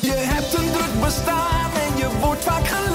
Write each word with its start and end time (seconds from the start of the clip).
Je 0.00 0.12
hebt 0.12 0.54
een 0.54 0.72
druk 0.72 1.00
bestaan 1.00 1.70
en 1.72 1.96
je 1.96 2.08
wordt 2.20 2.44
vaak. 2.44 2.87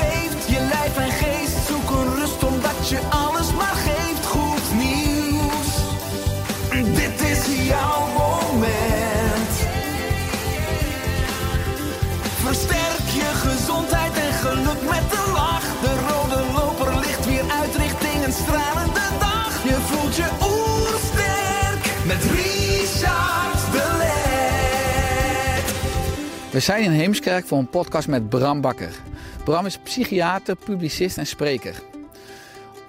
We 26.54 26.60
zijn 26.60 26.84
in 26.84 26.92
Heemskerk 26.92 27.46
voor 27.46 27.58
een 27.58 27.70
podcast 27.70 28.08
met 28.08 28.30
Bram 28.30 28.62
Bakker. 28.62 28.96
Bram 29.44 29.66
is 29.66 29.78
psychiater, 29.78 30.56
publicist 30.56 31.18
en 31.18 31.28
spreker. 31.28 31.82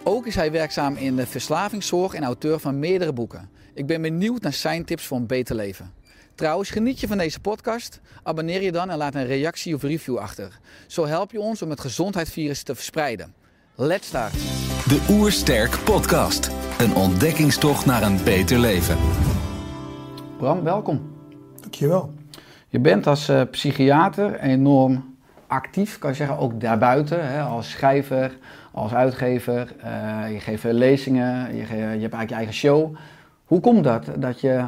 Ook 0.03 0.27
is 0.27 0.35
hij 0.35 0.53
werkzaam 0.53 0.97
in 0.97 1.17
de 1.17 1.27
verslavingszorg 1.27 2.15
en 2.15 2.25
auteur 2.25 2.59
van 2.59 2.79
meerdere 2.79 3.13
boeken. 3.13 3.51
Ik 3.75 3.87
ben 3.87 4.03
benieuwd 4.03 4.43
naar 4.43 4.53
zijn 4.53 4.85
tips 4.85 5.07
voor 5.07 5.17
een 5.17 5.27
beter 5.27 5.57
leven. 5.57 5.93
Trouwens, 6.35 6.71
geniet 6.71 7.01
je 7.01 7.07
van 7.07 7.19
deze 7.19 7.41
podcast? 7.41 8.01
Abonneer 8.23 8.63
je 8.63 8.73
dan 8.73 8.91
en 8.91 8.97
laat 8.97 9.15
een 9.15 9.27
reactie 9.27 9.75
of 9.75 9.83
review 9.83 10.17
achter. 10.17 10.59
Zo 10.87 11.07
help 11.07 11.33
je 11.33 11.41
ons 11.41 11.63
om 11.63 11.71
het 11.71 11.81
gezondheidsvirus 11.81 12.63
te 12.63 12.75
verspreiden. 12.75 13.35
Let's 13.75 14.07
start! 14.07 14.33
De 14.89 15.07
Oersterk 15.11 15.79
Podcast. 15.85 16.51
Een 16.79 16.95
ontdekkingstocht 16.95 17.87
naar 17.87 18.03
een 18.03 18.25
beter 18.25 18.59
leven. 18.59 18.99
Bram, 20.39 20.63
welkom. 20.63 21.13
Dankjewel. 21.61 22.14
Je 22.75 22.81
bent 22.81 23.07
als 23.07 23.29
eh, 23.29 23.43
psychiater 23.51 24.41
enorm 24.41 25.17
actief, 25.47 25.99
kan 25.99 26.11
je 26.11 26.17
zeggen, 26.17 26.39
ook 26.39 26.61
daarbuiten. 26.61 27.29
Hè, 27.29 27.41
als 27.43 27.71
schrijver, 27.71 28.39
als 28.73 28.95
uitgever. 28.95 29.75
Eh, 29.81 30.33
je 30.33 30.41
geeft 30.41 30.65
lezingen, 30.65 31.57
je, 31.57 31.67
je 31.67 31.75
hebt 31.77 32.01
eigenlijk 32.01 32.29
je 32.29 32.35
eigen 32.35 32.55
show. 32.55 32.97
Hoe 33.45 33.61
komt 33.61 33.85
dat, 33.85 34.07
dat 34.19 34.41
je 34.41 34.65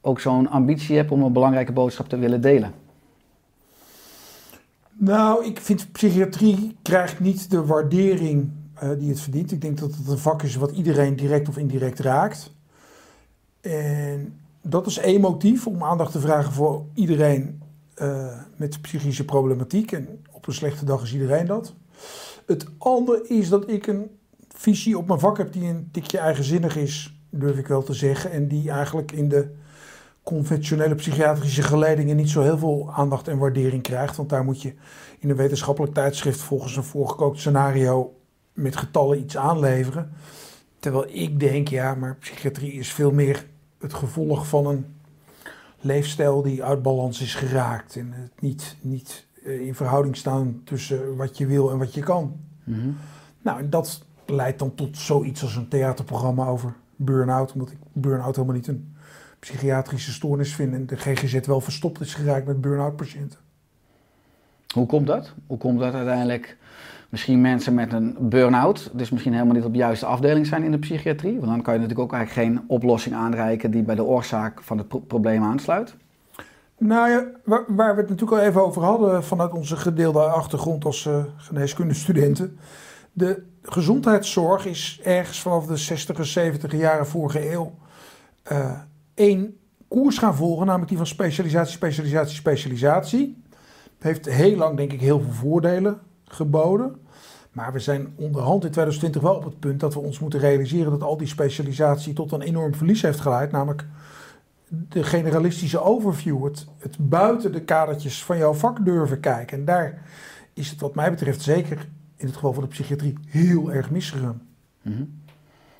ook 0.00 0.20
zo'n 0.20 0.48
ambitie 0.48 0.96
hebt 0.96 1.10
om 1.10 1.22
een 1.22 1.32
belangrijke 1.32 1.72
boodschap 1.72 2.08
te 2.08 2.18
willen 2.18 2.40
delen? 2.40 2.72
Nou, 4.92 5.44
ik 5.44 5.60
vind 5.60 5.92
psychiatrie 5.92 6.76
krijgt 6.82 7.20
niet 7.20 7.50
de 7.50 7.64
waardering 7.64 8.50
eh, 8.74 8.90
die 8.98 9.08
het 9.08 9.20
verdient. 9.20 9.52
Ik 9.52 9.60
denk 9.60 9.78
dat 9.78 9.94
het 9.94 10.08
een 10.08 10.18
vak 10.18 10.42
is 10.42 10.56
wat 10.56 10.70
iedereen 10.70 11.16
direct 11.16 11.48
of 11.48 11.56
indirect 11.56 11.98
raakt. 11.98 12.52
En 13.60 14.39
dat 14.62 14.86
is 14.86 14.98
één 14.98 15.20
motief 15.20 15.66
om 15.66 15.84
aandacht 15.84 16.12
te 16.12 16.20
vragen 16.20 16.52
voor 16.52 16.84
iedereen 16.94 17.62
eh, 17.94 18.38
met 18.56 18.80
psychische 18.82 19.24
problematiek. 19.24 19.92
En 19.92 20.24
op 20.30 20.46
een 20.46 20.54
slechte 20.54 20.84
dag 20.84 21.02
is 21.02 21.12
iedereen 21.12 21.46
dat. 21.46 21.74
Het 22.46 22.66
andere 22.78 23.28
is 23.28 23.48
dat 23.48 23.70
ik 23.70 23.86
een 23.86 24.10
visie 24.48 24.98
op 24.98 25.06
mijn 25.06 25.20
vak 25.20 25.38
heb 25.38 25.52
die 25.52 25.68
een 25.68 25.88
tikje 25.92 26.18
eigenzinnig 26.18 26.76
is, 26.76 27.20
durf 27.30 27.56
ik 27.58 27.66
wel 27.66 27.82
te 27.82 27.94
zeggen. 27.94 28.30
En 28.30 28.48
die 28.48 28.70
eigenlijk 28.70 29.12
in 29.12 29.28
de 29.28 29.50
conventionele 30.22 30.94
psychiatrische 30.94 31.62
geleidingen 31.62 32.16
niet 32.16 32.30
zo 32.30 32.42
heel 32.42 32.58
veel 32.58 32.92
aandacht 32.92 33.28
en 33.28 33.38
waardering 33.38 33.82
krijgt. 33.82 34.16
Want 34.16 34.28
daar 34.28 34.44
moet 34.44 34.62
je 34.62 34.74
in 35.18 35.30
een 35.30 35.36
wetenschappelijk 35.36 35.94
tijdschrift 35.94 36.40
volgens 36.40 36.76
een 36.76 36.84
voorgekookt 36.84 37.38
scenario 37.38 38.14
met 38.52 38.76
getallen 38.76 39.18
iets 39.18 39.36
aanleveren. 39.36 40.12
Terwijl 40.78 41.06
ik 41.08 41.40
denk, 41.40 41.68
ja, 41.68 41.94
maar 41.94 42.16
psychiatrie 42.16 42.72
is 42.72 42.92
veel 42.92 43.10
meer 43.10 43.46
het 43.80 43.94
gevolg 43.94 44.48
van 44.48 44.66
een 44.66 44.86
leefstijl 45.80 46.42
die 46.42 46.64
uit 46.64 46.82
balans 46.82 47.20
is 47.20 47.34
geraakt. 47.34 47.96
En 47.96 48.12
het 48.12 48.40
niet, 48.40 48.76
niet 48.80 49.26
eh, 49.44 49.60
in 49.60 49.74
verhouding 49.74 50.16
staan 50.16 50.60
tussen 50.64 51.16
wat 51.16 51.38
je 51.38 51.46
wil 51.46 51.70
en 51.70 51.78
wat 51.78 51.94
je 51.94 52.02
kan. 52.02 52.36
Nou, 53.42 53.58
en 53.58 53.70
dat 53.70 54.02
leidt 54.26 54.58
dan 54.58 54.74
tot 54.74 54.96
zoiets 54.96 55.42
als 55.42 55.56
een 55.56 55.68
theaterprogramma 55.68 56.46
over 56.46 56.74
burn-out. 56.96 57.52
Omdat 57.52 57.70
ik 57.70 57.78
burn-out 57.92 58.34
helemaal 58.36 58.56
niet 58.56 58.66
een 58.66 58.94
psychiatrische 59.38 60.12
stoornis 60.12 60.54
vind. 60.54 60.72
En 60.72 60.86
de 60.86 60.96
GGZ 60.96 61.46
wel 61.46 61.60
verstopt 61.60 62.00
is 62.00 62.14
geraakt 62.14 62.46
met 62.46 62.60
burn-out 62.60 62.96
patiënten. 62.96 63.38
Hoe 64.74 64.86
komt 64.86 65.06
dat? 65.06 65.34
Hoe 65.46 65.58
komt 65.58 65.78
dat 65.78 65.94
uiteindelijk 65.94 66.56
misschien 67.10 67.40
mensen 67.40 67.74
met 67.74 67.92
een 67.92 68.16
burn-out, 68.20 68.90
dus 68.92 69.10
misschien 69.10 69.32
helemaal 69.32 69.54
niet 69.54 69.64
op 69.64 69.72
de 69.72 69.78
juiste 69.78 70.06
afdeling 70.06 70.46
zijn 70.46 70.62
in 70.62 70.70
de 70.70 70.78
psychiatrie? 70.78 71.38
Want 71.38 71.46
dan 71.46 71.62
kan 71.62 71.74
je 71.74 71.80
natuurlijk 71.80 72.12
ook 72.12 72.18
eigenlijk 72.18 72.48
geen 72.48 72.64
oplossing 72.66 73.14
aanreiken 73.14 73.70
die 73.70 73.82
bij 73.82 73.94
de 73.94 74.04
oorzaak 74.04 74.62
van 74.62 74.78
het 74.78 74.88
pro- 74.88 74.98
probleem 74.98 75.42
aansluit. 75.42 75.96
Nou 76.78 77.10
ja, 77.10 77.26
waar, 77.44 77.64
waar 77.68 77.94
we 77.94 78.00
het 78.00 78.10
natuurlijk 78.10 78.40
al 78.40 78.46
even 78.46 78.64
over 78.64 78.82
hadden 78.82 79.24
vanuit 79.24 79.52
onze 79.52 79.76
gedeelde 79.76 80.18
achtergrond 80.20 80.84
als 80.84 81.06
eh 81.06 81.24
geneeskundestudenten. 81.36 82.58
De 83.12 83.42
gezondheidszorg 83.62 84.66
is 84.66 85.00
ergens 85.02 85.40
vanaf 85.40 85.66
de 85.66 85.76
60 85.76 86.26
70 86.26 86.72
jaren 86.72 87.06
vorige 87.06 87.52
eeuw 87.52 87.74
eh, 88.42 88.78
één 89.14 89.56
koers 89.88 90.18
gaan 90.18 90.34
volgen, 90.34 90.66
namelijk 90.66 90.88
die 90.88 90.98
van 90.98 91.06
specialisatie, 91.06 91.72
specialisatie, 91.72 92.36
specialisatie. 92.36 93.42
Heeft 93.98 94.26
heel 94.26 94.56
lang 94.56 94.76
denk 94.76 94.92
ik 94.92 95.00
heel 95.00 95.20
veel 95.20 95.32
voordelen 95.32 96.00
geboden. 96.24 96.99
Maar 97.52 97.72
we 97.72 97.78
zijn 97.78 98.12
onderhand 98.16 98.64
in 98.64 98.70
2020 98.70 99.22
wel 99.22 99.34
op 99.34 99.44
het 99.44 99.58
punt 99.58 99.80
dat 99.80 99.94
we 99.94 100.00
ons 100.00 100.18
moeten 100.18 100.40
realiseren 100.40 100.90
dat 100.90 101.02
al 101.02 101.16
die 101.16 101.26
specialisatie 101.26 102.12
tot 102.12 102.32
een 102.32 102.40
enorm 102.40 102.74
verlies 102.74 103.02
heeft 103.02 103.20
geleid. 103.20 103.52
Namelijk 103.52 103.86
de 104.68 105.02
generalistische 105.02 105.80
overview, 105.80 106.44
het, 106.44 106.66
het 106.78 106.96
buiten 107.08 107.52
de 107.52 107.62
kadertjes 107.62 108.24
van 108.24 108.38
jouw 108.38 108.52
vak 108.52 108.84
durven 108.84 109.20
kijken. 109.20 109.58
En 109.58 109.64
daar 109.64 110.02
is 110.54 110.70
het 110.70 110.80
wat 110.80 110.94
mij 110.94 111.10
betreft 111.10 111.42
zeker 111.42 111.88
in 112.16 112.26
het 112.26 112.34
geval 112.34 112.52
van 112.52 112.62
de 112.62 112.68
psychiatrie 112.68 113.18
heel 113.26 113.72
erg 113.72 113.90
misgegaan. 113.90 114.42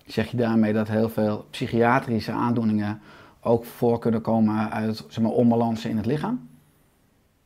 Zeg 0.06 0.30
je 0.30 0.36
daarmee 0.36 0.72
dat 0.72 0.88
heel 0.88 1.08
veel 1.08 1.46
psychiatrische 1.50 2.32
aandoeningen 2.32 3.00
ook 3.40 3.64
voor 3.64 3.98
kunnen 3.98 4.20
komen 4.20 4.70
uit 4.70 5.04
zeg 5.08 5.22
maar, 5.24 5.32
onbalansen 5.32 5.90
in 5.90 5.96
het 5.96 6.06
lichaam? 6.06 6.48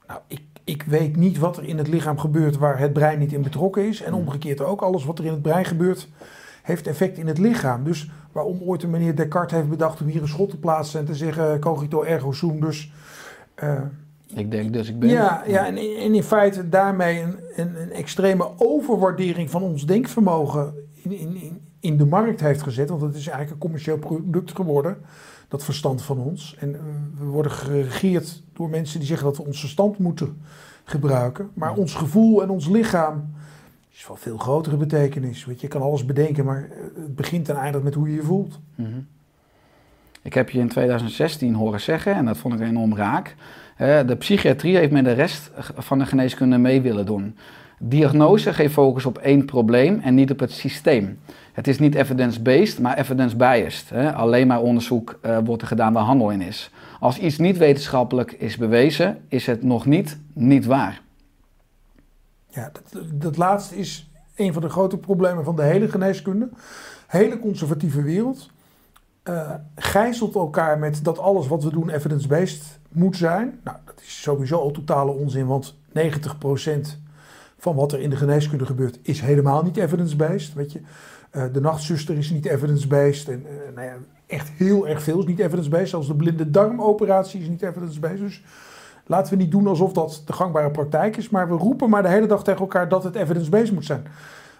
Nou, 0.06 0.20
ik, 0.26 0.42
ik 0.64 0.82
weet 0.82 1.16
niet 1.16 1.38
wat 1.38 1.56
er 1.56 1.64
in 1.64 1.78
het 1.78 1.88
lichaam 1.88 2.18
gebeurt 2.18 2.56
waar 2.58 2.78
het 2.78 2.92
brein 2.92 3.18
niet 3.18 3.32
in 3.32 3.42
betrokken 3.42 3.88
is. 3.88 4.02
En 4.02 4.14
omgekeerd 4.14 4.60
ook, 4.60 4.82
alles 4.82 5.04
wat 5.04 5.18
er 5.18 5.24
in 5.24 5.30
het 5.32 5.42
brein 5.42 5.64
gebeurt 5.64 6.08
heeft 6.62 6.86
effect 6.86 7.18
in 7.18 7.26
het 7.26 7.38
lichaam. 7.38 7.84
Dus 7.84 8.10
waarom 8.32 8.60
ooit 8.62 8.82
een 8.82 8.90
meneer 8.90 9.16
Descartes 9.16 9.56
heeft 9.56 9.68
bedacht 9.68 10.00
om 10.00 10.06
hier 10.06 10.22
een 10.22 10.28
schot 10.28 10.50
te 10.50 10.58
plaatsen 10.58 11.00
en 11.00 11.06
te 11.06 11.14
zeggen 11.14 11.60
cogito 11.60 12.02
ergo 12.02 12.32
sum. 12.32 12.60
Dus 12.60 12.92
eh, 13.54 13.80
Ik 14.34 14.50
denk 14.50 14.72
dus 14.72 14.88
ik 14.88 14.98
ben. 14.98 15.08
Ja, 15.08 15.42
ja 15.46 15.66
en, 15.66 15.76
in- 15.76 15.96
en 15.96 16.14
in 16.14 16.22
feite 16.22 16.68
daarmee 16.68 17.20
een, 17.22 17.36
een, 17.56 17.82
een 17.82 17.92
extreme 17.92 18.48
overwaardering 18.56 19.50
van 19.50 19.62
ons 19.62 19.86
denkvermogen 19.86 20.74
in, 21.02 21.12
in, 21.18 21.36
in, 21.36 21.60
in 21.80 21.96
de 21.96 22.06
markt 22.06 22.40
heeft 22.40 22.62
gezet. 22.62 22.88
Want 22.88 23.02
het 23.02 23.14
is 23.14 23.26
eigenlijk 23.26 23.50
een 23.50 23.58
commercieel 23.58 23.98
product 23.98 24.52
geworden, 24.54 24.96
dat 25.54 25.64
verstand 25.64 26.02
van 26.02 26.18
ons. 26.18 26.56
En 26.58 26.74
eh, 26.74 26.80
we 27.18 27.24
worden 27.24 27.52
geregeerd 27.52 28.42
door 28.52 28.68
mensen 28.68 28.98
die 28.98 29.08
zeggen 29.08 29.26
dat 29.26 29.36
we 29.36 29.44
ons 29.44 29.60
verstand 29.60 29.98
moeten 29.98 30.40
gebruiken. 30.84 31.50
Maar 31.54 31.74
ons 31.74 31.94
gevoel 31.94 32.42
en 32.42 32.50
ons 32.50 32.68
lichaam 32.68 33.34
is 33.92 34.04
van 34.04 34.18
veel 34.18 34.36
grotere 34.36 34.76
betekenis. 34.76 35.44
Weet 35.44 35.60
je, 35.60 35.66
je 35.66 35.72
kan 35.72 35.82
alles 35.82 36.04
bedenken, 36.04 36.44
maar 36.44 36.62
eh, 36.62 37.02
het 37.02 37.16
begint 37.16 37.48
en 37.48 37.56
eindigt 37.56 37.84
met 37.84 37.94
hoe 37.94 38.08
je 38.08 38.14
je 38.14 38.22
voelt. 38.22 38.60
Mhm. 38.74 39.00
Ik 40.22 40.34
heb 40.34 40.50
je 40.50 40.58
in 40.58 40.68
2016 40.68 41.54
horen 41.54 41.80
zeggen, 41.80 42.14
en 42.14 42.24
dat 42.24 42.36
vond 42.36 42.54
ik 42.54 42.60
enorm 42.60 42.96
raak. 42.96 43.36
de 43.76 44.16
psychiatrie 44.18 44.76
heeft 44.76 44.92
met 44.92 45.04
de 45.04 45.12
rest 45.12 45.50
van 45.76 45.98
de 45.98 46.06
geneeskunde 46.06 46.58
mee 46.58 46.82
willen 46.82 47.06
doen. 47.06 47.36
Diagnose 47.78 48.52
geeft 48.52 48.72
focus 48.72 49.06
op 49.06 49.18
één 49.18 49.44
probleem 49.44 50.00
en 50.00 50.14
niet 50.14 50.30
op 50.30 50.38
het 50.38 50.52
systeem. 50.52 51.18
Het 51.54 51.68
is 51.68 51.78
niet 51.78 51.94
evidence-based, 51.94 52.78
maar 52.78 52.98
evidence-biased. 52.98 54.14
Alleen 54.14 54.46
maar 54.46 54.60
onderzoek 54.60 55.18
eh, 55.22 55.38
wordt 55.44 55.62
er 55.62 55.68
gedaan 55.68 55.92
waar 55.92 56.02
handel 56.02 56.30
in 56.30 56.40
is. 56.40 56.70
Als 57.00 57.18
iets 57.18 57.38
niet 57.38 57.58
wetenschappelijk 57.58 58.32
is 58.32 58.56
bewezen, 58.56 59.24
is 59.28 59.46
het 59.46 59.62
nog 59.62 59.86
niet 59.86 60.18
niet 60.32 60.66
waar. 60.66 61.02
Ja, 62.48 62.70
dat, 62.72 63.02
dat 63.12 63.36
laatste 63.36 63.76
is 63.76 64.10
een 64.36 64.52
van 64.52 64.62
de 64.62 64.68
grote 64.68 64.98
problemen 64.98 65.44
van 65.44 65.56
de 65.56 65.62
hele 65.62 65.88
geneeskunde. 65.88 66.48
Hele 67.06 67.38
conservatieve 67.38 68.02
wereld. 68.02 68.50
eh 69.22 69.50
gijzelt 69.76 70.34
elkaar 70.34 70.78
met 70.78 71.04
dat 71.04 71.18
alles 71.18 71.46
wat 71.46 71.64
we 71.64 71.70
doen 71.70 71.90
evidence-based 71.90 72.78
moet 72.88 73.16
zijn. 73.16 73.60
Nou, 73.64 73.76
dat 73.84 74.00
is 74.00 74.22
sowieso 74.22 74.58
al 74.58 74.70
totale 74.70 75.10
onzin, 75.10 75.46
want 75.46 75.74
90% 75.92 76.00
van 77.58 77.74
wat 77.74 77.92
er 77.92 78.00
in 78.00 78.10
de 78.10 78.16
geneeskunde 78.16 78.66
gebeurt 78.66 78.98
is 79.02 79.20
helemaal 79.20 79.62
niet 79.62 79.76
evidence-based. 79.76 80.54
Weet 80.54 80.72
je, 80.72 80.80
de 81.52 81.60
nachtzuster 81.60 82.16
is 82.16 82.30
niet 82.30 82.46
evidence-based. 82.46 83.28
En 83.28 83.46
eh, 83.46 83.74
nou 83.74 83.86
ja, 83.86 83.94
echt 84.26 84.48
heel 84.48 84.88
erg 84.88 85.02
veel 85.02 85.18
is 85.18 85.26
niet 85.26 85.38
evidence-based. 85.38 85.88
Zelfs 85.88 86.06
de 86.06 86.14
blinde 86.14 86.50
darmoperatie 86.50 87.40
is 87.40 87.48
niet 87.48 87.62
evidence-based. 87.62 88.18
Dus 88.18 88.42
laten 89.06 89.32
we 89.36 89.42
niet 89.42 89.50
doen 89.50 89.66
alsof 89.66 89.92
dat 89.92 90.22
de 90.26 90.32
gangbare 90.32 90.70
praktijk 90.70 91.16
is. 91.16 91.28
Maar 91.28 91.48
we 91.48 91.54
roepen 91.54 91.90
maar 91.90 92.02
de 92.02 92.08
hele 92.08 92.26
dag 92.26 92.44
tegen 92.44 92.60
elkaar 92.60 92.88
dat 92.88 93.04
het 93.04 93.14
evidence-based 93.14 93.72
moet 93.72 93.84
zijn. 93.84 94.06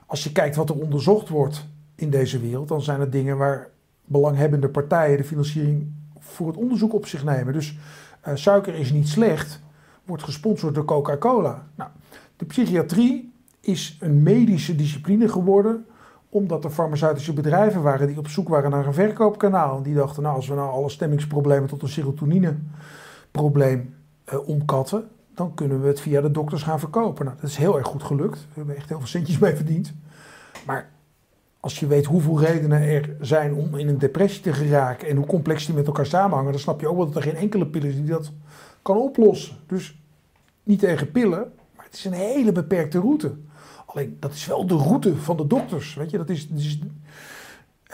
Als 0.06 0.24
je 0.24 0.32
kijkt 0.32 0.56
wat 0.56 0.68
er 0.68 0.80
onderzocht 0.80 1.28
wordt 1.28 1.66
in 1.94 2.10
deze 2.10 2.40
wereld, 2.40 2.68
dan 2.68 2.82
zijn 2.82 3.00
het 3.00 3.12
dingen 3.12 3.36
waar 3.36 3.68
belanghebbende 4.04 4.68
partijen 4.68 5.16
de 5.16 5.24
financiering 5.24 5.92
voor 6.18 6.46
het 6.46 6.56
onderzoek 6.56 6.92
op 6.92 7.06
zich 7.06 7.24
nemen. 7.24 7.52
Dus 7.52 7.78
eh, 8.20 8.34
suiker 8.34 8.74
is 8.74 8.92
niet 8.92 9.08
slecht, 9.08 9.60
wordt 10.04 10.22
gesponsord 10.22 10.74
door 10.74 10.84
Coca-Cola. 10.84 11.66
Nou, 11.74 11.90
de 12.36 12.44
psychiatrie 12.44 13.32
is 13.60 13.96
een 14.00 14.22
medische 14.22 14.76
discipline 14.76 15.28
geworden 15.28 15.86
omdat 16.34 16.64
er 16.64 16.70
farmaceutische 16.70 17.32
bedrijven 17.32 17.82
waren 17.82 18.06
die 18.06 18.18
op 18.18 18.28
zoek 18.28 18.48
waren 18.48 18.70
naar 18.70 18.86
een 18.86 18.94
verkoopkanaal. 18.94 19.76
En 19.76 19.82
die 19.82 19.94
dachten, 19.94 20.22
nou, 20.22 20.36
als 20.36 20.48
we 20.48 20.54
nou 20.54 20.70
alle 20.70 20.88
stemmingsproblemen 20.88 21.68
tot 21.68 21.82
een 21.82 21.88
serotonineprobleem 21.88 23.94
uh, 24.32 24.48
omkatten, 24.48 25.08
dan 25.34 25.54
kunnen 25.54 25.80
we 25.80 25.86
het 25.86 26.00
via 26.00 26.20
de 26.20 26.30
dokters 26.30 26.62
gaan 26.62 26.78
verkopen. 26.78 27.24
Nou, 27.24 27.36
dat 27.40 27.50
is 27.50 27.56
heel 27.56 27.78
erg 27.78 27.86
goed 27.86 28.02
gelukt. 28.02 28.38
We 28.38 28.54
hebben 28.54 28.76
echt 28.76 28.88
heel 28.88 28.98
veel 28.98 29.06
centjes 29.06 29.38
mee 29.38 29.56
verdiend. 29.56 29.94
Maar 30.66 30.90
als 31.60 31.78
je 31.78 31.86
weet 31.86 32.06
hoeveel 32.06 32.40
redenen 32.40 32.82
er 32.82 33.16
zijn 33.20 33.54
om 33.54 33.76
in 33.76 33.88
een 33.88 33.98
depressie 33.98 34.42
te 34.42 34.52
geraken 34.52 35.08
en 35.08 35.16
hoe 35.16 35.26
complex 35.26 35.66
die 35.66 35.74
met 35.74 35.86
elkaar 35.86 36.06
samenhangen, 36.06 36.52
dan 36.52 36.60
snap 36.60 36.80
je 36.80 36.88
ook 36.88 36.96
wel 36.96 37.06
dat 37.06 37.16
er 37.16 37.22
geen 37.22 37.36
enkele 37.36 37.66
pil 37.66 37.84
is 37.84 37.94
die 37.94 38.04
dat 38.04 38.32
kan 38.82 38.96
oplossen. 38.96 39.56
Dus 39.66 40.02
niet 40.62 40.78
tegen 40.78 41.10
pillen, 41.10 41.52
maar 41.76 41.84
het 41.84 41.94
is 41.94 42.04
een 42.04 42.12
hele 42.12 42.52
beperkte 42.52 43.00
route. 43.00 43.32
Alleen 43.94 44.16
dat 44.20 44.32
is 44.32 44.46
wel 44.46 44.66
de 44.66 44.76
route 44.76 45.16
van 45.16 45.36
de 45.36 45.46
dokters. 45.46 45.94
Weet 45.94 46.10
je, 46.10 46.16
dat 46.16 46.30
is, 46.30 46.48
is, 46.56 46.78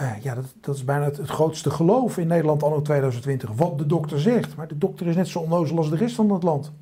uh, 0.01 0.13
ja, 0.23 0.35
dat, 0.35 0.55
dat 0.61 0.75
is 0.75 0.85
bijna 0.85 1.05
het, 1.05 1.19
grootste 1.19 1.71
geloof 1.71 2.19
in 2.19 2.27
Nederland 2.27 2.63
anno 2.63 2.83
2020. 2.83 3.51
Wat 3.51 3.79
de 3.79 3.87
dokter 3.87 4.21
zegt. 4.21 4.57
Maar 4.57 4.69
de 4.69 4.79
dokter 4.79 5.07
is 5.07 5.15
net 5.15 5.29
zo 5.29 5.39
onnozel 5.39 5.77
als 5.77 5.91
de 5.91 5.97
rest 5.97 6.15
van 6.15 6.31
het 6.31 6.43
land. 6.43 6.73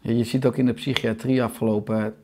Ja, 0.00 0.12
je 0.12 0.24
ziet 0.24 0.46
ook 0.46 0.56
in 0.56 0.66
de 0.66 0.72
psychiatrie 0.72 1.42
afgelopen 1.42 2.14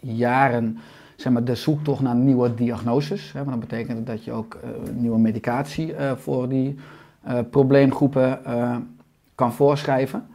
jaren 0.00 0.78
zeg 1.16 1.32
maar, 1.32 1.44
de 1.44 1.54
zoektocht 1.54 2.00
naar 2.00 2.14
nieuwe 2.14 2.54
diagnoses. 2.54 3.32
Hè, 3.32 3.44
dat 3.44 3.60
betekent 3.60 4.06
dat 4.06 4.24
je 4.24 4.32
ook 4.32 4.58
uh, 4.64 4.70
nieuwe 4.94 5.18
medicatie 5.18 5.94
uh, 5.94 6.12
voor 6.16 6.48
die 6.48 6.76
probleemgroepen 7.50 8.40
kan 9.34 9.52
voorschrijven. 9.52 10.26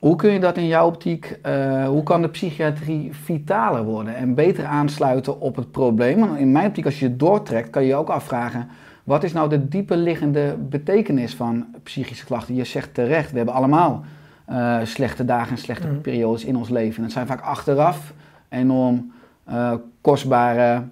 Hoe 0.00 0.16
kun 0.16 0.32
je 0.32 0.40
dat 0.40 0.56
in 0.56 0.66
jouw 0.66 0.86
optiek, 0.86 1.38
uh, 1.46 1.88
hoe 1.88 2.02
kan 2.02 2.22
de 2.22 2.28
psychiatrie 2.28 3.14
vitaler 3.14 3.84
worden 3.84 4.16
en 4.16 4.34
beter 4.34 4.64
aansluiten 4.64 5.40
op 5.40 5.56
het 5.56 5.70
probleem? 5.70 6.18
Want 6.18 6.38
in 6.38 6.52
mijn 6.52 6.66
optiek, 6.66 6.84
als 6.84 6.98
je 6.98 7.06
het 7.06 7.18
doortrekt, 7.18 7.70
kan 7.70 7.82
je 7.82 7.88
je 7.88 7.94
ook 7.94 8.08
afvragen, 8.08 8.68
wat 9.04 9.24
is 9.24 9.32
nou 9.32 9.48
de 9.48 9.68
diepe 9.68 9.96
liggende 9.96 10.56
betekenis 10.68 11.34
van 11.34 11.66
psychische 11.82 12.24
klachten? 12.24 12.54
Je 12.54 12.64
zegt 12.64 12.94
terecht, 12.94 13.30
we 13.30 13.36
hebben 13.36 13.54
allemaal 13.54 14.04
uh, 14.50 14.78
slechte 14.84 15.24
dagen 15.24 15.50
en 15.50 15.58
slechte 15.58 15.86
mm. 15.86 16.00
periodes 16.00 16.44
in 16.44 16.56
ons 16.56 16.68
leven. 16.68 16.96
En 16.96 17.02
het 17.02 17.12
zijn 17.12 17.26
vaak 17.26 17.40
achteraf 17.40 18.12
enorm 18.48 19.12
uh, 19.48 19.74
kostbare 20.00 20.82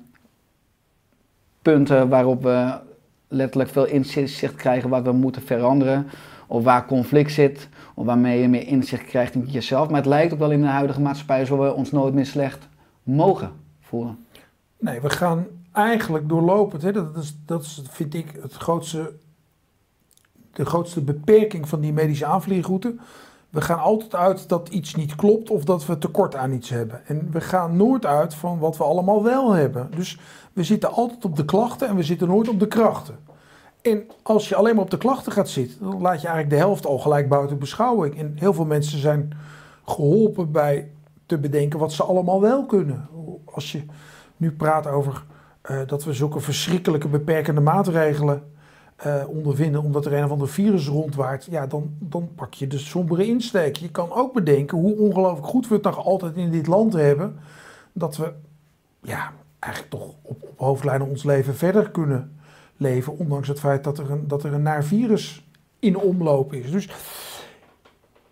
punten 1.62 2.08
waarop 2.08 2.42
we 2.42 2.78
letterlijk 3.28 3.70
veel 3.70 3.86
inzicht 3.86 4.54
krijgen 4.54 4.90
wat 4.90 5.02
we 5.02 5.12
moeten 5.12 5.42
veranderen 5.42 6.06
of 6.46 6.64
waar 6.64 6.86
conflict 6.86 7.32
zit, 7.32 7.68
waarmee 8.04 8.40
je 8.40 8.48
meer 8.48 8.66
inzicht 8.66 9.04
krijgt 9.04 9.34
in 9.34 9.44
jezelf. 9.46 9.88
Maar 9.88 9.96
het 9.96 10.06
lijkt 10.06 10.32
ook 10.32 10.38
wel 10.38 10.50
in 10.50 10.60
de 10.60 10.66
huidige 10.66 11.00
maatschappij 11.00 11.44
zo 11.44 11.58
we 11.58 11.72
ons 11.72 11.90
nooit 11.90 12.14
meer 12.14 12.26
slecht 12.26 12.68
mogen 13.02 13.52
voelen. 13.80 14.26
Nee, 14.78 15.00
we 15.00 15.10
gaan 15.10 15.46
eigenlijk 15.72 16.28
doorlopend, 16.28 16.82
hè, 16.82 16.92
dat, 16.92 17.16
is, 17.16 17.36
dat 17.46 17.62
is, 17.62 17.82
vind 17.90 18.14
ik 18.14 18.38
het 18.42 18.52
grootste, 18.52 19.12
de 20.52 20.64
grootste 20.64 21.00
beperking 21.00 21.68
van 21.68 21.80
die 21.80 21.92
medische 21.92 22.26
aanvliegroute. 22.26 22.94
We 23.50 23.60
gaan 23.60 23.78
altijd 23.78 24.14
uit 24.14 24.48
dat 24.48 24.68
iets 24.68 24.94
niet 24.94 25.14
klopt 25.14 25.50
of 25.50 25.64
dat 25.64 25.86
we 25.86 25.98
tekort 25.98 26.34
aan 26.34 26.52
iets 26.52 26.68
hebben. 26.68 27.06
En 27.06 27.28
we 27.30 27.40
gaan 27.40 27.76
nooit 27.76 28.06
uit 28.06 28.34
van 28.34 28.58
wat 28.58 28.76
we 28.76 28.84
allemaal 28.84 29.22
wel 29.22 29.52
hebben. 29.52 29.90
Dus 29.96 30.18
we 30.52 30.64
zitten 30.64 30.92
altijd 30.92 31.24
op 31.24 31.36
de 31.36 31.44
klachten 31.44 31.88
en 31.88 31.96
we 31.96 32.02
zitten 32.02 32.28
nooit 32.28 32.48
op 32.48 32.60
de 32.60 32.68
krachten. 32.68 33.18
En 33.82 34.06
als 34.22 34.48
je 34.48 34.54
alleen 34.54 34.74
maar 34.74 34.84
op 34.84 34.90
de 34.90 34.98
klachten 34.98 35.32
gaat 35.32 35.48
zitten, 35.48 35.78
dan 35.80 36.00
laat 36.00 36.20
je 36.20 36.26
eigenlijk 36.26 36.50
de 36.50 36.66
helft 36.66 36.86
al 36.86 36.98
gelijk 36.98 37.28
buiten 37.28 37.58
beschouwing. 37.58 38.18
En 38.18 38.32
heel 38.36 38.52
veel 38.52 38.64
mensen 38.64 38.98
zijn 38.98 39.32
geholpen 39.84 40.52
bij 40.52 40.90
te 41.26 41.38
bedenken 41.38 41.78
wat 41.78 41.92
ze 41.92 42.02
allemaal 42.02 42.40
wel 42.40 42.66
kunnen. 42.66 43.08
Als 43.44 43.72
je 43.72 43.82
nu 44.36 44.52
praat 44.52 44.86
over 44.86 45.24
uh, 45.70 45.80
dat 45.86 46.04
we 46.04 46.12
zulke 46.12 46.40
verschrikkelijke 46.40 47.08
beperkende 47.08 47.60
maatregelen 47.60 48.42
uh, 49.06 49.28
ondervinden 49.28 49.82
omdat 49.82 50.06
er 50.06 50.12
een 50.12 50.24
of 50.24 50.30
ander 50.30 50.48
virus 50.48 50.86
rondwaart, 50.86 51.44
ja, 51.44 51.66
dan, 51.66 51.90
dan 51.98 52.28
pak 52.34 52.54
je 52.54 52.66
de 52.66 52.78
sombere 52.78 53.26
insteek. 53.26 53.76
Je 53.76 53.90
kan 53.90 54.12
ook 54.12 54.32
bedenken 54.32 54.78
hoe 54.78 54.96
ongelooflijk 54.96 55.46
goed 55.46 55.68
we 55.68 55.74
het 55.74 55.84
nog 55.84 56.04
altijd 56.04 56.36
in 56.36 56.50
dit 56.50 56.66
land 56.66 56.92
hebben, 56.92 57.38
dat 57.92 58.16
we 58.16 58.32
ja, 59.02 59.32
eigenlijk 59.58 59.92
toch 59.92 60.02
op, 60.22 60.42
op 60.42 60.52
hoofdlijnen 60.56 61.08
ons 61.08 61.24
leven 61.24 61.54
verder 61.54 61.90
kunnen 61.90 62.37
leven, 62.78 63.18
ondanks 63.18 63.48
het 63.48 63.60
feit 63.60 63.84
dat 63.84 63.98
er 63.98 64.10
een, 64.10 64.28
dat 64.28 64.44
er 64.44 64.52
een 64.52 64.62
naar 64.62 64.84
virus 64.84 65.46
in 65.78 65.96
omloop 65.96 66.52
is. 66.52 66.70
Dus 66.70 66.88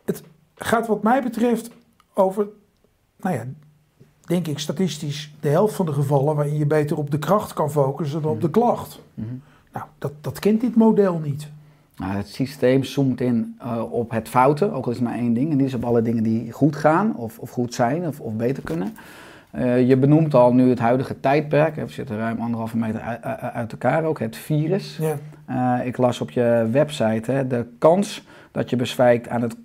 het 0.04 0.22
gaat 0.54 0.86
wat 0.86 1.02
mij 1.02 1.22
betreft 1.22 1.70
over, 2.14 2.46
nou 3.16 3.34
ja, 3.34 3.46
denk 4.20 4.46
ik 4.46 4.58
statistisch 4.58 5.34
de 5.40 5.48
helft 5.48 5.74
van 5.74 5.86
de 5.86 5.92
gevallen 5.92 6.36
waarin 6.36 6.58
je 6.58 6.66
beter 6.66 6.96
op 6.96 7.10
de 7.10 7.18
kracht 7.18 7.52
kan 7.52 7.70
focussen 7.70 8.22
dan 8.22 8.30
op 8.30 8.40
de 8.40 8.50
klacht. 8.50 9.00
Mhm. 9.14 9.28
Nou, 9.72 9.86
dat, 9.98 10.12
dat 10.20 10.38
kent 10.38 10.60
dit 10.60 10.76
model 10.76 11.18
niet. 11.18 11.48
Nou, 11.96 12.12
het 12.12 12.28
systeem 12.28 12.84
zoomt 12.84 13.20
in 13.20 13.58
uh, 13.62 13.92
op 13.92 14.10
het 14.10 14.28
fouten, 14.28 14.72
ook 14.72 14.84
al 14.84 14.90
is 14.90 14.98
het 14.98 15.06
maar 15.06 15.18
één 15.18 15.32
ding. 15.32 15.50
En 15.50 15.56
die 15.56 15.66
is 15.66 15.74
op 15.74 15.84
alle 15.84 16.02
dingen 16.02 16.22
die 16.22 16.52
goed 16.52 16.76
gaan 16.76 17.16
of, 17.16 17.38
of 17.38 17.50
goed 17.50 17.74
zijn 17.74 18.06
of, 18.06 18.20
of 18.20 18.32
beter 18.32 18.62
kunnen. 18.62 18.96
Uh, 19.56 19.88
je 19.88 19.96
benoemt 19.96 20.34
al 20.34 20.54
nu 20.54 20.68
het 20.68 20.78
huidige 20.78 21.20
tijdperk. 21.20 21.74
We 21.74 21.88
zitten 21.88 22.16
ruim 22.16 22.40
anderhalve 22.40 22.76
meter 22.76 23.00
uit 23.52 23.72
elkaar 23.72 24.04
ook. 24.04 24.18
Het 24.18 24.36
virus. 24.36 24.98
Ja. 25.00 25.16
Uh, 25.50 25.86
ik 25.86 25.96
las 25.96 26.20
op 26.20 26.30
je 26.30 26.68
website 26.70 27.32
hè, 27.32 27.46
de 27.46 27.66
kans 27.78 28.26
dat 28.50 28.70
je 28.70 28.76
bezwijkt 28.76 29.28
aan 29.28 29.42
het 29.42 29.56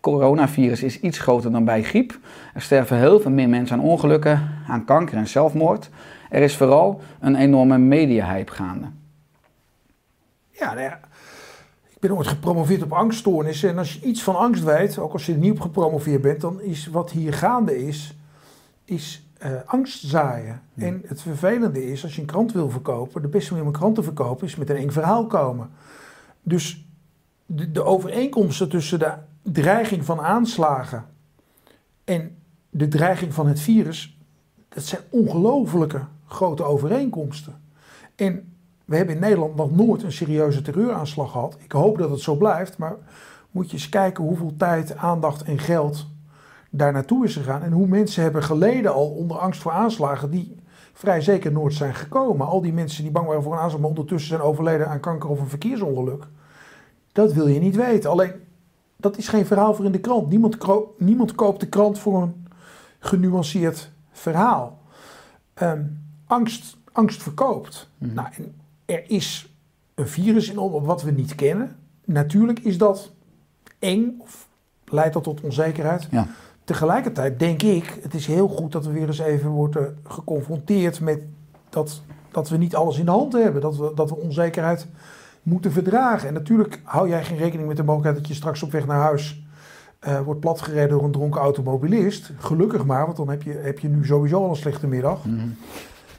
coronavirus 0.00 0.82
is 0.82 1.00
iets 1.00 1.18
groter 1.18 1.52
dan 1.52 1.64
bij 1.64 1.82
griep. 1.82 2.18
Er 2.54 2.62
sterven 2.62 2.96
heel 2.96 3.20
veel 3.20 3.30
meer 3.30 3.48
mensen 3.48 3.78
aan 3.78 3.84
ongelukken, 3.84 4.50
aan 4.68 4.84
kanker 4.84 5.16
en 5.16 5.28
zelfmoord. 5.28 5.90
Er 6.30 6.42
is 6.42 6.56
vooral 6.56 7.00
een 7.20 7.34
enorme 7.34 7.78
media-hype 7.78 8.52
gaande. 8.52 8.86
Ja, 10.50 10.74
nou 10.74 10.80
ja, 10.80 11.00
ik 11.88 12.00
ben 12.00 12.16
ooit 12.16 12.26
gepromoveerd 12.26 12.82
op 12.82 12.92
angststoornissen. 12.92 13.70
En 13.70 13.78
als 13.78 13.92
je 13.94 14.00
iets 14.00 14.22
van 14.22 14.36
angst 14.36 14.64
weet, 14.64 14.98
ook 14.98 15.12
als 15.12 15.26
je 15.26 15.32
er 15.32 15.38
niet 15.38 15.50
op 15.50 15.60
gepromoveerd 15.60 16.22
bent, 16.22 16.40
dan 16.40 16.60
is 16.60 16.86
wat 16.86 17.10
hier 17.10 17.32
gaande 17.32 17.86
is, 17.86 18.14
is 18.90 19.26
uh, 19.44 19.50
angst 19.64 20.02
zaaien. 20.02 20.62
Ja. 20.74 20.86
En 20.86 21.02
het 21.06 21.22
vervelende 21.22 21.90
is, 21.90 22.02
als 22.02 22.14
je 22.14 22.20
een 22.20 22.26
krant 22.26 22.52
wil 22.52 22.70
verkopen, 22.70 23.22
de 23.22 23.28
beste 23.28 23.50
manier 23.50 23.66
om 23.66 23.72
een 23.72 23.78
krant 23.78 23.94
te 23.94 24.02
verkopen 24.02 24.46
is 24.46 24.56
met 24.56 24.70
een 24.70 24.76
eng 24.76 24.90
verhaal 24.90 25.26
komen. 25.26 25.70
Dus 26.42 26.86
de, 27.46 27.72
de 27.72 27.84
overeenkomsten 27.84 28.68
tussen 28.68 28.98
de 28.98 29.12
dreiging 29.42 30.04
van 30.04 30.20
aanslagen 30.20 31.04
en 32.04 32.36
de 32.70 32.88
dreiging 32.88 33.34
van 33.34 33.46
het 33.46 33.60
virus, 33.60 34.18
dat 34.68 34.84
zijn 34.84 35.02
ongelofelijke 35.10 36.04
grote 36.26 36.62
overeenkomsten. 36.62 37.60
En 38.16 38.52
we 38.84 38.96
hebben 38.96 39.14
in 39.14 39.20
Nederland 39.20 39.56
nog 39.56 39.76
nooit 39.76 40.02
een 40.02 40.12
serieuze 40.12 40.62
terreuraanslag 40.62 41.30
gehad. 41.30 41.56
Ik 41.58 41.72
hoop 41.72 41.98
dat 41.98 42.10
het 42.10 42.20
zo 42.20 42.34
blijft, 42.34 42.78
maar 42.78 42.96
moet 43.50 43.66
je 43.66 43.72
eens 43.72 43.88
kijken 43.88 44.24
hoeveel 44.24 44.54
tijd, 44.56 44.96
aandacht 44.96 45.42
en 45.42 45.58
geld 45.58 46.06
daar 46.70 46.92
naartoe 46.92 47.24
is 47.24 47.36
gegaan. 47.36 47.62
En 47.62 47.72
hoe 47.72 47.86
mensen 47.86 48.22
hebben 48.22 48.42
geleden 48.42 48.92
al 48.92 49.08
onder 49.08 49.38
angst 49.38 49.60
voor 49.60 49.72
aanslagen 49.72 50.30
die 50.30 50.56
vrij 50.92 51.20
zeker 51.20 51.52
nooit 51.52 51.74
zijn 51.74 51.94
gekomen. 51.94 52.46
Al 52.46 52.60
die 52.60 52.72
mensen 52.72 53.02
die 53.02 53.12
bang 53.12 53.26
waren 53.26 53.42
voor 53.42 53.52
een 53.52 53.58
aanslag, 53.58 53.80
maar 53.80 53.90
ondertussen 53.90 54.28
zijn 54.28 54.40
overleden 54.40 54.88
aan 54.88 55.00
kanker 55.00 55.28
of 55.28 55.40
een 55.40 55.48
verkeersongeluk. 55.48 56.26
Dat 57.12 57.32
wil 57.32 57.46
je 57.46 57.60
niet 57.60 57.76
weten. 57.76 58.10
Alleen, 58.10 58.32
dat 58.96 59.16
is 59.16 59.28
geen 59.28 59.46
verhaal 59.46 59.74
voor 59.74 59.84
in 59.84 59.92
de 59.92 60.00
krant. 60.00 60.28
Niemand, 60.28 60.56
niemand 60.98 61.34
koopt 61.34 61.60
de 61.60 61.68
krant 61.68 61.98
voor 61.98 62.22
een 62.22 62.46
genuanceerd 62.98 63.90
verhaal. 64.12 64.78
Um, 65.62 66.00
angst, 66.26 66.76
angst 66.92 67.22
verkoopt. 67.22 67.90
Mhm. 67.98 68.14
Nou, 68.14 68.28
er 68.84 69.10
is 69.10 69.54
een 69.94 70.08
virus 70.08 70.50
in 70.50 70.58
om 70.58 70.84
wat 70.84 71.02
we 71.02 71.10
niet 71.10 71.34
kennen. 71.34 71.76
Natuurlijk 72.04 72.58
is 72.58 72.78
dat 72.78 73.10
eng 73.78 74.14
of 74.18 74.48
leidt 74.84 75.14
dat 75.14 75.22
tot 75.22 75.40
onzekerheid. 75.40 76.08
Ja. 76.10 76.26
Tegelijkertijd 76.70 77.38
denk 77.38 77.62
ik, 77.62 77.98
het 78.02 78.14
is 78.14 78.26
heel 78.26 78.48
goed 78.48 78.72
dat 78.72 78.86
we 78.86 78.92
weer 78.92 79.06
eens 79.06 79.18
even 79.18 79.50
worden 79.50 79.98
geconfronteerd 80.04 81.00
met 81.00 81.20
dat, 81.68 82.02
dat 82.30 82.48
we 82.48 82.56
niet 82.56 82.74
alles 82.74 82.98
in 82.98 83.04
de 83.04 83.10
hand 83.10 83.32
hebben. 83.32 83.62
Dat 83.62 83.76
we, 83.76 83.92
dat 83.94 84.10
we 84.10 84.16
onzekerheid 84.16 84.86
moeten 85.42 85.72
verdragen. 85.72 86.28
En 86.28 86.34
natuurlijk 86.34 86.80
hou 86.84 87.08
jij 87.08 87.24
geen 87.24 87.36
rekening 87.36 87.68
met 87.68 87.76
de 87.76 87.82
mogelijkheid 87.82 88.18
dat 88.18 88.28
je 88.28 88.34
straks 88.34 88.62
op 88.62 88.72
weg 88.72 88.86
naar 88.86 89.00
huis 89.00 89.44
eh, 89.98 90.20
wordt 90.20 90.40
platgereden 90.40 90.88
door 90.88 91.04
een 91.04 91.12
dronken 91.12 91.40
automobilist. 91.40 92.32
Gelukkig 92.38 92.84
maar, 92.84 93.04
want 93.04 93.16
dan 93.16 93.28
heb 93.28 93.42
je, 93.42 93.52
heb 93.52 93.78
je 93.78 93.88
nu 93.88 94.04
sowieso 94.04 94.42
al 94.42 94.50
een 94.50 94.56
slechte 94.56 94.86
middag. 94.86 95.24
Mhm. 95.24 95.48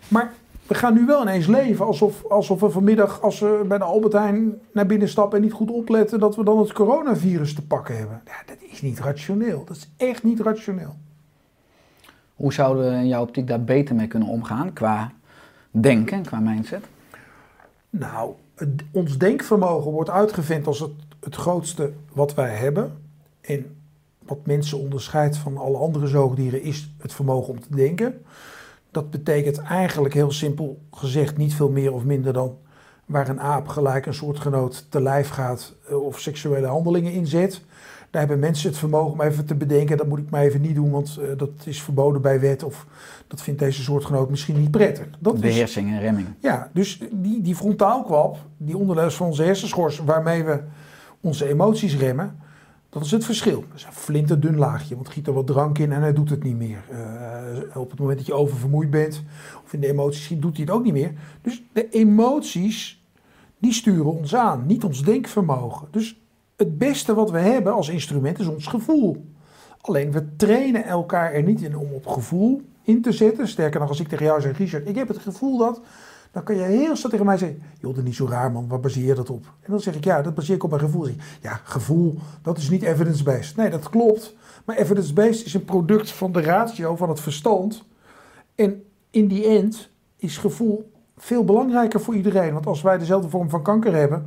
Maar 0.08 0.34
we 0.68 0.74
gaan 0.74 0.94
nu 0.94 1.06
wel 1.06 1.22
ineens 1.22 1.48
leven 1.48 1.86
alsof, 1.86 2.26
alsof 2.26 2.60
we 2.60 2.70
vanmiddag, 2.70 3.22
als 3.22 3.40
we 3.40 3.66
bij 3.68 3.78
de 3.78 3.84
Albert 3.84 4.14
Heijn 4.14 4.62
naar 4.74 4.86
binnen 4.86 5.10
stappen 5.10 5.38
en 5.38 5.44
niet 5.44 5.54
goed 5.54 5.72
opletten, 5.72 6.20
dat 6.20 6.36
we 6.36 6.44
dan 6.44 6.60
het 6.60 6.74
coronavirus 6.74 7.54
te 7.56 7.66
pakken 7.66 7.98
hebben. 7.98 8.22
Ja, 8.26 8.34
dat 8.46 8.58
is 8.72 8.82
niet 8.82 9.00
rationeel. 9.00 9.64
Dat 9.66 9.76
is 9.76 9.90
echt 9.98 10.24
niet 10.24 10.40
rationeel. 10.40 10.96
Hoe 12.36 12.54
zouden 12.54 12.90
we 12.92 12.96
in 12.98 13.08
jouw 13.08 13.22
optiek 13.22 13.48
daar 13.48 13.64
beter 13.64 13.96
mee 13.96 14.08
kunnen 14.08 14.28
omgaan 14.30 14.74
qua 14.74 15.12
denken, 15.72 16.24
qua 16.24 16.40
mindset? 16.40 16.84
Nou, 17.90 18.32
het- 18.56 18.84
ons 18.92 19.18
denkvermogen 19.18 19.92
wordt 19.92 20.10
uitgevent 20.10 20.68
als 20.68 20.80
het, 20.80 20.92
het 21.20 21.36
grootste 21.36 21.92
wat 22.14 22.34
wij 22.34 22.56
hebben. 22.56 22.98
En 23.42 23.76
wat 24.26 24.46
mensen 24.46 24.80
onderscheidt 24.80 25.38
van 25.38 25.58
alle 25.58 25.78
andere 25.78 26.08
zoogdieren 26.08 26.62
is 26.62 26.92
het 26.98 27.14
vermogen 27.14 27.50
om 27.54 27.60
te 27.60 27.76
denken. 27.76 28.22
Dat 28.92 29.10
betekent 29.12 29.58
eigenlijk 29.58 30.14
heel 30.14 30.32
simpel 30.32 30.82
gezegd 30.92 31.38
niet 31.38 31.54
veel 31.54 31.70
meer 31.70 31.94
of 31.94 32.04
minder 32.04 32.34
dan 32.34 32.58
waar 33.06 33.30
een 33.30 33.42
aap 33.42 33.68
gelijk 33.68 34.06
een 34.06 34.14
soortgenoot 34.14 34.86
te 34.90 35.02
lijf 35.02 35.30
gaat 35.30 35.74
eh, 35.90 36.04
of 36.04 36.20
seksuele 36.20 36.68
handelingen 36.68 37.12
inzet. 37.12 37.62
Daar 38.10 38.22
hebben 38.22 38.40
mensen 38.40 38.70
het 38.70 38.78
vermogen 38.78 39.12
om 39.12 39.22
even 39.22 39.46
te 39.46 39.56
bedenken, 39.56 39.98
dat 39.98 40.08
moet 40.08 40.20
ik 40.20 40.30
maar 40.30 40.42
even 40.42 40.62
niet 40.62 40.76
doen, 40.76 40.92
want 40.92 41.18
eh, 41.22 41.38
dat 41.38 41.50
is 41.64 41.82
verboden 41.82 42.22
bij 42.22 42.40
wet 42.40 42.64
of 42.64 42.86
dat 43.28 43.42
vindt 43.42 43.60
deze 43.60 43.82
soortgenoot 43.82 44.30
misschien 44.30 44.60
niet 44.60 44.72
prettig. 44.72 45.08
Dat 45.20 45.34
is, 45.34 45.40
Beheersing 45.40 45.90
en 45.92 46.00
remming. 46.00 46.28
ja, 46.40 46.70
dus 46.74 47.00
die, 47.12 47.42
die 47.42 47.56
frontaalkwab, 47.56 48.38
die 48.58 48.78
onderdeel 48.78 49.06
is 49.06 49.16
van 49.16 49.28
onze 49.28 49.44
hersenschors 49.44 49.98
waarmee 50.00 50.44
we 50.44 50.60
onze 51.22 51.48
emoties 51.50 51.98
remmen, 51.98 52.40
dat 52.92 53.06
is 53.06 53.12
het 53.12 53.26
verschil. 53.26 53.64
Dat 53.68 53.78
is 53.78 53.86
een 53.86 53.94
flinterdun 53.94 54.58
laagje, 54.58 54.96
want 54.96 55.10
giet 55.10 55.28
er 55.28 55.34
wat 55.34 55.48
drank 55.48 55.78
in 55.78 55.92
en 55.92 56.02
hij 56.02 56.14
doet 56.14 56.30
het 56.30 56.44
niet 56.44 56.58
meer. 56.58 56.84
Eh, 56.90 57.78
op 57.78 57.90
het 57.90 58.00
moment 58.00 58.18
dat 58.18 58.28
je 58.28 58.34
oververmoeid 58.34 58.90
bent 58.90 59.24
of 59.66 59.74
in 59.74 59.80
de 59.80 59.88
emoties 59.88 60.40
doet 60.40 60.58
hij 60.58 60.66
het 60.66 60.74
ook 60.74 60.84
niet 60.84 60.94
meer. 60.94 61.14
Dus 61.42 61.64
de 61.74 61.90
emoties, 61.90 63.04
die 63.58 63.74
sturen 63.74 64.12
ons 64.12 64.36
aan, 64.36 64.66
niet 64.66 64.84
ons 64.84 65.04
denkvermogen. 65.04 65.88
Dus 65.92 66.22
het 66.56 66.78
beste 66.78 67.14
wat 67.14 67.32
we 67.32 67.40
hebben 67.40 67.74
als 67.74 67.90
instrument 67.90 68.40
is 68.40 68.48
ons 68.48 68.68
gevoel. 68.68 69.26
Alleen 69.82 70.12
we 70.12 70.36
trainen 70.36 70.84
elkaar 70.84 71.34
er 71.34 71.44
niet 71.44 71.62
in 71.62 71.78
om 71.78 71.94
op 71.94 72.08
gevoel 72.08 72.62
in 72.84 73.02
te 73.02 73.12
zetten. 73.12 73.48
Sterker 73.48 73.80
nog, 73.80 73.90
als 73.90 74.00
ik 74.00 74.08
tegen 74.08 74.26
jou 74.26 74.42
zeg, 74.42 74.58
Richard, 74.58 74.88
ik 74.88 74.96
heb 74.96 75.08
het 75.08 75.18
gevoel 75.18 75.58
dat. 75.58 75.82
Dan 76.32 76.44
kan 76.44 76.56
je 76.56 76.62
heel 76.62 76.96
snel 76.96 77.12
tegen 77.12 77.26
mij 77.26 77.38
zeggen: 77.38 77.64
Joh, 77.80 77.90
dat 77.90 77.98
is 77.98 78.04
niet 78.04 78.16
zo 78.16 78.28
raar, 78.28 78.52
man, 78.52 78.68
waar 78.68 78.80
baseer 78.80 79.06
je 79.06 79.14
dat 79.14 79.30
op? 79.30 79.46
En 79.62 79.72
dan 79.72 79.80
zeg 79.80 79.96
ik: 79.96 80.04
Ja, 80.04 80.22
dat 80.22 80.34
baseer 80.34 80.56
ik 80.56 80.64
op 80.64 80.70
mijn 80.70 80.82
gevoel. 80.82 81.08
Ja, 81.42 81.62
gevoel, 81.64 82.18
dat 82.42 82.58
is 82.58 82.70
niet 82.70 82.82
evidence-based. 82.82 83.56
Nee, 83.56 83.70
dat 83.70 83.90
klopt. 83.90 84.36
Maar 84.66 84.76
evidence-based 84.76 85.46
is 85.46 85.54
een 85.54 85.66
product 85.66 86.12
van 86.12 86.32
de 86.32 86.42
ratio, 86.42 86.96
van 86.96 87.10
het 87.10 87.20
verstand. 87.20 87.84
En 88.56 88.84
in 89.10 89.28
die 89.28 89.46
end 89.46 89.90
is 90.18 90.38
gevoel 90.38 90.92
veel 91.18 91.44
belangrijker 91.44 92.02
voor 92.02 92.16
iedereen. 92.16 92.54
Want 92.54 92.66
als 92.68 92.82
wij 92.82 92.98
dezelfde 92.98 93.30
vorm 93.30 93.50
van 93.50 93.64
kanker 93.64 93.96
hebben, 93.96 94.26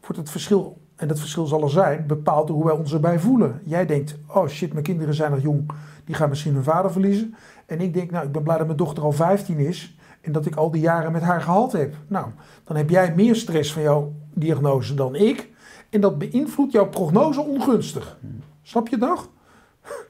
wordt 0.00 0.16
het 0.16 0.30
verschil, 0.30 0.78
en 0.96 1.08
dat 1.08 1.18
verschil 1.18 1.46
zal 1.46 1.62
er 1.62 1.70
zijn, 1.70 2.06
bepaald 2.06 2.46
door 2.46 2.56
hoe 2.56 2.64
wij 2.64 2.74
ons 2.74 2.92
erbij 2.92 3.18
voelen. 3.18 3.60
Jij 3.64 3.86
denkt, 3.86 4.16
oh 4.26 4.46
shit, 4.48 4.72
mijn 4.72 4.84
kinderen 4.84 5.14
zijn 5.14 5.30
nog 5.30 5.42
jong, 5.42 5.70
die 6.04 6.14
gaan 6.14 6.28
misschien 6.28 6.54
hun 6.54 6.62
vader 6.62 6.92
verliezen. 6.92 7.34
En 7.66 7.80
ik 7.80 7.94
denk, 7.94 8.10
nou, 8.10 8.26
ik 8.26 8.32
ben 8.32 8.42
blij 8.42 8.56
dat 8.56 8.66
mijn 8.66 8.78
dochter 8.78 9.02
al 9.02 9.12
15 9.12 9.58
is 9.58 9.95
en 10.26 10.32
dat 10.32 10.46
ik 10.46 10.56
al 10.56 10.70
die 10.70 10.80
jaren 10.80 11.12
met 11.12 11.22
haar 11.22 11.40
gehad 11.40 11.72
heb. 11.72 11.94
Nou, 12.06 12.26
dan 12.64 12.76
heb 12.76 12.90
jij 12.90 13.14
meer 13.14 13.36
stress 13.36 13.72
van 13.72 13.82
jouw 13.82 14.12
diagnose 14.34 14.94
dan 14.94 15.14
ik. 15.14 15.50
En 15.90 16.00
dat 16.00 16.18
beïnvloedt 16.18 16.72
jouw 16.72 16.88
prognose 16.88 17.40
ongunstig. 17.40 18.18
Snap 18.62 18.88
je 18.88 18.96
nog? 18.96 19.28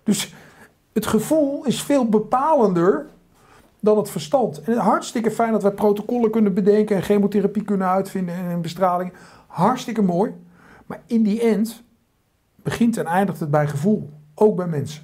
Dus 0.02 0.34
het 0.92 1.06
gevoel 1.06 1.64
is 1.64 1.82
veel 1.82 2.08
bepalender 2.08 3.06
dan 3.80 3.96
het 3.96 4.10
verstand. 4.10 4.60
En 4.60 4.76
hartstikke 4.76 5.30
fijn 5.30 5.52
dat 5.52 5.62
wij 5.62 5.72
protocollen 5.72 6.30
kunnen 6.30 6.54
bedenken 6.54 6.96
en 6.96 7.02
chemotherapie 7.02 7.64
kunnen 7.64 7.88
uitvinden 7.88 8.34
en 8.34 8.60
bestraling. 8.60 9.12
Hartstikke 9.46 10.02
mooi. 10.02 10.34
Maar 10.86 11.00
in 11.06 11.22
die 11.22 11.40
end 11.40 11.82
begint 12.62 12.96
en 12.96 13.06
eindigt 13.06 13.40
het 13.40 13.50
bij 13.50 13.66
gevoel. 13.66 14.10
Ook 14.34 14.56
bij 14.56 14.66
mensen. 14.66 15.02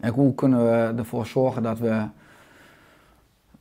En 0.00 0.12
hoe 0.12 0.34
kunnen 0.34 0.64
we 0.64 0.98
ervoor 0.98 1.26
zorgen 1.26 1.62
dat 1.62 1.78
we 1.78 2.06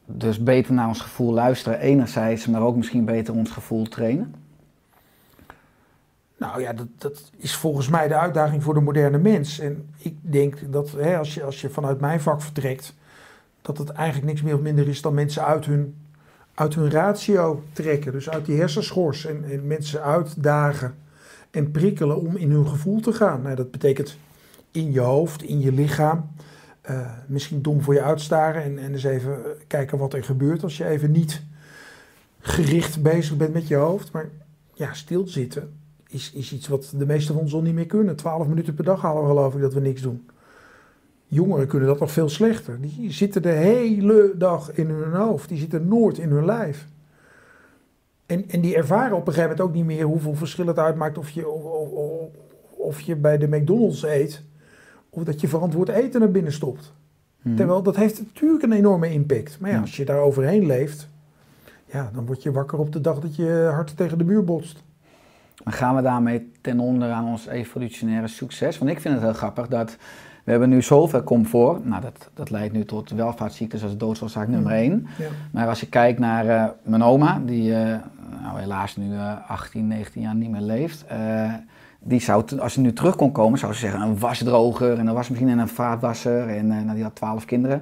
dus 0.05 0.43
beter 0.43 0.73
naar 0.73 0.87
ons 0.87 1.01
gevoel 1.01 1.33
luisteren, 1.33 1.79
enerzijds, 1.79 2.47
maar 2.47 2.61
ook 2.61 2.75
misschien 2.75 3.05
beter 3.05 3.33
ons 3.33 3.51
gevoel 3.51 3.87
trainen? 3.87 4.35
Nou 6.37 6.61
ja, 6.61 6.73
dat, 6.73 6.87
dat 6.97 7.31
is 7.37 7.55
volgens 7.55 7.89
mij 7.89 8.07
de 8.07 8.17
uitdaging 8.17 8.63
voor 8.63 8.73
de 8.73 8.79
moderne 8.79 9.17
mens. 9.17 9.59
En 9.59 9.89
ik 9.97 10.15
denk 10.21 10.71
dat 10.71 10.91
hè, 10.91 11.17
als, 11.17 11.33
je, 11.33 11.43
als 11.43 11.61
je 11.61 11.69
vanuit 11.69 11.99
mijn 11.99 12.21
vak 12.21 12.41
vertrekt, 12.41 12.93
dat 13.61 13.77
het 13.77 13.89
eigenlijk 13.89 14.27
niks 14.27 14.41
meer 14.41 14.55
of 14.55 14.61
minder 14.61 14.87
is 14.87 15.01
dan 15.01 15.13
mensen 15.13 15.45
uit 15.45 15.65
hun, 15.65 15.95
uit 16.53 16.75
hun 16.75 16.91
ratio 16.91 17.63
trekken. 17.73 18.11
Dus 18.11 18.29
uit 18.29 18.45
die 18.45 18.57
hersenschors 18.57 19.25
en, 19.25 19.43
en 19.43 19.67
mensen 19.67 20.03
uitdagen 20.03 20.95
en 21.51 21.71
prikkelen 21.71 22.21
om 22.21 22.35
in 22.35 22.51
hun 22.51 22.67
gevoel 22.67 22.99
te 22.99 23.13
gaan. 23.13 23.41
Nou, 23.41 23.55
dat 23.55 23.71
betekent 23.71 24.17
in 24.71 24.91
je 24.91 24.99
hoofd, 24.99 25.43
in 25.43 25.59
je 25.59 25.71
lichaam. 25.71 26.29
Eh, 26.83 27.11
misschien 27.27 27.61
dom 27.61 27.81
voor 27.81 27.93
je 27.93 28.01
uitstaren 28.01 28.63
en, 28.63 28.77
en 28.77 28.91
eens 28.91 29.03
even 29.03 29.37
kijken 29.67 29.97
wat 29.97 30.13
er 30.13 30.23
gebeurt 30.23 30.63
als 30.63 30.77
je 30.77 30.85
even 30.85 31.11
niet 31.11 31.41
gericht 32.39 33.01
bezig 33.01 33.37
bent 33.37 33.53
met 33.53 33.67
je 33.67 33.75
hoofd. 33.75 34.11
Maar 34.11 34.29
ja, 34.73 34.93
stilzitten 34.93 35.73
is, 36.07 36.31
is 36.33 36.53
iets 36.53 36.67
wat 36.67 36.93
de 36.97 37.05
meeste 37.05 37.33
van 37.33 37.41
ons 37.41 37.53
al 37.53 37.61
niet 37.61 37.73
meer 37.73 37.85
kunnen. 37.85 38.15
Twaalf 38.15 38.47
minuten 38.47 38.73
per 38.73 38.83
dag 38.83 39.01
halen 39.01 39.21
we 39.21 39.27
geloof 39.27 39.55
ik 39.55 39.61
dat 39.61 39.73
we 39.73 39.79
niks 39.79 40.01
doen. 40.01 40.29
Jongeren 41.27 41.67
kunnen 41.67 41.87
dat 41.87 41.99
nog 41.99 42.11
veel 42.11 42.29
slechter. 42.29 42.81
Die 42.81 43.11
zitten 43.11 43.41
de 43.41 43.49
hele 43.49 44.31
dag 44.35 44.73
in 44.73 44.89
hun 44.89 45.13
hoofd. 45.13 45.49
Die 45.49 45.57
zitten 45.57 45.87
nooit 45.87 46.17
in 46.17 46.29
hun 46.29 46.45
lijf. 46.45 46.87
En, 48.25 48.49
en 48.49 48.61
die 48.61 48.75
ervaren 48.75 49.17
op 49.17 49.27
een 49.27 49.33
gegeven 49.33 49.49
moment 49.49 49.61
ook 49.61 49.73
niet 49.75 49.85
meer 49.85 50.05
hoeveel 50.05 50.35
verschil 50.35 50.67
het 50.67 50.79
uitmaakt 50.79 51.17
of 51.17 51.29
je, 51.29 51.47
of, 51.47 51.89
of, 51.91 52.29
of 52.69 52.99
je 53.01 53.15
bij 53.15 53.37
de 53.37 53.47
McDonald's 53.47 54.03
eet. 54.03 54.43
Of 55.15 55.23
dat 55.23 55.41
je 55.41 55.47
verantwoord 55.47 55.89
eten 55.89 56.19
naar 56.19 56.31
binnen 56.31 56.53
stopt. 56.53 56.93
Mhm. 57.41 57.55
Terwijl 57.55 57.83
dat 57.83 57.95
heeft 57.95 58.19
natuurlijk 58.19 58.63
een 58.63 58.71
enorme 58.71 59.11
impact. 59.11 59.57
Maar 59.59 59.69
ja, 59.69 59.75
Ja. 59.75 59.81
als 59.81 59.95
je 59.95 60.05
daar 60.05 60.19
overheen 60.19 60.65
leeft, 60.65 61.07
ja, 61.85 62.09
dan 62.13 62.25
word 62.25 62.43
je 62.43 62.51
wakker 62.51 62.79
op 62.79 62.91
de 62.91 63.01
dag 63.01 63.19
dat 63.19 63.35
je 63.35 63.69
hard 63.73 63.97
tegen 63.97 64.17
de 64.17 64.23
muur 64.23 64.43
botst. 64.43 64.83
Maar 65.63 65.73
gaan 65.73 65.95
we 65.95 66.01
daarmee 66.01 66.51
ten 66.61 66.79
onder 66.79 67.11
aan 67.11 67.25
ons 67.27 67.47
evolutionaire 67.47 68.27
succes? 68.27 68.77
Want 68.77 68.91
ik 68.91 68.99
vind 68.99 69.13
het 69.13 69.23
heel 69.23 69.33
grappig 69.33 69.67
dat 69.67 69.97
we 70.43 70.51
hebben 70.51 70.69
nu 70.69 70.81
zoveel 70.81 71.23
comfort. 71.23 71.85
Nou, 71.85 72.01
dat, 72.01 72.29
dat 72.33 72.49
leidt 72.49 72.73
nu 72.73 72.85
tot 72.85 73.09
welvaartsziektes 73.09 73.83
als 73.83 73.97
doodsoorzaak 73.97 74.47
nummer 74.47 74.71
één. 74.71 75.07
Ja. 75.17 75.27
Maar 75.51 75.67
als 75.67 75.79
je 75.79 75.89
kijkt 75.89 76.19
naar 76.19 76.47
eh, 76.47 76.65
mijn 76.83 77.03
oma, 77.03 77.41
die 77.45 77.75
eh, 77.75 77.99
nou, 78.41 78.59
helaas 78.59 78.95
nu 78.95 79.13
eh, 79.13 79.49
18, 79.49 79.87
19 79.87 80.21
jaar 80.21 80.35
niet 80.35 80.49
meer 80.49 80.61
leeft. 80.61 81.05
Die 82.03 82.21
zou, 82.21 82.43
als 82.59 82.73
ze 82.73 82.79
nu 82.79 82.93
terug 82.93 83.15
kon 83.15 83.31
komen, 83.31 83.59
zou 83.59 83.73
ze 83.73 83.79
zeggen 83.79 84.01
een 84.01 84.19
wasdroger 84.19 84.97
en 84.97 85.07
een 85.07 85.13
wasmachine 85.13 85.51
en 85.51 85.59
een 85.59 85.67
vaatwasser. 85.67 86.47
En 86.49 86.71
eh, 86.71 86.81
nou, 86.81 86.93
die 86.93 87.03
had 87.03 87.15
12 87.15 87.45
kinderen. 87.45 87.81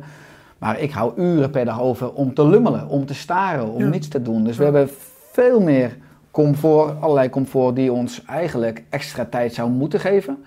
Maar 0.58 0.80
ik 0.80 0.92
hou 0.92 1.22
uren 1.22 1.50
per 1.52 1.66
dag 1.66 1.82
over 1.82 2.14
om 2.14 2.34
te 2.34 2.48
lummelen, 2.48 2.88
om 2.88 3.06
te 3.06 3.14
staren, 3.14 3.68
om 3.72 3.82
Ja. 3.82 3.90
niets 3.90 4.08
te 4.08 4.22
doen. 4.22 4.44
Dus 4.44 4.58
we 4.58 4.64
hebben 4.64 4.90
veel 5.32 5.62
meer 5.62 5.98
comfort, 6.32 7.02
allerlei 7.02 7.30
comfort 7.30 7.76
die 7.76 7.92
ons 7.92 8.26
eigenlijk 8.26 8.84
extra 8.90 9.26
tijd 9.26 9.54
zou 9.54 9.70
moeten 9.70 10.00
geven. 10.00 10.38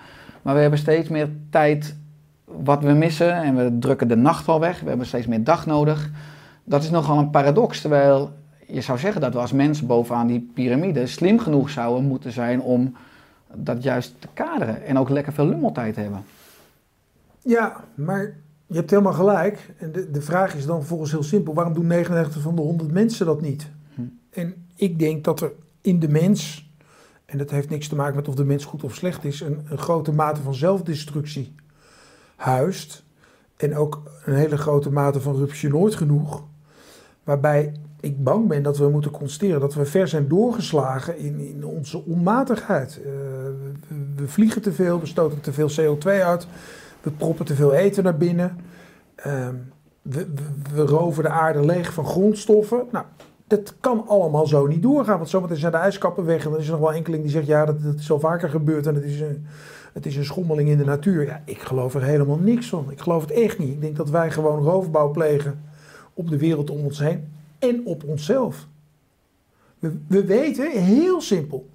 Maar 0.43 0.55
we 0.55 0.61
hebben 0.61 0.79
steeds 0.79 1.09
meer 1.09 1.29
tijd 1.51 1.97
wat 2.45 2.83
we 2.83 2.93
missen 2.93 3.35
en 3.35 3.57
we 3.57 3.79
drukken 3.79 4.09
de 4.09 4.17
nacht 4.17 4.49
al 4.49 4.61
weg. 4.61 4.81
We 4.81 4.89
hebben 4.89 5.07
steeds 5.07 5.27
meer 5.27 5.45
dag 5.45 5.67
nodig. 5.67 6.11
Dat 6.65 6.83
is 6.83 6.91
nogal 6.91 7.19
een 7.19 7.31
paradox, 7.31 7.81
terwijl 7.81 8.31
je 8.67 8.81
zou 8.81 8.99
zeggen 8.99 9.21
dat 9.21 9.33
we 9.33 9.39
als 9.41 9.53
mensen 9.53 9.87
bovenaan 9.87 10.27
die 10.27 10.51
piramide 10.55 11.07
slim 11.07 11.39
genoeg 11.39 11.71
zouden 11.71 12.05
moeten 12.05 12.33
zijn 12.33 12.61
om 12.61 12.95
dat 13.57 13.83
juist 13.83 14.15
te 14.19 14.29
kaderen 14.33 14.85
en 14.85 14.99
ook 14.99 15.09
lekker 15.09 15.33
veel 15.33 15.47
lummeltijd 15.47 15.97
hebben. 15.97 16.25
Ja, 17.43 17.85
maar 17.95 18.37
je 18.67 18.75
hebt 18.75 18.91
helemaal 18.91 19.13
gelijk. 19.13 19.75
En 19.79 19.93
de, 19.93 20.11
de 20.11 20.23
vraag 20.23 20.55
is 20.55 20.67
dan 20.67 20.85
volgens 20.85 21.11
heel 21.11 21.23
simpel: 21.23 21.55
waarom 21.55 21.75
doen 21.75 21.87
99 21.87 22.43
van 22.43 22.57
de 22.57 22.63
100 22.63 22.93
mensen 22.93 23.27
dat 23.27 23.41
niet? 23.41 23.71
Hm. 23.95 24.01
En 24.31 24.67
ik 24.75 24.99
denk 24.99 25.25
dat 25.25 25.41
er 25.41 25.53
in 25.81 25.99
de 25.99 26.09
mens, 26.09 26.71
en 27.25 27.39
dat 27.39 27.51
heeft 27.51 27.71
niks 27.71 27.89
te 27.89 27.97
maken 27.97 28.17
met 28.17 28.29
of 28.29 28.35
de 28.35 28.45
mens 28.45 28.65
goed 28.65 28.85
of 28.85 28.95
slecht 28.95 29.25
is, 29.25 29.41
een, 29.41 29.67
een 29.69 29.79
grote 29.79 30.13
mate 30.13 30.43
van 30.43 30.55
zelfdestructie 30.55 31.55
huist. 32.37 33.05
En 33.57 33.77
ook 33.77 34.03
een 34.25 34.35
hele 34.35 34.57
grote 34.57 34.91
mate 34.91 35.21
van 35.21 35.37
rupsje 35.37 35.69
nooit 35.69 35.95
genoeg. 35.95 36.45
Waarbij 37.25 37.75
ik 38.05 38.25
bang 38.25 38.49
ben 38.49 38.63
dat 38.63 38.79
we 38.79 38.89
moeten 38.89 39.11
constateren 39.11 39.61
dat 39.61 39.75
we 39.75 39.85
ver 39.85 40.09
zijn 40.09 40.29
doorgeslagen 40.29 41.19
in, 41.19 41.39
in 41.39 41.65
onze 41.65 42.05
onmatigheid. 42.05 43.01
Eh, 43.05 43.11
we, 44.17 44.29
vliegen 44.29 44.63
te 44.63 44.73
veel, 44.73 45.01
we 45.01 45.07
stoten 45.07 45.41
te 45.41 45.53
veel 45.53 45.71
CO2 45.71 46.09
uit. 46.09 46.47
We 47.03 47.11
proppen 47.11 47.45
te 47.45 47.55
veel 47.55 47.73
eten 47.73 48.05
naar 48.05 48.17
binnen. 48.17 48.57
Ehm, 49.15 49.55
we, 50.03 50.27
we, 50.35 50.75
we 50.75 50.83
roven 50.83 51.23
de 51.23 51.29
aarde 51.29 51.65
leeg 51.65 51.93
van 51.93 52.07
grondstoffen. 52.07 52.87
Nou, 52.93 53.05
dat 53.47 53.75
kan 53.81 54.05
allemaal 54.09 54.47
zo 54.47 54.67
niet 54.67 54.83
doorgaan. 54.83 55.17
Want 55.17 55.29
zometeen 55.29 55.57
zijn 55.57 55.73
de 55.73 55.79
ijskappen 55.79 56.25
weg. 56.25 56.45
En 56.45 56.51
dan 56.51 56.61
is 56.61 56.67
er 56.67 56.73
nog 56.73 56.81
wel 56.81 56.93
enkeling 56.93 57.23
die 57.23 57.33
zegt: 57.33 57.47
ja, 57.47 57.65
dat, 57.65 57.83
dat 57.83 57.99
is 57.99 58.11
al 58.11 58.21
vaker 58.21 58.49
gebeurd. 58.49 58.87
En 58.87 58.95
het 58.95 59.05
is 59.05 59.21
een, 59.21 59.47
het 59.93 60.07
is 60.07 60.17
een 60.17 60.25
schommeling 60.25 60.69
in 60.69 60.79
de 60.79 60.85
natuur. 60.85 61.27
Ja, 61.27 61.43
ik 61.45 61.61
geloof 61.61 61.95
er 61.95 62.03
helemaal 62.03 62.39
niks 62.39 62.69
van. 62.69 62.87
Ik 62.91 63.01
geloof 63.01 63.23
het 63.23 63.31
echt 63.31 63.59
niet. 63.59 63.73
Ik 63.73 63.81
denk 63.81 63.97
dat 63.97 64.11
wij 64.11 64.31
gewoon 64.31 64.63
roofbouw 64.63 65.11
plegen 65.11 65.61
op 66.15 66.29
de 66.29 66.39
wereld 66.39 66.71
om 66.71 66.85
ons 66.85 66.99
heen 66.99 67.33
en 67.69 67.87
op 67.87 68.05
onszelf. 68.05 68.67
We, 69.79 69.99
we 70.09 70.25
weten, 70.25 70.71
heel 70.71 71.21
simpel, 71.21 71.69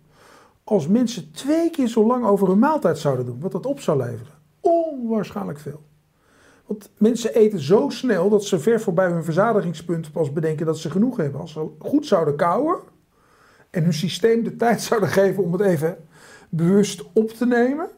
als 0.63 0.88
mensen 0.88 1.31
twee 1.31 1.69
keer 1.69 1.88
zo 1.88 2.05
lang 2.05 2.25
over 2.25 2.48
hun 2.48 2.60
maaltijd 2.60 2.98
zouden 2.98 3.25
doen, 3.25 3.39
wat 3.39 3.51
dat 3.51 3.65
op 3.65 3.79
zou 3.79 3.98
leveren. 3.98 4.34
Onwaarschijnlijk 4.60 5.60
veel. 5.60 5.81
Want 6.65 6.89
mensen 6.98 7.34
eten 7.34 7.60
zo 7.60 7.89
snel 7.89 8.29
dat 8.29 8.46
ze 8.46 8.60
ver 8.60 8.81
voorbij 8.81 9.10
hun 9.10 9.24
verzadigingspunt 9.24 10.12
pas 10.12 10.34
bedenken 10.34 10.65
dat 10.65 10.77
ze 10.77 10.89
genoeg 10.89 11.17
hebben. 11.17 11.41
Als 11.41 11.51
ze 11.51 11.67
goed 11.79 12.05
zouden 12.05 12.36
kouwen 12.36 12.79
en 13.69 13.84
hun 13.84 13.93
systeem 13.93 14.43
de 14.43 14.55
tijd 14.55 14.81
zouden 14.81 15.10
geven 15.10 15.43
om 15.43 15.51
het 15.51 15.62
even 15.62 15.98
bewust 16.50 17.03
op 17.13 17.29
te 17.29 17.46
nemen, 17.46 17.89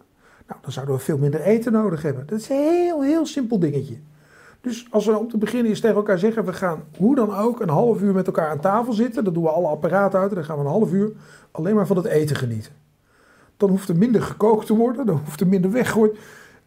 nou, 0.47 0.59
dan 0.61 0.71
zouden 0.71 0.95
we 0.95 1.01
veel 1.01 1.17
minder 1.17 1.41
eten 1.41 1.71
nodig 1.71 2.01
hebben. 2.01 2.27
Dat 2.27 2.39
is 2.39 2.49
een 2.49 2.55
heel, 2.55 3.03
heel 3.03 3.25
simpel 3.25 3.59
dingetje. 3.59 3.97
Dus 4.61 4.87
als 4.91 5.05
we 5.05 5.17
om 5.17 5.29
te 5.29 5.37
beginnen 5.37 5.69
eens 5.69 5.79
tegen 5.79 5.95
elkaar 5.95 6.19
zeggen, 6.19 6.45
we 6.45 6.53
gaan 6.53 6.83
hoe 6.97 7.15
dan 7.15 7.35
ook 7.35 7.61
een 7.61 7.69
half 7.69 8.01
uur 8.01 8.13
met 8.13 8.27
elkaar 8.27 8.49
aan 8.49 8.59
tafel 8.59 8.93
zitten, 8.93 9.23
dan 9.23 9.33
doen 9.33 9.43
we 9.43 9.49
alle 9.49 9.67
apparaten 9.67 10.19
uit 10.19 10.29
en 10.29 10.35
dan 10.35 10.43
gaan 10.43 10.57
we 10.57 10.63
een 10.63 10.69
half 10.69 10.91
uur 10.91 11.11
alleen 11.51 11.75
maar 11.75 11.87
van 11.87 11.97
het 11.97 12.05
eten 12.05 12.35
genieten. 12.35 12.71
Dan 13.57 13.69
hoeft 13.69 13.89
er 13.89 13.95
minder 13.95 14.21
gekookt 14.21 14.65
te 14.65 14.75
worden, 14.75 15.05
dan 15.05 15.21
hoeft 15.25 15.41
er 15.41 15.47
minder 15.47 15.71
weggegooid. 15.71 16.17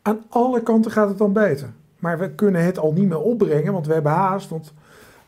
Aan 0.03 0.23
alle 0.29 0.63
kanten 0.63 0.91
gaat 0.91 1.09
het 1.09 1.19
dan 1.19 1.33
beter. 1.33 1.69
Maar 1.99 2.19
we 2.19 2.31
kunnen 2.31 2.65
het 2.65 2.79
al 2.79 2.93
niet 2.93 3.09
meer 3.09 3.21
opbrengen, 3.21 3.73
want 3.73 3.87
we 3.87 3.93
hebben 3.93 4.13
haast. 4.13 4.49
Want 4.49 4.73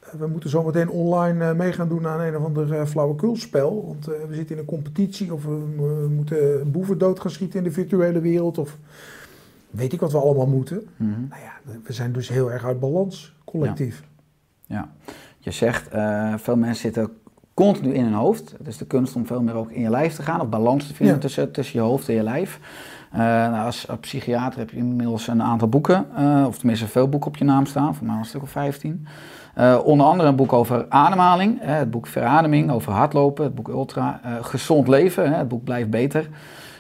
eh, 0.00 0.08
we 0.18 0.26
moeten 0.26 0.50
zometeen 0.50 0.90
online 0.90 1.44
uh, 1.44 1.52
mee 1.52 1.72
gaan 1.72 1.88
doen 1.88 2.06
aan 2.06 2.20
een 2.20 2.36
of 2.36 2.44
ander 2.44 2.68
uh, 2.68 2.84
flauwekulspel. 2.84 3.84
Want 3.86 4.04
we 4.04 4.34
zitten 4.34 4.54
in 4.54 4.60
een 4.60 4.68
competitie 4.68 5.32
of 5.32 5.44
we, 5.44 5.58
we 5.76 6.08
moeten 6.08 6.70
boeven 6.70 6.98
dood 6.98 7.20
gaan 7.20 7.30
schieten 7.30 7.58
in 7.58 7.64
de 7.64 7.70
virtuele 7.70 8.20
wereld. 8.20 8.58
Of 8.58 8.76
weet 9.76 9.92
ik 9.92 10.00
wat 10.00 10.12
we 10.12 10.18
allemaal 10.18 10.46
moeten. 10.46 10.88
Mhm. 10.96 11.10
Nou 11.10 11.42
ja, 11.42 11.72
we 11.84 11.92
zijn 11.92 12.12
dus 12.12 12.28
heel 12.28 12.52
erg 12.52 12.64
uit 12.64 12.80
balans, 12.80 13.34
collectief. 13.44 14.02
Ja, 14.66 14.88
je 15.38 15.50
zegt, 15.50 15.94
uh, 15.94 16.34
veel 16.36 16.56
mensen 16.56 16.80
zitten 16.80 17.10
continu 17.54 17.94
in 17.94 18.04
hun 18.04 18.12
hoofd. 18.12 18.54
Het 18.58 18.66
is 18.66 18.76
de 18.76 18.86
kunst 18.86 19.16
om 19.16 19.26
veel 19.26 19.42
meer 19.42 19.54
ook 19.54 19.70
in 19.70 19.80
je 19.80 19.90
lijf 19.90 20.14
te 20.14 20.22
gaan, 20.22 20.40
of 20.40 20.48
balans 20.48 20.86
te 20.86 20.94
vinden 20.94 21.14
Ja. 21.14 21.20
tussen, 21.20 21.52
tussen 21.52 21.78
je 21.80 21.84
hoofd 21.86 22.08
en 22.08 22.14
je 22.14 22.22
lijf. 22.22 22.60
Uh, 23.12 23.18
nou, 23.20 23.64
als, 23.66 23.88
als 23.88 23.98
psychiater 23.98 24.58
heb 24.58 24.70
je 24.70 24.76
inmiddels 24.76 25.26
een 25.28 25.42
aantal 25.42 25.68
boeken, 25.68 26.06
uh, 26.18 26.44
of 26.46 26.58
tenminste 26.58 26.86
veel 26.86 27.08
boeken 27.08 27.28
op 27.28 27.36
je 27.36 27.44
naam 27.44 27.66
staan, 27.66 27.94
voor 27.94 28.06
mij 28.06 28.16
een 28.16 28.24
stuk 28.24 28.42
of 28.42 28.50
15. 28.50 29.06
Uh, 29.58 29.78
onder 29.84 30.06
andere 30.06 30.28
een 30.28 30.36
boek 30.36 30.52
over 30.52 30.86
ademhaling, 30.88 31.58
hè, 31.60 31.72
het 31.72 31.90
boek 31.90 32.06
Verademing, 32.06 32.70
over 32.70 32.92
hardlopen, 32.92 33.44
het 33.44 33.54
boek 33.54 33.68
Ultra, 33.68 34.20
Gezond 34.40 34.88
leven, 34.88 35.30
hè, 35.30 35.36
het 35.36 35.48
boek 35.48 35.64
Blijf 35.64 35.88
Beter. 35.88 36.28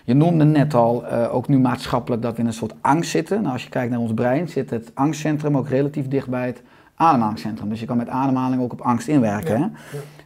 Je 0.06 0.14
noemde 0.14 0.44
net 0.44 0.74
al, 0.74 1.04
uh, 1.04 1.34
ook 1.34 1.48
nu 1.48 1.58
maatschappelijk, 1.58 2.22
dat 2.22 2.34
we 2.34 2.40
in 2.40 2.46
een 2.46 2.52
soort 2.52 2.74
angst 2.80 3.10
zitten. 3.10 3.40
Nou, 3.40 3.52
als 3.52 3.62
je 3.62 3.68
kijkt 3.68 3.90
naar 3.90 4.00
ons 4.00 4.14
brein, 4.14 4.48
zit 4.48 4.70
het 4.70 4.90
angstcentrum 4.94 5.56
ook 5.56 5.68
relatief 5.68 6.08
dicht 6.08 6.28
bij 6.28 6.46
het 6.46 6.62
ademhalingscentrum. 6.94 7.68
Dus 7.68 7.80
je 7.80 7.86
kan 7.86 7.96
met 7.96 8.08
ademhaling 8.08 8.62
ook 8.62 8.72
op 8.72 8.80
angst 8.80 9.08
inwerken. 9.08 9.58
Ja, 9.58 9.70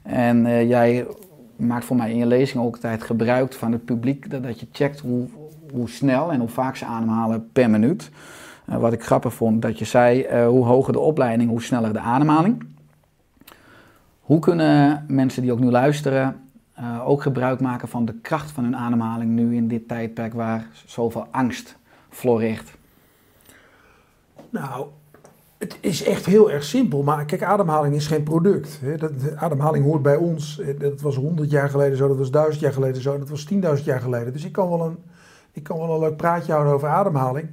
hè? 0.03 0.27
En 0.29 0.47
uh, 0.47 0.69
jij 0.69 1.07
maakt 1.57 1.85
voor 1.85 1.97
mij 1.97 2.11
in 2.11 2.17
je 2.17 2.27
lezing 2.27 2.65
ook 2.65 2.75
altijd 2.75 3.03
gebruik 3.03 3.53
van 3.53 3.73
het 3.73 3.85
publiek, 3.85 4.31
dat, 4.31 4.43
dat 4.43 4.61
je 4.61 4.67
checkt 4.73 5.01
hoe, 5.01 5.27
hoe 5.73 5.89
snel 5.89 6.33
en 6.33 6.41
hoe 6.41 6.49
vaak 6.49 6.77
ze 6.77 6.85
ademhalen 6.85 7.49
per 7.53 7.71
minuut. 7.71 8.11
Uh, 8.69 8.77
wat 8.77 8.93
ik 8.93 9.03
grappig 9.03 9.35
vond, 9.35 9.63
dat 9.63 9.79
je 9.79 9.85
zei, 9.85 10.27
uh, 10.33 10.47
hoe 10.47 10.65
hoger 10.65 10.93
de 10.93 11.01
opleiding, 11.01 11.51
hoe 11.51 11.63
sneller 11.63 11.93
de 11.93 12.01
ademhaling. 12.01 12.65
Hoe 14.21 14.39
kunnen 14.39 15.05
mensen 15.09 15.43
die 15.43 15.53
ook 15.53 15.61
nu 15.61 15.71
luisteren 15.71 16.37
uh, 16.81 17.09
ook 17.09 17.23
gebruik 17.23 17.61
maken 17.61 17.89
van 17.89 18.05
de 18.05 18.15
kracht 18.23 18.51
van 18.51 18.65
hun 18.65 18.77
ademhaling 18.77 19.31
nu 19.31 19.57
in 19.57 19.69
dit 19.69 19.89
tijdperk 19.89 20.33
waar 20.33 20.67
zoveel 20.87 21.27
angst 21.31 21.77
floreert? 22.09 22.79
Nou, 24.51 24.87
het 25.59 25.79
is 25.81 26.05
echt 26.05 26.27
heel 26.27 26.51
erg 26.51 26.65
simpel. 26.65 27.03
Maar 27.03 27.25
kijk, 27.25 27.43
ademhaling 27.43 27.95
is 27.95 28.07
geen 28.07 28.23
product. 28.23 28.79
Hè. 28.81 28.97
Dat, 28.97 29.21
de 29.21 29.37
ademhaling 29.37 29.85
hoort 29.85 30.03
bij 30.03 30.17
ons. 30.17 30.63
Dat 30.79 31.01
was 31.01 31.17
100 31.17 31.51
jaar 31.51 31.69
geleden 31.69 31.97
zo, 31.97 32.09
dat 32.09 32.17
was 32.17 32.31
1000 32.31 32.61
jaar 32.61 32.73
geleden 32.73 33.03
zo, 33.03 33.19
dat 33.19 33.29
was 33.29 33.49
10.000 33.79 33.85
jaar 33.85 34.01
geleden. 34.01 34.33
Dus 34.33 34.45
ik 34.45 34.53
kan, 34.53 34.69
wel 34.69 34.87
een, 34.87 34.97
ik 35.53 35.63
kan 35.63 35.79
wel 35.79 35.95
een 35.95 36.01
leuk 36.01 36.17
praatje 36.17 36.53
houden 36.53 36.73
over 36.75 36.89
ademhaling. 36.89 37.51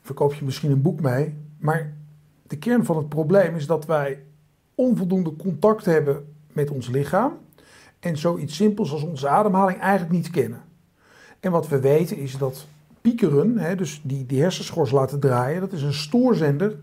Verkoop 0.00 0.34
je 0.34 0.44
misschien 0.44 0.70
een 0.70 0.82
boek 0.82 1.00
mee. 1.00 1.34
Maar 1.58 1.92
de 2.42 2.58
kern 2.58 2.84
van 2.84 2.96
het 2.96 3.08
probleem 3.08 3.56
is 3.56 3.66
dat 3.66 3.86
wij 3.86 4.22
onvoldoende 4.74 5.36
contact 5.36 5.84
hebben 5.84 6.24
met 6.52 6.70
ons 6.70 6.88
lichaam. 6.88 7.32
En 8.06 8.18
zoiets 8.18 8.56
simpels 8.56 8.92
als 8.92 9.02
onze 9.02 9.28
ademhaling 9.28 9.78
eigenlijk 9.78 10.12
niet 10.12 10.30
kennen. 10.30 10.62
En 11.40 11.50
wat 11.50 11.68
we 11.68 11.80
weten 11.80 12.16
is 12.16 12.38
dat 12.38 12.66
piekeren, 13.00 13.58
hè, 13.58 13.74
dus 13.74 14.00
die, 14.04 14.26
die 14.26 14.40
hersenschors 14.40 14.90
laten 14.90 15.20
draaien, 15.20 15.60
dat 15.60 15.72
is 15.72 15.82
een 15.82 15.94
stoorzender 15.94 16.78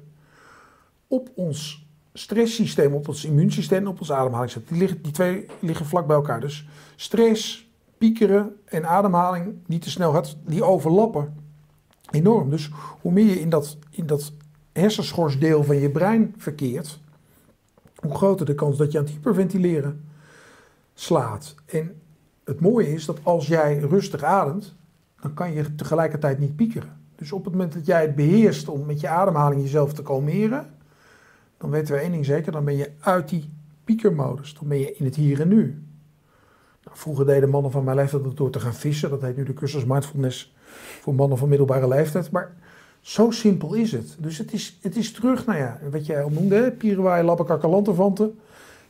op 1.07 1.29
ons 1.35 1.87
stresssysteem, 2.13 2.93
op 2.93 3.07
ons 3.07 3.25
immuunsysteem, 3.25 3.87
op 3.87 3.99
ons 3.99 4.11
ademhalingssysteem. 4.11 4.77
Die, 4.77 5.01
die 5.01 5.11
twee 5.11 5.45
liggen 5.59 5.85
vlak 5.85 6.07
bij 6.07 6.15
elkaar. 6.15 6.39
Dus 6.39 6.67
stress, 6.95 7.69
piekeren 7.97 8.55
en 8.65 8.85
ademhaling 8.85 9.55
die 9.67 9.79
te 9.79 9.89
snel 9.89 10.11
gaat, 10.11 10.37
die 10.45 10.63
overlappen 10.63 11.33
enorm. 12.11 12.49
Dus 12.49 12.69
hoe 13.01 13.11
meer 13.11 13.25
je 13.25 13.39
in 13.39 13.49
dat, 13.49 13.77
in 13.89 14.05
dat 14.05 14.31
hersenschorsdeel 14.71 15.63
van 15.63 15.79
je 15.79 15.89
brein 15.89 16.33
verkeert, 16.37 16.99
hoe 17.95 18.15
groter 18.15 18.45
de 18.45 18.55
kans 18.55 18.77
dat 18.77 18.91
je 18.91 18.97
aan 18.97 19.03
het 19.03 19.13
hyperventileren 19.13 20.11
slaat. 20.93 21.55
En 21.65 22.01
het 22.43 22.59
mooie 22.59 22.93
is 22.93 23.05
dat 23.05 23.19
als 23.23 23.47
jij 23.47 23.77
rustig 23.77 24.23
ademt, 24.23 24.75
dan 25.21 25.33
kan 25.33 25.53
je 25.53 25.75
tegelijkertijd 25.75 26.39
niet 26.39 26.55
piekeren. 26.55 27.01
Dus 27.15 27.31
op 27.31 27.43
het 27.43 27.53
moment 27.53 27.73
dat 27.73 27.85
jij 27.85 28.01
het 28.01 28.15
beheerst 28.15 28.67
om 28.67 28.85
met 28.85 28.99
je 28.99 29.07
ademhaling 29.07 29.61
jezelf 29.61 29.93
te 29.93 30.01
kalmeren, 30.01 30.69
dan 31.57 31.69
weten 31.69 31.93
we 31.93 31.99
één 31.99 32.11
ding 32.11 32.25
zeker, 32.25 32.51
dan 32.51 32.65
ben 32.65 32.75
je 32.75 32.91
uit 32.99 33.29
die 33.29 33.49
piekermodus. 33.83 34.53
Dan 34.53 34.67
ben 34.67 34.79
je 34.79 34.95
in 34.95 35.05
het 35.05 35.15
hier 35.15 35.41
en 35.41 35.47
nu. 35.47 35.83
Nou, 36.83 36.97
vroeger 36.97 37.25
deden 37.25 37.49
mannen 37.49 37.71
van 37.71 37.83
mijn 37.83 37.97
leeftijd 37.97 38.23
dat 38.23 38.37
door 38.37 38.49
te 38.49 38.59
gaan 38.59 38.73
vissen. 38.73 39.09
Dat 39.09 39.21
heet 39.21 39.37
nu 39.37 39.43
de 39.43 39.53
cursus 39.53 39.85
mindfulness 39.85 40.55
voor 41.01 41.15
mannen 41.15 41.37
van 41.37 41.49
middelbare 41.49 41.87
leeftijd. 41.87 42.31
Maar 42.31 42.55
zo 42.99 43.31
simpel 43.31 43.73
is 43.73 43.91
het. 43.91 44.15
Dus 44.19 44.37
het 44.37 44.53
is, 44.53 44.79
het 44.81 44.95
is 44.95 45.11
terug, 45.11 45.45
nou 45.45 45.59
ja, 45.59 45.79
wat 45.91 46.05
jij 46.05 46.23
al 46.23 46.29
noemde, 46.29 46.71
pierenwaai, 46.71 47.23
lappen, 47.23 47.45
kakkerlantenvanten. 47.45 48.39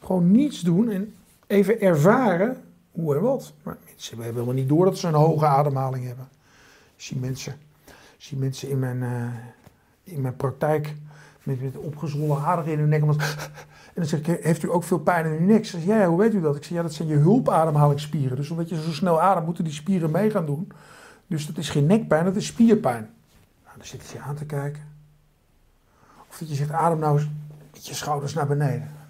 Gewoon 0.03 0.31
niets 0.31 0.61
doen 0.61 0.89
en 0.89 1.13
even 1.53 1.81
ervaren 1.81 2.63
hoe 2.91 3.15
en 3.15 3.21
wat. 3.21 3.53
Maar 3.63 3.77
mensen 3.85 4.15
hebben 4.15 4.33
helemaal 4.33 4.55
niet 4.55 4.69
door 4.69 4.85
dat 4.85 4.97
ze 4.97 5.07
een 5.07 5.13
hoge 5.13 5.45
ademhaling 5.45 6.05
hebben. 6.05 6.27
Ik 6.95 7.01
zie 7.03 7.17
mensen, 7.17 7.55
zie 8.17 8.37
mensen 8.37 8.69
in, 8.69 8.79
mijn, 8.79 8.97
uh, 8.97 9.23
in 10.03 10.21
mijn 10.21 10.35
praktijk 10.35 10.95
met, 11.43 11.61
met 11.61 11.77
opgezwollen 11.77 12.43
aderen 12.43 12.71
in 12.71 12.79
hun 12.79 12.89
nek. 12.89 13.01
En 13.01 14.01
dan 14.01 14.05
zeg 14.05 14.19
ik, 14.19 14.43
heeft 14.43 14.63
u 14.63 14.71
ook 14.71 14.83
veel 14.83 14.99
pijn 14.99 15.25
in 15.25 15.41
uw 15.41 15.45
nek? 15.45 15.65
Ze 15.65 15.85
ja, 15.85 15.97
ja, 15.97 16.07
hoe 16.07 16.17
weet 16.17 16.33
u 16.33 16.41
dat? 16.41 16.55
Ik 16.55 16.63
zeg, 16.63 16.77
ja, 16.77 16.81
dat 16.81 16.93
zijn 16.93 17.07
je 17.07 17.15
hulpademhalingsspieren. 17.15 18.37
Dus 18.37 18.49
omdat 18.49 18.69
je 18.69 18.81
zo 18.81 18.91
snel 18.91 19.21
ademt, 19.21 19.45
moeten 19.45 19.63
die 19.63 19.73
spieren 19.73 20.11
mee 20.11 20.29
gaan 20.29 20.45
doen. 20.45 20.71
Dus 21.27 21.47
dat 21.47 21.57
is 21.57 21.69
geen 21.69 21.85
nekpijn, 21.85 22.25
dat 22.25 22.35
is 22.35 22.45
spierpijn. 22.45 23.09
Nou, 23.63 23.77
dan 23.77 23.85
zit 23.85 24.09
je 24.09 24.19
aan 24.19 24.35
te 24.35 24.45
kijken. 24.45 24.81
Of 26.29 26.37
dat 26.37 26.49
je 26.49 26.55
zegt, 26.55 26.71
adem 26.71 26.99
nou 26.99 27.17
eens 27.17 27.29
met 27.71 27.87
je 27.87 27.93
schouders 27.93 28.33
naar 28.33 28.47
beneden. 28.47 29.02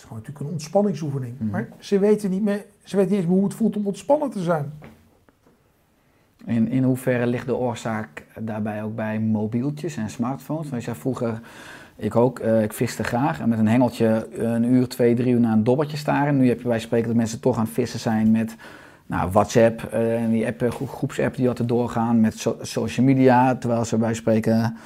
Het 0.00 0.08
is 0.08 0.14
gewoon 0.14 0.26
natuurlijk 0.26 0.46
een 0.46 0.60
ontspanningsoefening. 0.60 1.34
Mm. 1.38 1.50
Maar 1.50 1.68
ze 1.78 1.98
weten, 1.98 2.30
niet 2.30 2.42
meer, 2.42 2.64
ze 2.82 2.96
weten 2.96 3.10
niet 3.10 3.20
eens 3.20 3.30
hoe 3.30 3.44
het 3.44 3.54
voelt 3.54 3.76
om 3.76 3.86
ontspannen 3.86 4.30
te 4.30 4.42
zijn. 4.42 4.72
In, 6.44 6.68
in 6.68 6.82
hoeverre 6.82 7.26
ligt 7.26 7.46
de 7.46 7.56
oorzaak 7.56 8.24
daarbij 8.38 8.82
ook 8.82 8.94
bij 8.94 9.20
mobieltjes 9.20 9.96
en 9.96 10.10
smartphones? 10.10 10.68
Want 10.68 10.82
je 10.82 10.88
zei 10.90 11.00
vroeger, 11.00 11.40
ik 11.96 12.16
ook, 12.16 12.38
uh, 12.38 12.62
ik 12.62 12.72
viste 12.72 13.04
graag 13.04 13.40
en 13.40 13.48
met 13.48 13.58
een 13.58 13.68
hengeltje 13.68 14.28
een 14.32 14.64
uur, 14.64 14.88
twee, 14.88 15.14
drie 15.14 15.32
uur 15.32 15.40
naar 15.40 15.52
een 15.52 15.64
dobbertje 15.64 15.96
staren. 15.96 16.36
Nu 16.36 16.48
heb 16.48 16.60
je 16.60 16.68
bij 16.68 16.80
spreken 16.80 17.06
dat 17.06 17.16
mensen 17.16 17.40
toch 17.40 17.56
aan 17.56 17.64
het 17.64 17.72
vissen 17.72 18.00
zijn 18.00 18.30
met 18.30 18.56
nou, 19.06 19.30
WhatsApp 19.30 19.90
uh, 19.92 20.22
en 20.22 20.30
die 20.30 20.46
app, 20.46 20.70
groepsapp 20.88 21.36
die 21.36 21.48
altijd 21.48 21.68
doorgaan 21.68 22.20
met 22.20 22.38
so 22.38 22.56
social 22.60 23.06
media, 23.06 23.56
terwijl 23.56 23.84
ze 23.84 23.96
bij 23.96 24.14
spreken... 24.14 24.76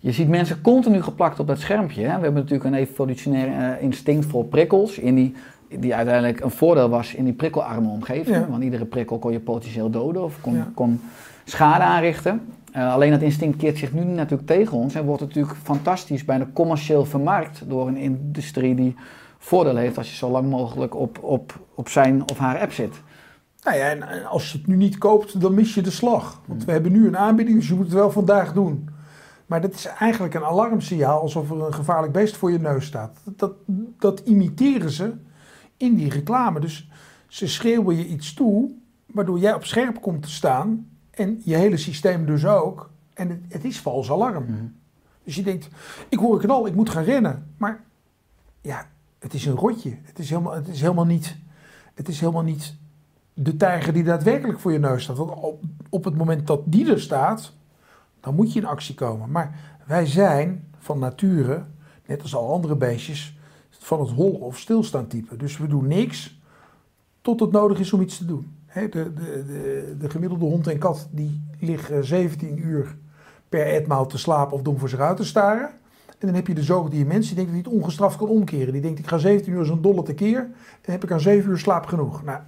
Je 0.00 0.12
ziet 0.12 0.28
mensen 0.28 0.60
continu 0.60 1.02
geplakt 1.02 1.40
op 1.40 1.46
dat 1.46 1.58
schermpje. 1.58 2.00
Hè? 2.00 2.16
We 2.16 2.22
hebben 2.22 2.34
natuurlijk 2.34 2.64
een 2.64 2.74
evolutionair 2.74 3.48
uh, 3.48 3.82
instinct 3.82 4.26
voor 4.26 4.44
prikkels, 4.44 4.98
in 4.98 5.14
die, 5.14 5.34
die 5.68 5.94
uiteindelijk 5.94 6.40
een 6.40 6.50
voordeel 6.50 6.88
was 6.88 7.14
in 7.14 7.24
die 7.24 7.32
prikkelarme 7.32 7.88
omgeving. 7.88 8.36
Ja. 8.36 8.48
Want 8.48 8.62
iedere 8.62 8.84
prikkel 8.84 9.18
kon 9.18 9.32
je 9.32 9.40
potentieel 9.40 9.90
doden 9.90 10.24
of 10.24 10.40
kon, 10.40 10.54
ja. 10.54 10.70
kon 10.74 11.00
schade 11.44 11.84
aanrichten. 11.84 12.40
Uh, 12.76 12.92
alleen 12.92 13.10
dat 13.10 13.22
instinct 13.22 13.56
keert 13.56 13.78
zich 13.78 13.92
nu 13.92 14.04
natuurlijk 14.04 14.48
tegen 14.48 14.76
ons 14.76 14.94
en 14.94 15.04
wordt 15.04 15.22
natuurlijk 15.22 15.56
fantastisch 15.62 16.24
bijna 16.24 16.46
commercieel 16.52 17.04
vermarkt 17.04 17.62
door 17.68 17.88
een 17.88 17.96
industrie 17.96 18.74
die 18.74 18.94
voordeel 19.38 19.76
heeft 19.76 19.98
als 19.98 20.10
je 20.10 20.16
zo 20.16 20.30
lang 20.30 20.50
mogelijk 20.50 20.94
op, 20.94 21.18
op, 21.22 21.60
op 21.74 21.88
zijn 21.88 22.30
of 22.30 22.38
haar 22.38 22.60
app 22.60 22.72
zit. 22.72 22.94
Nou 23.62 23.76
ja, 23.76 23.84
en 23.84 24.26
als 24.26 24.52
je 24.52 24.58
het 24.58 24.66
nu 24.66 24.76
niet 24.76 24.98
koopt, 24.98 25.40
dan 25.40 25.54
mis 25.54 25.74
je 25.74 25.82
de 25.82 25.90
slag. 25.90 26.40
Want 26.44 26.64
we 26.64 26.72
hebben 26.72 26.92
nu 26.92 27.06
een 27.06 27.16
aanbieding, 27.16 27.58
dus 27.58 27.68
je 27.68 27.74
moet 27.74 27.84
het 27.84 27.94
wel 27.94 28.10
vandaag 28.10 28.52
doen. 28.52 28.88
Maar 29.48 29.60
dat 29.60 29.74
is 29.74 29.84
eigenlijk 29.84 30.34
een 30.34 30.44
alarmsignaal 30.44 31.20
alsof 31.20 31.50
er 31.50 31.66
een 31.66 31.74
gevaarlijk 31.74 32.12
beest 32.12 32.36
voor 32.36 32.50
je 32.50 32.58
neus 32.58 32.86
staat. 32.86 33.18
Dat, 33.24 33.52
dat, 33.98 34.20
imiteren 34.20 34.90
ze 34.90 35.14
in 35.76 35.94
die 35.94 36.10
reclame. 36.10 36.60
Dus 36.60 36.90
ze 37.26 37.46
schreeuwen 37.46 37.96
je 37.96 38.06
iets 38.06 38.34
toe, 38.34 38.70
waardoor 39.06 39.38
jij 39.38 39.54
op 39.54 39.64
scherp 39.64 40.00
komt 40.00 40.22
te 40.22 40.30
staan. 40.30 40.88
En 41.10 41.40
je 41.44 41.54
hele 41.54 41.76
systeem 41.76 42.26
dus 42.26 42.46
ook. 42.46 42.90
En 43.14 43.28
het, 43.28 43.40
het 43.48 43.64
is 43.64 43.80
vals 43.80 44.10
alarm. 44.10 44.44
Mhm. 44.44 44.64
Dus 45.24 45.34
je 45.34 45.42
denkt, 45.42 45.68
ik 46.08 46.18
hoor 46.18 46.34
een 46.34 46.40
knal, 46.40 46.66
ik 46.66 46.74
moet 46.74 46.90
gaan 46.90 47.04
rennen. 47.04 47.54
Maar 47.56 47.84
ja, 48.60 48.86
het 49.18 49.34
is 49.34 49.46
een 49.46 49.56
rotje. 49.56 49.96
Het 50.02 50.18
is 50.18 50.30
helemaal, 50.30 50.54
het 50.54 50.68
is 50.68 50.80
helemaal, 50.80 51.06
niet, 51.06 51.36
het 51.94 52.08
is 52.08 52.20
helemaal 52.20 52.42
niet 52.42 52.76
de 53.34 53.56
tijger 53.56 53.92
die 53.92 54.04
daadwerkelijk 54.04 54.60
voor 54.60 54.72
je 54.72 54.78
neus 54.78 55.02
staat. 55.02 55.16
Want 55.16 55.30
op, 55.30 55.62
op 55.88 56.04
het 56.04 56.16
moment 56.16 56.46
dat 56.46 56.60
die 56.64 56.90
er 56.90 57.00
staat, 57.00 57.52
dan 58.20 58.34
moet 58.34 58.52
je 58.52 58.60
in 58.60 58.66
actie 58.66 58.94
komen. 58.94 59.30
Maar 59.30 59.76
wij 59.86 60.06
zijn 60.06 60.64
van 60.78 60.98
nature, 60.98 61.64
net 62.06 62.22
als 62.22 62.34
al 62.34 62.52
andere 62.52 62.76
beestjes, 62.76 63.38
van 63.70 64.00
het 64.00 64.10
hol 64.10 64.32
of 64.32 64.58
stilstaan 64.58 65.06
type. 65.06 65.36
Dus 65.36 65.58
we 65.58 65.66
doen 65.66 65.86
niks 65.86 66.40
tot 67.22 67.40
het 67.40 67.50
nodig 67.50 67.78
is 67.78 67.92
om 67.92 68.00
iets 68.00 68.18
te 68.18 68.24
doen. 68.24 68.56
De, 68.72 68.88
de, 68.88 69.12
de, 69.14 69.96
de 69.98 70.10
gemiddelde 70.10 70.44
hond 70.44 70.66
en 70.66 70.78
kat 70.78 71.08
die 71.10 71.42
liggen 71.60 72.04
17 72.04 72.58
uur 72.58 72.96
per 73.48 73.66
etmaal 73.66 74.06
te 74.06 74.18
slapen 74.18 74.54
of 74.54 74.62
dom 74.62 74.78
voor 74.78 74.88
zich 74.88 74.98
uit 74.98 75.16
te 75.16 75.24
staren. 75.24 75.70
En 76.18 76.26
dan 76.26 76.34
heb 76.34 76.46
je 76.46 76.54
de 76.54 76.62
zoogdier 76.62 77.06
mens 77.06 77.26
die 77.26 77.36
denkt 77.36 77.52
dat 77.52 77.62
hij 77.62 77.72
het 77.72 77.82
ongestraft 77.82 78.16
kan 78.16 78.28
omkeren. 78.28 78.72
Die 78.72 78.82
denkt 78.82 78.98
ik 78.98 79.06
ga 79.06 79.18
17 79.18 79.52
uur 79.52 79.70
een 79.70 79.82
dolle 79.82 80.02
tekeer 80.02 80.38
en 80.82 80.92
heb 80.92 81.04
ik 81.04 81.12
aan 81.12 81.20
7 81.20 81.50
uur 81.50 81.58
slaap 81.58 81.86
genoeg. 81.86 82.24
Nou, 82.24 82.40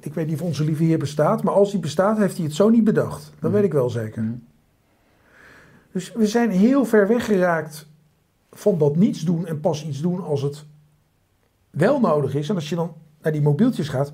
ik 0.00 0.14
weet 0.14 0.26
niet 0.26 0.40
of 0.40 0.46
onze 0.46 0.64
lieve 0.64 0.84
heer 0.84 0.98
bestaat, 0.98 1.42
maar 1.42 1.54
als 1.54 1.72
hij 1.72 1.80
bestaat 1.80 2.18
heeft 2.18 2.36
hij 2.36 2.44
het 2.44 2.54
zo 2.54 2.68
niet 2.68 2.84
bedacht. 2.84 3.32
Dat 3.40 3.50
weet 3.50 3.64
ik 3.64 3.72
wel 3.72 3.90
zeker. 3.90 4.22
Mhm. 4.22 4.32
Dus 5.96 6.12
we 6.12 6.26
zijn 6.26 6.50
heel 6.50 6.84
ver 6.84 7.08
weggeraakt 7.08 7.86
van 8.52 8.78
dat 8.78 8.96
niets 8.96 9.20
doen 9.20 9.46
en 9.46 9.60
pas 9.60 9.86
iets 9.86 10.00
doen 10.00 10.24
als 10.24 10.42
het 10.42 10.64
wel 11.70 12.00
nodig 12.00 12.34
is. 12.34 12.48
En 12.48 12.54
als 12.54 12.68
je 12.68 12.74
dan 12.74 12.92
naar 13.22 13.32
die 13.32 13.42
mobieltjes 13.42 13.88
gaat. 13.88 14.12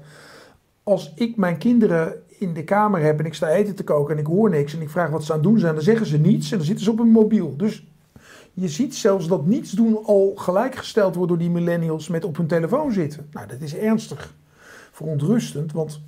Als 0.82 1.12
ik 1.14 1.36
mijn 1.36 1.58
kinderen 1.58 2.22
in 2.38 2.54
de 2.54 2.64
kamer 2.64 3.00
heb 3.00 3.18
en 3.18 3.24
ik 3.24 3.34
sta 3.34 3.48
eten 3.48 3.74
te 3.74 3.84
koken 3.84 4.14
en 4.14 4.20
ik 4.20 4.26
hoor 4.26 4.50
niks 4.50 4.74
en 4.74 4.80
ik 4.80 4.90
vraag 4.90 5.10
wat 5.10 5.24
ze 5.24 5.32
aan 5.32 5.38
het 5.38 5.48
doen 5.48 5.58
zijn, 5.58 5.74
dan 5.74 5.82
zeggen 5.82 6.06
ze 6.06 6.18
niets 6.18 6.50
en 6.50 6.56
dan 6.56 6.66
zitten 6.66 6.84
ze 6.84 6.90
op 6.90 6.98
een 6.98 7.10
mobiel. 7.10 7.56
Dus 7.56 7.86
je 8.52 8.68
ziet 8.68 8.94
zelfs 8.94 9.28
dat 9.28 9.46
niets 9.46 9.70
doen 9.70 10.04
al 10.04 10.32
gelijkgesteld 10.36 11.14
wordt 11.14 11.28
door 11.28 11.38
die 11.38 11.50
millennials 11.50 12.08
met 12.08 12.24
op 12.24 12.36
hun 12.36 12.46
telefoon 12.46 12.92
zitten. 12.92 13.28
Nou, 13.32 13.46
dat 13.46 13.60
is 13.60 13.76
ernstig 13.76 14.34
verontrustend, 14.92 15.72
want 15.72 16.00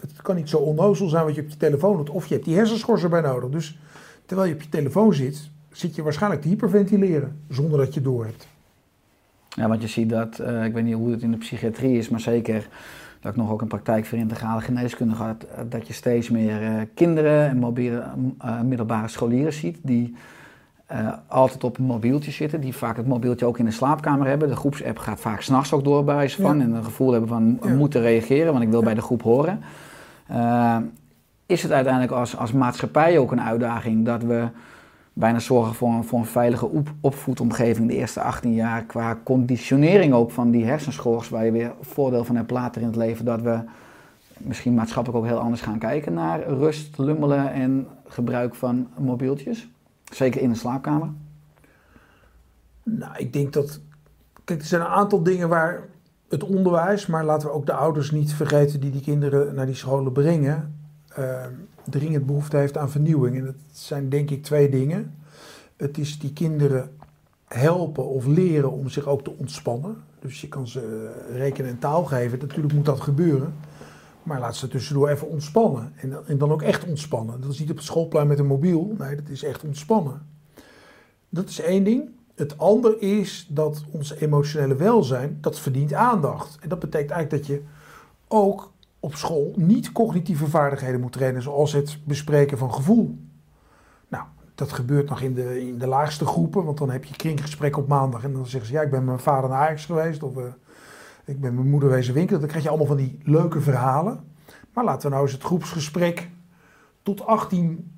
het 0.00 0.22
kan 0.22 0.36
niet 0.36 0.48
zo 0.48 0.56
onnozel 0.56 1.08
zijn 1.08 1.24
wat 1.24 1.34
je 1.34 1.42
op 1.42 1.48
je 1.48 1.56
telefoon 1.56 1.96
doet. 1.96 2.10
Of 2.10 2.26
je 2.26 2.34
hebt 2.34 2.46
die 2.46 2.56
hersenschors 2.56 3.02
erbij 3.02 3.20
nodig. 3.20 3.50
Dus 3.50 3.78
terwijl 4.26 4.48
je 4.48 4.54
op 4.54 4.62
je 4.62 4.68
telefoon 4.68 5.14
zit, 5.14 5.50
zit 5.72 5.94
je 5.94 6.02
waarschijnlijk 6.02 6.42
te 6.42 6.48
hyperventileren 6.48 7.40
zonder 7.48 7.78
dat 7.78 7.94
je 7.94 8.00
door 8.00 8.24
hebt. 8.24 8.46
Ja, 9.48 9.68
want 9.68 9.82
je 9.82 9.88
ziet 9.88 10.10
dat, 10.10 10.38
eh, 10.38 10.64
ik 10.64 10.72
weet 10.72 10.84
niet 10.84 10.94
hoe 10.94 11.10
het 11.10 11.22
in 11.22 11.30
de 11.30 11.36
psychiatrie 11.36 11.98
is, 11.98 12.08
maar 12.08 12.20
zeker 12.20 12.68
dat 13.20 13.32
ik 13.32 13.38
nog 13.38 13.50
ook 13.50 13.60
een 13.62 13.68
praktijk 13.68 14.04
voor 14.06 14.18
integrale 14.18 14.60
geneeskunde 14.60 15.14
gehad, 15.14 15.42
eh, 15.42 15.64
dat 15.68 15.86
je 15.86 15.92
steeds 15.92 16.30
meer 16.30 16.62
eh, 16.62 16.82
kinderen 16.94 17.48
en 17.48 17.56
mobiele, 17.58 18.04
middelbare 18.64 19.08
scholieren 19.08 19.52
ziet 19.52 19.78
die 19.82 20.14
altijd 21.28 21.64
op 21.64 21.78
een 21.78 21.84
mobieltje 21.84 22.30
zitten, 22.30 22.60
die 22.60 22.74
vaak 22.74 22.96
het 22.96 23.06
mobieltje 23.06 23.46
ook 23.46 23.58
in 23.58 23.64
de 23.64 23.70
slaapkamer 23.70 24.26
hebben. 24.26 24.48
De 24.48 24.56
groepsapp 24.56 24.98
gaat 24.98 25.20
vaak 25.20 25.40
s'nachts 25.40 25.72
ook 25.72 25.84
door 25.84 26.04
bij 26.04 26.14
wijze 26.14 26.42
van 26.42 26.58
Ja. 26.58 26.64
en 26.64 26.72
een 26.72 26.84
gevoel 26.84 27.10
hebben 27.10 27.28
van 27.28 27.58
Ja. 27.62 27.74
moeten 27.74 28.00
reageren, 28.00 28.52
want 28.52 28.64
ik 28.64 28.70
wil 28.70 28.78
Ja. 28.78 28.84
bij 28.84 28.94
de 28.94 29.00
groep 29.02 29.22
horen. 29.22 29.60
Is 31.46 31.62
het 31.62 31.72
uiteindelijk 31.72 32.12
als, 32.12 32.36
als 32.36 32.52
maatschappij 32.52 33.18
ook 33.18 33.32
een 33.32 33.40
uitdaging 33.40 34.04
dat 34.04 34.22
we 34.22 34.48
bijna 35.12 35.38
zorgen 35.38 35.74
voor 35.74 35.88
een, 35.88 36.04
voor 36.04 36.18
een 36.18 36.26
veilige 36.26 36.66
op, 36.66 36.92
opvoedomgeving 37.00 37.88
de 37.88 37.94
eerste 37.94 38.20
18 38.20 38.54
jaar 38.54 38.84
qua 38.84 39.18
conditionering 39.24 40.12
ook 40.12 40.30
van 40.30 40.50
die 40.50 40.64
hersenschors, 40.64 41.28
waar 41.28 41.44
je 41.44 41.52
weer 41.52 41.72
voordeel 41.80 42.24
van 42.24 42.36
hebt 42.36 42.50
later 42.50 42.80
in 42.80 42.86
het 42.86 42.96
leven, 42.96 43.24
dat 43.24 43.40
we 43.40 43.58
misschien 44.38 44.74
maatschappelijk 44.74 45.24
ook 45.24 45.30
heel 45.30 45.40
anders 45.40 45.60
gaan 45.60 45.78
kijken 45.78 46.14
naar 46.14 46.48
rust, 46.48 46.98
lummelen 46.98 47.52
en 47.52 47.86
gebruik 48.06 48.54
van 48.54 48.88
mobieltjes. 48.98 49.68
Zeker 50.04 50.40
in 50.40 50.50
de 50.50 50.56
slaapkamer. 50.56 51.08
Nou, 52.82 53.16
ik 53.16 53.32
denk 53.32 53.52
dat. 53.52 53.80
Kijk, 54.44 54.60
er 54.60 54.66
zijn 54.66 54.80
een 54.80 54.86
aantal 54.86 55.22
dingen 55.22 55.48
waar 55.48 55.80
het 56.28 56.44
onderwijs, 56.44 57.06
maar 57.06 57.24
laten 57.24 57.48
we 57.48 57.54
ook 57.54 57.66
de 57.66 57.72
ouders 57.72 58.10
niet 58.10 58.32
vergeten 58.32 58.80
die 58.80 58.90
die 58.90 59.00
kinderen 59.00 59.54
naar 59.54 59.66
die 59.66 59.74
scholen 59.74 60.12
brengen, 60.12 60.73
dringend 61.88 62.26
behoefte 62.26 62.56
heeft 62.56 62.76
aan 62.76 62.90
vernieuwing. 62.90 63.36
En 63.38 63.44
dat 63.44 63.54
zijn 63.72 64.08
denk 64.08 64.30
ik 64.30 64.42
twee 64.42 64.68
dingen. 64.68 65.14
Het 65.76 65.98
is 65.98 66.18
die 66.18 66.32
kinderen 66.32 66.90
helpen 67.48 68.04
of 68.08 68.26
leren 68.26 68.72
om 68.72 68.88
zich 68.88 69.06
ook 69.06 69.24
te 69.24 69.36
ontspannen. 69.38 69.96
Dus 70.20 70.40
je 70.40 70.48
kan 70.48 70.68
ze 70.68 71.12
rekenen 71.32 71.70
en 71.70 71.78
taal 71.78 72.04
geven. 72.04 72.38
Natuurlijk 72.38 72.74
moet 72.74 72.84
dat 72.84 73.00
gebeuren. 73.00 73.54
Maar 74.22 74.40
laat 74.40 74.56
ze 74.56 74.68
tussendoor 74.68 75.08
even 75.08 75.28
ontspannen. 75.28 75.92
En, 76.26 76.38
dan- 76.38 76.52
ook 76.52 76.62
echt 76.62 76.84
ontspannen. 76.84 77.40
Dat 77.40 77.52
is 77.52 77.58
niet 77.58 77.70
op 77.70 77.76
het 77.76 77.84
schoolplein 77.84 78.26
met 78.26 78.38
een 78.38 78.46
mobiel. 78.46 78.94
Nee, 78.98 79.16
dat 79.16 79.28
is 79.28 79.42
echt 79.42 79.64
ontspannen. 79.64 80.22
Dat 81.28 81.48
is 81.48 81.60
één 81.60 81.84
ding. 81.84 82.10
Het 82.34 82.58
andere 82.58 82.98
is 82.98 83.46
dat 83.50 83.84
ons 83.90 84.14
emotionele 84.14 84.76
welzijn, 84.76 85.38
dat 85.40 85.58
verdient 85.60 85.92
aandacht. 85.92 86.58
En 86.60 86.68
dat 86.68 86.78
betekent 86.78 87.10
eigenlijk 87.10 87.46
dat 87.46 87.56
je 87.56 87.62
ook 88.28 88.72
op 89.04 89.14
school 89.14 89.52
niet 89.56 89.92
cognitieve 89.92 90.46
vaardigheden 90.46 91.00
moet 91.00 91.12
trainen, 91.12 91.42
zoals 91.42 91.72
het 91.72 91.98
bespreken 92.04 92.58
van 92.58 92.74
gevoel. 92.74 93.18
Nou, 94.08 94.24
dat 94.54 94.72
gebeurt 94.72 95.08
nog 95.08 95.20
in 95.20 95.34
de, 95.34 95.66
in 95.66 95.78
de 95.78 95.86
laagste 95.86 96.26
groepen, 96.26 96.64
want 96.64 96.78
dan 96.78 96.90
heb 96.90 97.04
je 97.04 97.16
kringgesprek 97.16 97.76
op 97.76 97.88
maandag 97.88 98.24
en 98.24 98.32
dan 98.32 98.46
zeggen 98.46 98.66
ze, 98.68 98.74
ja, 98.74 98.82
ik 98.82 98.90
ben 98.90 98.98
met 98.98 99.08
mijn 99.08 99.18
vader 99.18 99.50
naar 99.50 99.58
Ajax 99.58 99.84
geweest 99.84 100.22
of 100.22 100.36
eh, 100.36 100.44
ik 101.24 101.40
ben 101.40 101.54
mijn 101.54 101.70
moeder 101.70 101.88
wezen 101.88 102.14
winkelen. 102.14 102.40
Dan 102.40 102.48
krijg 102.48 102.64
je 102.64 102.68
allemaal 102.68 102.86
van 102.86 102.96
die 102.96 103.18
leuke 103.22 103.60
verhalen. 103.60 104.24
Maar 104.72 104.84
laten 104.84 105.02
we 105.02 105.08
nou 105.08 105.22
eens 105.22 105.32
het 105.32 105.42
groepsgesprek 105.42 106.30
tot 107.02 107.26
18 107.26 107.92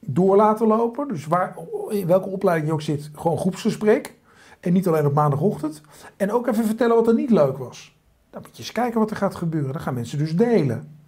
door 0.00 0.36
laten 0.36 0.66
lopen. 0.66 1.08
Dus 1.08 1.26
waar, 1.26 1.56
in 1.88 2.06
welke 2.06 2.28
opleiding 2.28 2.68
je 2.68 2.74
ook 2.74 2.82
zit, 2.82 3.10
gewoon 3.14 3.38
groepsgesprek. 3.38 4.18
En 4.60 4.72
niet 4.72 4.88
alleen 4.88 5.06
op 5.06 5.14
maandagochtend. 5.14 5.80
En 6.16 6.32
ook 6.32 6.46
even 6.46 6.64
vertellen 6.64 6.96
wat 6.96 7.08
er 7.08 7.14
niet 7.14 7.30
leuk 7.30 7.56
was. 7.56 7.99
Dan 8.30 8.42
moet 8.42 8.56
je 8.56 8.62
eens 8.62 8.72
kijken 8.72 9.00
wat 9.00 9.10
er 9.10 9.16
gaat 9.16 9.34
gebeuren. 9.34 9.72
Dan 9.72 9.82
gaan 9.82 9.94
mensen 9.94 10.18
dus 10.18 10.36
delen. 10.36 10.98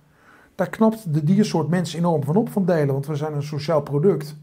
Daar 0.54 0.68
knapt 0.68 1.14
de 1.14 1.24
diersoort 1.24 1.68
mensen 1.68 1.98
enorm 1.98 2.24
van 2.24 2.37
op 2.37 2.48
van 2.48 2.64
delen. 2.64 2.92
Want 2.92 3.06
we 3.06 3.16
zijn 3.16 3.35
een 3.35 3.42
sociaal 3.42 3.82
product. 3.82 4.37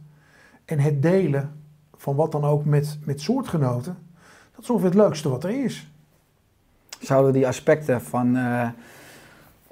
En 0.66 0.80
het 0.80 1.02
delen 1.02 1.52
van 1.96 2.16
wat 2.16 2.32
dan 2.32 2.44
ook 2.44 2.66
met, 2.66 2.98
met 3.04 3.22
soortgenoten. 3.22 3.98
Dat 4.52 4.64
is 4.64 4.70
ongeveer 4.70 4.90
het 4.90 4.98
leukste 4.98 5.30
wat 5.30 5.44
er 5.44 5.64
is. 5.64 5.92
Zouden 7.00 7.34
die 7.34 7.48
aspecten 7.48 8.02
van 8.02 8.36
eh, 8.36 8.70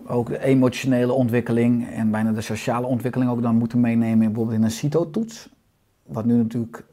ook 0.06 0.28
de 0.28 0.43
emotionele 0.43 1.13
ontwikkeling 1.13 1.89
en 1.89 2.12
bijna 2.12 2.32
de 2.32 2.41
sociale 2.41 2.88
ontwikkeling 2.88 3.32
ook 3.32 3.41
dan 3.41 3.56
moeten 3.56 3.80
meenemen, 3.80 4.26
bijvoorbeeld 4.28 4.58
in 4.58 4.63
een 4.63 4.72
CITO-toets? 4.72 5.50
Wat 6.04 6.26
nu 6.26 6.34
natuurlijk 6.34 6.86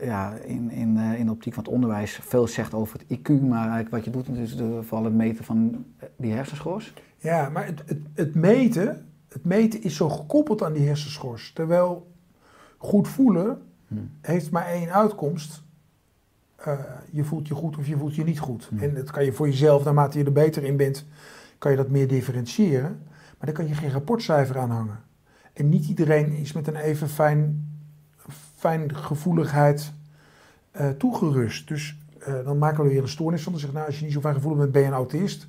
ja, 0.00 0.32
in, 0.32 0.70
in, 0.70 0.96
eh, 0.96 1.18
in 1.18 1.26
de 1.26 1.32
optiek 1.32 1.54
van 1.54 1.64
het 1.64 1.72
onderwijs 1.72 2.18
veel 2.22 2.46
zegt 2.46 2.74
over 2.74 2.98
het 2.98 3.18
IQ, 3.18 3.30
maar 3.42 3.58
eigenlijk 3.58 3.90
wat 3.90 4.04
je 4.04 4.10
doet 4.10 4.28
is 4.28 4.56
de, 4.56 4.82
vooral 4.82 5.04
het 5.04 5.14
meten 5.14 5.44
van 5.44 5.84
eh, 5.96 6.08
die 6.16 6.32
hersenschors. 6.32 6.94
Ja, 7.16 7.48
maar 7.48 7.66
het, 7.66 7.82
het, 7.86 8.00
het, 8.14 8.34
meten, 8.34 9.06
het 9.28 9.44
meten 9.44 9.82
is 9.82 9.96
zo 9.96 10.08
gekoppeld 10.08 10.62
aan 10.62 10.72
die 10.72 10.86
hersenschors. 10.86 11.52
Terwijl 11.52 12.12
goed 12.78 13.08
voelen 13.08 13.62
Hmm. 13.88 14.10
heeft 14.20 14.50
maar 14.50 14.66
één 14.66 14.92
uitkomst. 14.92 15.62
Eh, 16.56 16.78
je 17.10 17.24
voelt 17.24 17.48
je 17.48 17.54
goed 17.54 17.78
of 17.78 17.86
je 17.86 17.96
voelt 17.96 18.14
je 18.14 18.24
niet 18.24 18.38
goed. 18.38 18.66
Hmm. 18.68 18.78
En 18.78 18.94
dat 18.94 19.10
kan 19.10 19.24
je 19.24 19.32
voor 19.32 19.48
jezelf, 19.48 19.84
naarmate 19.84 20.18
je 20.18 20.24
er 20.24 20.32
beter 20.32 20.64
in 20.64 20.76
bent, 20.76 21.06
kan 21.58 21.70
je 21.70 21.76
dat 21.76 21.88
meer 21.88 22.08
differentiëren. 22.08 23.02
Maar 23.10 23.46
daar 23.46 23.52
kan 23.52 23.68
je 23.68 23.74
geen 23.74 23.90
rapportcijfer 23.90 24.58
aan 24.58 24.70
hangen. 24.70 25.00
En 25.52 25.68
niet 25.68 25.88
iedereen 25.88 26.32
is 26.32 26.52
met 26.52 26.66
een 26.66 26.76
even 26.76 27.08
fijn, 27.08 27.67
fijn 28.58 28.96
gevoeligheid 28.96 29.92
eh, 30.70 30.88
toegerust. 30.88 31.68
Dus 31.68 31.98
eh, 32.18 32.34
dan 32.44 32.58
maken 32.58 32.78
we 32.78 32.84
er 32.84 32.92
weer 32.92 33.02
een 33.02 33.08
stoornis 33.08 33.42
van. 33.42 33.52
Dan 33.52 33.60
zeggen 33.60 33.78
nou, 33.78 33.90
als 33.90 33.98
je 33.98 34.04
niet 34.04 34.14
zo 34.14 34.20
fijn 34.20 34.34
gevoelig 34.34 34.58
bent, 34.58 34.72
ben 34.72 34.82
je 34.82 34.88
een 34.88 34.94
autist. 34.94 35.48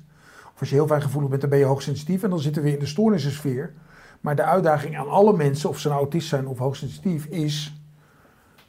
Of 0.54 0.60
als 0.60 0.68
je 0.68 0.74
heel 0.74 0.86
fijn 0.86 1.02
gevoelig 1.02 1.28
bent, 1.28 1.40
dan 1.40 1.50
ben 1.50 1.58
je 1.58 1.64
hoogsensitief. 1.64 2.22
En 2.22 2.30
dan 2.30 2.40
zitten 2.40 2.62
we 2.62 2.68
weer 2.68 2.78
in 2.78 2.84
de 2.84 2.90
stoornissensfeer. 2.90 3.72
Maar 4.20 4.36
de 4.36 4.44
uitdaging 4.44 4.98
aan 4.98 5.08
alle 5.08 5.36
mensen, 5.36 5.68
of 5.68 5.78
ze 5.78 5.88
nou 5.88 6.00
autist 6.00 6.28
zijn 6.28 6.46
of 6.46 6.58
hoogsensitief, 6.58 7.24
is... 7.24 7.74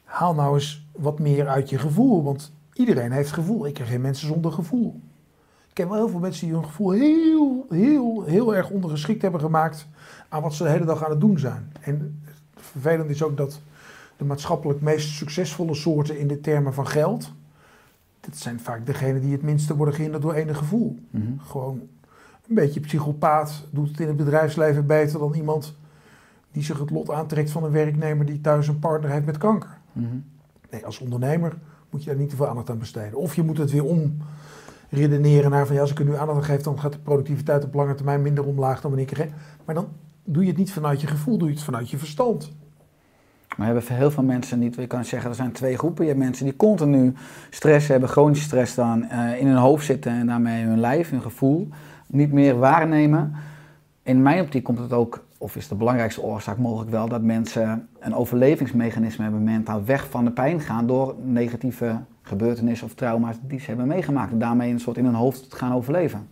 Haal 0.03 0.33
nou 0.33 0.53
eens 0.53 0.87
wat 0.91 1.19
meer 1.19 1.47
uit 1.47 1.69
je 1.69 1.77
gevoel. 1.77 2.23
Want 2.23 2.51
iedereen 2.73 3.11
heeft 3.11 3.31
gevoel. 3.31 3.65
Ik 3.65 3.73
ken 3.73 3.85
geen 3.85 4.01
mensen 4.01 4.27
zonder 4.27 4.51
gevoel. 4.51 5.01
Ik 5.67 5.73
ken 5.73 5.89
wel 5.89 5.97
heel 5.97 6.09
veel 6.09 6.19
mensen 6.19 6.45
die 6.45 6.55
hun 6.55 6.65
gevoel 6.65 6.91
heel, 6.91 7.65
heel, 7.69 8.23
heel 8.23 8.55
erg 8.55 8.69
ondergeschikt 8.69 9.21
hebben 9.21 9.41
gemaakt 9.41 9.87
aan 10.29 10.41
wat 10.41 10.53
ze 10.53 10.63
de 10.63 10.69
hele 10.69 10.85
dag 10.85 11.03
aan 11.03 11.09
het 11.09 11.21
doen 11.21 11.39
zijn. 11.39 11.71
En 11.81 12.21
het 12.55 12.65
vervelende 12.65 13.13
is 13.13 13.23
ook 13.23 13.37
dat 13.37 13.61
de 14.21 14.27
maatschappelijk 14.27 14.81
meest 14.81 15.09
succesvolle 15.09 15.73
soorten 15.73 16.19
in 16.19 16.27
de 16.27 16.41
termen 16.41 16.73
van 16.73 16.87
geld, 16.87 17.31
dat 18.19 18.37
zijn 18.37 18.59
vaak 18.59 18.85
degenen 18.85 19.21
die 19.21 19.31
het 19.31 19.41
minste 19.41 19.75
worden 19.75 19.95
gehinderd 19.95 20.23
door 20.23 20.33
enig 20.33 20.57
gevoel. 20.57 20.99
Mhm. 21.09 21.37
Gewoon 21.37 21.79
een 22.47 22.55
beetje 22.55 22.79
psychopaat 22.79 23.67
doet 23.71 23.87
het 23.87 23.99
in 23.99 24.07
het 24.07 24.17
bedrijfsleven 24.17 24.85
beter 24.85 25.19
dan 25.19 25.33
iemand 25.33 25.75
die 26.51 26.63
zich 26.63 26.79
het 26.79 26.89
lot 26.89 27.11
aantrekt 27.11 27.51
van 27.51 27.63
een 27.63 27.71
werknemer 27.71 28.25
die 28.25 28.41
thuis 28.41 28.67
een 28.67 28.79
partner 28.79 29.11
heeft 29.11 29.25
met 29.25 29.37
kanker. 29.37 29.77
Mhm. 29.91 30.05
Nee, 30.69 30.85
als 30.85 30.99
ondernemer 30.99 31.57
moet 31.89 32.03
je 32.03 32.09
daar 32.09 32.19
niet 32.19 32.29
te 32.29 32.35
veel 32.35 32.47
aandacht 32.47 32.69
aan 32.69 32.79
besteden. 32.79 33.19
Of 33.19 33.35
je 33.35 33.43
moet 33.43 33.57
het 33.57 33.71
weer 33.71 33.85
omredeneren 34.89 35.51
naar 35.51 35.65
van 35.65 35.75
ja, 35.75 35.81
als 35.81 35.91
ik 35.91 35.99
er 35.99 36.05
nu 36.05 36.15
aandacht 36.15 36.37
aan 36.37 36.43
geef, 36.43 36.61
dan 36.61 36.79
gaat 36.79 36.93
de 36.93 36.99
productiviteit 36.99 37.63
op 37.63 37.73
lange 37.73 37.95
termijn 37.95 38.21
minder 38.21 38.45
omlaag 38.45 38.81
dan 38.81 38.91
wanneer 38.91 39.11
ik 39.11 39.17
er. 39.17 39.29
Maar 39.65 39.75
dan 39.75 39.87
doe 40.23 40.43
je 40.43 40.49
het 40.49 40.57
niet 40.57 40.73
vanuit 40.73 41.01
je 41.01 41.07
gevoel, 41.07 41.37
doe 41.37 41.47
je 41.47 41.53
het 41.53 41.63
vanuit 41.63 41.89
je 41.89 41.97
verstand. 41.97 42.51
Maar 43.57 43.65
hebben 43.65 43.83
heel 43.87 44.11
veel 44.11 44.23
mensen 44.23 44.59
niet, 44.59 44.75
je 44.75 44.87
kan 44.87 45.05
zeggen, 45.05 45.29
er 45.29 45.35
zijn 45.35 45.51
twee 45.51 45.77
groepen. 45.77 46.03
Je 46.03 46.09
hebt 46.09 46.23
mensen 46.23 46.45
die 46.45 46.55
continu 46.55 47.13
stress 47.49 47.87
hebben, 47.87 48.09
chronische 48.09 48.43
stress 48.43 48.75
dan 48.75 49.03
eh, 49.03 49.39
in 49.39 49.47
hun 49.47 49.57
hoofd 49.57 49.85
zitten 49.85 50.11
en 50.11 50.27
daarmee 50.27 50.63
hun 50.63 50.79
lijf, 50.79 51.09
hun 51.09 51.21
gevoel 51.21 51.69
niet 52.07 52.31
meer 52.31 52.59
waarnemen. 52.59 53.33
In 54.03 54.21
mijn 54.21 54.41
optiek 54.41 54.63
komt 54.63 54.79
het 54.79 54.93
ook, 54.93 55.23
of 55.37 55.55
is 55.55 55.67
de 55.67 55.75
belangrijkste 55.75 56.21
oorzaak 56.21 56.57
mogelijk 56.57 56.91
wel, 56.91 57.07
dat 57.07 57.21
mensen 57.21 57.87
een 57.99 58.15
overlevingsmechanisme 58.15 59.23
hebben 59.23 59.43
mentaal 59.43 59.83
weg 59.85 60.09
van 60.09 60.25
de 60.25 60.31
pijn 60.31 60.59
gaan 60.59 60.87
door 60.87 61.15
negatieve 61.23 61.99
gebeurtenissen 62.21 62.87
of 62.87 62.93
trauma's 62.93 63.35
die 63.41 63.59
ze 63.59 63.65
hebben 63.65 63.87
meegemaakt. 63.87 64.31
En 64.31 64.39
daarmee 64.39 64.71
een 64.71 64.79
soort 64.79 64.97
in 64.97 65.05
hun 65.05 65.13
hoofd 65.13 65.53
gaan 65.53 65.73
overleven. 65.73 66.27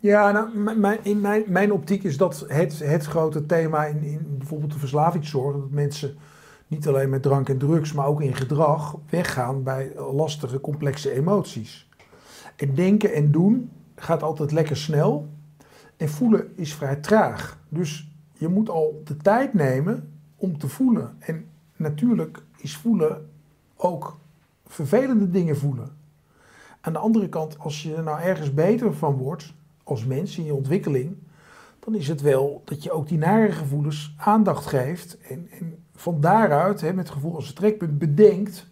Ja, 0.00 0.30
nou, 0.30 0.76
mijn, 0.78 0.98
in 1.02 1.20
mijn, 1.20 1.44
mijn 1.46 1.72
optiek 1.72 2.02
is 2.02 2.16
dat 2.16 2.44
het, 2.48 2.78
het 2.78 3.04
grote 3.04 3.46
thema 3.46 3.84
in, 3.84 4.02
in 4.02 4.34
bijvoorbeeld 4.38 4.72
de 4.72 4.78
verslavingszorg. 4.78 5.56
Dat 5.56 5.70
mensen 5.70 6.16
niet 6.66 6.88
alleen 6.88 7.08
met 7.08 7.22
drank 7.22 7.48
en 7.48 7.58
drugs, 7.58 7.92
maar 7.92 8.06
ook 8.06 8.20
in 8.22 8.34
gedrag 8.34 8.96
weggaan 9.10 9.62
bij 9.62 9.92
lastige, 9.96 10.60
complexe 10.60 11.12
emoties. 11.12 11.88
En 12.56 12.74
denken 12.74 13.12
en 13.12 13.30
doen 13.30 13.70
gaat 13.96 14.22
altijd 14.22 14.52
lekker 14.52 14.76
snel. 14.76 15.28
En 15.96 16.08
voelen 16.08 16.52
is 16.56 16.74
vrij 16.74 16.96
traag. 16.96 17.58
Dus 17.68 18.12
je 18.32 18.48
moet 18.48 18.68
al 18.68 19.00
de 19.04 19.16
tijd 19.16 19.54
nemen 19.54 20.12
om 20.36 20.58
te 20.58 20.68
voelen. 20.68 21.16
En 21.18 21.48
natuurlijk 21.76 22.42
is 22.56 22.76
voelen 22.76 23.30
ook 23.76 24.18
vervelende 24.66 25.30
dingen 25.30 25.56
voelen. 25.56 25.96
Aan 26.80 26.92
de 26.92 26.98
andere 26.98 27.28
kant, 27.28 27.58
als 27.58 27.82
je 27.82 27.94
er 27.94 28.02
nou 28.02 28.20
ergens 28.20 28.54
beter 28.54 28.94
van 28.94 29.14
wordt, 29.14 29.54
als 29.88 30.04
mens 30.04 30.38
in 30.38 30.44
je 30.44 30.54
ontwikkeling, 30.54 31.16
dan 31.78 31.94
is 31.94 32.08
het 32.08 32.20
wel 32.20 32.62
dat 32.64 32.82
je 32.82 32.90
ook 32.90 33.08
die 33.08 33.18
nare 33.18 33.52
gevoelens 33.52 34.14
aandacht 34.16 34.66
geeft. 34.66 35.18
En, 35.18 35.48
en 35.58 35.84
van 35.94 36.20
daaruit, 36.20 36.80
hè, 36.80 36.92
met 36.92 37.10
gevoel 37.10 37.34
als 37.34 37.46
het 37.46 37.56
trekpunt, 37.56 37.98
bedenkt 37.98 38.66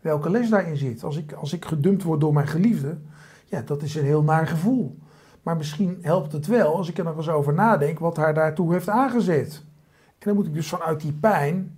welke 0.00 0.30
les 0.30 0.48
daarin 0.48 0.76
zit. 0.76 1.04
Als 1.04 1.16
ik, 1.16 1.32
als 1.32 1.52
ik 1.52 1.64
gedumpt 1.64 2.02
word 2.02 2.20
door 2.20 2.32
mijn 2.32 2.48
geliefde, 2.48 2.98
ja, 3.44 3.60
dat 3.60 3.82
is 3.82 3.94
een 3.94 4.04
heel 4.04 4.22
naar 4.22 4.46
gevoel. 4.46 4.98
Maar 5.42 5.56
misschien 5.56 5.98
helpt 6.02 6.32
het 6.32 6.46
wel 6.46 6.76
als 6.76 6.88
ik 6.88 6.98
er 6.98 7.04
nog 7.04 7.16
eens 7.16 7.28
over 7.28 7.54
nadenk 7.54 7.98
wat 7.98 8.16
haar 8.16 8.34
daartoe 8.34 8.72
heeft 8.72 8.88
aangezet. 8.88 9.64
En 10.06 10.14
dan 10.18 10.34
moet 10.34 10.46
ik 10.46 10.54
dus 10.54 10.68
vanuit 10.68 11.00
die 11.00 11.12
pijn 11.12 11.76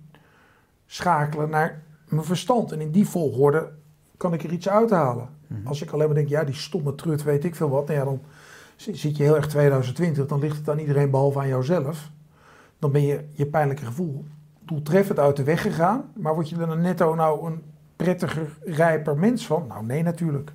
schakelen 0.85 1.49
naar 1.49 1.83
mijn 2.09 2.23
verstand. 2.23 2.71
En 2.71 2.81
in 2.81 2.91
die 2.91 3.07
volgorde 3.07 3.71
kan 4.17 4.33
ik 4.33 4.43
er 4.43 4.51
iets 4.51 4.69
uithalen. 4.69 5.29
Als 5.63 5.81
ik 5.81 5.91
alleen 5.91 6.05
maar 6.05 6.15
denk, 6.15 6.29
ja, 6.29 6.43
die 6.43 6.55
stomme 6.55 6.95
trut, 6.95 7.23
weet 7.23 7.43
ik 7.43 7.55
veel 7.55 7.69
wat. 7.69 7.87
Nou 7.87 7.99
ja, 7.99 8.05
dan 8.05 8.21
zit 8.81 9.17
je 9.17 9.23
heel 9.23 9.35
erg 9.35 9.47
2020, 9.47 10.25
dan 10.25 10.39
ligt 10.39 10.57
het 10.57 10.69
aan 10.69 10.79
iedereen 10.79 11.09
behalve 11.09 11.39
aan 11.39 11.47
jouzelf. 11.47 12.11
Dan 12.79 12.91
ben 12.91 13.01
je 13.01 13.23
je 13.31 13.45
pijnlijke 13.45 13.85
gevoel 13.85 14.25
doeltreffend 14.65 15.19
uit 15.19 15.35
de 15.35 15.43
weg 15.43 15.61
gegaan. 15.61 16.03
Maar 16.13 16.33
word 16.33 16.49
je 16.49 16.55
dan 16.55 16.81
netto 16.81 17.15
nou 17.15 17.51
een 17.51 17.61
prettiger, 17.95 18.57
rijper 18.63 19.17
mens 19.17 19.45
van? 19.45 19.65
Nou, 19.67 19.85
nee, 19.85 20.03
natuurlijk. 20.03 20.51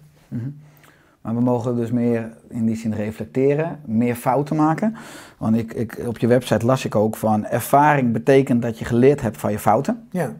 Maar 1.21 1.35
we 1.35 1.41
mogen 1.41 1.77
dus 1.77 1.91
meer 1.91 2.33
in 2.49 2.67
die 2.67 2.77
zin 2.77 2.95
reflecteren, 2.95 3.81
meer 3.85 4.15
fouten 4.15 4.57
maken. 4.57 4.97
Want 5.39 5.57
ik, 5.57 5.73
ik, 5.73 6.03
op 6.07 6.19
je 6.19 6.27
website 6.27 6.67
las 6.67 6.85
ik 6.85 6.95
ook 6.95 7.17
van 7.17 7.47
ervaring 7.47 8.13
betekent 8.13 8.63
dat 8.63 8.79
je 8.79 8.85
geleerd 8.85 9.21
hebt 9.21 9.37
van 9.37 9.53
je 9.53 9.59
fouten. 9.59 10.07
Ja. 10.11 10.33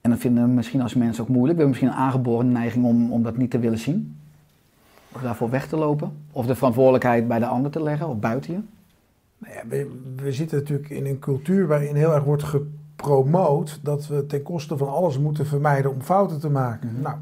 En 0.00 0.10
dat 0.10 0.18
vinden 0.18 0.42
we 0.44 0.50
misschien 0.50 0.82
als 0.82 0.94
mensen 0.94 1.22
ook 1.22 1.28
moeilijk. 1.28 1.58
We 1.58 1.64
hebben 1.64 1.68
misschien 1.68 1.88
een 2.00 2.06
aangeboren 2.06 2.52
neiging 2.52 2.84
om, 2.84 3.12
om 3.12 3.22
dat 3.22 3.36
niet 3.36 3.50
te 3.50 3.58
willen 3.58 3.78
zien. 3.78 4.19
Of 5.12 5.22
daarvoor 5.22 5.50
weg 5.50 5.68
te 5.68 5.76
lopen. 5.76 6.12
Of 6.32 6.46
de 6.46 6.54
verantwoordelijkheid 6.54 7.28
bij 7.28 7.38
de 7.38 7.46
ander 7.46 7.70
te 7.70 7.82
leggen 7.82 8.08
of 8.08 8.18
buiten 8.18 8.52
je. 8.52 8.60
Nou 9.38 9.54
ja, 9.54 9.66
we, 9.68 10.00
we 10.16 10.32
zitten 10.32 10.58
natuurlijk 10.58 10.90
in 10.90 11.06
een 11.06 11.18
cultuur 11.18 11.66
waarin 11.66 11.94
heel 11.94 12.14
erg 12.14 12.24
wordt 12.24 12.42
gepromoot 12.42 13.78
dat 13.82 14.06
we 14.06 14.26
ten 14.26 14.42
koste 14.42 14.76
van 14.76 14.88
alles 14.88 15.18
moeten 15.18 15.46
vermijden 15.46 15.90
om 15.90 16.02
fouten 16.02 16.40
te 16.40 16.50
maken. 16.50 17.00
Nou, 17.00 17.16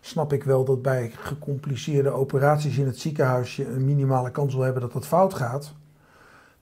snap 0.00 0.32
ik 0.32 0.44
wel 0.44 0.64
dat 0.64 0.82
bij 0.82 1.10
gecompliceerde 1.10 2.10
operaties 2.10 2.78
in 2.78 2.86
het 2.86 2.98
ziekenhuis 2.98 3.56
je 3.56 3.68
een 3.68 3.84
minimale 3.84 4.30
kans 4.30 4.54
wil 4.54 4.62
hebben 4.62 4.82
dat 4.82 4.92
dat 4.92 5.06
fout 5.06 5.34
gaat. 5.34 5.72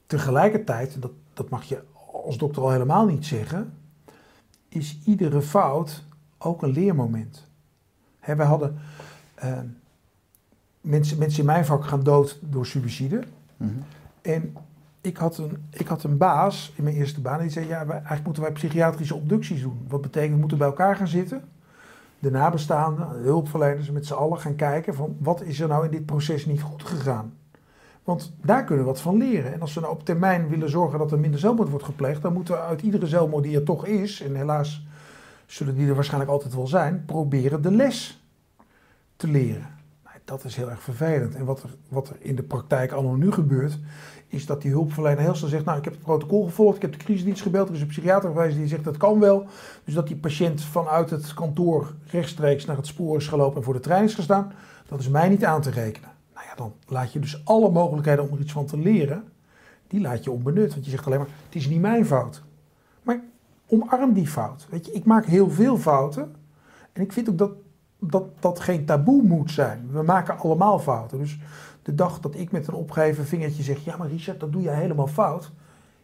Tegelijkertijd, 0.07 1.03
dat, 1.03 1.13
dat 1.33 1.49
mag 1.49 1.65
je 1.65 1.83
als 2.25 2.39
dokter 2.39 2.63
al 2.63 2.71
helemaal 2.71 3.07
niet 3.07 3.27
zeggen, 3.27 3.73
is 4.69 4.99
iedere 5.05 5.43
fout 5.43 6.05
ook 6.39 6.63
een 6.63 6.71
leermoment. 6.71 7.47
Hè, 8.19 8.37
wij 8.37 8.47
hadden 8.47 8.79
eh, 9.35 9.59
mensen, 10.87 11.19
mensen 11.19 11.41
in 11.41 11.47
mijn 11.47 11.65
vak 11.65 11.85
gaan 11.85 12.03
dood 12.03 12.39
door 12.43 12.67
suïcide. 12.67 13.23
En 14.23 14.57
ik 15.01 15.17
had, 15.17 15.39
een, 15.39 15.57
ik 15.71 15.87
had 15.87 16.03
een 16.03 16.17
baas 16.17 16.73
in 16.77 16.85
mijn 16.85 16.97
eerste 16.97 17.21
baan 17.21 17.41
die 17.41 17.51
zei: 17.51 17.67
Ja, 17.67 17.87
wij, 17.87 17.97
eigenlijk 17.97 18.25
moeten 18.25 18.43
wij 18.43 18.53
psychiatrische 18.53 19.15
obducties 19.15 19.63
doen. 19.63 19.87
Wat 19.89 20.01
betekent, 20.01 20.33
we 20.33 20.39
moeten 20.39 20.59
bij 20.59 20.67
elkaar 20.67 20.97
gaan 20.97 21.09
zitten. 21.09 21.43
De 22.19 22.31
nabestaanden, 22.31 23.09
de 23.09 23.29
hulpverleners 23.29 23.91
met 23.91 24.07
z'n 24.07 24.15
allen 24.15 24.39
gaan 24.39 24.55
kijken 24.55 24.95
van 24.95 25.17
wat 25.19 25.43
is 25.43 25.61
er 25.61 25.69
nou 25.69 25.85
in 25.85 25.91
dit 25.91 26.07
proces 26.07 26.47
niet 26.47 26.63
goed 26.63 26.83
gegaan. 26.83 27.35
Want 28.05 28.33
daar 28.43 28.65
kunnen 28.65 28.85
we 28.85 28.91
wat 28.91 29.01
van 29.01 29.17
leren. 29.17 29.53
En 29.53 29.61
als 29.61 29.75
we 29.75 29.81
nou 29.81 29.93
op 29.93 30.05
termijn 30.05 30.49
willen 30.49 30.71
zorgen 30.71 30.99
dat 30.99 31.13
er 31.13 31.19
minder 31.19 31.41
zelfmoord 31.41 31.69
wordt 31.69 31.85
gepleegd, 31.85 32.23
dan 32.23 32.33
moeten 32.33 32.55
we 32.55 32.61
uit 32.61 32.83
iedere 32.83 33.07
zelfmoord 33.07 33.45
die 33.45 33.57
er 33.57 33.63
toch 33.63 33.87
is, 33.87 34.21
en 34.21 34.35
helaas 34.35 34.87
zullen 35.47 35.75
die 35.75 35.89
er 35.89 35.95
waarschijnlijk 35.95 36.31
altijd 36.31 36.55
wel 36.55 36.67
zijn, 36.67 37.05
proberen 37.07 37.63
de 37.63 37.71
les 37.71 38.25
te 39.17 39.29
leren. 39.29 39.76
Dat 40.27 40.45
is 40.45 40.57
heel 40.57 40.71
erg 40.71 40.83
vervelend. 40.83 41.35
En 41.35 41.45
wat 41.45 41.63
er, 41.63 41.71
wat 41.89 42.09
er 42.09 42.17
in 42.19 42.37
de 42.37 42.43
praktijk 42.43 42.93
allemaal 42.93 43.15
nu 43.15 43.33
gebeurt, 43.33 43.79
is 44.29 44.47
dat 44.47 44.63
die 44.63 44.71
hulpverlener 44.71 45.23
heel 45.23 45.35
snel 45.35 45.49
zegt, 45.49 45.65
nou 45.65 45.79
ik 45.79 45.85
heb 45.85 45.93
het 45.93 46.03
protocol 46.03 46.45
gevolgd, 46.45 46.77
ik 46.77 46.83
heb 46.83 46.93
de 46.93 46.99
crisisdienst 46.99 47.43
gebeld, 47.43 47.69
er 47.69 47.75
is 47.75 47.81
een 47.81 47.87
psychiater 47.87 48.31
geweest 48.31 48.57
die 48.57 48.67
zegt 48.67 48.85
dat 48.85 48.97
kan 48.97 49.21
wel. 49.21 49.47
Dus 49.85 49.95
dat 49.95 50.07
die 50.07 50.17
patiënt 50.17 50.63
vanuit 50.63 51.11
het 51.11 51.35
kantoor 51.35 51.95
rechtstreeks 52.07 52.65
naar 52.65 52.77
het 52.77 52.87
spoor 52.87 53.17
is 53.17 53.29
gelopen 53.29 53.57
en 53.57 53.63
voor 53.63 53.75
de 53.75 53.81
trein 53.81 54.05
is 54.05 54.15
gestaan, 54.15 54.53
dat 54.89 55.01
is 55.01 55.09
mij 55.09 55.29
niet 55.29 55.45
aan 55.45 55.61
te 55.61 55.71
rekenen. 55.71 56.11
Nou 56.35 56.47
ja, 56.47 56.55
dan 56.55 56.73
laat 56.87 57.13
je 57.13 57.19
dus 57.19 57.45
alle 57.45 57.71
mogelijkheden 57.71 58.29
om 58.29 58.35
er 58.37 58.43
iets 58.43 58.53
van 58.53 58.67
te 58.67 58.79
leren, 58.79 59.25
die 59.87 60.01
laat 60.01 60.25
je 60.25 60.31
onbenut. 60.31 60.73
Want 60.73 60.85
je 60.85 60.91
zegt 60.91 61.07
alleen 61.07 61.19
maar, 61.19 61.29
het 61.45 61.55
is 61.55 61.69
niet 61.69 61.81
mijn 61.81 62.07
fout. 62.07 62.43
Maar 63.03 63.21
omarm 63.67 64.13
die 64.13 64.27
fout. 64.27 64.67
Weet 64.71 64.87
je, 64.87 64.93
ik 64.93 65.05
maak 65.05 65.25
heel 65.25 65.51
veel 65.51 65.79
fouten. 65.79 66.35
En 66.93 67.03
ik 67.03 67.13
vind 67.13 67.29
ook 67.29 67.39
dat 67.39 67.51
dat, 68.11 68.25
dat 68.41 68.61
geen 68.61 68.85
taboe 68.85 69.23
moet 69.23 69.51
zijn. 69.51 69.89
We 69.93 70.03
maken 70.03 70.39
allemaal 70.39 70.79
fouten. 70.79 71.19
Dus 71.19 71.39
de 71.83 71.95
dag 71.95 72.21
dat 72.21 72.35
ik 72.35 72.53
met 72.53 72.67
een 72.67 72.75
opgeheven 72.75 73.27
vingertje 73.27 73.63
zeg... 73.63 73.85
ja, 73.85 73.97
maar 73.97 74.09
Richard, 74.09 74.41
dat 74.41 74.53
doe 74.53 74.63
jij 74.63 74.75
helemaal 74.75 75.07
fout. 75.07 75.53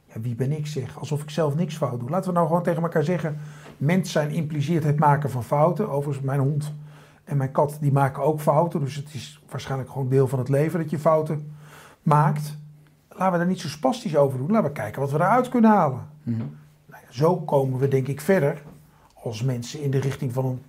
Ja, 0.07 0.21
wie 0.21 0.35
ben 0.35 0.53
ik 0.53 0.67
zeg? 0.67 0.99
Alsof 0.99 1.23
ik 1.23 1.31
zelf 1.31 1.55
niks 1.55 1.77
fout 1.77 2.01
doe. 2.01 2.11
Laten 2.11 2.29
we 2.29 2.35
nou 2.35 2.47
gewoon 2.47 2.63
tegen 2.63 2.83
elkaar 2.83 3.05
zeggen... 3.05 3.39
mens 3.77 4.13
zijn 4.13 4.31
impliceert 4.31 4.85
het 4.85 4.99
maken 4.99 5.31
van 5.31 5.45
fouten. 5.45 5.89
Overigens, 5.89 6.27
mijn 6.27 6.41
hond 6.41 6.73
en 7.25 7.37
mijn 7.37 7.53
kat, 7.53 7.77
die 7.81 7.93
maken 7.93 8.23
ook 8.23 8.41
fouten. 8.41 8.81
Dus 8.81 8.95
het 8.95 9.15
is 9.15 9.43
waarschijnlijk 9.51 9.91
gewoon 9.91 10.09
deel 10.09 10.29
van 10.29 10.39
het 10.39 10.49
leven 10.49 10.81
dat 10.81 10.91
je 10.91 10.99
fouten 10.99 11.53
maakt. 12.03 12.59
Laten 13.09 13.33
we 13.33 13.39
daar 13.39 13.47
niet 13.47 13.61
zo 13.61 13.69
spastisch 13.69 14.17
over 14.17 14.39
doen. 14.39 14.51
Laten 14.51 14.69
we 14.69 14.73
kijken 14.73 15.01
wat 15.01 15.11
we 15.11 15.17
eruit 15.17 15.49
kunnen 15.49 15.71
halen. 15.71 16.09
Nou 16.87 17.03
ja, 17.03 17.13
zo 17.13 17.37
komen 17.37 17.79
we 17.79 17.89
denk 17.89 18.09
ik 18.09 18.21
verder 18.21 18.63
als 19.15 19.43
mensen 19.43 19.83
in 19.83 19.91
de 19.91 19.99
richting 19.99 20.33
van 20.33 20.45
een 20.45 20.63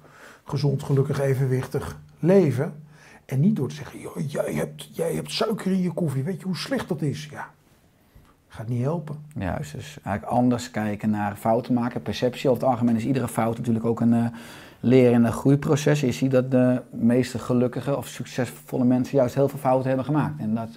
gezond, 0.44 0.84
gelukkig, 0.84 1.20
evenwichtig 1.20 2.00
leven. 2.20 2.74
En 3.26 3.40
niet 3.40 3.56
door 3.56 3.70
te 3.70 3.76
zeggen, 3.76 4.00
"Joh, 4.00 4.30
jij 4.30 4.54
hebt, 4.54 4.96
jij 4.96 5.14
hebt 5.14 5.32
suiker 5.32 5.72
in 5.72 5.82
je 5.82 5.92
koffie, 5.92 6.24
weet 6.24 6.40
je 6.40 6.46
hoe 6.46 6.58
slecht 6.58 6.88
dat 6.88 7.02
is? 7.02 7.28
Ja, 7.32 7.50
gaat 8.48 8.68
niet 8.68 8.82
helpen. 8.82 9.16
Juist, 9.36 9.72
dus 9.72 9.98
eigenlijk 10.04 10.36
anders 10.36 10.72
kijken 10.72 11.10
naar 11.10 11.36
fouten 11.36 11.74
maken. 11.74 12.02
Perceptie 12.02 12.50
over 12.50 12.62
het 12.62 12.72
algemeen 12.72 12.96
is 12.96 13.06
iedere 13.06 13.28
fout 13.28 13.58
natuurlijk 13.58 13.86
ook 13.86 14.02
een 14.02 14.14
uh, 14.14 14.26
leren- 14.80 15.26
en 15.26 15.32
groeiproces. 15.32 16.00
Je 16.00 16.12
ziet 16.12 16.32
dat 16.32 16.52
de 16.52 16.82
meeste 16.90 17.40
gelukkige 17.40 17.98
of 17.98 18.08
succesvolle 18.08 18.84
mensen 18.84 19.18
juist 19.18 19.36
heel 19.36 19.50
veel 19.50 19.60
fouten 19.60 19.88
hebben 19.88 20.06
gemaakt. 20.06 20.40
En 20.40 20.56
dat 20.56 20.70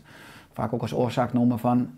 vaak 0.53 0.73
ook 0.73 0.83
als 0.83 0.93
oorzaak 0.93 1.33
noemen 1.33 1.59
van 1.59 1.91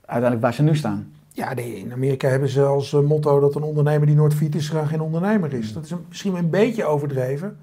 uiteindelijk 0.00 0.40
waar 0.40 0.54
ze 0.54 0.62
nu 0.62 0.76
staan. 0.76 1.12
Ja, 1.36 1.54
nee, 1.54 1.76
in 1.76 1.92
Amerika 1.92 2.28
hebben 2.28 2.48
ze 2.48 2.62
als 2.62 2.92
eh, 2.92 3.00
motto 3.00 3.40
dat 3.40 3.54
een 3.54 3.62
ondernemer 3.62 4.06
die 4.06 4.16
nooit 4.16 4.34
failliet 4.34 4.54
is, 4.54 4.68
graag 4.68 4.88
geen 4.88 5.00
ondernemer 5.00 5.52
is. 5.52 5.72
Dat 5.72 5.84
is 5.84 5.92
misschien 6.08 6.34
een 6.34 6.50
beetje 6.50 6.84
overdreven. 6.84 7.58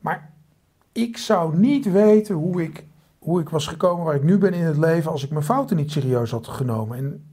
Maar 0.00 0.30
ik 0.92 1.16
zou 1.16 1.58
niet 1.58 1.92
weten 1.92 2.34
hoe 2.34 2.62
ik, 2.62 2.84
hoe 3.18 3.40
ik 3.40 3.48
was 3.48 3.66
gekomen 3.66 4.04
waar 4.04 4.14
ik 4.14 4.22
nu 4.22 4.38
ben 4.38 4.54
in 4.54 4.64
het 4.64 4.76
leven 4.76 5.10
als 5.10 5.24
ik 5.24 5.30
mijn 5.30 5.44
fouten 5.44 5.76
niet 5.76 5.90
serieus 5.90 6.30
had 6.30 6.48
genomen. 6.48 6.98
En 6.98 7.24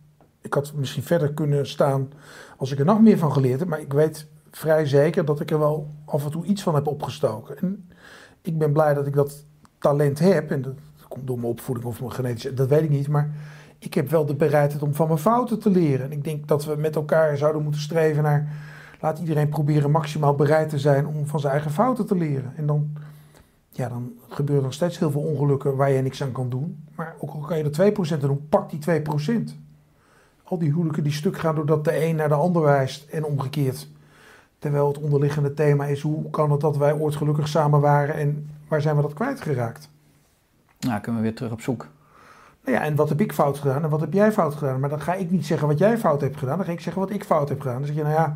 ik 0.41 0.53
had 0.53 0.73
misschien 0.75 1.03
verder 1.03 1.33
kunnen 1.33 1.67
staan 1.67 2.11
als 2.57 2.71
ik 2.71 2.79
er 2.79 2.85
nog 2.85 3.01
meer 3.01 3.17
van 3.17 3.31
geleerd 3.31 3.59
heb. 3.59 3.69
Maar 3.69 3.81
ik 3.81 3.93
weet 3.93 4.27
vrij 4.51 4.85
zeker 4.85 5.25
dat 5.25 5.39
ik 5.39 5.51
er 5.51 5.59
wel 5.59 5.87
af 6.05 6.25
en 6.25 6.31
toe 6.31 6.45
iets 6.45 6.63
van 6.63 6.75
heb 6.75 6.87
opgestoken. 6.87 7.57
En 7.57 7.89
ik 8.41 8.57
ben 8.57 8.73
blij 8.73 8.93
dat 8.93 9.07
ik 9.07 9.13
dat 9.13 9.45
talent 9.77 10.19
heb. 10.19 10.51
En 10.51 10.61
dat 10.61 10.75
komt 11.07 11.27
door 11.27 11.39
mijn 11.39 11.51
opvoeding 11.51 11.87
of 11.87 11.99
mijn 11.99 12.11
genetische, 12.11 12.53
dat 12.53 12.69
weet 12.69 12.83
ik 12.83 12.89
niet. 12.89 13.07
Maar 13.07 13.33
ik 13.85 13.93
heb 13.93 14.09
wel 14.09 14.25
de 14.25 14.35
bereidheid 14.35 14.83
om 14.83 14.93
van 14.93 15.07
mijn 15.07 15.19
fouten 15.19 15.59
te 15.59 15.69
leren. 15.69 16.05
En 16.05 16.11
ik 16.11 16.23
denk 16.23 16.47
dat 16.47 16.65
we 16.65 16.75
met 16.75 16.95
elkaar 16.95 17.37
zouden 17.37 17.63
moeten 17.63 17.81
streven 17.81 18.23
naar... 18.23 18.47
Laat 18.99 19.19
iedereen 19.19 19.49
proberen 19.49 19.91
maximaal 19.91 20.35
bereid 20.35 20.69
te 20.69 20.79
zijn 20.79 21.07
om 21.07 21.27
van 21.27 21.39
zijn 21.39 21.53
eigen 21.53 21.71
fouten 21.71 22.05
te 22.05 22.15
leren. 22.15 22.53
En 22.55 22.65
dan, 22.65 22.93
ja, 23.69 23.89
dan 23.89 24.11
gebeuren 24.27 24.63
nog 24.63 24.73
steeds 24.73 24.99
heel 24.99 25.11
veel 25.11 25.21
ongelukken 25.21 25.75
waar 25.75 25.91
je 25.91 26.01
niks 26.01 26.23
aan 26.23 26.31
kan 26.31 26.49
doen. 26.49 26.83
Maar 26.95 27.15
ook 27.19 27.31
al 27.31 27.39
kan 27.39 27.57
je 27.57 27.63
er 27.63 27.91
2% 28.09 28.13
aan 28.13 28.19
doen, 28.19 28.47
pak 28.49 28.69
die 28.69 29.01
2%. 29.49 29.53
Al 30.43 30.57
die 30.57 30.69
huwelijken 30.69 31.03
die 31.03 31.11
stuk 31.11 31.37
gaan 31.37 31.55
doordat 31.55 31.83
de 31.83 32.05
een 32.05 32.15
naar 32.15 32.27
de 32.27 32.33
ander 32.33 32.61
wijst 32.61 33.09
en 33.09 33.23
omgekeerd. 33.23 33.87
Terwijl 34.59 34.87
het 34.87 34.99
onderliggende 34.99 35.53
thema 35.53 35.85
is, 35.85 36.01
hoe 36.01 36.29
kan 36.29 36.51
het 36.51 36.61
dat 36.61 36.77
wij 36.77 36.93
ooit 36.93 37.15
gelukkig 37.15 37.47
samen 37.47 37.79
waren 37.81 38.15
en 38.15 38.49
waar 38.67 38.81
zijn 38.81 38.95
we 38.95 39.01
dat 39.01 39.13
kwijtgeraakt? 39.13 39.89
Nou, 40.79 41.01
kunnen 41.01 41.21
we 41.21 41.27
weer 41.27 41.35
terug 41.35 41.51
op 41.51 41.61
zoek. 41.61 41.87
Nou 42.65 42.77
ja, 42.77 42.83
en 42.83 42.95
wat 42.95 43.09
heb 43.09 43.21
ik 43.21 43.33
fout 43.33 43.57
gedaan 43.59 43.83
en 43.83 43.89
wat 43.89 43.99
heb 44.01 44.13
jij 44.13 44.31
fout 44.31 44.55
gedaan? 44.55 44.79
Maar 44.79 44.89
dan 44.89 45.01
ga 45.01 45.13
ik 45.13 45.31
niet 45.31 45.45
zeggen 45.45 45.67
wat 45.67 45.77
jij 45.77 45.97
fout 45.97 46.21
hebt 46.21 46.37
gedaan, 46.37 46.57
dan 46.57 46.65
ga 46.65 46.71
ik 46.71 46.79
zeggen 46.81 47.01
wat 47.01 47.11
ik 47.11 47.23
fout 47.23 47.49
heb 47.49 47.61
gedaan. 47.61 47.77
Dan 47.77 47.85
zeg 47.87 47.95
je, 47.95 48.01
nou 48.03 48.13
ja, 48.15 48.35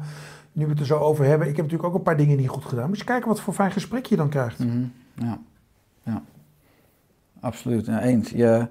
nu 0.52 0.64
we 0.66 0.72
het 0.72 0.80
er 0.80 0.86
zo 0.86 0.98
over 0.98 1.26
hebben, 1.26 1.48
ik 1.48 1.56
heb 1.56 1.66
natuurlijk 1.66 1.90
ook 1.90 1.96
een 1.98 2.04
paar 2.06 2.18
dingen 2.18 2.38
niet 2.38 2.50
goed 2.50 2.66
gedaan. 2.66 2.88
Moet 2.88 2.98
je 2.98 3.04
kijken 3.04 3.28
wat 3.28 3.40
voor 3.42 3.54
fijn 3.54 3.72
gesprek 3.72 4.06
je 4.06 4.16
dan 4.16 4.30
krijgt. 4.30 4.60
Mhm. 4.60 4.84
Ja, 5.14 5.40
ja. 6.04 6.22
absoluut. 7.40 7.86
Ja, 7.86 8.02
eens. 8.02 8.30
Je 8.30 8.68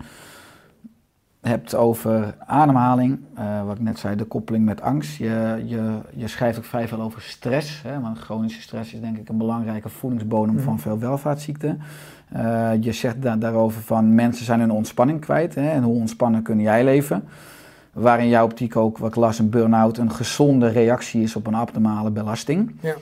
hebt 1.40 1.74
over 1.74 2.34
ademhaling, 2.38 3.18
eh, 3.34 3.64
wat 3.64 3.76
ik 3.76 3.82
net 3.82 3.98
zei, 3.98 4.16
de 4.16 4.24
koppeling 4.24 4.64
met 4.64 4.80
angst. 4.80 5.16
Je, 5.16 5.62
je, 5.66 5.98
je 6.14 6.28
schrijft 6.28 6.58
ook 6.58 6.64
vrij 6.64 6.88
veel 6.88 7.00
over 7.00 7.22
stress, 7.22 7.82
hè, 7.82 8.00
want 8.00 8.18
chronische 8.18 8.60
stress 8.60 8.92
is 8.94 9.00
denk 9.00 9.18
ik 9.18 9.28
een 9.28 9.38
belangrijke 9.38 9.88
voedingsbodem 9.88 10.54
Mhm. 10.54 10.64
van 10.64 10.78
veel 10.78 10.98
welvaartsziekten. 10.98 11.80
Eh, 12.32 12.70
je 12.80 12.92
zegt 12.92 13.22
da- 13.22 13.36
daarover 13.36 13.82
van 13.82 14.14
mensen 14.14 14.44
zijn 14.44 14.60
hun 14.60 14.70
ontspanning 14.70 15.20
kwijt 15.20 15.54
hè, 15.54 15.70
en 15.70 15.82
hoe 15.82 15.94
ontspannen 15.94 16.42
kun 16.42 16.60
jij 16.60 16.84
leven. 16.84 17.24
Waar 17.92 18.20
in 18.20 18.28
jouw 18.28 18.44
optiek 18.44 18.76
ook, 18.76 18.98
wat 18.98 19.08
ik 19.08 19.16
las, 19.16 19.38
een 19.38 19.50
burn-out 19.50 19.98
een 19.98 20.10
gezonde 20.12 20.68
reactie 20.68 21.22
is 21.22 21.36
op 21.36 21.46
een 21.46 21.54
abnormale 21.54 22.10
belasting 22.10 22.74
Ja. 22.80 22.94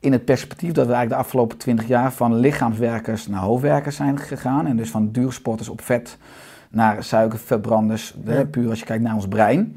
in 0.00 0.12
het 0.12 0.24
perspectief 0.24 0.72
dat 0.72 0.86
we 0.86 0.92
eigenlijk 0.92 1.20
de 1.20 1.26
afgelopen 1.26 1.58
20 1.58 1.86
jaar 1.86 2.12
van 2.12 2.34
lichaamswerkers 2.34 3.26
naar 3.26 3.40
hoofdwerkers 3.40 3.96
zijn 3.96 4.18
gegaan. 4.18 4.66
En 4.66 4.76
dus 4.76 4.90
van 4.90 5.10
duursporters 5.12 5.68
op 5.68 5.80
vet 5.80 6.16
naar 6.70 7.02
suikerverbranders, 7.04 8.14
hè, 8.24 8.46
puur 8.46 8.68
als 8.70 8.78
je 8.78 8.84
kijkt 8.84 9.02
naar 9.02 9.14
ons 9.14 9.28
brein. 9.28 9.76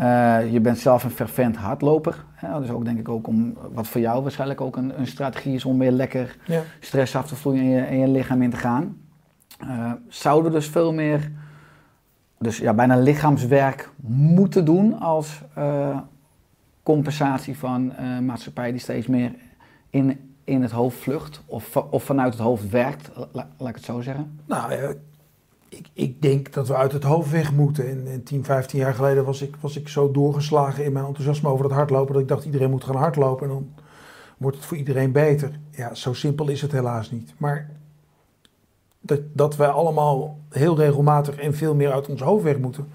Eh, 0.00 0.52
je 0.52 0.60
bent 0.60 0.78
zelf 0.78 1.04
een 1.04 1.10
fervent 1.10 1.56
hardloper. 1.56 2.24
Hè, 2.34 2.60
dus 2.60 2.70
ook 2.70 2.84
denk 2.84 2.98
ik 2.98 3.08
ook 3.08 3.26
om, 3.26 3.56
wat 3.72 3.86
voor 3.88 4.00
jou 4.00 4.22
waarschijnlijk 4.22 4.60
ook 4.60 4.76
een, 4.76 4.98
een 5.00 5.06
strategie 5.06 5.54
is 5.54 5.64
om 5.64 5.78
weer 5.78 5.90
lekker 5.90 6.36
Ja. 6.46 6.62
stress 6.80 7.16
af 7.16 7.26
te 7.26 7.36
vloeien 7.36 7.62
in 7.62 7.68
je, 7.98 7.98
je 7.98 8.08
lichaam 8.08 8.42
in 8.42 8.50
te 8.50 8.56
gaan. 8.56 8.96
Eh, 9.58 9.92
zouden 10.08 10.52
we 10.52 10.58
dus 10.58 10.68
veel 10.68 10.92
meer, 10.92 11.30
dus 12.38 12.58
ja, 12.58 12.72
bijna 12.74 12.96
lichaamswerk 12.96 13.90
moeten 14.06 14.64
doen 14.64 15.00
als 15.00 15.42
eh, 15.54 15.98
compensatie 16.82 17.58
van 17.58 17.92
maatschappij 18.24 18.70
die 18.70 18.80
steeds 18.80 19.06
meer 19.06 19.34
in, 19.90 20.34
in 20.44 20.62
het 20.62 20.70
hoofd 20.70 20.98
vlucht 20.98 21.42
of, 21.46 21.76
of 21.76 22.04
vanuit 22.04 22.32
het 22.32 22.42
hoofd 22.42 22.70
werkt, 22.70 23.10
la- 23.32 23.48
laat 23.58 23.68
ik 23.68 23.74
het 23.74 23.84
zo 23.84 24.00
zeggen. 24.00 24.40
Nou, 24.46 24.96
ik, 25.70 25.88
ik 25.92 26.22
denk 26.22 26.52
dat 26.52 26.68
we 26.68 26.76
uit 26.76 26.92
het 26.92 27.02
hoofd 27.02 27.30
weg 27.30 27.52
moeten. 27.52 27.88
En, 27.88 28.06
en 28.06 28.22
10, 28.22 28.44
15 28.44 28.78
jaar 28.78 28.94
geleden 28.94 29.24
was 29.24 29.42
ik, 29.42 29.56
was 29.60 29.76
ik 29.76 29.88
zo 29.88 30.10
doorgeslagen 30.10 30.84
in 30.84 30.92
mijn 30.92 31.04
enthousiasme 31.04 31.48
over 31.48 31.64
het 31.64 31.74
hardlopen... 31.74 32.12
dat 32.12 32.22
ik 32.22 32.28
dacht 32.28 32.44
iedereen 32.44 32.70
moet 32.70 32.84
gaan 32.84 32.96
hardlopen 32.96 33.46
en 33.46 33.52
dan 33.52 33.68
wordt 34.36 34.56
het 34.56 34.66
voor 34.66 34.76
iedereen 34.76 35.12
beter. 35.12 35.58
Ja, 35.70 35.94
zo 35.94 36.12
simpel 36.12 36.48
is 36.48 36.62
het 36.62 36.72
helaas 36.72 37.10
niet. 37.10 37.34
Maar 37.38 37.70
dat, 39.00 39.20
dat 39.32 39.56
wij 39.56 39.68
allemaal 39.68 40.38
heel 40.48 40.76
regelmatig 40.76 41.36
en 41.36 41.54
veel 41.54 41.74
meer 41.74 41.92
uit 41.92 42.08
ons 42.08 42.20
hoofd 42.20 42.44
weg 42.44 42.58
moeten... 42.58 42.88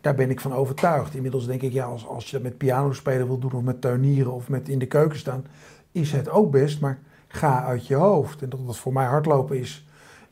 daar 0.00 0.14
ben 0.14 0.30
ik 0.30 0.40
van 0.40 0.54
overtuigd. 0.54 1.14
Inmiddels 1.14 1.46
denk 1.46 1.62
ik, 1.62 1.72
ja, 1.72 1.84
als, 1.84 2.06
als 2.06 2.24
je 2.24 2.32
dat 2.32 2.42
met 2.42 2.58
piano 2.58 2.92
spelen 2.92 3.26
wil 3.26 3.38
doen... 3.38 3.52
of 3.52 3.62
met 3.62 3.80
tuinieren 3.80 4.32
of 4.32 4.48
met 4.48 4.68
in 4.68 4.78
de 4.78 4.86
keuken 4.86 5.18
staan... 5.18 5.46
is 5.92 6.12
het 6.12 6.28
ook 6.28 6.50
best, 6.50 6.80
maar 6.80 6.98
ga 7.28 7.64
uit 7.64 7.86
je 7.86 7.94
hoofd. 7.94 8.42
En 8.42 8.48
dat 8.48 8.66
dat 8.66 8.76
voor 8.76 8.92
mij 8.92 9.06
hardlopen 9.06 9.58
is 9.58 9.85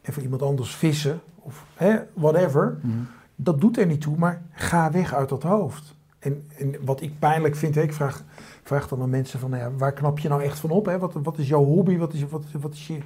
en 0.04 0.12
voor 0.12 0.22
iemand 0.22 0.42
anders 0.42 0.74
vissen 0.74 1.20
of 1.34 1.64
hè, 1.74 1.96
whatever, 2.12 2.78
dat 3.36 3.60
doet 3.60 3.78
er 3.78 3.86
niet 3.86 4.00
toe, 4.00 4.16
maar 4.16 4.42
ga 4.50 4.90
weg 4.90 5.14
uit 5.14 5.28
dat 5.28 5.42
hoofd. 5.42 5.94
En, 6.18 6.48
en 6.58 6.76
wat 6.84 7.00
ik 7.00 7.18
pijnlijk 7.18 7.56
vind, 7.56 7.74
hè, 7.74 7.82
ik 7.82 7.92
vraag, 7.92 8.22
vraag 8.62 8.88
dan 8.88 9.02
aan 9.02 9.10
mensen 9.10 9.38
van, 9.38 9.50
nou 9.50 9.62
ja, 9.62 9.70
waar 9.76 9.92
knap 9.92 10.18
je 10.18 10.28
nou 10.28 10.42
echt 10.42 10.58
van 10.58 10.70
op? 10.70 10.86
Hè? 10.86 10.98
Wat, 10.98 11.12
wat 11.22 11.38
is 11.38 11.48
jouw 11.48 11.64
hobby? 11.64 11.96
Wat 11.96 12.12
is, 12.12 12.28
wat, 12.28 12.44
wat 12.60 12.72
is 12.72 12.86
je 12.86 12.98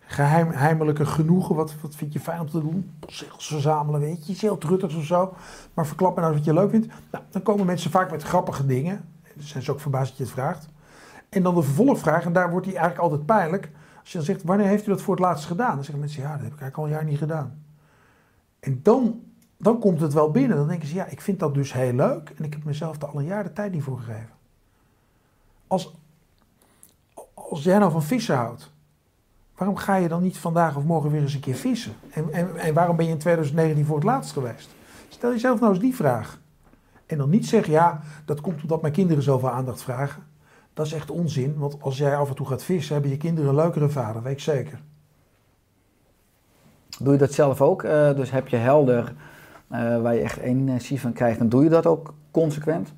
geheim, 0.00 0.50
heimelijke 0.50 1.06
genoegen? 1.06 1.54
Wat, 1.54 1.74
wat 1.80 1.94
vind 1.94 2.12
je 2.12 2.20
fijn 2.20 2.40
om 2.40 2.50
te 2.50 2.60
doen? 2.60 2.90
Postzegels 2.98 3.46
verzamelen, 3.46 4.00
weet 4.00 4.26
je, 4.26 4.32
iets 4.32 4.40
heel 4.40 4.58
truttigs 4.58 4.94
of 4.94 5.04
zo. 5.04 5.34
Maar 5.74 5.86
verklap 5.86 6.14
me 6.14 6.20
nou 6.20 6.34
wat 6.34 6.44
je 6.44 6.54
leuk 6.54 6.70
vindt. 6.70 6.86
Nou, 7.10 7.24
dan 7.30 7.42
komen 7.42 7.66
mensen 7.66 7.90
vaak 7.90 8.10
met 8.10 8.22
grappige 8.22 8.66
dingen. 8.66 9.04
Dan 9.34 9.44
zijn 9.44 9.62
ze 9.62 9.72
ook 9.72 9.80
verbaasd 9.80 10.08
dat 10.08 10.18
je 10.18 10.24
het 10.24 10.32
vraagt. 10.32 10.68
En 11.28 11.42
dan 11.42 11.54
de 11.54 11.62
vervolgvraag, 11.62 12.24
en 12.24 12.32
daar 12.32 12.50
wordt 12.50 12.66
die 12.66 12.76
eigenlijk 12.76 13.04
altijd 13.04 13.26
pijnlijk. 13.26 13.70
Als 14.00 14.10
je 14.10 14.16
dan 14.16 14.26
zegt, 14.26 14.42
wanneer 14.42 14.66
heeft 14.66 14.86
u 14.86 14.90
dat 14.90 15.02
voor 15.02 15.14
het 15.14 15.24
laatst 15.24 15.46
gedaan? 15.46 15.74
Dan 15.74 15.84
zeggen 15.84 15.98
mensen, 15.98 16.22
ja, 16.22 16.32
dat 16.32 16.42
heb 16.42 16.52
ik 16.52 16.60
eigenlijk 16.60 16.76
al 16.76 16.84
een 16.84 16.90
jaar 16.90 17.04
niet 17.04 17.18
gedaan. 17.18 17.64
En 18.60 18.80
dan, 18.82 19.22
dan 19.56 19.78
komt 19.78 20.00
het 20.00 20.12
wel 20.12 20.30
binnen. 20.30 20.56
Dan 20.56 20.68
denken 20.68 20.88
ze, 20.88 20.94
ja, 20.94 21.06
ik 21.06 21.20
vind 21.20 21.38
dat 21.38 21.54
dus 21.54 21.72
heel 21.72 21.92
leuk. 21.92 22.32
En 22.36 22.44
ik 22.44 22.52
heb 22.52 22.64
mezelf 22.64 23.02
er 23.02 23.08
al 23.08 23.18
een 23.18 23.24
jaar 23.24 23.42
de 23.42 23.52
tijd 23.52 23.72
niet 23.72 23.82
voor 23.82 23.98
gegeven. 23.98 24.30
Als, 25.66 25.94
als 27.34 27.62
jij 27.62 27.78
nou 27.78 27.92
van 27.92 28.02
vissen 28.02 28.36
houdt, 28.36 28.70
waarom 29.56 29.76
ga 29.76 29.96
je 29.96 30.08
dan 30.08 30.22
niet 30.22 30.38
vandaag 30.38 30.76
of 30.76 30.84
morgen 30.84 31.10
weer 31.10 31.22
eens 31.22 31.34
een 31.34 31.40
keer 31.40 31.54
vissen? 31.54 31.92
En, 32.10 32.32
en, 32.32 32.56
en 32.56 32.74
waarom 32.74 32.96
ben 32.96 33.04
je 33.04 33.12
in 33.12 33.18
2019 33.18 33.84
voor 33.84 33.96
het 33.96 34.04
laatst 34.04 34.32
geweest? 34.32 34.70
Stel 35.08 35.30
jezelf 35.30 35.60
nou 35.60 35.72
eens 35.72 35.82
die 35.82 35.94
vraag. 35.94 36.40
En 37.06 37.18
dan 37.18 37.30
niet 37.30 37.46
zeggen, 37.46 37.72
ja, 37.72 38.00
dat 38.24 38.40
komt 38.40 38.62
omdat 38.62 38.80
mijn 38.80 38.92
kinderen 38.92 39.22
zoveel 39.22 39.50
aandacht 39.50 39.82
vragen. 39.82 40.22
Dat 40.80 40.88
is 40.88 40.94
echt 40.94 41.10
onzin, 41.10 41.54
want 41.58 41.82
als 41.82 41.98
jij 41.98 42.16
af 42.16 42.28
en 42.28 42.34
toe 42.34 42.46
gaat 42.46 42.62
vissen, 42.62 42.92
hebben 42.92 43.10
je 43.10 43.16
kinderen 43.16 43.50
een 43.50 43.56
leukere 43.56 43.88
vader, 43.88 44.22
weet 44.22 44.32
ik 44.32 44.40
zeker. 44.40 44.80
Doe 46.98 47.12
je 47.12 47.18
dat 47.18 47.32
zelf 47.32 47.60
ook? 47.60 47.82
Eh, 47.82 48.14
dus 48.14 48.30
heb 48.30 48.48
je 48.48 48.56
helder 48.56 49.14
eh, 49.68 50.02
waar 50.02 50.14
je 50.14 50.20
echt 50.20 50.38
energie 50.38 51.00
van 51.00 51.12
krijgt, 51.12 51.38
dan 51.38 51.48
doe 51.48 51.64
je 51.64 51.70
dat 51.70 51.86
ook 51.86 52.14
consequent? 52.30 52.94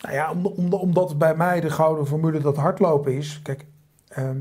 Nou 0.00 0.14
ja, 0.14 0.30
om, 0.30 0.46
om, 0.46 0.72
omdat 0.72 1.18
bij 1.18 1.36
mij 1.36 1.60
de 1.60 1.70
gouden 1.70 2.06
formule 2.06 2.40
dat 2.40 2.56
hardlopen 2.56 3.12
is. 3.12 3.40
Kijk, 3.42 3.66
ehm, 4.08 4.40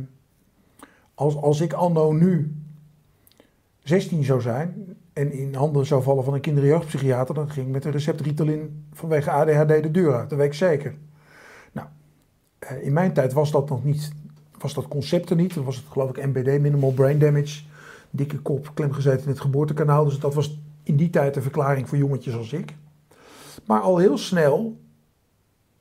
als, 1.14 1.36
als 1.36 1.62
ik 1.62 1.74
anno 1.74 2.12
nu 2.12 2.56
16 3.84 4.24
zou 4.24 4.42
zijn 4.42 4.98
en 5.14 5.32
in 5.32 5.54
handen 5.56 5.86
zou 5.86 6.04
vallen 6.04 6.24
van 6.24 6.34
een 6.34 6.42
kinder- 6.42 6.64
en 6.64 6.70
jeugdpsychiater, 6.70 7.36
dan 7.36 7.50
ging 7.50 7.68
ik 7.68 7.74
met 7.74 7.86
een 7.86 7.92
recept 7.92 8.22
Ritalin 8.22 8.88
vanwege 8.94 9.32
ADHD 9.32 9.84
de 9.84 9.92
deur 9.92 10.16
uit. 10.16 10.30
Dat 10.30 10.38
weet 10.38 10.48
ik 10.48 10.54
zeker. 10.54 10.96
Eh, 12.60 12.86
in 12.86 12.94
mijn 12.94 13.14
tijd 13.14 13.34
was 13.34 13.52
dat 13.52 13.70
nog 13.70 13.84
niet, 13.84 14.12
was 14.58 14.74
dat 14.74 14.88
concept 14.88 15.30
er 15.30 15.36
niet. 15.36 15.54
Toen 15.54 15.66
was 15.66 15.76
het 15.76 15.86
geloof 15.90 16.10
ik 16.10 16.26
MBD, 16.26 16.62
Minimal 16.62 16.92
Brain 16.92 17.20
Damage. 17.20 17.64
Dikke 18.10 18.40
kop, 18.40 18.72
klem 18.74 18.92
gezeten 18.92 19.24
in 19.24 19.30
het 19.30 19.40
geboortekanaal. 19.40 20.06
Dus 20.06 20.20
dat 20.20 20.34
was 20.34 20.60
in 20.84 20.96
die 20.96 21.10
tijd 21.10 21.34
de 21.34 21.42
verklaring 21.42 21.90
voor 21.90 21.98
jongetjes 21.98 22.36
als 22.36 22.54
ik. 22.54 22.76
Maar 23.66 23.82
al 23.82 23.98
heel 23.98 24.18
snel 24.18 24.78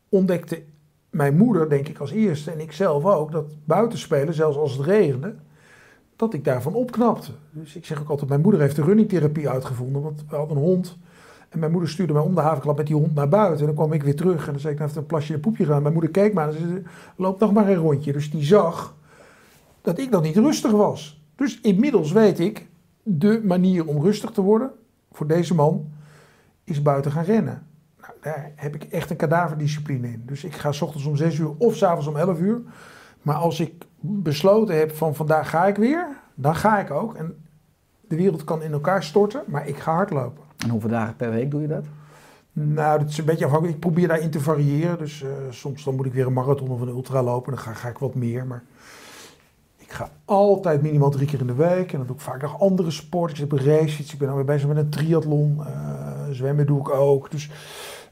ontdekte 0.09 0.63
mijn 1.11 1.37
moeder, 1.37 1.69
denk 1.69 1.89
ik 1.89 1.99
als 1.99 2.11
eerste, 2.11 2.51
en 2.51 2.61
ik 2.61 2.73
zelf 2.73 3.05
ook, 3.05 3.33
dat 3.33 3.45
buitenspelen, 3.65 4.35
zelfs 4.35 4.57
als 4.57 4.73
het 4.77 4.87
regende, 4.87 5.35
dat 6.17 6.35
ik 6.35 6.45
daarvan 6.45 6.75
opknapte. 6.75 7.31
Dus 7.51 7.77
ik 7.77 7.85
zeg 7.85 8.01
ook 8.01 8.09
altijd, 8.09 8.29
mijn 8.29 8.41
moeder 8.41 8.61
heeft 8.61 8.77
de 8.77 8.83
runningtherapie 8.83 9.49
uitgevonden, 9.49 10.03
want 10.03 10.25
we 10.29 10.37
hadden 10.37 10.57
een 10.57 10.63
hond. 10.63 10.97
En 11.55 11.61
mijn 11.61 11.73
moeder 11.73 11.91
stuurde 11.91 12.13
mij 12.13 12.23
om 12.23 12.35
de 12.35 12.41
havenklap 12.41 12.77
met 12.77 12.87
die 12.87 12.97
hond 12.97 13.15
naar 13.15 13.29
buiten. 13.29 13.59
En 13.59 13.67
dan 13.67 13.75
kwam 13.75 13.93
ik 13.93 14.03
weer 14.03 14.17
terug 14.17 14.47
en 14.47 14.53
dan 14.53 14.61
zei 14.61 14.73
ik, 14.73 14.79
nou 14.79 14.91
heeft 14.91 15.01
een 15.01 15.07
plasje 15.07 15.35
en 15.35 15.41
poepje 15.41 15.65
gedaan. 15.65 15.83
Mijn 15.83 15.93
moeder 15.93 16.11
keek 16.11 16.33
maar 16.33 16.49
en 16.49 16.53
zei, 16.53 16.69
ze, 16.69 16.83
loop 17.17 17.41
nog 17.41 17.53
maar 17.53 17.69
een 17.69 17.75
rondje. 17.75 18.13
Dus 18.13 18.31
die 18.31 18.45
zag 18.45 18.95
dat 19.81 19.99
ik 19.99 20.11
dan 20.11 20.23
niet 20.23 20.37
rustig 20.37 20.71
was. 20.71 21.23
Dus 21.37 21.61
inmiddels 21.61 22.13
weet 22.13 22.41
ik, 22.41 22.67
de 23.03 23.41
manier 23.45 23.87
om 23.87 24.03
rustig 24.03 24.31
te 24.31 24.41
worden, 24.41 24.71
voor 25.13 25.27
deze 25.27 25.55
man, 25.55 25.93
is 26.65 26.83
buiten 26.83 27.13
gaan 27.13 27.25
rennen. 27.25 27.67
Nou, 28.01 28.13
daar 28.21 28.53
heb 28.57 28.75
ik 28.75 28.85
echt 28.85 29.11
een 29.11 29.17
kadaverdiscipline 29.17 30.07
in. 30.07 30.23
Dus 30.27 30.45
ik 30.45 30.55
ga 30.55 30.73
s 30.73 30.83
ochtends 30.83 31.07
om 31.07 31.17
6 31.17 31.39
uur 31.39 31.51
of 31.59 31.77
s 31.77 31.83
avonds 31.83 32.07
om 32.07 32.17
11 32.17 32.41
uur. 32.41 32.63
Maar 33.23 33.37
als 33.37 33.61
ik 33.61 33.85
besloten 34.01 34.79
heb 34.79 34.93
van 34.93 35.15
vandaag 35.15 35.51
ga 35.51 35.67
ik 35.67 35.77
weer, 35.77 36.09
dan 36.35 36.57
ga 36.57 36.79
ik 36.79 36.91
ook. 36.91 37.15
En 37.15 37.45
de 38.01 38.17
wereld 38.17 38.45
kan 38.45 38.63
in 38.63 38.73
elkaar 38.73 39.03
storten, 39.03 39.43
maar 39.47 39.69
ik 39.69 39.77
ga 39.77 39.93
hardlopen. 39.93 40.44
En 40.59 40.71
hoeveel 40.71 40.91
dagen 40.91 41.17
per 41.17 41.31
week 41.31 41.51
doe 41.51 41.61
je 41.61 41.69
dat? 41.69 41.85
Nou, 42.53 42.99
dat 42.99 43.09
is 43.09 43.19
een 43.19 43.25
beetje 43.25 43.45
afhankelijk. 43.45 43.77
Ik 43.77 43.83
probeer 43.83 44.09
daarin 44.09 44.31
te 44.31 44.41
variëren. 44.41 44.99
Dus 44.99 45.23
eh, 45.23 45.31
soms 45.51 45.85
dan 45.85 45.95
moet 45.95 46.07
ik 46.07 46.13
weer 46.13 46.27
een 46.27 46.33
marathon 46.33 46.69
of 46.69 46.81
een 46.81 46.89
ultra 46.89 47.23
lopen. 47.23 47.55
Dan 47.55 47.75
ga, 47.75 47.89
ik 47.89 47.99
wat 47.99 48.15
meer. 48.15 48.47
Maar 48.47 48.63
ik 49.77 49.93
ga 49.93 50.11
altijd 50.25 50.83
minimaal 50.83 51.11
drie 51.11 51.27
keer 51.27 51.41
in 51.41 51.47
de 51.47 51.55
week. 51.55 51.93
En 51.93 51.99
dan 51.99 52.07
doe 52.07 52.17
ik 52.17 52.23
vaak 52.23 52.43
nog 52.43 52.61
andere 52.61 52.91
sporten. 52.91 53.45
Ik 53.45 53.53
op 53.53 53.59
een 53.59 53.65
racefiets. 53.65 54.13
Ik 54.13 54.19
ben 54.19 54.29
alweer 54.29 54.45
bezig 54.45 54.69
met 54.69 54.77
een 54.77 54.91
triathlon. 54.91 55.67
Eh, 55.67 56.31
zwemmen 56.31 56.67
doe 56.67 56.81
ik 56.81 56.89
ook. 56.89 57.31
Dus 57.31 57.51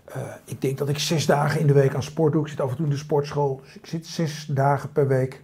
eh, 0.04 0.20
ik 0.44 0.60
denk 0.60 0.78
dat 0.78 0.88
ik 0.88 0.98
zes 0.98 1.26
dagen 1.26 1.60
in 1.60 1.66
de 1.66 1.72
week 1.72 1.94
aan 1.94 2.02
sport 2.02 2.32
doe. 2.32 2.42
Ik 2.42 2.48
zit 2.48 2.60
af 2.60 2.70
en 2.70 2.76
toe 2.76 2.84
in 2.84 2.90
de 2.90 2.96
sportschool. 2.96 3.60
Dus 3.62 3.76
ik 3.76 3.86
zit 3.86 4.06
zes 4.06 4.46
dagen 4.50 4.92
per 4.92 5.08
week 5.08 5.42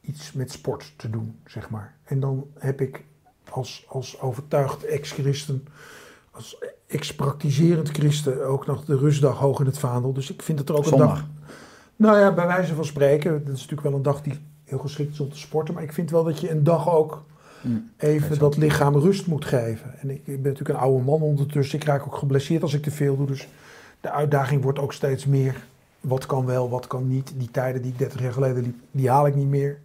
iets 0.00 0.32
met 0.32 0.52
sport 0.52 0.92
te 0.96 1.10
doen, 1.10 1.38
zeg 1.46 1.70
maar. 1.70 1.94
En 2.04 2.20
dan 2.20 2.46
heb 2.58 2.80
ik 2.80 3.04
als, 3.50 3.84
als 3.88 4.20
overtuigd 4.20 4.84
ex-christen, 4.84 5.66
als 6.40 6.58
ex-praktiserend 6.86 7.88
christen 7.88 8.46
ook 8.46 8.66
nog 8.66 8.84
de 8.84 8.96
rustdag 8.96 9.38
hoog 9.38 9.60
in 9.60 9.66
het 9.66 9.78
vaandel. 9.78 10.12
Dus 10.12 10.32
ik 10.32 10.42
vind 10.42 10.58
het 10.58 10.68
er 10.68 10.76
ook 10.76 10.86
een 10.86 10.98
dag... 10.98 11.26
Nou 11.96 12.18
ja, 12.18 12.32
bij 12.32 12.46
wijze 12.46 12.74
van 12.74 12.84
spreken, 12.84 13.32
dat 13.32 13.54
is 13.54 13.60
natuurlijk 13.60 13.82
wel 13.82 13.94
een 13.94 14.02
dag 14.02 14.22
die 14.22 14.38
heel 14.64 14.78
geschikt 14.78 15.12
is 15.12 15.20
om 15.20 15.30
te 15.30 15.38
sporten. 15.38 15.74
Maar 15.74 15.82
ik 15.82 15.92
vind 15.92 16.10
wel 16.10 16.24
dat 16.24 16.40
je 16.40 16.50
een 16.50 16.64
dag 16.64 16.90
ook 16.90 17.22
Mm. 17.62 17.90
even 17.96 18.38
dat 18.38 18.56
lichaam 18.56 18.96
rust 18.96 19.26
moet 19.26 19.44
geven. 19.44 19.98
En 20.00 20.10
ik, 20.10 20.16
ik 20.16 20.42
ben 20.42 20.52
natuurlijk 20.52 20.68
een 20.68 20.84
oude 20.84 21.04
man 21.04 21.20
ondertussen. 21.20 21.78
Ik 21.78 21.84
raak 21.84 22.06
ook 22.06 22.16
geblesseerd 22.16 22.62
als 22.62 22.74
ik 22.74 22.82
te 22.82 22.90
veel 22.90 23.16
doe. 23.16 23.26
Dus 23.26 23.48
de 24.00 24.10
uitdaging 24.10 24.62
wordt 24.62 24.78
ook 24.78 24.92
steeds 24.92 25.26
meer. 25.26 25.66
Wat 26.00 26.26
kan 26.26 26.46
wel, 26.46 26.70
wat 26.70 26.86
kan 26.86 27.08
niet. 27.08 27.32
Die 27.36 27.50
tijden 27.50 27.82
die 27.82 27.90
ik 27.92 27.98
30 27.98 28.20
jaar 28.20 28.32
geleden 28.32 28.62
liep, 28.62 28.76
die 28.90 29.10
haal 29.10 29.26
ik 29.26 29.34
niet 29.34 29.48
meer. 29.48 29.80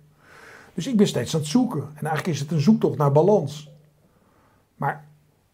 Dus 0.73 0.87
ik 0.87 0.97
ben 0.97 1.07
steeds 1.07 1.33
aan 1.33 1.39
het 1.39 1.49
zoeken. 1.49 1.81
En 1.81 2.05
eigenlijk 2.05 2.27
is 2.27 2.39
het 2.39 2.51
een 2.51 2.59
zoektocht 2.59 2.97
naar 2.97 3.11
balans. 3.11 3.71
Maar 4.75 5.05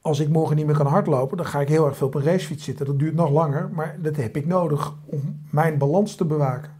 als 0.01 0.19
ik 0.19 0.29
morgen 0.29 0.55
niet 0.55 0.65
meer 0.65 0.75
kan 0.75 0.85
hardlopen, 0.85 1.37
dan 1.37 1.45
ga 1.45 1.59
ik 1.59 1.69
heel 1.69 1.85
erg 1.85 1.97
veel 1.97 2.07
op 2.07 2.15
een 2.15 2.23
racefiets 2.23 2.63
zitten. 2.63 2.85
Dat 2.85 2.99
duurt 2.99 3.15
nog 3.15 3.29
langer, 3.29 3.69
maar 3.73 3.95
dat 3.99 4.15
heb 4.15 4.35
ik 4.35 4.45
nodig 4.45 4.93
om 5.05 5.39
mijn 5.49 5.77
balans 5.77 6.15
te 6.15 6.25
bewaken. 6.25 6.71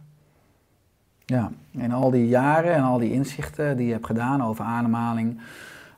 Ja, 1.24 1.50
en 1.78 1.90
al 1.90 2.10
die 2.10 2.28
jaren 2.28 2.74
en 2.74 2.82
al 2.82 2.98
die 2.98 3.12
inzichten 3.12 3.76
die 3.76 3.86
je 3.86 3.92
hebt 3.92 4.06
gedaan 4.06 4.44
over 4.44 4.64
ademhaling, 4.64 5.40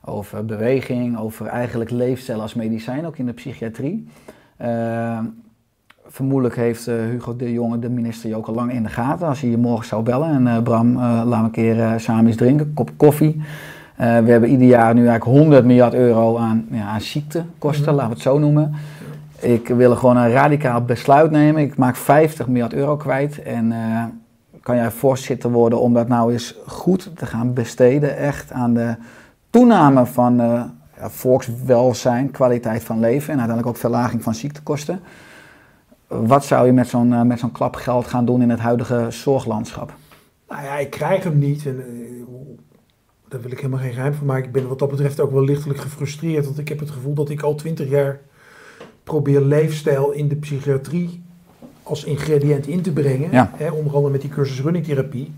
over 0.03 0.45
beweging, 0.45 1.17
over 1.17 1.45
eigenlijk 1.45 1.89
leefstijl 1.89 2.41
als 2.41 2.53
medicijn, 2.53 3.05
ook 3.05 3.17
in 3.17 3.25
de 3.25 3.33
psychiatrie. 3.33 4.07
Uh, 4.61 5.19
vermoedelijk 6.05 6.55
heeft 6.55 6.87
uh, 6.87 6.95
Hugo 6.95 7.35
de 7.35 7.51
Jonge, 7.51 7.79
de 7.79 7.89
minister, 7.89 8.29
je 8.29 8.35
ook 8.35 8.47
al 8.47 8.53
lang 8.53 8.71
in 8.71 8.83
de 8.83 8.89
gaten. 8.89 9.27
Als 9.27 9.41
hij 9.41 9.49
je 9.49 9.57
morgen 9.57 9.85
zou 9.85 10.03
bellen 10.03 10.29
en 10.29 10.45
uh, 10.45 10.61
Bram, 10.61 10.95
laten 10.97 11.29
we 11.29 11.35
een 11.35 11.51
keer 11.51 11.99
samen 11.99 12.27
eens 12.27 12.35
drinken, 12.35 12.73
kop 12.73 12.91
koffie. 12.97 13.41
We 13.95 14.31
hebben 14.31 14.49
ieder 14.49 14.67
jaar 14.67 14.93
nu 14.93 15.07
eigenlijk 15.07 15.37
100 15.37 15.65
miljard 15.65 15.93
euro 15.93 16.37
aan, 16.37 16.67
ja, 16.71 16.85
aan 16.85 17.01
ziektekosten, 17.01 17.81
mm 17.81 17.87
-hmm. 17.87 17.95
laten 17.95 18.07
we 18.07 18.13
het 18.13 18.23
zo 18.23 18.39
noemen. 18.39 18.73
Ik 19.39 19.67
wil 19.67 19.95
gewoon 19.95 20.17
een 20.17 20.31
radicaal 20.31 20.81
besluit 20.81 21.31
nemen. 21.31 21.61
Ik 21.61 21.77
maak 21.77 21.95
50 21.95 22.47
miljard 22.47 22.73
euro 22.73 22.97
kwijt 22.97 23.41
en 23.41 23.73
kan 24.65 24.75
jij 24.75 24.91
voorzitter 24.91 25.51
worden 25.51 25.79
om 25.79 25.93
dat 25.93 26.07
nou 26.07 26.31
eens 26.31 26.55
goed 26.65 27.11
te 27.15 27.25
gaan 27.25 27.53
besteden, 27.53 28.17
echt 28.17 28.51
aan 28.51 28.73
de 28.73 28.95
toename 29.49 30.05
van 30.05 30.41
uh, 30.41 30.63
ja, 30.97 31.09
volkswelzijn, 31.09 32.31
kwaliteit 32.31 32.83
van 32.83 32.99
leven 32.99 33.33
en 33.33 33.39
uiteindelijk 33.39 33.67
ook 33.67 33.81
verlaging 33.81 34.23
van 34.23 34.35
ziektekosten. 34.35 34.99
Wat 36.07 36.45
zou 36.45 36.65
je 36.65 36.71
met 36.71 36.87
zo'n 36.87 37.11
uh, 37.11 37.21
met 37.21 37.39
zo'n 37.39 37.51
klap 37.51 37.75
geld 37.75 38.07
gaan 38.07 38.25
doen 38.25 38.41
in 38.41 38.49
het 38.49 38.59
huidige 38.59 39.05
zorglandschap? 39.09 39.93
Nou 40.47 40.63
ja, 40.63 40.77
ik 40.77 40.89
krijg 40.89 41.23
hem 41.23 41.37
niet. 41.37 41.65
En, 41.65 41.83
daar 43.27 43.41
wil 43.41 43.51
ik 43.51 43.57
helemaal 43.57 43.79
geen 43.79 43.93
geheim 43.93 44.13
van 44.13 44.25
maken. 44.25 44.45
Ik 44.45 44.51
ben 44.51 44.67
wat 44.67 44.79
dat 44.79 44.89
betreft 44.89 45.19
ook 45.19 45.31
wel 45.31 45.43
lichtelijk 45.43 45.79
gefrustreerd. 45.79 46.45
Want 46.45 46.59
ik 46.59 46.69
heb 46.69 46.79
het 46.79 46.91
gevoel 46.91 47.13
dat 47.13 47.29
ik 47.29 47.41
al 47.41 47.55
twintig 47.55 47.89
jaar 47.89 48.19
probeer 49.03 49.41
leefstijl 49.41 50.11
in 50.11 50.27
de 50.27 50.35
psychiatrie 50.35 51.23
als 51.83 52.03
ingrediënt 52.03 52.67
in 52.67 52.81
te 52.81 52.93
brengen. 52.93 53.31
Ja. 53.31 53.51
Hè, 53.55 53.71
onder 53.71 53.93
andere 53.93 54.11
met 54.11 54.21
die 54.21 54.29
cursus 54.29 54.61
runningtherapie. 54.61 55.33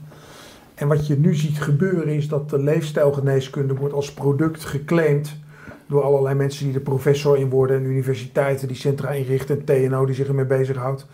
En 0.75 0.87
wat 0.87 1.07
je 1.07 1.17
nu 1.17 1.35
ziet 1.35 1.61
gebeuren 1.61 2.07
is 2.07 2.27
dat 2.27 2.49
de 2.49 2.59
leefstijlgeneeskunde 2.59 3.75
wordt 3.75 3.93
als 3.93 4.13
product 4.13 4.65
geclaimd 4.65 5.35
door 5.87 6.03
allerlei 6.03 6.35
mensen 6.35 6.65
die 6.65 6.75
er 6.75 6.81
professor 6.81 7.37
in 7.37 7.49
worden 7.49 7.77
en 7.77 7.85
universiteiten 7.85 8.67
die 8.67 8.77
centra 8.77 9.09
inrichten 9.09 9.59
en 9.59 9.65
TNO 9.65 10.05
die 10.05 10.15
zich 10.15 10.27
ermee 10.27 10.45
bezighoudt. 10.45 11.05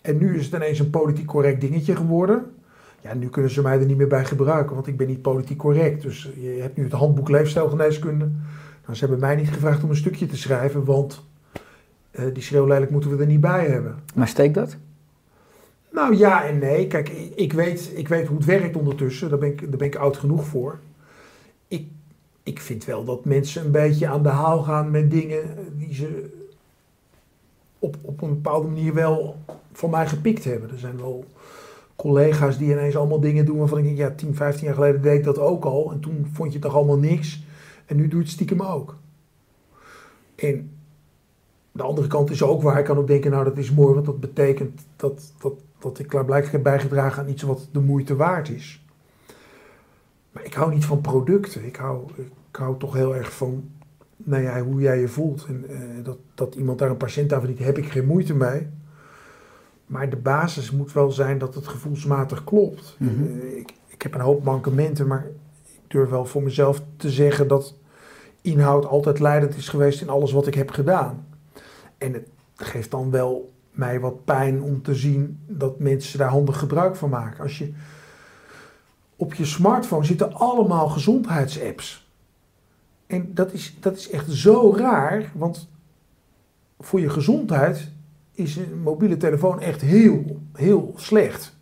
En 0.00 0.18
nu 0.18 0.38
is 0.38 0.44
het 0.44 0.54
ineens 0.54 0.78
een 0.78 0.90
politiek 0.90 1.26
correct 1.26 1.60
dingetje 1.60 1.96
geworden. 1.96 2.53
Ja, 3.04 3.14
nu 3.14 3.28
kunnen 3.28 3.50
ze 3.50 3.62
mij 3.62 3.78
er 3.78 3.86
niet 3.86 3.96
meer 3.96 4.06
bij 4.06 4.24
gebruiken, 4.24 4.74
want 4.74 4.86
ik 4.86 4.96
ben 4.96 5.06
niet 5.06 5.22
politiek 5.22 5.58
correct. 5.58 6.02
Dus 6.02 6.30
je 6.40 6.58
hebt 6.60 6.76
nu 6.76 6.84
het 6.84 6.92
handboek 6.92 7.28
leefstijlgeneeskunde. 7.28 8.24
Nou, 8.84 8.96
ze 8.96 8.98
hebben 8.98 9.20
mij 9.20 9.36
niet 9.36 9.48
gevraagd 9.48 9.82
om 9.82 9.90
een 9.90 9.96
stukje 9.96 10.26
te 10.26 10.36
schrijven, 10.36 10.84
want 10.84 11.24
uh, 12.12 12.34
die 12.34 12.42
schreeuwlelijk 12.42 12.90
moeten 12.90 13.10
we 13.10 13.22
er 13.22 13.26
niet 13.26 13.40
bij 13.40 13.66
hebben. 13.66 13.98
Maar 14.14 14.28
steekt 14.28 14.54
dat? 14.54 14.76
Nou 15.90 16.16
ja 16.16 16.44
en 16.44 16.58
nee. 16.58 16.86
Kijk, 16.86 17.08
ik 17.34 17.52
weet, 17.52 17.92
ik 17.94 18.08
weet 18.08 18.26
hoe 18.26 18.36
het 18.36 18.46
werkt 18.46 18.76
ondertussen. 18.76 19.28
Daar 19.30 19.38
ben 19.38 19.48
ik, 19.48 19.60
daar 19.60 19.78
ben 19.78 19.86
ik 19.86 19.96
oud 19.96 20.16
genoeg 20.16 20.46
voor. 20.46 20.78
Ik, 21.68 21.88
ik 22.42 22.60
vind 22.60 22.84
wel 22.84 23.04
dat 23.04 23.24
mensen 23.24 23.64
een 23.64 23.70
beetje 23.70 24.08
aan 24.08 24.22
de 24.22 24.28
haal 24.28 24.62
gaan 24.62 24.90
met 24.90 25.10
dingen 25.10 25.42
die 25.78 25.94
ze 25.94 26.30
op, 27.78 27.96
op 28.02 28.22
een 28.22 28.34
bepaalde 28.34 28.68
manier 28.68 28.94
wel 28.94 29.36
van 29.72 29.90
mij 29.90 30.06
gepikt 30.06 30.44
hebben. 30.44 30.70
Er 30.70 30.78
zijn 30.78 30.96
wel 30.96 31.24
collega's 31.96 32.58
die 32.58 32.70
ineens 32.70 32.96
allemaal 32.96 33.20
dingen 33.20 33.44
doen 33.44 33.58
waarvan 33.58 33.78
ik 33.78 33.84
denk, 33.84 33.96
ja, 33.96 34.10
10, 34.10 34.34
15 34.34 34.66
jaar 34.66 34.74
geleden 34.74 35.02
deed 35.02 35.18
ik 35.18 35.24
dat 35.24 35.38
ook 35.38 35.64
al. 35.64 35.92
En 35.92 36.00
toen 36.00 36.26
vond 36.32 36.52
je 36.52 36.58
toch 36.58 36.74
allemaal 36.74 36.98
niks. 36.98 37.44
En 37.86 37.96
nu 37.96 38.08
doe 38.08 38.20
het 38.20 38.30
stiekem 38.30 38.62
ook. 38.62 38.96
En 40.34 40.70
de 41.72 41.82
andere 41.82 42.06
kant 42.06 42.30
is 42.30 42.42
ook 42.42 42.62
waar. 42.62 42.78
Ik 42.78 42.84
kan 42.84 42.98
ook 42.98 43.06
denken, 43.06 43.30
nou 43.30 43.44
dat 43.44 43.58
is 43.58 43.72
mooi, 43.72 43.94
want 43.94 44.06
dat 44.06 44.20
betekent 44.20 44.80
dat, 44.96 45.32
dat, 45.38 45.52
dat 45.78 45.98
ik 45.98 46.06
klaarblijkelijk 46.06 46.52
heb 46.52 46.62
bijgedragen 46.62 47.22
aan 47.22 47.28
iets 47.28 47.42
wat 47.42 47.68
de 47.72 47.80
moeite 47.80 48.16
waard 48.16 48.48
is. 48.48 48.84
Maar 50.32 50.44
ik 50.44 50.54
hou 50.54 50.74
niet 50.74 50.84
van 50.84 51.00
producten. 51.00 51.64
Ik 51.64 51.76
hou, 51.76 52.08
ik 52.16 52.56
hou 52.56 52.78
toch 52.78 52.94
heel 52.94 53.16
erg 53.16 53.32
van 53.32 53.70
nou 54.16 54.42
ja, 54.42 54.62
hoe 54.62 54.80
jij 54.80 55.00
je 55.00 55.08
voelt. 55.08 55.46
En 55.48 55.64
uh, 55.70 56.04
dat, 56.04 56.18
dat 56.34 56.54
iemand 56.54 56.78
daar 56.78 56.90
een 56.90 56.96
patiënt 56.96 57.32
aan 57.32 57.40
verdient, 57.40 57.64
heb 57.64 57.78
ik 57.78 57.90
geen 57.90 58.06
moeite 58.06 58.34
mee. 58.34 58.66
Maar 59.94 60.10
de 60.10 60.16
basis 60.16 60.70
moet 60.70 60.92
wel 60.92 61.10
zijn 61.10 61.38
dat 61.38 61.54
het 61.54 61.66
gevoelsmatig 61.66 62.44
klopt. 62.44 62.96
Mhm. 62.98 63.22
Uh, 63.22 63.56
ik, 63.56 63.72
ik 63.86 64.02
heb 64.02 64.14
een 64.14 64.20
hoop 64.20 64.44
mankementen, 64.44 65.06
maar 65.06 65.26
ik 65.64 65.80
durf 65.86 66.10
wel 66.10 66.24
voor 66.24 66.42
mezelf 66.42 66.82
te 66.96 67.10
zeggen 67.10 67.48
dat 67.48 67.74
inhoud 68.40 68.86
altijd 68.86 69.18
leidend 69.18 69.56
is 69.56 69.68
geweest 69.68 70.00
in 70.00 70.08
alles 70.08 70.32
wat 70.32 70.46
ik 70.46 70.54
heb 70.54 70.70
gedaan. 70.70 71.26
En 71.98 72.12
het 72.12 72.28
geeft 72.54 72.90
dan 72.90 73.10
wel 73.10 73.52
mij 73.70 74.00
wat 74.00 74.24
pijn 74.24 74.62
om 74.62 74.82
te 74.82 74.94
zien 74.94 75.38
dat 75.46 75.78
mensen 75.78 76.18
daar 76.18 76.28
handig 76.28 76.58
gebruik 76.58 76.96
van 76.96 77.10
maken. 77.10 77.42
Als 77.42 77.58
je 77.58 77.72
op 79.16 79.34
je 79.34 79.44
smartphone 79.44 80.04
zitten 80.04 80.32
allemaal 80.32 80.88
gezondheidsapps. 80.88 82.08
En 83.06 83.34
dat 83.34 83.52
is, 83.52 83.76
dat 83.80 83.96
is 83.96 84.10
echt 84.10 84.32
zo 84.32 84.74
raar, 84.76 85.32
want 85.34 85.68
voor 86.78 87.00
je 87.00 87.10
gezondheid 87.10 87.92
is 88.34 88.56
een 88.56 88.80
mobiele 88.82 89.16
telefoon 89.16 89.60
echt 89.60 89.80
heel, 89.80 90.40
heel 90.52 90.92
slecht. 90.96 91.56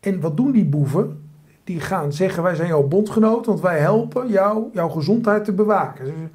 En 0.00 0.20
wat 0.20 0.36
doen 0.36 0.52
die 0.52 0.64
boeven? 0.64 1.22
Die 1.64 1.80
gaan 1.80 2.12
zeggen, 2.12 2.42
wij 2.42 2.54
zijn 2.54 2.68
jouw 2.68 2.82
bondgenoot, 2.82 3.46
want 3.46 3.60
wij 3.60 3.78
helpen 3.78 4.28
jou 4.28 4.68
jouw 4.72 4.88
gezondheid 4.88 5.44
te 5.44 5.52
bewaken. 5.52 6.30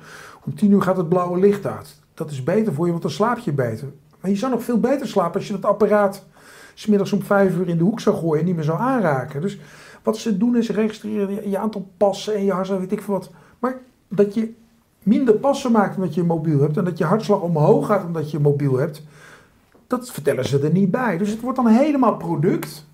Om 0.46 0.56
tien 0.56 0.72
uur 0.72 0.82
gaat 0.82 0.98
het 0.98 1.10
blauwe 1.10 1.40
licht 1.40 1.66
uit. 1.66 2.00
Dat 2.14 2.32
is 2.32 2.44
beter 2.44 2.74
voor 2.74 2.86
je, 2.86 2.92
want 2.92 3.04
dan 3.04 3.12
slaap 3.12 3.38
je 3.38 3.52
beter. 3.52 3.88
Maar 4.22 4.32
je 4.32 4.38
zou 4.38 4.52
nog 4.52 4.64
veel 4.64 4.80
beter 4.80 5.08
slapen 5.08 5.34
als 5.34 5.48
je 5.48 5.54
dat 5.54 5.66
apparaat 5.66 6.26
smiddags 6.74 7.12
om 7.12 7.22
vijf 7.22 7.56
uur 7.56 7.68
in 7.68 7.78
de 7.78 7.84
hoek 7.84 8.00
zou 8.00 8.16
gooien 8.16 8.40
en 8.40 8.46
niet 8.46 8.56
meer 8.56 8.64
zou 8.64 8.80
aanraken. 8.80 9.42
Dus 9.42 9.60
wat 10.04 10.18
ze 10.18 10.38
doen 10.38 10.58
is 10.58 10.70
registreren 10.70 11.50
je 11.50 11.58
aantal 11.58 11.90
passen 11.98 12.36
en 12.36 12.46
je 12.46 12.52
hartslag, 12.52 12.80
weet 12.80 12.92
ik 12.92 13.02
veel 13.02 13.14
wat. 13.14 13.32
Maar 13.60 13.78
dat 14.08 14.34
je 14.34 14.54
minder 15.04 15.34
passen 15.34 15.72
maakt 15.72 15.96
omdat 15.96 16.14
je 16.14 16.24
mobiel 16.24 16.62
hebt 16.62 16.78
en 16.78 16.84
dat 16.84 16.98
je 16.98 17.04
hartslag 17.04 17.42
omhoog 17.42 17.86
gaat 17.86 18.06
omdat 18.06 18.32
je 18.32 18.40
mobiel 18.40 18.78
hebt, 18.78 19.04
dat 19.90 20.12
vertellen 20.12 20.46
ze 20.46 20.60
er 20.60 20.72
niet 20.72 20.92
bij. 20.92 21.18
Dus 21.18 21.30
het 21.30 21.42
wordt 21.42 21.58
dan 21.58 21.68
helemaal 21.68 22.18
product. 22.18 22.86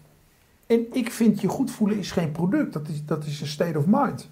En 0.68 0.86
ik 0.92 1.12
vind 1.12 1.42
je 1.42 1.48
goed 1.48 1.72
voelen 1.72 1.98
is 1.98 2.12
geen 2.12 2.32
product, 2.32 2.74
dat 2.74 2.88
is, 2.88 3.06
dat 3.06 3.26
is 3.26 3.42
een 3.42 3.48
state 3.48 3.78
of 3.78 3.86
mind. 3.88 4.30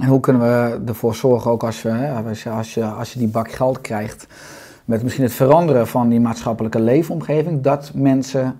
En 0.00 0.08
hoe 0.08 0.20
kunnen 0.20 0.42
we 0.42 0.80
ervoor 0.86 1.14
zorgen, 1.14 1.50
ook 1.50 1.64
als, 1.64 1.82
we, 1.82 2.22
als, 2.26 2.42
je, 2.42 2.50
als, 2.50 2.74
je, 2.74 2.84
als 2.84 3.12
je 3.12 3.18
die 3.18 3.28
bak 3.28 3.52
geld 3.52 3.80
krijgt, 3.80 4.26
met 4.84 5.02
misschien 5.02 5.24
het 5.24 5.32
veranderen 5.32 5.86
van 5.86 6.08
die 6.08 6.20
maatschappelijke 6.20 6.80
leefomgeving, 6.80 7.62
dat 7.62 7.90
mensen 7.94 8.58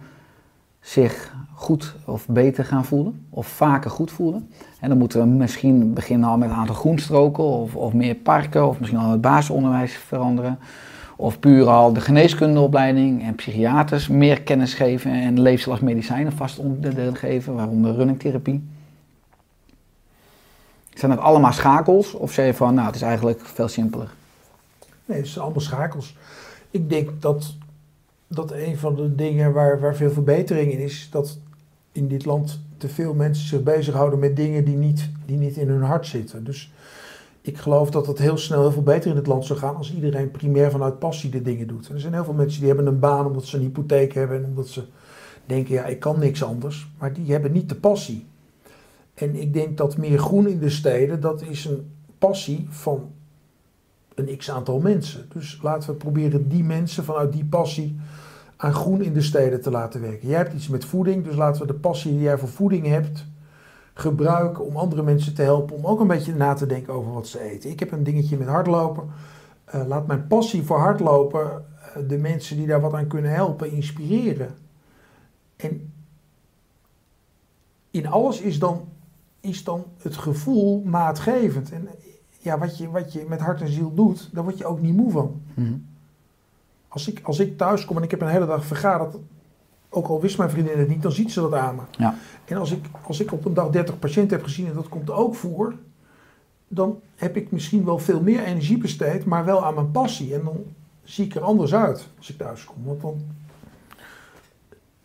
zich 0.80 1.34
goed 1.54 1.94
of 2.04 2.26
beter 2.28 2.64
gaan 2.64 2.84
voelen, 2.84 3.26
of 3.30 3.46
vaker 3.46 3.90
goed 3.90 4.10
voelen. 4.10 4.50
En 4.80 4.88
dan 4.88 4.98
moeten 4.98 5.20
we 5.20 5.26
misschien 5.26 5.94
beginnen 5.94 6.28
al 6.28 6.38
met 6.38 6.50
een 6.50 6.56
aantal 6.56 6.74
groenstroken, 6.74 7.44
of, 7.44 7.76
of 7.76 7.92
meer 7.92 8.14
parken, 8.14 8.68
of 8.68 8.78
misschien 8.78 9.00
al 9.00 9.10
het 9.10 9.20
basisonderwijs 9.20 9.94
veranderen. 9.94 10.58
Of 11.20 11.38
puur 11.38 11.66
al 11.68 11.92
de 11.92 12.00
geneeskundeopleiding 12.00 13.22
en 13.22 13.34
psychiaters 13.34 14.08
meer 14.08 14.42
kennis 14.42 14.74
geven 14.74 15.12
en 15.12 15.40
leefstijl 15.40 15.74
als 15.74 15.84
medicijnen 15.84 16.32
vast 16.32 16.58
onderdeel 16.58 17.12
geven, 17.12 17.54
waaronder 17.54 17.94
runningtherapie. 17.94 18.62
Zijn 20.94 21.10
dat 21.10 21.20
allemaal 21.20 21.52
schakels 21.52 22.14
of 22.14 22.32
zeg 22.32 22.46
je 22.46 22.54
van, 22.54 22.74
nou 22.74 22.86
het 22.86 22.94
is 22.94 23.02
eigenlijk 23.02 23.40
veel 23.40 23.68
simpeler? 23.68 24.10
Nee, 25.04 25.18
het 25.18 25.28
zijn 25.28 25.44
allemaal 25.44 25.62
schakels. 25.62 26.16
Ik 26.70 26.88
denk 26.88 27.10
dat, 27.22 27.54
dat 28.26 28.52
een 28.52 28.78
van 28.78 28.94
de 28.94 29.14
dingen 29.14 29.52
waar, 29.52 29.80
waar 29.80 29.94
veel 29.94 30.10
verbetering 30.10 30.72
in 30.72 30.78
is, 30.78 31.08
dat 31.10 31.38
in 31.92 32.08
dit 32.08 32.24
land 32.24 32.60
te 32.76 32.88
veel 32.88 33.14
mensen 33.14 33.48
zich 33.48 33.62
bezighouden 33.62 34.18
met 34.18 34.36
dingen 34.36 34.64
die 34.64 34.76
niet, 34.76 35.08
die 35.26 35.36
niet 35.36 35.56
in 35.56 35.68
hun 35.68 35.82
hart 35.82 36.06
zitten. 36.06 36.44
Dus 36.44 36.72
ik 37.40 37.58
geloof 37.58 37.90
dat 37.90 38.06
het 38.06 38.18
heel 38.18 38.36
snel 38.36 38.60
heel 38.60 38.72
veel 38.72 38.82
beter 38.82 39.10
in 39.10 39.16
het 39.16 39.26
land 39.26 39.44
zou 39.44 39.58
gaan 39.58 39.76
als 39.76 39.94
iedereen 39.94 40.30
primair 40.30 40.70
vanuit 40.70 40.98
passie 40.98 41.30
de 41.30 41.42
dingen 41.42 41.66
doet. 41.66 41.88
Er 41.88 42.00
zijn 42.00 42.12
heel 42.12 42.24
veel 42.24 42.34
mensen 42.34 42.58
die 42.58 42.68
hebben 42.68 42.86
een 42.86 42.98
baan 42.98 43.26
omdat 43.26 43.44
ze 43.44 43.56
een 43.56 43.62
hypotheek 43.62 44.12
hebben 44.14 44.36
en 44.36 44.44
omdat 44.44 44.68
ze 44.68 44.82
denken, 45.46 45.74
ja, 45.74 45.84
ik 45.84 46.00
kan 46.00 46.18
niks 46.18 46.42
anders. 46.42 46.90
Maar 46.98 47.12
die 47.12 47.32
hebben 47.32 47.52
niet 47.52 47.68
de 47.68 47.74
passie. 47.74 48.26
En 49.14 49.34
ik 49.34 49.52
denk 49.52 49.76
dat 49.76 49.96
meer 49.96 50.18
groen 50.18 50.48
in 50.48 50.58
de 50.58 50.70
steden, 50.70 51.20
dat 51.20 51.42
is 51.42 51.64
een 51.64 51.90
passie 52.18 52.66
van 52.70 53.10
een 54.14 54.36
x 54.36 54.50
aantal 54.50 54.80
mensen. 54.80 55.26
Dus 55.32 55.58
laten 55.62 55.90
we 55.90 55.96
proberen 55.96 56.48
die 56.48 56.64
mensen 56.64 57.04
vanuit 57.04 57.32
die 57.32 57.44
passie 57.44 57.96
aan 58.56 58.74
groen 58.74 59.02
in 59.02 59.12
de 59.12 59.22
steden 59.22 59.60
te 59.60 59.70
laten 59.70 60.00
werken. 60.00 60.28
Jij 60.28 60.36
hebt 60.36 60.54
iets 60.54 60.68
met 60.68 60.84
voeding, 60.84 61.24
dus 61.24 61.36
laten 61.36 61.60
we 61.60 61.66
de 61.66 61.78
passie 61.78 62.12
die 62.12 62.20
jij 62.20 62.38
voor 62.38 62.48
voeding 62.48 62.86
hebt, 62.86 63.26
gebruiken 64.00 64.64
om 64.64 64.76
andere 64.76 65.02
mensen 65.02 65.34
te 65.34 65.42
helpen. 65.42 65.76
Om 65.76 65.86
ook 65.86 66.00
een 66.00 66.06
beetje 66.06 66.34
na 66.34 66.54
te 66.54 66.66
denken 66.66 66.92
over 66.92 67.12
wat 67.12 67.28
ze 67.28 67.40
eten. 67.40 67.70
Ik 67.70 67.80
heb 67.80 67.92
een 67.92 68.04
dingetje 68.04 68.36
met 68.36 68.48
hardlopen. 68.48 69.10
Eh, 69.64 69.86
laat 69.86 70.06
mijn 70.06 70.26
passie 70.26 70.62
voor 70.62 70.78
hardlopen 70.78 71.64
eh, 71.94 72.08
de 72.08 72.18
mensen 72.18 72.56
die 72.56 72.66
daar 72.66 72.80
wat 72.80 72.94
aan 72.94 73.06
kunnen 73.06 73.30
helpen 73.30 73.72
inspireren. 73.72 74.54
En 75.56 75.92
in 77.90 78.06
alles 78.06 78.40
is 78.40 78.58
dan, 78.58 78.88
is 79.40 79.64
dan 79.64 79.84
het 79.98 80.16
gevoel 80.16 80.82
maatgevend. 80.84 81.72
En 81.72 81.88
ja, 82.38 82.58
wat 82.58 82.78
je, 82.78 82.90
wat 82.90 83.12
je 83.12 83.24
met 83.28 83.40
hart 83.40 83.60
en 83.60 83.68
ziel 83.68 83.94
doet, 83.94 84.28
daar 84.32 84.44
word 84.44 84.58
je 84.58 84.66
ook 84.66 84.80
niet 84.80 84.96
moe 84.96 85.10
van. 85.10 85.42
Mhm. 85.54 85.72
Als 86.88 87.08
ik, 87.08 87.20
als 87.22 87.38
ik 87.38 87.56
thuis 87.58 87.84
kom 87.84 87.96
en 87.96 88.02
ik 88.02 88.10
heb 88.10 88.20
een 88.20 88.28
hele 88.28 88.46
dag 88.46 88.64
vergaderd, 88.64 89.16
ook 89.90 90.06
al 90.06 90.20
wist 90.20 90.38
mijn 90.38 90.50
vriendin 90.50 90.78
het 90.78 90.88
niet, 90.88 91.02
dan 91.02 91.12
ziet 91.12 91.32
ze 91.32 91.40
dat 91.40 91.54
aan 91.54 91.74
me. 91.74 91.82
Ja. 91.90 92.14
En 92.44 92.56
als 92.56 92.70
ik, 92.72 92.84
als 93.06 93.20
ik 93.20 93.32
op 93.32 93.44
een 93.44 93.54
dag 93.54 93.70
30 93.70 93.98
patiënten 93.98 94.36
heb 94.36 94.46
gezien 94.46 94.66
en 94.66 94.74
dat 94.74 94.88
komt 94.88 95.10
ook 95.10 95.34
voor, 95.34 95.74
dan 96.68 97.00
heb 97.16 97.36
ik 97.36 97.50
misschien 97.50 97.84
wel 97.84 97.98
veel 97.98 98.20
meer 98.22 98.42
energie 98.44 98.78
besteed, 98.78 99.24
maar 99.24 99.44
wel 99.44 99.64
aan 99.64 99.74
mijn 99.74 99.90
passie. 99.90 100.34
En 100.34 100.40
dan 100.44 100.56
zie 101.02 101.24
ik 101.24 101.34
er 101.34 101.42
anders 101.42 101.74
uit 101.74 102.08
als 102.18 102.30
ik 102.30 102.38
thuis 102.38 102.64
kom. 102.64 102.76
Want 102.84 103.00
dan 103.00 103.20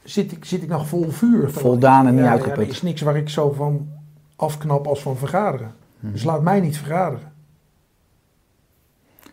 zit 0.04 0.32
ik, 0.32 0.46
zit 0.46 0.62
ik 0.64 0.70
nog 0.70 0.88
vol 0.88 1.10
vuur. 1.10 1.52
Voldaan 1.52 2.08
en 2.08 2.12
niet 2.12 2.20
Ja, 2.24 2.26
ja, 2.26 2.32
uitgeput. 2.32 2.58
er 2.58 2.68
is 2.68 2.82
niks 2.82 3.02
waar 3.02 3.18
ik 3.18 3.30
zo 3.30 3.52
van 3.52 3.88
afknap 4.36 4.88
als 4.88 5.02
van 5.02 5.18
vergaderen. 5.18 5.74
Mhm. 6.00 6.12
Dus 6.12 6.24
laat 6.24 6.42
mij 6.42 6.60
niet 6.60 6.78
vergaderen. 6.78 7.34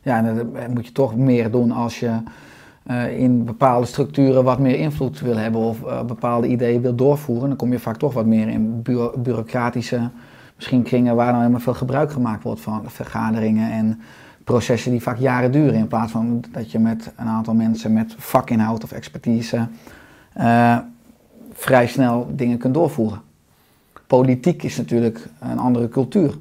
Ja, 0.03 0.17
en 0.25 0.37
dat 0.53 0.69
moet 0.69 0.87
je 0.87 0.93
toch 0.93 1.17
meer 1.17 1.51
doen 1.51 1.71
als 1.71 2.01
je 2.01 2.23
eh, 2.83 3.19
in 3.19 3.45
bepaalde 3.45 3.87
structuren 3.87 4.45
wat 4.45 4.59
meer 4.59 4.79
invloed 4.79 5.21
wil 5.21 5.37
hebben 5.37 5.61
of 5.61 5.85
eh, 5.85 6.05
bepaalde 6.05 6.47
ideeën 6.47 6.81
wil 6.81 6.95
doorvoeren. 6.95 7.49
Dan 7.49 7.57
kom 7.57 7.73
je 7.73 7.79
vaak 7.79 7.97
toch 7.97 8.15
wat 8.15 8.27
meer 8.27 8.49
in 8.49 8.83
bureau- 8.83 9.19
bureaucratische, 9.19 10.11
misschien 10.57 10.83
kringen 10.83 11.17
waar 11.17 11.31
dan 11.31 11.41
helemaal 11.41 11.61
veel 11.61 11.75
gebruik 11.75 12.13
gemaakt 12.13 12.43
wordt 12.43 12.61
van 12.61 12.83
vergaderingen 12.87 13.73
en 13.73 14.01
processen 14.45 14.91
die 14.91 15.03
vaak 15.03 15.19
jaren 15.19 15.53
duren. 15.53 15.75
In 15.75 15.87
plaats 15.87 16.13
van 16.13 16.45
dat 16.53 16.71
je 16.71 16.79
met 16.79 17.13
een 17.17 17.27
aantal 17.27 17.55
mensen 17.55 17.93
met 17.93 18.15
vakinhoud 18.19 18.85
of 18.85 18.93
expertise 18.93 19.69
eh, 20.33 20.79
vrij 21.53 21.87
snel 21.87 22.31
dingen 22.31 22.59
kunt 22.59 22.75
doorvoeren. 22.75 23.21
Politiek 24.07 24.63
is 24.63 24.77
natuurlijk 24.77 25.29
een 25.41 25.59
andere 25.59 25.89
cultuur. 25.89 26.35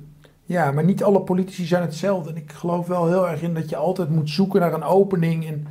Ja, 0.45 0.71
maar 0.71 0.83
niet 0.83 1.03
alle 1.03 1.21
politici 1.21 1.65
zijn 1.65 1.81
hetzelfde. 1.81 2.29
En 2.29 2.35
ik 2.35 2.51
geloof 2.51 2.87
wel 2.87 3.07
heel 3.07 3.29
erg 3.29 3.41
in 3.41 3.53
dat 3.53 3.69
je 3.69 3.75
altijd 3.75 4.09
moet 4.09 4.29
zoeken 4.29 4.59
naar 4.59 4.73
een 4.73 4.83
opening 4.83 5.47
en 5.47 5.67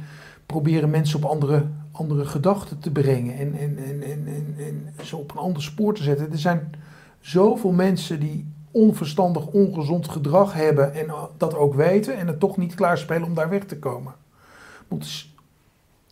proberen 0.51 0.91
mensen 0.91 1.17
op 1.17 1.31
andere, 1.31 1.67
andere 1.93 2.25
gedachten 2.25 2.79
te 2.79 2.91
brengen 2.91 3.39
en, 3.39 3.59
en, 3.59 3.79
en, 3.79 4.03
en, 4.03 4.55
en, 4.97 5.05
ze 5.05 5.17
op 5.17 5.31
een 5.31 5.39
ander 5.39 5.63
spoor 5.63 5.95
te 5.95 6.03
zetten. 6.03 6.33
Er 6.33 6.39
zijn 6.39 6.73
zoveel 7.21 7.73
mensen 7.73 8.21
die 8.21 8.47
onverstandig, 8.71 9.47
ongezond 9.47 10.09
gedrag 10.09 10.53
hebben 10.53 10.95
en 10.95 11.07
dat 11.37 11.55
ook 11.55 11.75
weten 11.75 12.17
en 12.17 12.27
het 12.27 12.41
toch 12.41 12.57
niet 12.57 12.75
klaarspelen 12.75 13.25
om 13.25 13.35
daar 13.35 13.49
weg 13.49 13.65
te 13.65 13.79
komen. 13.79 14.15
Want 14.89 15.03
het 15.03 15.13
is 15.13 15.35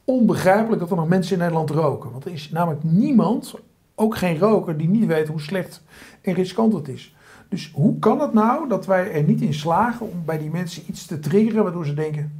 onbegrijpelijk 0.04 0.80
dat 0.80 0.90
er 0.90 0.96
nog 0.96 1.08
mensen 1.08 1.32
in 1.32 1.38
Nederland 1.38 1.70
roken. 1.70 2.10
Want 2.10 2.24
er 2.24 2.32
is 2.32 2.50
namelijk 2.50 2.84
niemand, 2.84 3.54
ook 3.94 4.16
geen 4.16 4.38
roker, 4.38 4.76
die 4.76 4.88
niet 4.88 5.06
weet 5.06 5.28
hoe 5.28 5.40
slecht 5.40 5.82
en 6.20 6.34
riskant 6.34 6.72
het 6.72 6.88
is. 6.88 7.14
Dus 7.48 7.70
hoe 7.74 7.98
kan 7.98 8.20
het 8.20 8.32
nou 8.32 8.68
dat 8.68 8.86
wij 8.86 9.12
er 9.12 9.22
niet 9.22 9.40
in 9.40 9.54
slagen 9.54 10.10
om 10.10 10.22
bij 10.24 10.38
die 10.38 10.50
mensen 10.50 10.82
iets 10.86 11.06
te 11.06 11.20
triggeren 11.20 11.62
waardoor 11.62 11.86
ze 11.86 11.94
denken: 11.94 12.37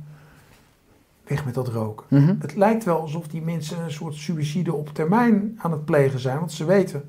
weg 1.29 1.45
met 1.45 1.55
dat 1.55 1.69
roken. 1.69 2.07
Mhm. 2.09 2.35
Het 2.39 2.57
lijkt 2.57 2.85
wel 2.85 3.01
alsof 3.01 3.29
die 3.29 3.43
mensen 3.43 3.83
een 3.83 3.91
soort 3.91 4.15
suïcide 4.15 4.75
op 4.75 4.89
termijn 4.95 5.59
aan 5.63 5.73
het 5.73 5.85
plegen 5.85 6.19
zijn, 6.19 6.39
want 6.39 6.53
ze 6.53 6.65
weten: 6.65 7.05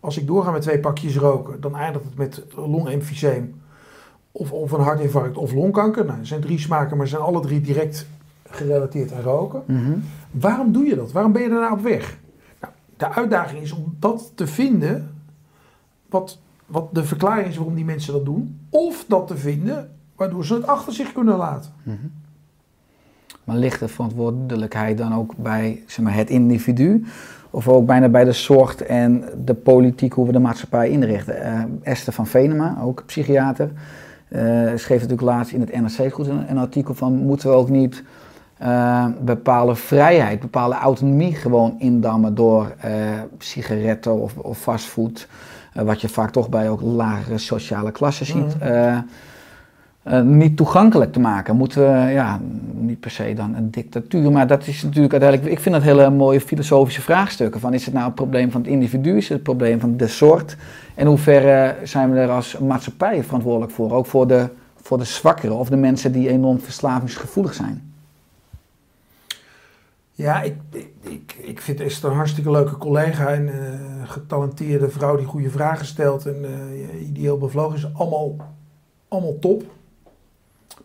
als 0.00 0.18
ik 0.18 0.26
doorga 0.26 0.50
met 0.50 0.62
twee 0.62 0.78
pakjes 0.78 1.16
roken, 1.16 1.60
dan 1.60 1.76
eindigt 1.76 2.04
het 2.04 2.16
met 2.16 2.44
longemfyseem 2.56 3.60
of, 4.32 4.52
of 4.52 4.72
een 4.72 4.80
hartinfarct 4.80 5.36
of 5.36 5.52
longkanker. 5.52 6.04
Nou, 6.04 6.18
er 6.18 6.26
zijn 6.26 6.40
drie 6.40 6.58
smaken, 6.58 6.96
maar 6.96 7.06
ze 7.06 7.14
zijn 7.14 7.26
alle 7.26 7.40
drie 7.40 7.60
direct 7.60 8.06
gerelateerd 8.50 9.12
aan 9.12 9.22
roken. 9.22 9.62
Mhm. 9.66 9.98
Waarom 10.30 10.72
doe 10.72 10.84
je 10.84 10.96
dat? 10.96 11.12
Waarom 11.12 11.32
ben 11.32 11.42
je 11.42 11.48
daarna 11.48 11.72
op 11.72 11.80
weg? 11.80 12.18
Nou, 12.60 12.72
de 12.96 13.08
uitdaging 13.08 13.62
is 13.62 13.72
om 13.72 13.96
dat 13.98 14.32
te 14.34 14.46
vinden, 14.46 15.14
wat, 16.08 16.38
wat 16.66 16.94
de 16.94 17.04
verklaring 17.04 17.48
is 17.48 17.56
waarom 17.56 17.74
die 17.74 17.84
mensen 17.84 18.12
dat 18.12 18.24
doen, 18.24 18.60
of 18.68 19.04
dat 19.08 19.26
te 19.26 19.36
vinden 19.36 19.90
waardoor 20.16 20.44
ze 20.44 20.54
het 20.54 20.66
achter 20.66 20.92
zich 20.92 21.12
kunnen 21.12 21.36
laten. 21.36 21.72
Maar 23.44 23.56
ligt 23.56 23.80
de 23.80 23.88
verantwoordelijkheid 23.88 24.98
dan 24.98 25.14
ook 25.14 25.36
bij 25.36 25.82
zeg 25.86 26.04
maar, 26.04 26.14
het 26.14 26.30
individu? 26.30 27.04
Of 27.50 27.68
ook 27.68 27.86
bijna 27.86 28.08
bij 28.08 28.24
de 28.24 28.32
zorg 28.32 28.76
en 28.76 29.24
de 29.44 29.54
politiek, 29.54 30.12
hoe 30.12 30.26
we 30.26 30.32
de 30.32 30.38
maatschappij 30.38 30.88
inrichten? 30.88 31.42
Eh, 31.42 31.62
Esther 31.82 32.12
van 32.12 32.26
Venema, 32.26 32.78
ook 32.82 33.02
psychiater, 33.06 33.70
eh, 34.28 34.42
schreef 34.74 35.00
natuurlijk 35.00 35.20
laatst 35.20 35.52
in 35.52 35.60
het 35.60 35.72
NRC 35.72 36.12
goed 36.12 36.26
een, 36.26 36.50
een 36.50 36.58
artikel 36.58 36.94
van... 36.94 37.12
moeten 37.12 37.48
we 37.48 37.54
ook 37.54 37.68
niet 37.68 38.02
eh, 38.58 39.06
bepaalde 39.20 39.74
vrijheid, 39.74 40.40
bepaalde 40.40 40.74
autonomie 40.74 41.34
gewoon 41.34 41.74
indammen 41.78 42.34
door 42.34 42.74
sigaretten 43.38 44.20
of, 44.20 44.36
of 44.36 44.58
fastfood... 44.58 45.28
wat 45.74 46.00
je 46.00 46.08
vaak 46.08 46.30
toch 46.30 46.48
bij 46.48 46.70
ook 46.70 46.80
lagere 46.80 47.38
sociale 47.38 47.92
klassen 47.92 48.26
ziet... 48.26 48.58
Eh, 48.58 48.98
eh, 50.02 50.22
niet 50.22 50.56
toegankelijk 50.56 51.12
te 51.12 51.20
maken. 51.20 51.56
Moeten 51.56 51.82
we, 51.82 52.12
ja, 52.12 52.40
niet 52.72 53.00
per 53.00 53.10
se 53.10 53.34
dan 53.34 53.54
een 53.54 53.70
dictatuur, 53.70 54.32
maar 54.32 54.46
dat 54.46 54.66
is 54.66 54.82
natuurlijk 54.82 55.12
uiteindelijk, 55.12 55.52
ik 55.52 55.60
vind 55.60 55.74
dat 55.74 55.84
hele 55.84 56.10
mooie 56.10 56.40
filosofische 56.40 57.00
vraagstukken. 57.00 57.60
Van 57.60 57.74
is 57.74 57.84
het 57.84 57.94
nou 57.94 58.06
het 58.06 58.14
probleem 58.14 58.50
van 58.50 58.60
het 58.60 58.70
individu, 58.70 59.16
is 59.16 59.28
het 59.28 59.42
probleem 59.42 59.80
van 59.80 59.96
de 59.96 60.08
soort? 60.08 60.56
En 60.94 61.06
hoe 61.06 61.18
ver 61.18 61.76
zijn 61.82 62.12
we 62.12 62.18
er 62.18 62.30
als 62.30 62.58
maatschappij 62.58 63.24
verantwoordelijk 63.24 63.72
voor? 63.72 63.92
Ook 63.92 64.06
voor 64.06 64.26
de, 64.26 64.48
voor 64.76 64.98
de 64.98 65.04
zwakkeren 65.04 65.56
of 65.56 65.68
de 65.68 65.76
mensen 65.76 66.12
die 66.12 66.28
enorm 66.28 66.60
verslavingsgevoelig 66.60 67.54
zijn. 67.54 67.92
Ja, 70.20 70.42
ik, 70.42 70.54
ik, 71.00 71.36
ik, 71.42 71.60
vind 71.60 71.80
Esther 71.80 72.10
een 72.10 72.16
hartstikke 72.16 72.50
leuke 72.50 72.76
collega 72.76 73.28
en 73.28 73.48
eh, 73.48 74.10
getalenteerde 74.10 74.88
vrouw 74.88 75.16
die 75.16 75.26
goede 75.26 75.50
vragen 75.50 75.86
stelt 75.86 76.26
en 76.26 76.44
eh, 76.44 77.08
ideeel 77.08 77.38
bevlogen 77.38 77.76
is. 77.76 77.94
Allemaal, 77.94 78.36
allemaal 79.08 79.38
top. 79.38 79.62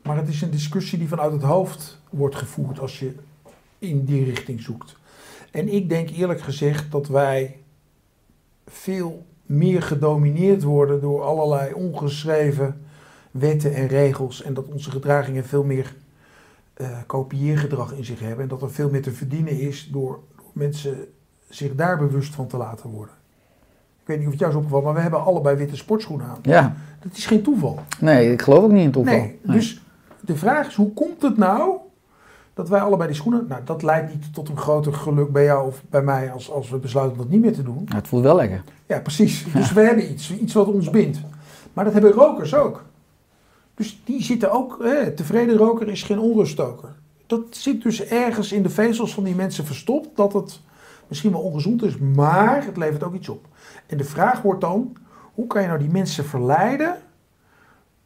Maar 0.05 0.17
het 0.17 0.27
is 0.27 0.41
een 0.41 0.49
discussie 0.51 0.97
die 0.97 1.07
vanuit 1.07 1.31
het 1.31 1.41
hoofd 1.41 1.99
wordt 2.09 2.35
gevoerd 2.35 2.79
als 2.79 2.99
je 2.99 3.15
in 3.79 4.05
die 4.05 4.23
richting 4.23 4.61
zoekt. 4.61 4.95
En 5.51 5.73
ik 5.73 5.89
denk 5.89 6.09
eerlijk 6.09 6.41
gezegd 6.41 6.91
dat 6.91 7.07
wij 7.07 7.57
veel 8.67 9.25
meer 9.45 9.81
gedomineerd 9.81 10.63
worden 10.63 11.01
door 11.01 11.23
allerlei 11.23 11.73
ongeschreven 11.73 12.81
wetten 13.31 13.73
en 13.73 13.87
regels. 13.87 14.41
En 14.41 14.53
dat 14.53 14.65
onze 14.67 14.91
gedragingen 14.91 15.45
veel 15.45 15.63
meer 15.63 15.95
eh, 16.73 16.87
kopieergedrag 17.05 17.93
in 17.93 18.05
zich 18.05 18.19
hebben. 18.19 18.41
En 18.43 18.47
dat 18.47 18.61
er 18.61 18.71
veel 18.71 18.89
meer 18.89 19.01
te 19.01 19.11
verdienen 19.11 19.59
is 19.59 19.89
door, 19.91 20.19
door 20.35 20.45
mensen 20.53 20.97
zich 21.49 21.75
daar 21.75 21.97
bewust 21.97 22.33
van 22.35 22.47
te 22.47 22.57
laten 22.57 22.89
worden. 22.89 23.15
Ik 24.01 24.07
weet 24.11 24.17
niet 24.17 24.25
of 24.25 24.31
het 24.31 24.41
jou 24.41 24.51
is 24.51 24.57
opgevallen, 24.57 24.85
maar 24.85 24.95
we 24.95 25.01
hebben 25.01 25.23
allebei 25.23 25.55
witte 25.55 25.75
sportschoenen 25.75 26.27
aan. 26.27 26.39
Ja, 26.41 26.75
Dat 27.03 27.17
is 27.17 27.25
geen 27.25 27.41
toeval. 27.43 27.79
nee, 27.99 28.31
ik 28.31 28.41
geloof 28.41 28.63
ook 28.63 28.71
niet 28.71 28.83
in 28.83 28.91
toeval. 28.91 29.17
Nee, 29.17 29.39
dus 29.43 29.81
de 30.25 30.35
vraag 30.35 30.67
is, 30.67 30.75
hoe 30.75 30.93
komt 30.93 31.21
het 31.21 31.37
nou 31.37 31.77
dat 32.53 32.69
wij 32.69 32.81
allebei 32.81 33.07
die 33.07 33.17
schoenen... 33.17 33.45
Nou, 33.47 33.61
dat 33.65 33.83
leidt 33.83 34.13
niet 34.13 34.33
tot 34.33 34.49
een 34.49 34.57
groter 34.57 34.93
geluk 34.93 35.31
bij 35.31 35.43
jou 35.43 35.67
of 35.67 35.83
bij 35.89 36.01
mij 36.01 36.31
als, 36.31 36.51
als 36.51 36.69
we 36.69 36.77
besluiten 36.77 37.17
dat 37.17 37.29
niet 37.29 37.41
meer 37.41 37.53
te 37.53 37.63
doen. 37.63 37.87
Het 37.93 38.07
voelt 38.07 38.23
wel 38.23 38.35
lekker. 38.35 38.63
Ja, 38.85 38.99
precies. 38.99 39.45
Dus 39.53 39.73
we 39.73 39.81
hebben 39.81 40.11
iets, 40.11 40.37
iets 40.37 40.53
wat 40.53 40.67
ons 40.67 40.89
bindt. 40.89 41.19
Maar 41.73 41.83
dat 41.83 41.93
hebben 41.93 42.11
rokers 42.11 42.53
ook. 42.55 42.83
Dus 43.75 44.01
die 44.05 44.23
zitten 44.23 44.51
ook, 44.51 44.77
hè, 44.83 45.11
tevreden 45.11 45.57
roker 45.57 45.87
is 45.87 46.03
geen 46.03 46.19
onruststoker. 46.19 46.89
Dat 47.27 47.41
zit 47.49 47.81
dus 47.81 48.05
ergens 48.05 48.51
in 48.51 48.63
de 48.63 48.69
vezels 48.69 49.13
van 49.13 49.23
die 49.23 49.35
mensen 49.35 49.65
verstopt, 49.65 50.15
dat 50.15 50.33
het 50.33 50.59
misschien 51.07 51.31
wel 51.31 51.41
ongezond 51.41 51.83
is, 51.83 51.97
maar 51.97 52.65
het 52.65 52.77
levert 52.77 53.03
ook 53.03 53.13
iets 53.13 53.29
op. 53.29 53.45
En 53.85 53.97
de 53.97 54.03
vraag 54.03 54.41
wordt 54.41 54.61
dan, 54.61 54.97
hoe 55.33 55.47
kan 55.47 55.61
je 55.61 55.67
nou 55.67 55.79
die 55.79 55.89
mensen 55.89 56.25
verleiden 56.25 56.97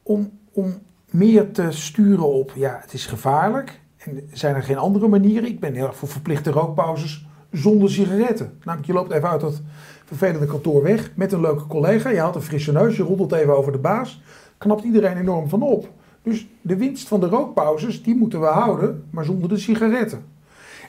om, 0.04 0.32
om 0.52 0.80
meer 1.10 1.52
te 1.52 1.68
sturen 1.70 2.28
op, 2.28 2.52
ja, 2.56 2.80
het 2.82 2.94
is 2.94 3.06
gevaarlijk. 3.06 3.80
En 3.98 4.30
zijn 4.32 4.56
er 4.56 4.64
geen 4.64 4.78
andere 4.78 5.08
manieren? 5.08 5.50
Ik 5.50 5.60
ben 5.60 5.74
heel 5.74 5.88
erg 5.88 5.96
voor 5.96 6.08
verplichte 6.08 6.52
rookpauzes 6.52 7.28
zonder 7.52 7.90
sigaretten. 7.90 8.58
Namelijk, 8.64 8.88
je 8.88 8.94
loopt 8.94 9.12
even 9.12 9.30
uit 9.30 9.42
dat 9.42 9.62
vervelende 10.06 10.46
kantoor 10.46 10.84
weg 10.84 11.12
met 11.16 11.32
een 11.32 11.42
leuke 11.42 11.68
collega. 11.68 12.10
Je 12.10 12.20
haalt 12.20 12.36
een 12.36 12.42
frisse 12.42 12.72
neus, 12.72 12.98
je 12.98 13.04
roddelt 13.04 13.32
even 13.32 13.58
over 13.58 13.72
de 13.72 13.78
baas. 13.78 14.22
Knapt 14.58 14.84
iedereen 14.84 15.18
enorm 15.18 15.50
van 15.50 15.62
op. 15.62 15.90
Dus 16.22 16.48
de 16.62 16.76
winst 16.76 17.08
van 17.08 17.20
de 17.20 17.28
rookpauzes, 17.28 18.04
die 18.04 18.16
moeten 18.16 18.40
we 18.40 18.46
houden, 18.46 19.04
maar 19.10 19.26
zonder 19.26 19.50
de 19.50 19.58
sigaretten. 19.58 20.26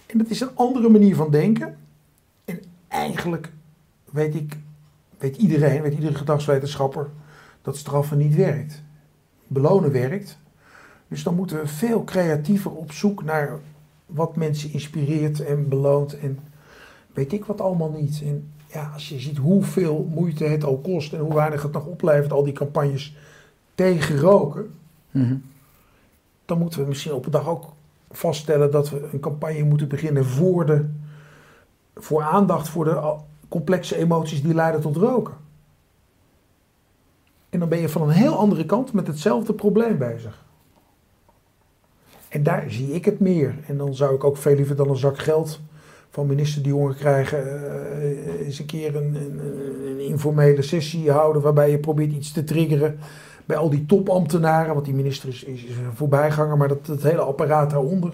En 0.07 0.19
dat 0.19 0.31
is 0.31 0.41
een 0.41 0.55
andere 0.55 0.89
manier 0.89 1.15
van 1.15 1.31
denken. 1.31 1.77
En 2.45 2.61
eigenlijk 2.89 3.53
weet 4.11 4.35
ik, 4.35 4.59
weet 5.19 5.37
iedereen, 5.37 5.83
weet 5.83 5.95
iedere 5.95 6.15
gedragswetenschapper, 6.15 7.09
dat 7.63 7.77
straffen 7.77 8.19
niet 8.19 8.35
werkt. 8.35 8.83
Belonen 9.53 9.93
werkt. 9.93 10.39
Dus 11.09 11.23
dan 11.23 11.35
moeten 11.35 11.61
we 11.61 11.67
veel 11.67 12.05
creatiever 12.05 12.71
op 12.71 12.93
zoek 12.93 13.25
naar 13.25 13.59
wat 14.07 14.37
mensen 14.37 14.73
inspireert 14.73 15.41
en 15.45 15.69
beloont 15.69 16.19
en 16.19 16.39
weet 17.13 17.33
ik 17.33 17.45
wat 17.45 17.61
allemaal 17.61 17.91
niet. 17.91 18.23
En 18.25 18.49
ja, 18.67 18.91
als 18.95 19.09
je 19.09 19.21
ziet 19.21 19.37
hoeveel 19.37 20.09
moeite 20.15 20.45
het 20.45 20.65
al 20.65 20.79
kost 20.79 21.13
en 21.13 21.21
hoe 21.21 21.35
weinig 21.35 21.63
het 21.63 21.73
nog 21.73 21.87
oplevert, 21.87 22.33
al 22.33 22.45
die 22.45 22.53
campagnes 22.53 23.17
tegen 23.75 24.19
roken, 24.19 24.71
Mhm. 25.11 25.37
dan 26.45 26.59
moeten 26.59 26.81
we 26.81 26.87
misschien 26.89 27.13
op 27.13 27.25
een 27.25 27.31
dag 27.31 27.49
ook 27.49 27.65
vaststellen 28.11 28.71
dat 28.71 28.91
we 28.91 29.09
een 29.13 29.21
campagne 29.21 29.63
moeten 29.63 29.89
beginnen 29.89 30.25
voor, 30.25 30.67
de, 30.67 30.89
voor 31.97 32.23
aandacht 32.23 32.69
voor 32.69 32.85
de 32.85 33.15
complexe 33.49 33.97
emoties 33.97 34.43
die 34.43 34.55
leiden 34.55 34.81
tot 34.81 34.97
roken. 34.97 35.35
En 37.51 37.59
dan 37.59 37.69
ben 37.69 37.81
je 37.81 37.89
van 37.89 38.03
een 38.03 38.15
heel 38.15 38.37
andere 38.37 38.67
kant 38.67 38.93
met 38.93 39.07
hetzelfde 39.07 39.53
probleem 39.53 39.99
bezig. 39.99 40.45
En 42.29 42.43
daar 42.43 42.65
zie 42.69 42.95
ik 42.95 43.05
het 43.05 43.21
meer. 43.21 43.55
En 43.67 43.77
dan 43.77 43.95
zou 43.95 44.15
ik 44.15 44.25
ook 44.25 44.37
veel 44.37 44.55
liever 44.55 44.77
dan 44.77 44.89
een 44.89 44.97
zak 44.97 45.19
geld 45.19 45.61
van 46.11 46.27
minister 46.27 46.63
De 46.63 46.69
Jonge 46.69 46.95
krijgen. 46.95 47.39
eh, 47.39 48.47
eens 48.47 48.59
een 48.59 48.67
keer 48.67 48.97
een, 48.97 49.15
een, 49.15 49.41
een 49.87 50.01
informele 50.01 50.63
sessie 50.63 51.11
houden 51.11 51.43
waarbij 51.43 51.71
je 51.71 51.79
probeert 51.79 52.13
iets 52.13 52.33
te 52.33 52.45
triggeren 52.45 52.99
bij 53.45 53.57
al 53.57 53.71
die 53.71 53.87
topambtenaren. 53.87 54.75
Want 54.75 54.85
die 54.85 54.95
minister 54.95 55.29
is, 55.29 55.45
is, 55.45 55.63
een 55.63 55.95
voorbijganger, 55.95 56.57
maar 56.57 56.69
dat, 56.69 56.87
dat 56.87 57.03
hele 57.03 57.21
apparaat 57.21 57.71
daaronder. 57.71 58.13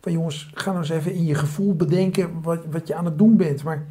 Van 0.00 0.12
jongens, 0.12 0.50
ga 0.54 0.70
nou 0.70 0.78
eens 0.78 0.90
even 0.90 1.14
in 1.14 1.24
je 1.24 1.34
gevoel 1.34 1.74
bedenken 1.74 2.30
wat, 2.42 2.58
wat 2.70 2.86
je 2.86 2.94
aan 2.94 3.04
het 3.04 3.18
doen 3.18 3.36
bent. 3.36 3.62
Maar 3.62 3.86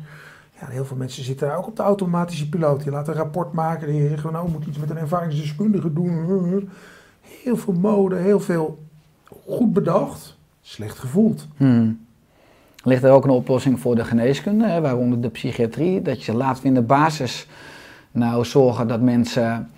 ja, 0.62 0.68
heel 0.68 0.86
veel 0.86 0.98
mensen 0.98 1.24
zitten 1.24 1.48
daar 1.48 1.58
ook 1.58 1.68
op 1.68 1.76
de 1.76 1.82
automatische 1.82 2.50
piloot. 2.50 2.84
Je 2.84 2.92
laat 2.92 3.08
een 3.08 3.14
rapport 3.14 3.54
maken 3.54 3.88
en 3.88 3.96
je 3.96 4.10
zegt, 4.10 4.32
nou, 4.32 4.46
we 4.46 4.52
moeten 4.52 4.70
iets 4.70 4.80
met 4.80 4.90
een 4.90 4.98
ervaringsdeskundige 4.98 5.94
doen. 5.94 6.70
Heel 7.22 7.58
veel 7.58 7.74
mode, 7.74 8.16
heel 8.16 8.40
veel 8.40 8.84
goed 9.46 9.74
bedacht, 9.74 10.38
slecht 10.62 11.00
gevoeld. 11.00 11.48
Hmm. 11.58 12.06
Ligt 12.84 13.04
er 13.04 13.12
ook 13.12 13.24
een 13.24 13.30
oplossing 13.30 13.80
voor 13.80 13.96
de 13.96 14.06
geneeskunde, 14.06 14.68
hè, 14.68 14.82
waaronder 14.82 15.22
de 15.22 15.30
psychiatrie, 15.30 16.02
dat 16.02 16.24
je 16.24 16.34
laat 16.34 16.64
in 16.64 16.74
de 16.74 16.82
basis 16.82 17.48
nou 18.12 18.46
zorgen 18.46 18.88
dat 18.88 19.02
mensen 19.02 19.70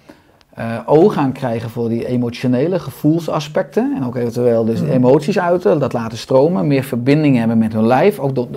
eh, 0.54 0.80
oog 0.86 1.14
gaan 1.14 1.32
krijgen 1.32 1.70
voor 1.70 1.90
die 1.90 2.06
emotionele 2.08 2.80
gevoelsaspecten 2.80 3.94
en 3.96 4.06
ook 4.06 4.16
eventueel 4.16 4.66
dus 4.66 4.82
Mhm. 4.82 4.92
emoties 4.92 5.40
uiten, 5.40 5.80
dat 5.80 5.94
laten 5.94 6.18
stromen, 6.18 6.68
meer 6.68 6.84
verbinding 6.84 7.38
hebben 7.38 7.58
met 7.58 7.74
hun 7.74 7.88
lijf, 7.88 8.20
ook 8.20 8.36
door, 8.36 8.48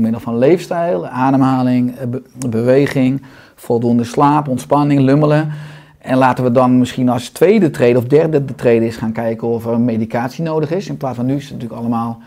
middel 0.00 0.20
van 0.20 0.38
leefstijl, 0.38 1.06
ademhaling, 1.06 1.96
eh, 1.96 2.06
be- 2.06 2.22
beweging, 2.48 3.22
voldoende 3.54 4.04
slaap, 4.04 4.48
ontspanning, 4.48 5.00
lummelen. 5.00 5.52
En 5.98 6.16
laten 6.18 6.44
we 6.44 6.50
dan 6.52 6.78
misschien 6.78 7.08
als 7.08 7.28
tweede 7.28 7.70
trede 7.70 7.98
of 7.98 8.04
derde 8.04 8.44
trede 8.54 8.84
eens 8.84 8.96
gaan 8.96 9.12
kijken 9.12 9.48
of 9.48 9.66
er 9.66 9.80
medicatie 9.80 10.44
nodig 10.44 10.70
is. 10.70 10.88
In 10.88 10.96
plaats 10.96 11.16
van 11.16 11.26
nu 11.26 11.36
is 11.36 11.42
het 11.42 11.52
natuurlijk 11.52 11.80
allemaal, 11.80 12.18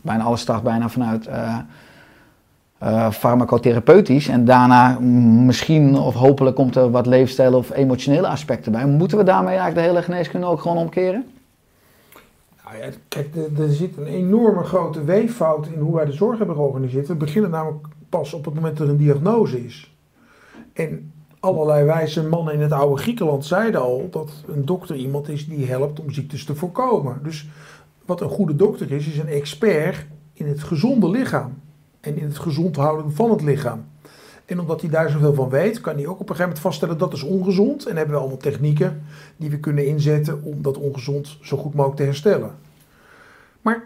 bijna 0.00 0.22
alles 0.24 0.40
start 0.40 0.62
bijna 0.62 0.88
vanuit 0.88 1.26
eh 1.26 1.56
eh, 2.84 3.10
farmacotherapeutisch. 3.10 4.28
En 4.28 4.44
daarna 4.44 4.98
misschien 5.44 5.98
of 5.98 6.14
hopelijk 6.14 6.56
komt 6.56 6.76
er 6.76 6.90
wat 6.90 7.06
leefstijl 7.06 7.54
of 7.54 7.72
emotionele 7.72 8.26
aspecten 8.26 8.72
bij. 8.72 8.86
Moeten 8.86 9.18
we 9.18 9.24
daarmee 9.24 9.56
eigenlijk 9.56 9.86
de 9.86 9.92
hele 9.92 10.02
geneeskunde 10.02 10.46
ook 10.46 10.60
gewoon 10.60 10.76
omkeren? 10.76 11.24
Nou 12.64 12.76
ja, 12.76 12.88
kijk, 13.08 13.34
er 13.58 13.72
zit 13.72 13.96
een 13.96 14.06
enorme 14.06 14.62
grote 14.62 15.04
weeffout 15.04 15.66
in 15.66 15.80
hoe 15.80 15.94
wij 15.94 16.04
de 16.04 16.12
zorg 16.12 16.38
hebben 16.38 16.56
georganiseerd. 16.56 17.08
We 17.08 17.14
beginnen 17.14 17.50
namelijk 17.50 17.86
pas 18.08 18.32
op 18.32 18.44
het 18.44 18.54
moment 18.54 18.76
dat 18.76 18.86
er 18.86 18.92
een 18.92 18.98
diagnose 18.98 19.64
is. 19.64 19.94
En 20.72 21.12
allerlei 21.40 21.84
wijze 21.84 22.22
mannen 22.28 22.54
in 22.54 22.60
het 22.60 22.72
oude 22.72 23.02
Griekenland 23.02 23.44
zeiden 23.44 23.80
al 23.80 24.08
dat 24.10 24.30
een 24.46 24.64
dokter 24.64 24.96
iemand 24.96 25.28
is 25.28 25.48
die 25.48 25.66
helpt 25.66 26.00
om 26.00 26.10
ziektes 26.10 26.44
te 26.44 26.54
voorkomen. 26.54 27.18
Dus 27.22 27.48
wat 28.04 28.20
een 28.20 28.28
goede 28.28 28.56
dokter 28.56 28.92
is, 28.92 29.06
is 29.06 29.18
een 29.18 29.28
expert 29.28 30.06
in 30.32 30.46
het 30.46 30.62
gezonde 30.62 31.10
lichaam. 31.10 31.62
En 32.04 32.18
in 32.18 32.24
het 32.26 32.38
gezond 32.38 32.76
houden 32.76 33.12
van 33.12 33.30
het 33.30 33.42
lichaam. 33.42 33.84
En 34.44 34.60
omdat 34.60 34.80
hij 34.80 34.90
daar 34.90 35.10
zoveel 35.10 35.34
van 35.34 35.48
weet, 35.48 35.80
kan 35.80 35.94
hij 35.94 36.06
ook 36.06 36.12
op 36.12 36.20
een 36.20 36.26
gegeven 36.26 36.44
moment 36.44 36.60
vaststellen 36.60 36.98
dat 36.98 37.12
is 37.12 37.22
ongezond. 37.22 37.86
En 37.86 37.96
hebben 37.96 38.14
we 38.14 38.20
allemaal 38.20 38.38
technieken 38.38 39.02
die 39.36 39.50
we 39.50 39.58
kunnen 39.58 39.86
inzetten 39.86 40.42
om 40.42 40.62
dat 40.62 40.78
ongezond 40.78 41.38
zo 41.42 41.56
goed 41.56 41.74
mogelijk 41.74 41.96
te 42.00 42.04
herstellen. 42.04 42.50
Maar 43.62 43.84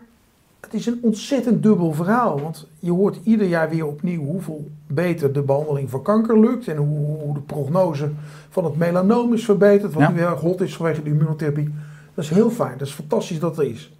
het 0.60 0.74
is 0.74 0.86
een 0.86 0.98
ontzettend 1.02 1.62
dubbel 1.62 1.92
verhaal. 1.92 2.40
Want 2.40 2.66
je 2.78 2.90
hoort 2.90 3.18
ieder 3.22 3.46
jaar 3.46 3.70
weer 3.70 3.86
opnieuw 3.86 4.24
hoeveel 4.24 4.68
beter 4.86 5.32
de 5.32 5.42
behandeling 5.42 5.90
van 5.90 6.02
kanker 6.02 6.40
lukt. 6.40 6.68
En 6.68 6.76
hoe, 6.76 7.18
hoe 7.18 7.34
de 7.34 7.40
prognose 7.40 8.10
van 8.48 8.64
het 8.64 8.76
melanoom 8.76 9.32
is 9.34 9.44
verbeterd. 9.44 9.92
Wat 9.92 10.02
Ja. 10.02 10.10
nu 10.10 10.18
heel 10.18 10.28
erg 10.28 10.40
hot 10.40 10.60
is 10.60 10.76
vanwege 10.76 11.02
de 11.02 11.10
immunotherapie. 11.10 11.74
Dat 12.14 12.24
is 12.24 12.30
heel 12.30 12.50
fijn. 12.50 12.78
Dat 12.78 12.86
is 12.86 12.94
fantastisch 12.94 13.40
dat 13.40 13.58
er 13.58 13.64
is. 13.64 13.92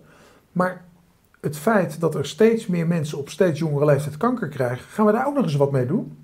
Maar 0.52 0.84
het 1.40 1.56
feit 1.56 2.00
dat 2.00 2.14
er 2.14 2.26
steeds 2.26 2.66
meer 2.66 2.86
mensen 2.86 3.18
op 3.18 3.28
steeds 3.28 3.58
jongere 3.58 3.84
leeftijd 3.84 4.16
kanker 4.16 4.48
krijgen. 4.48 4.84
Gaan 4.88 5.06
we 5.06 5.12
daar 5.12 5.26
ook 5.26 5.34
nog 5.34 5.44
eens 5.44 5.56
wat 5.56 5.72
mee 5.72 5.86
doen? 5.86 6.16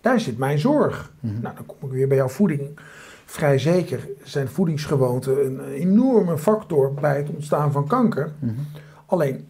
Daar 0.00 0.20
zit 0.20 0.38
mijn 0.38 0.58
zorg. 0.58 1.12
Mhm. 1.20 1.40
Nou, 1.40 1.54
dan 1.54 1.66
kom 1.66 1.76
ik 1.88 1.94
weer 1.94 2.08
bij 2.08 2.16
jouw 2.16 2.28
voeding. 2.28 2.78
Vrij 3.24 3.58
zeker 3.58 4.08
zijn 4.22 4.48
voedingsgewoonten 4.48 5.46
een 5.46 5.64
enorme 5.64 6.38
factor 6.38 6.94
bij 6.94 7.16
het 7.16 7.28
ontstaan 7.28 7.72
van 7.72 7.86
kanker. 7.86 8.32
Mhm. 8.38 8.54
Alleen, 9.06 9.46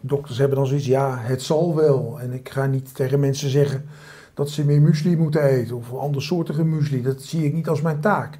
dokters 0.00 0.38
hebben 0.38 0.56
dan 0.56 0.66
zoiets, 0.66 0.86
ja, 0.86 1.18
het 1.18 1.42
zal 1.42 1.76
wel. 1.76 2.20
En 2.20 2.32
ik 2.32 2.48
ga 2.48 2.66
niet 2.66 2.94
tegen 2.94 3.20
mensen 3.20 3.50
zeggen 3.50 3.84
dat 4.34 4.50
ze 4.50 4.64
meer 4.64 4.80
muesli 4.82 5.16
moeten 5.16 5.42
eten 5.42 5.76
of 5.76 5.94
andersoortige 5.94 6.64
muesli. 6.64 7.02
Dat 7.02 7.22
zie 7.22 7.44
ik 7.44 7.54
niet 7.54 7.68
als 7.68 7.80
mijn 7.80 8.00
taak. 8.00 8.38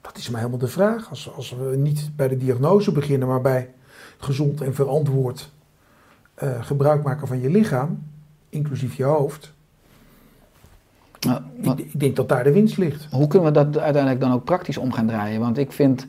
Dat 0.00 0.16
is 0.16 0.28
maar 0.30 0.40
helemaal 0.40 0.60
de 0.60 0.68
vraag. 0.68 1.10
Als, 1.10 1.32
als 1.34 1.56
we 1.56 1.76
niet 1.76 2.10
bij 2.16 2.28
de 2.28 2.36
diagnose 2.36 2.92
beginnen, 2.92 3.28
maar 3.28 3.40
bij 3.40 3.70
gezond 4.20 4.60
en 4.60 4.74
verantwoord 4.74 5.50
eh, 6.34 6.48
gebruik 6.60 7.02
maken 7.02 7.26
van 7.28 7.40
je 7.40 7.50
lichaam, 7.50 8.02
inclusief 8.48 8.94
je 8.94 9.04
hoofd. 9.04 9.52
Nou, 11.20 11.40
wat- 11.62 11.78
Ik, 11.78 11.84
ik 11.92 12.00
denk 12.00 12.16
dat 12.16 12.28
daar 12.28 12.44
de 12.44 12.52
winst 12.52 12.76
ligt. 12.78 13.06
Hoe 13.10 13.26
kunnen 13.26 13.48
we 13.52 13.64
dat 13.64 13.78
uiteindelijk 13.78 14.20
dan 14.22 14.32
ook 14.32 14.44
praktisch 14.44 14.76
om 14.76 14.92
gaan 14.92 15.06
draaien? 15.06 15.40
Want 15.40 15.58
ik 15.58 15.72
vind 15.72 16.06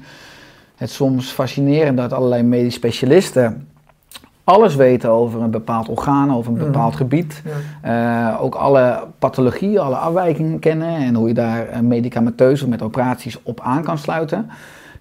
het 0.76 0.90
soms 0.90 1.32
fascinerend 1.32 1.98
dat 1.98 2.14
allerlei 2.14 2.44
medisch 2.44 2.74
specialisten 2.74 3.68
alles 4.44 4.76
weten 4.76 5.10
over 5.10 5.42
een 5.42 5.52
bepaald 5.52 5.88
orgaan, 5.90 6.34
over 6.36 6.52
een 6.52 6.58
Mhm. 6.58 6.66
bepaald 6.66 6.96
gebied. 6.96 7.42
Ja. 7.82 8.32
Eh, 8.34 8.42
ook 8.44 8.56
alle 8.56 9.08
pathologieën, 9.20 9.80
alle 9.80 9.96
afwijkingen 9.96 10.60
kennen 10.60 10.96
en 10.96 11.16
hoe 11.16 11.28
je 11.28 11.34
daar 11.34 11.84
medicamenteus 11.84 12.62
of 12.62 12.70
met 12.70 12.82
operaties 12.82 13.44
op 13.44 13.60
aan 13.62 13.84
kan 13.84 13.98
sluiten. 13.98 14.50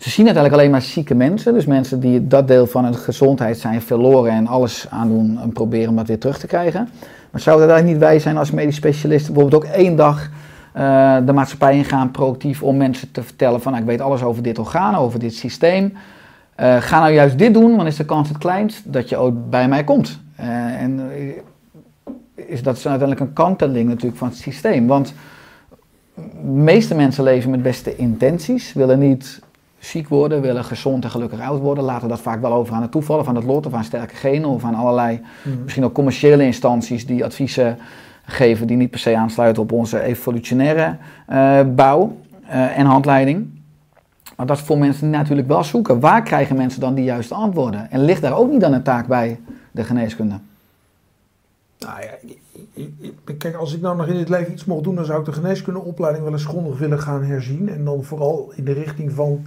Ze 0.01 0.11
zien 0.11 0.25
uiteindelijk 0.25 0.63
alleen 0.63 0.71
maar 0.71 0.83
zieke 0.91 1.15
mensen, 1.15 1.53
dus 1.53 1.65
mensen 1.65 2.01
die 2.01 2.27
dat 2.27 2.49
deel 2.49 2.67
van 2.67 2.85
hun 2.85 2.95
gezondheid 2.95 3.59
zijn 3.59 3.83
verloren 3.83 4.33
en 4.33 4.47
alles 4.47 4.87
aan 4.91 5.09
doen 5.09 5.39
en 5.43 5.53
proberen 5.53 5.89
om 5.89 5.97
dat 5.97 6.07
weer 6.07 6.19
terug 6.19 6.39
te 6.39 6.47
krijgen. 6.47 6.89
Maar 7.31 7.41
zou 7.41 7.61
het 7.61 7.71
eigenlijk 7.71 7.99
niet 7.99 8.09
wij 8.09 8.19
zijn 8.19 8.37
als 8.37 8.51
medisch 8.51 8.77
specialisten 8.77 9.33
bijvoorbeeld 9.33 9.65
ook 9.65 9.71
één 9.71 9.97
dag 9.97 10.31
eh, 10.73 11.17
de 11.27 11.33
maatschappij 11.33 11.77
ingaan 11.77 12.11
proactief 12.11 12.63
om 12.63 12.77
mensen 12.77 13.11
te 13.11 13.23
vertellen 13.23 13.63
van 13.63 13.73
nou, 13.73 13.85
ik 13.85 13.91
weet 13.91 14.01
alles 14.01 14.23
over 14.23 14.43
dit 14.43 14.59
orgaan, 14.59 14.95
over 14.95 15.19
dit 15.19 15.35
systeem. 15.35 15.93
Eh, 16.55 16.77
ga 16.77 17.01
nou 17.01 17.13
juist 17.13 17.39
dit 17.39 17.55
doen, 17.55 17.77
want 17.77 17.89
is 17.89 17.97
de 17.97 18.05
kans 18.05 18.29
het 18.29 18.39
kleinst 18.39 18.93
dat 18.93 19.09
je 19.09 19.17
ook 19.17 19.51
bij 19.51 19.69
mij 19.69 19.85
komt. 19.85 20.21
Eh, 20.37 20.83
en 20.83 21.11
is 22.35 22.63
dat 22.63 22.77
is 22.77 22.87
uiteindelijk 22.87 23.21
een 23.29 23.33
kanteling 23.33 23.89
natuurlijk 23.89 24.17
van 24.17 24.29
het 24.29 24.37
systeem. 24.37 24.87
Want 24.87 25.15
de 26.15 26.51
meeste 26.51 26.95
mensen 26.95 27.25
leven 27.25 27.51
met 27.51 27.63
beste 27.63 27.97
intenties, 27.97 28.73
willen 28.73 28.99
niet 28.99 29.41
ziek 29.81 30.09
worden, 30.09 30.41
willen 30.41 30.65
gezond 30.65 31.05
en 31.05 31.11
gelukkig 31.11 31.41
oud 31.41 31.61
worden, 31.61 31.85
laten 31.85 32.09
dat 32.09 32.21
vaak 32.21 32.41
wel 32.41 32.53
over 32.53 32.75
aan 32.75 32.83
het 32.83 32.91
toeval 32.91 33.19
of 33.19 33.29
aan 33.29 33.35
het 33.35 33.45
lot 33.45 33.67
of 33.67 33.73
aan 33.75 33.85
sterke 33.85 34.15
genen 34.15 34.49
of 34.49 34.65
aan 34.65 34.75
allerlei 34.75 35.21
Mhm. 35.45 35.63
misschien 35.63 35.85
ook 35.85 35.93
commerciële 35.93 36.45
instanties 36.45 37.07
die 37.07 37.25
adviezen 37.25 37.79
geven 38.25 38.67
die 38.67 38.77
niet 38.77 38.91
per 38.91 38.99
se 39.01 39.17
aansluiten 39.17 39.63
op 39.63 39.73
onze 39.73 40.01
evolutionaire 40.03 40.97
eh, 41.27 41.61
bouw 41.75 42.17
eh, 42.47 42.79
en 42.79 42.87
handleiding. 42.87 43.49
Maar 44.37 44.47
dat 44.47 44.57
is 44.57 44.63
voor 44.63 44.79
mensen 44.79 45.11
natuurlijk 45.11 45.49
wel 45.49 45.65
zoeken. 45.65 46.01
Waar 46.01 46.23
krijgen 46.23 46.57
mensen 46.57 46.81
dan 46.81 46.95
die 46.95 47.05
juiste 47.05 47.35
antwoorden? 47.35 47.91
En 47.91 48.05
ligt 48.05 48.23
daar 48.23 48.37
ook 48.37 48.51
niet 48.51 48.61
dan 48.61 48.73
een 48.73 48.83
taak 48.83 49.07
bij 49.07 49.41
de 49.71 49.85
geneeskunde? 49.85 50.35
Nou 51.79 52.01
ja, 52.01 52.09
ik- 52.23 52.39
ik- 52.75 52.93
ik- 53.27 53.39
kijk, 53.39 53.55
als 53.55 53.75
ik 53.75 53.81
nou 53.81 53.97
nog 53.97 54.07
in 54.07 54.15
dit 54.17 54.29
leven 54.29 54.53
iets 54.53 54.65
mocht 54.65 54.85
doen, 54.85 54.95
dan 54.95 55.05
zou 55.05 55.19
ik 55.21 55.25
de 55.25 55.33
geneeskundeopleiding 55.33 56.25
wel 56.25 56.33
eens 56.33 56.45
grondig 56.45 56.79
willen 56.79 57.01
gaan 57.01 57.25
herzien. 57.25 57.69
En 57.69 57.85
dan 57.85 58.05
vooral 58.05 58.53
in 58.55 58.65
de 58.65 58.73
richting 58.73 59.13
van 59.13 59.43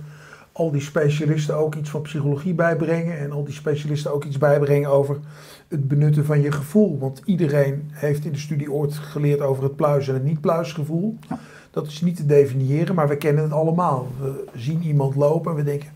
al 0.53 0.71
die 0.71 0.81
specialisten 0.81 1.55
ook 1.55 1.75
iets 1.75 1.89
van 1.89 2.01
psychologie 2.01 2.53
bijbrengen. 2.53 3.17
En 3.17 3.31
al 3.31 3.43
die 3.43 3.53
specialisten 3.53 4.13
ook 4.13 4.23
iets 4.23 4.37
bijbrengen 4.37 4.89
over 4.89 5.19
het 5.67 5.87
benutten 5.87 6.25
van 6.25 6.41
je 6.41 6.51
gevoel. 6.51 6.99
Want 6.99 7.21
iedereen 7.25 7.89
heeft 7.91 8.25
in 8.25 8.31
de 8.31 8.37
studie 8.37 8.71
ooit 8.71 8.93
geleerd 8.93 9.41
over 9.41 9.63
het 9.63 9.75
pluis- 9.75 10.07
en 10.07 10.13
het 10.13 10.23
niet-pluisgevoel. 10.23 11.17
Ja. 11.29 11.39
Dat 11.71 11.87
is 11.87 12.01
niet 12.01 12.15
te 12.15 12.25
definiëren, 12.25 12.95
maar 12.95 13.07
we 13.07 13.17
kennen 13.17 13.43
het 13.43 13.53
allemaal. 13.53 14.07
We 14.19 14.45
zien 14.55 14.83
iemand 14.83 15.15
lopen 15.15 15.51
en 15.51 15.57
we 15.57 15.63
denken, 15.63 15.89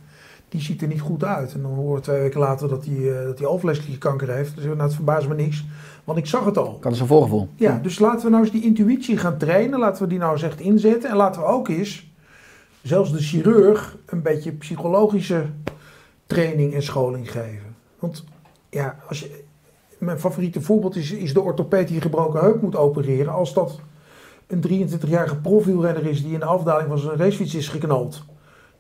die 0.50 0.62
ziet 0.62 0.82
er 0.82 0.88
niet 0.88 1.02
goed 1.02 1.24
uit. 1.24 1.54
En 1.54 1.62
dan 1.62 1.74
horen 1.74 1.96
we 1.96 2.02
twee 2.02 2.20
weken 2.20 2.40
later 2.40 2.68
dat 2.68 2.86
hij, 2.86 3.20
eh, 3.20 3.26
dat 3.26 3.38
hij 3.38 3.48
alvleesklierkanker 3.48 4.30
heeft. 4.30 4.56
Dus 4.56 4.66
nou, 4.66 4.82
het 4.82 4.94
verbaast 4.94 5.28
me 5.28 5.36
niks, 5.36 5.66
want 6.04 6.18
ik 6.18 6.26
zag 6.26 6.46
het 6.46 6.58
al. 6.58 6.78
Dat 6.82 6.92
is 6.92 7.00
een 7.00 7.08
voorgevoel. 7.08 7.48
Ja, 7.56 7.80
dus 7.82 8.00
laten 8.00 8.26
we 8.26 8.30
nou 8.30 8.44
eens 8.44 8.52
die 8.52 8.64
intuïtie 8.64 9.18
gaan 9.18 9.38
trainen. 9.38 9.80
Laten 9.80 10.04
we 10.04 10.10
die 10.10 10.20
nou 10.20 10.32
eens 10.32 10.44
echt 10.44 10.60
inzetten. 10.60 11.10
En 11.10 11.16
laten 11.16 11.42
we 11.42 11.48
ook 11.48 11.68
eens, 11.68 12.07
zelfs 12.82 13.12
de 13.12 13.22
chirurg, 13.22 13.98
een 14.06 14.22
beetje 14.22 14.52
psychologische 14.52 15.46
training 16.26 16.74
en 16.74 16.84
scholing 16.84 17.32
geven. 17.32 17.76
Want 18.00 18.24
ja, 18.70 19.00
als 19.08 19.20
je, 19.20 19.44
mijn 19.98 20.20
favoriete 20.20 20.62
voorbeeld 20.62 20.96
is, 20.96 21.12
is 21.12 21.34
de 21.34 21.42
orthopeed 21.42 21.88
die 21.88 22.02
gebroken 22.02 22.40
heup 22.40 22.62
moet 22.62 22.76
opereren. 22.76 23.34
Als 23.34 23.54
dat 23.54 23.80
een 24.48 24.90
23-jarige 24.90 25.38
profielrenner 25.38 26.06
is 26.06 26.24
die 26.24 26.34
in 26.34 26.40
de 26.40 26.46
afdaling 26.46 26.90
van 26.90 27.00
zijn 27.00 27.18
racefiets 27.18 27.56
is 27.56 27.68
geknald, 27.68 28.24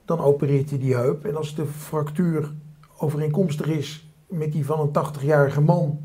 dan 0.05 0.19
opereert 0.19 0.69
hij 0.69 0.79
die 0.79 0.95
heup. 0.95 1.25
En 1.25 1.35
als 1.35 1.55
de 1.55 1.65
fractuur 1.65 2.53
overeenkomstig 2.97 3.67
is 3.67 4.11
met 4.27 4.51
die 4.51 4.65
van 4.65 4.79
een 4.79 5.05
80-jarige 5.05 5.61
man 5.61 5.99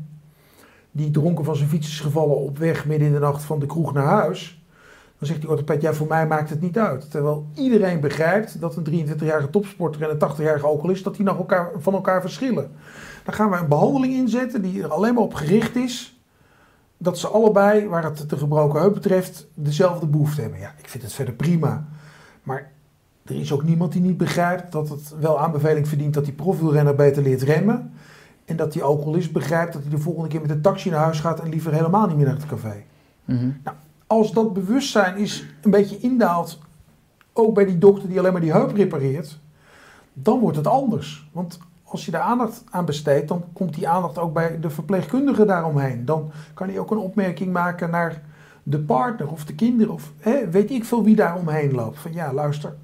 die 0.91 1.11
dronken 1.11 1.45
van 1.45 1.55
zijn 1.55 1.69
fiets 1.69 1.87
is 1.87 1.99
gevallen 1.99 2.37
op 2.37 2.57
weg 2.57 2.85
midden 2.85 3.07
in 3.07 3.13
de 3.13 3.19
nacht 3.19 3.43
van 3.43 3.59
de 3.59 3.65
kroeg 3.65 3.93
naar 3.93 4.05
huis, 4.05 4.62
dan 5.23 5.31
zegt 5.31 5.41
die 5.41 5.49
orthopeed, 5.49 5.81
ja 5.81 5.93
voor 5.93 6.07
mij 6.07 6.27
maakt 6.27 6.49
het 6.49 6.61
niet 6.61 6.77
uit. 6.77 7.11
Terwijl 7.11 7.47
iedereen 7.53 7.99
begrijpt 7.99 8.59
dat 8.59 8.75
een 8.75 9.07
23-jarige 9.07 9.49
topsporter 9.49 10.01
en 10.01 10.09
een 10.09 10.31
80-jarige 10.31 10.65
alcoholist, 10.65 11.03
dat 11.03 11.15
die 11.15 11.25
nog 11.25 11.37
elkaar, 11.37 11.71
van 11.77 11.93
elkaar 11.93 12.21
verschillen. 12.21 12.71
Dan 13.23 13.33
gaan 13.33 13.49
we 13.49 13.57
een 13.57 13.67
behandeling 13.67 14.13
inzetten 14.13 14.61
die 14.61 14.83
er 14.83 14.91
alleen 14.91 15.13
maar 15.13 15.23
op 15.23 15.33
gericht 15.33 15.75
is 15.75 16.21
dat 16.97 17.17
ze 17.17 17.27
allebei, 17.27 17.87
waar 17.87 18.03
het 18.03 18.29
de 18.29 18.37
gebroken 18.37 18.81
heup 18.81 18.93
betreft, 18.93 19.47
dezelfde 19.53 20.07
behoefte 20.07 20.41
hebben. 20.41 20.59
Ja, 20.59 20.73
ik 20.77 20.89
vind 20.89 21.03
het 21.03 21.13
verder 21.13 21.33
prima. 21.33 21.87
Maar 22.43 22.71
er 23.25 23.35
is 23.35 23.51
ook 23.51 23.63
niemand 23.63 23.91
die 23.91 24.01
niet 24.01 24.17
begrijpt 24.17 24.71
dat 24.71 24.89
het 24.89 25.13
wel 25.19 25.39
aanbeveling 25.39 25.87
verdient 25.87 26.13
dat 26.13 26.25
die 26.25 26.33
profielrenner 26.33 26.95
beter 26.95 27.23
leert 27.23 27.41
remmen. 27.41 27.93
En 28.45 28.55
dat 28.55 28.73
die 28.73 28.83
alcoholist 28.83 29.31
begrijpt 29.31 29.73
dat 29.73 29.81
hij 29.81 29.91
de 29.91 29.97
volgende 29.97 30.29
keer 30.29 30.41
met 30.41 30.49
een 30.49 30.61
taxi 30.61 30.89
naar 30.89 30.99
huis 30.99 31.19
gaat 31.19 31.39
en 31.39 31.49
liever 31.49 31.73
helemaal 31.73 32.07
niet 32.07 32.15
meer 32.15 32.25
naar 32.25 32.35
het 32.35 32.45
café. 32.45 32.83
Mhm. 33.25 33.49
Nou, 33.63 33.77
als 34.13 34.31
dat 34.31 34.53
bewustzijn 34.53 35.17
is 35.17 35.45
een 35.61 35.71
beetje 35.71 35.99
indaalt, 35.99 36.59
ook 37.33 37.53
bij 37.53 37.65
die 37.65 37.77
dokter 37.77 38.09
die 38.09 38.19
alleen 38.19 38.31
maar 38.31 38.41
die 38.41 38.51
heup 38.51 38.75
repareert, 38.75 39.39
dan 40.13 40.39
wordt 40.39 40.57
het 40.57 40.67
anders. 40.67 41.29
Want 41.31 41.59
als 41.83 42.05
je 42.05 42.11
daar 42.11 42.21
aandacht 42.21 42.63
aan 42.69 42.85
besteedt, 42.85 43.27
dan 43.27 43.43
komt 43.53 43.73
die 43.73 43.87
aandacht 43.87 44.17
ook 44.17 44.33
bij 44.33 44.59
de 44.59 44.69
verpleegkundige 44.69 45.45
daaromheen. 45.45 46.05
Dan 46.05 46.31
kan 46.53 46.67
hij 46.67 46.79
ook 46.79 46.91
een 46.91 46.97
opmerking 46.97 47.53
maken 47.53 47.89
naar 47.89 48.21
de 48.63 48.79
partner 48.79 49.31
of 49.31 49.45
de 49.45 49.55
kinderen 49.55 49.93
of 49.93 50.11
hè, 50.19 50.49
weet 50.49 50.71
ik 50.71 50.85
veel 50.85 51.03
wie 51.03 51.15
daar 51.15 51.37
omheen 51.37 51.71
loopt. 51.71 51.99
Van 51.99 52.13
ja, 52.13 52.33
luister, 52.33 52.75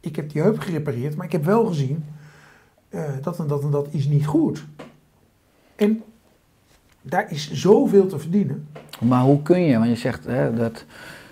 ik 0.00 0.16
heb 0.16 0.30
die 0.30 0.42
heup 0.42 0.58
gerepareerd, 0.58 1.16
maar 1.16 1.26
ik 1.26 1.32
heb 1.32 1.44
wel 1.44 1.66
gezien 1.66 2.04
eh, 2.88 3.02
dat 3.22 3.38
en 3.38 3.46
dat 3.46 3.62
en 3.62 3.70
dat 3.70 3.86
is 3.90 4.06
niet 4.06 4.26
goed. 4.26 4.66
En 5.76 6.02
daar 7.02 7.26
is 7.30 7.52
zoveel 7.52 8.06
te 8.06 8.18
verdienen. 8.18 8.66
Maar 9.00 9.22
hoe 9.22 9.42
kun 9.42 9.60
je, 9.60 9.78
want 9.78 9.88
je 9.88 9.96
zegt 9.96 10.24
hè, 10.24 10.54
dat 10.54 10.84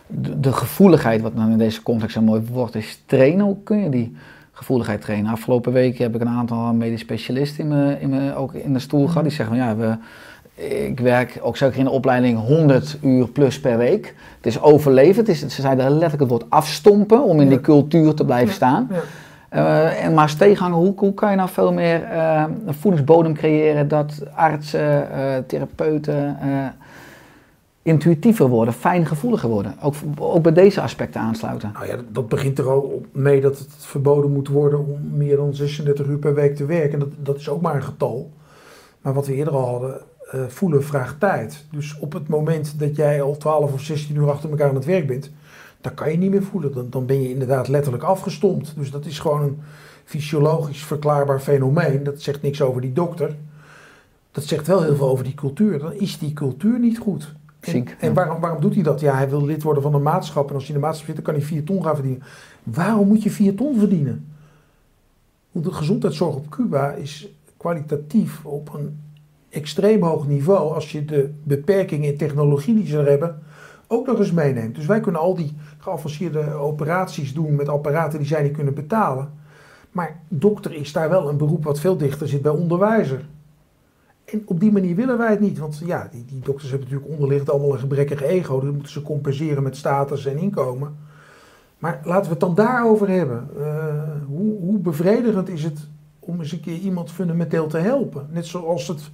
de, 0.06 0.40
de 0.40 0.52
gevoeligheid, 0.52 1.20
wat 1.22 1.36
dan 1.36 1.50
in 1.50 1.58
deze 1.58 1.82
context 1.82 2.16
een 2.16 2.24
mooi 2.24 2.42
woord 2.52 2.74
is, 2.74 3.02
trainen. 3.06 3.44
Hoe 3.44 3.62
kun 3.62 3.78
je 3.78 3.88
die 3.88 4.16
gevoeligheid 4.52 5.00
trainen? 5.00 5.32
Afgelopen 5.32 5.72
week 5.72 5.98
heb 5.98 6.14
ik 6.14 6.20
een 6.20 6.28
aantal 6.28 6.72
medisch 6.74 7.00
specialisten 7.00 7.64
in 7.64 7.68
me, 7.68 8.00
in 8.00 8.08
me, 8.08 8.34
ook 8.34 8.54
in 8.54 8.72
de 8.72 8.78
stoel 8.78 9.06
gehad. 9.06 9.22
Die 9.22 9.32
zeggen 9.32 9.56
van 9.56 9.64
ja, 9.64 9.76
we, 9.76 9.96
ik 10.86 11.00
werk 11.00 11.38
ook 11.42 11.56
zeker 11.56 11.78
in 11.78 11.84
de 11.84 11.90
opleiding 11.90 12.38
100 12.38 12.98
uur 13.02 13.28
plus 13.28 13.60
per 13.60 13.76
week. 13.78 14.14
Het 14.36 14.46
is 14.46 14.60
overleven. 14.60 15.16
Het 15.16 15.28
is, 15.28 15.40
ze 15.40 15.60
zeiden 15.60 15.90
letterlijk 15.90 16.20
het 16.20 16.28
woord 16.30 16.50
afstompen 16.50 17.22
om 17.24 17.36
in 17.36 17.44
Ja. 17.44 17.48
die 17.48 17.60
cultuur 17.60 18.14
te 18.14 18.24
blijven 18.24 18.54
staan. 18.54 18.88
Ja. 18.90 19.00
Eh, 19.48 20.04
en 20.04 20.14
maar 20.14 20.22
als 20.22 20.34
tegenhanger, 20.34 20.78
hoe, 20.78 20.92
hoe 20.96 21.14
kan 21.14 21.30
je 21.30 21.36
nou 21.36 21.48
veel 21.48 21.72
meer 21.72 22.02
eh, 22.02 22.44
een 22.66 22.74
voedingsbodem 22.74 23.34
creëren 23.34 23.88
dat 23.88 24.22
artsen, 24.34 25.10
eh, 25.12 25.36
therapeuten 25.46 26.36
eh, 26.40 26.66
intuïtiever 27.82 28.48
worden, 28.48 28.74
fijngevoeliger 28.74 29.48
worden? 29.48 29.74
Ook, 29.82 29.94
ook 30.18 30.42
bij 30.42 30.52
deze 30.52 30.80
aspecten 30.80 31.20
aansluiten. 31.20 31.70
Nou 31.72 31.86
ja, 31.86 31.96
dat- 32.08 32.28
begint 32.28 32.58
er 32.58 32.70
al 32.70 33.02
mee 33.12 33.40
dat 33.40 33.58
het 33.58 33.68
verboden 33.78 34.32
moet 34.32 34.48
worden 34.48 34.78
om 34.78 35.00
meer 35.16 35.36
dan 35.36 35.54
36 35.54 36.06
uur 36.06 36.18
per 36.18 36.34
week 36.34 36.56
te 36.56 36.66
werken. 36.66 36.92
En 36.92 36.98
dat, 36.98 37.08
dat 37.16 37.36
is 37.36 37.48
ook 37.48 37.60
maar 37.60 37.74
een 37.74 37.82
getal. 37.82 38.30
Maar 39.00 39.12
wat 39.14 39.26
we 39.26 39.34
eerder 39.34 39.54
al 39.54 39.68
hadden, 39.68 40.00
eh, 40.30 40.40
voelen 40.48 40.84
vraagt 40.84 41.20
tijd. 41.20 41.64
Dus 41.72 41.98
op 41.98 42.12
het 42.12 42.28
moment 42.28 42.74
dat 42.78 42.96
jij 42.96 43.22
al 43.22 43.36
12 43.36 43.72
of 43.72 43.80
16 43.80 44.16
uur 44.16 44.30
achter 44.30 44.50
elkaar 44.50 44.68
aan 44.68 44.74
het 44.74 44.84
werk 44.84 45.06
bent, 45.06 45.30
dan 45.88 45.96
kan 45.96 46.12
je 46.12 46.18
niet 46.18 46.30
meer 46.30 46.42
voelen. 46.42 46.72
Dan, 46.72 46.86
dan 46.90 47.06
ben 47.06 47.22
je 47.22 47.30
inderdaad 47.30 47.68
letterlijk 47.68 48.04
afgestompt. 48.04 48.72
Dus 48.76 48.90
dat 48.90 49.06
is 49.06 49.18
gewoon 49.18 49.42
een 49.42 49.58
fysiologisch 50.04 50.84
verklaarbaar 50.84 51.40
fenomeen. 51.40 52.02
Dat 52.02 52.22
zegt 52.22 52.42
niks 52.42 52.62
over 52.62 52.80
die 52.80 52.92
dokter. 52.92 53.36
Dat 54.30 54.44
zegt 54.44 54.66
wel 54.66 54.82
heel 54.82 54.96
veel 54.96 55.08
over 55.08 55.24
die 55.24 55.34
cultuur. 55.34 55.78
Dan 55.78 55.92
is 55.92 56.18
die 56.18 56.32
cultuur 56.32 56.78
niet 56.78 56.98
goed. 56.98 57.34
En, 57.60 57.70
Ziek, 57.70 57.96
en 57.98 58.08
ja. 58.08 58.14
waarom, 58.14 58.40
waarom 58.40 58.60
doet 58.60 58.74
hij 58.74 58.82
dat? 58.82 59.00
Ja, 59.00 59.14
hij 59.14 59.28
wil 59.28 59.44
lid 59.44 59.62
worden 59.62 59.82
van 59.82 59.94
een 59.94 60.02
maatschap. 60.02 60.48
En 60.48 60.54
als 60.54 60.66
hij 60.66 60.74
in 60.74 60.80
de 60.80 60.86
maatschap 60.86 61.06
zit, 61.06 61.14
dan 61.14 61.24
kan 61.24 61.34
hij 61.34 61.42
4 61.42 61.64
ton 61.64 61.84
gaan 61.84 61.94
verdienen. 61.94 62.22
Waarom 62.62 63.08
moet 63.08 63.22
je 63.22 63.30
4 63.30 63.54
ton 63.54 63.78
verdienen? 63.78 64.26
Want 65.52 65.64
de 65.64 65.72
gezondheidszorg 65.72 66.34
op 66.34 66.50
Cuba 66.50 66.92
is 66.92 67.28
kwalitatief 67.56 68.44
op 68.44 68.74
een 68.74 69.00
extreem 69.48 70.02
hoog 70.02 70.26
niveau. 70.26 70.74
Als 70.74 70.92
je 70.92 71.04
de 71.04 71.30
beperkingen 71.42 72.10
in 72.10 72.16
technologie 72.16 72.74
die 72.74 72.86
ze 72.86 72.98
er 72.98 73.08
hebben, 73.08 73.42
ook 73.86 74.06
nog 74.06 74.18
eens 74.18 74.32
meeneemt. 74.32 74.74
Dus 74.74 74.86
wij 74.86 75.00
kunnen 75.00 75.20
al 75.20 75.34
die 75.34 75.52
geavanceerde 75.88 76.52
operaties 76.52 77.34
doen 77.34 77.54
met 77.54 77.68
apparaten 77.68 78.18
die 78.18 78.28
zij 78.28 78.42
niet 78.42 78.52
kunnen 78.52 78.74
betalen. 78.74 79.30
Maar 79.90 80.20
dokter 80.28 80.74
is 80.74 80.92
daar 80.92 81.08
wel 81.08 81.28
een 81.28 81.36
beroep 81.36 81.64
wat 81.64 81.80
veel 81.80 81.96
dichter 81.96 82.28
zit 82.28 82.42
bij 82.42 82.52
onderwijzer. 82.52 83.24
En 84.24 84.42
op 84.44 84.60
die 84.60 84.72
manier 84.72 84.96
willen 84.96 85.18
wij 85.18 85.30
het 85.30 85.40
niet. 85.40 85.58
Want 85.58 85.82
ja, 85.84 86.08
die, 86.12 86.24
die 86.24 86.40
dokters 86.40 86.70
hebben 86.70 86.88
natuurlijk 86.88 87.12
onderliggend 87.12 87.50
allemaal 87.50 87.72
een 87.72 87.78
gebrekkig 87.78 88.22
ego. 88.22 88.60
Dat 88.60 88.72
moeten 88.72 88.92
ze 88.92 89.02
compenseren 89.02 89.62
met 89.62 89.76
status 89.76 90.26
en 90.26 90.38
inkomen. 90.38 90.96
Maar 91.78 92.00
laten 92.04 92.24
we 92.24 92.30
het 92.30 92.40
dan 92.40 92.54
daarover 92.54 93.08
hebben. 93.08 93.48
Eh, 93.58 94.02
hoe, 94.26 94.60
hoe 94.60 94.78
bevredigend 94.78 95.48
is 95.48 95.64
het 95.64 95.88
om 96.18 96.40
eens 96.40 96.52
een 96.52 96.60
keer 96.60 96.78
iemand 96.78 97.10
fundamenteel 97.10 97.66
te 97.66 97.78
helpen? 97.78 98.26
Net 98.30 98.46
zoals 98.46 98.88
het 98.88 99.10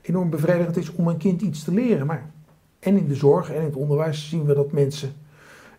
enorm 0.00 0.30
bevredigend 0.30 0.76
is 0.76 0.92
om 0.92 1.08
een 1.08 1.16
kind 1.16 1.42
iets 1.42 1.64
te 1.64 1.72
leren. 1.72 2.06
Maar 2.06 2.30
en 2.78 2.96
in 2.96 3.08
de 3.08 3.14
zorg 3.14 3.50
en 3.50 3.56
in 3.56 3.64
het 3.64 3.76
onderwijs 3.76 4.28
zien 4.28 4.44
we 4.44 4.54
dat 4.54 4.72
mensen 4.72 5.12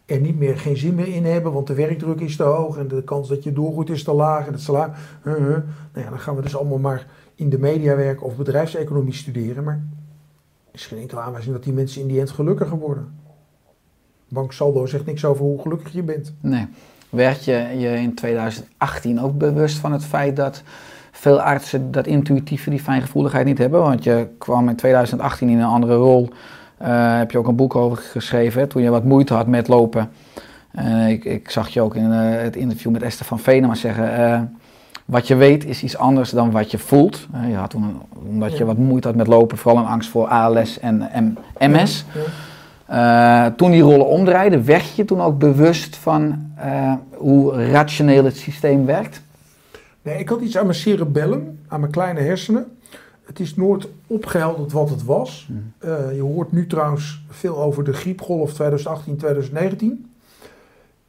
er 0.07 0.19
niet 0.19 0.37
meer 0.37 0.57
geen 0.57 0.77
zin 0.77 0.95
meer 0.95 1.07
in 1.07 1.25
hebben, 1.25 1.53
want 1.53 1.67
de 1.67 1.73
werkdruk 1.73 2.19
is 2.19 2.35
te 2.35 2.43
hoog 2.43 2.77
en 2.77 2.87
de 2.87 3.03
kans 3.03 3.29
dat 3.29 3.43
je 3.43 3.53
doorgroeit 3.53 3.89
is 3.89 4.03
te 4.03 4.13
laag 4.13 4.47
en 4.47 4.53
het 4.53 4.61
salaris. 4.61 4.97
Nou 5.23 5.63
ja, 5.93 6.09
dan 6.09 6.19
gaan 6.19 6.35
we 6.35 6.41
dus 6.41 6.55
allemaal 6.55 6.77
maar 6.77 7.07
in 7.35 7.49
de 7.49 7.59
media 7.59 7.95
werken 7.95 8.25
of 8.25 8.35
bedrijfseconomie 8.35 9.13
studeren. 9.13 9.63
Maar 9.63 9.81
er 10.65 10.73
is 10.73 10.85
geen 10.85 10.99
enkele 10.99 11.21
aanwijzing 11.21 11.53
dat 11.53 11.63
die 11.63 11.73
mensen 11.73 12.01
in 12.01 12.07
die 12.07 12.19
end 12.19 12.31
gelukkiger 12.31 12.77
worden. 12.77 13.15
Bank 14.29 14.51
Saldo 14.51 14.85
zegt 14.85 15.05
niks 15.05 15.25
over 15.25 15.43
hoe 15.43 15.61
gelukkig 15.61 15.93
je 15.93 16.03
bent. 16.03 16.33
Nee. 16.41 16.67
Werd 17.09 17.45
je 17.45 17.73
je 17.77 17.89
in 17.89 18.15
2018 18.15 19.21
ook 19.21 19.37
bewust 19.37 19.77
van 19.77 19.91
het 19.91 20.03
feit 20.05 20.35
dat 20.35 20.63
veel 21.11 21.41
artsen 21.41 21.91
dat 21.91 22.07
intuïtieve, 22.07 22.69
die 22.69 22.79
fijngevoeligheid 22.79 23.45
niet 23.45 23.57
hebben? 23.57 23.81
Want 23.81 24.03
je 24.03 24.27
kwam 24.37 24.69
in 24.69 24.75
2018 24.75 25.49
in 25.49 25.57
een 25.57 25.65
andere 25.65 25.95
rol. 25.95 26.29
Eh, 26.77 27.17
heb 27.17 27.31
je 27.31 27.37
ook 27.37 27.47
een 27.47 27.55
boek 27.55 27.75
over 27.75 27.97
geschreven, 27.97 28.61
hè, 28.61 28.67
toen 28.67 28.81
je 28.81 28.89
wat 28.89 29.03
moeite 29.03 29.33
had 29.33 29.47
met 29.47 29.67
lopen. 29.67 30.09
Eh, 30.71 31.09
ik, 31.09 31.25
ik 31.25 31.49
zag 31.49 31.69
je 31.69 31.81
ook 31.81 31.95
in 31.95 32.11
eh, 32.11 32.41
het 32.41 32.55
interview 32.55 32.91
met 32.91 33.01
Esther 33.01 33.25
van 33.25 33.39
Venema 33.39 33.75
zeggen... 33.75 34.57
wat 35.05 35.27
je 35.27 35.35
weet 35.35 35.65
is 35.65 35.83
iets 35.83 35.97
anders 35.97 36.29
dan 36.29 36.51
wat 36.51 36.71
je 36.71 36.77
voelt. 36.77 37.27
Je 37.47 37.55
had 37.55 37.69
toen, 37.69 38.01
omdat 38.27 38.57
je 38.57 38.65
wat 38.65 38.77
moeite 38.77 39.07
had 39.07 39.17
met 39.17 39.27
lopen, 39.27 39.57
vooral 39.57 39.83
een 39.83 39.89
angst 39.89 40.09
voor 40.09 40.27
ALS 40.27 40.79
en 40.79 40.97
M- 40.97 41.37
MS. 41.59 42.05
Ja. 42.87 43.49
Toen 43.49 43.71
die 43.71 43.81
rollen 43.81 44.07
omdraaiden, 44.07 44.65
werd 44.65 44.95
je 44.95 45.05
toen 45.05 45.21
ook 45.21 45.39
bewust 45.39 45.95
van 45.95 46.51
hoe 47.13 47.65
rationeel 47.71 48.25
het 48.25 48.37
systeem 48.37 48.85
werkt? 48.85 49.21
Nee, 50.01 50.19
ik 50.19 50.29
had 50.29 50.41
iets 50.41 50.57
aan 50.57 50.65
mijn 50.65 50.77
cerebellum, 50.77 51.59
aan 51.67 51.79
mijn 51.79 51.91
kleine 51.91 52.19
hersenen. 52.19 52.76
Het 53.27 53.39
is 53.39 53.55
nooit 53.55 53.87
opgehelderd 54.07 54.71
wat 54.71 54.89
het 54.89 55.03
was. 55.03 55.49
Eh, 55.77 56.15
je 56.15 56.21
hoort 56.21 56.51
nu 56.51 56.67
trouwens 56.67 57.25
veel 57.29 57.57
over 57.57 57.83
de 57.83 57.93
griepgolf 57.93 58.53
2018-2019. 58.53 60.11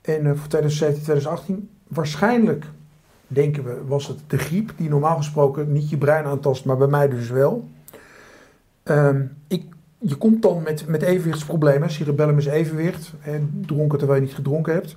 En 0.01 0.27
eh, 0.27 0.33
voor 0.35 0.49
2017-2018, 1.51 1.53
waarschijnlijk 1.89 2.64
denken 3.27 3.64
we, 3.64 3.85
was 3.87 4.07
het 4.07 4.19
de 4.27 4.39
griep, 4.39 4.73
die 4.77 4.89
normaal 4.89 5.16
gesproken 5.16 5.73
niet 5.73 5.91
je 5.91 5.99
brein 5.99 6.25
aantast, 6.25 6.64
maar 6.64 6.77
bij 6.77 6.87
mij 6.87 7.09
dus 7.09 7.31
wel. 7.31 7.69
Ehm, 8.83 9.23
ik, 9.49 9.64
je 9.99 10.14
komt 10.14 10.43
dan 10.43 10.62
met, 10.62 10.87
met 10.87 11.03
evenwichtsproblemen, 11.03 11.91
cerebellum 11.91 12.39
is 12.39 12.47
evenwicht, 12.47 13.12
en 13.23 13.64
dronken 13.66 13.99
terwijl 13.99 14.21
je 14.21 14.27
niet 14.27 14.37
gedronken 14.37 14.73
hebt. 14.73 14.97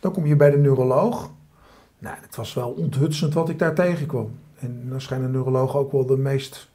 Dan 0.00 0.12
kom 0.12 0.26
je 0.26 0.36
bij 0.36 0.50
de 0.50 0.58
neuroloog. 0.58 1.30
Nou, 1.98 2.16
het 2.20 2.36
was 2.36 2.54
wel 2.54 2.70
onthutsend 2.70 3.34
wat 3.34 3.48
ik 3.48 3.58
daar 3.58 3.74
tegenkwam. 3.74 4.30
En 4.62 4.88
dan 4.88 5.00
schijnen 5.00 5.30
neurologen 5.30 5.78
ook 5.78 5.92
wel 5.92 6.06
de 6.06 6.16
meest 6.16 6.68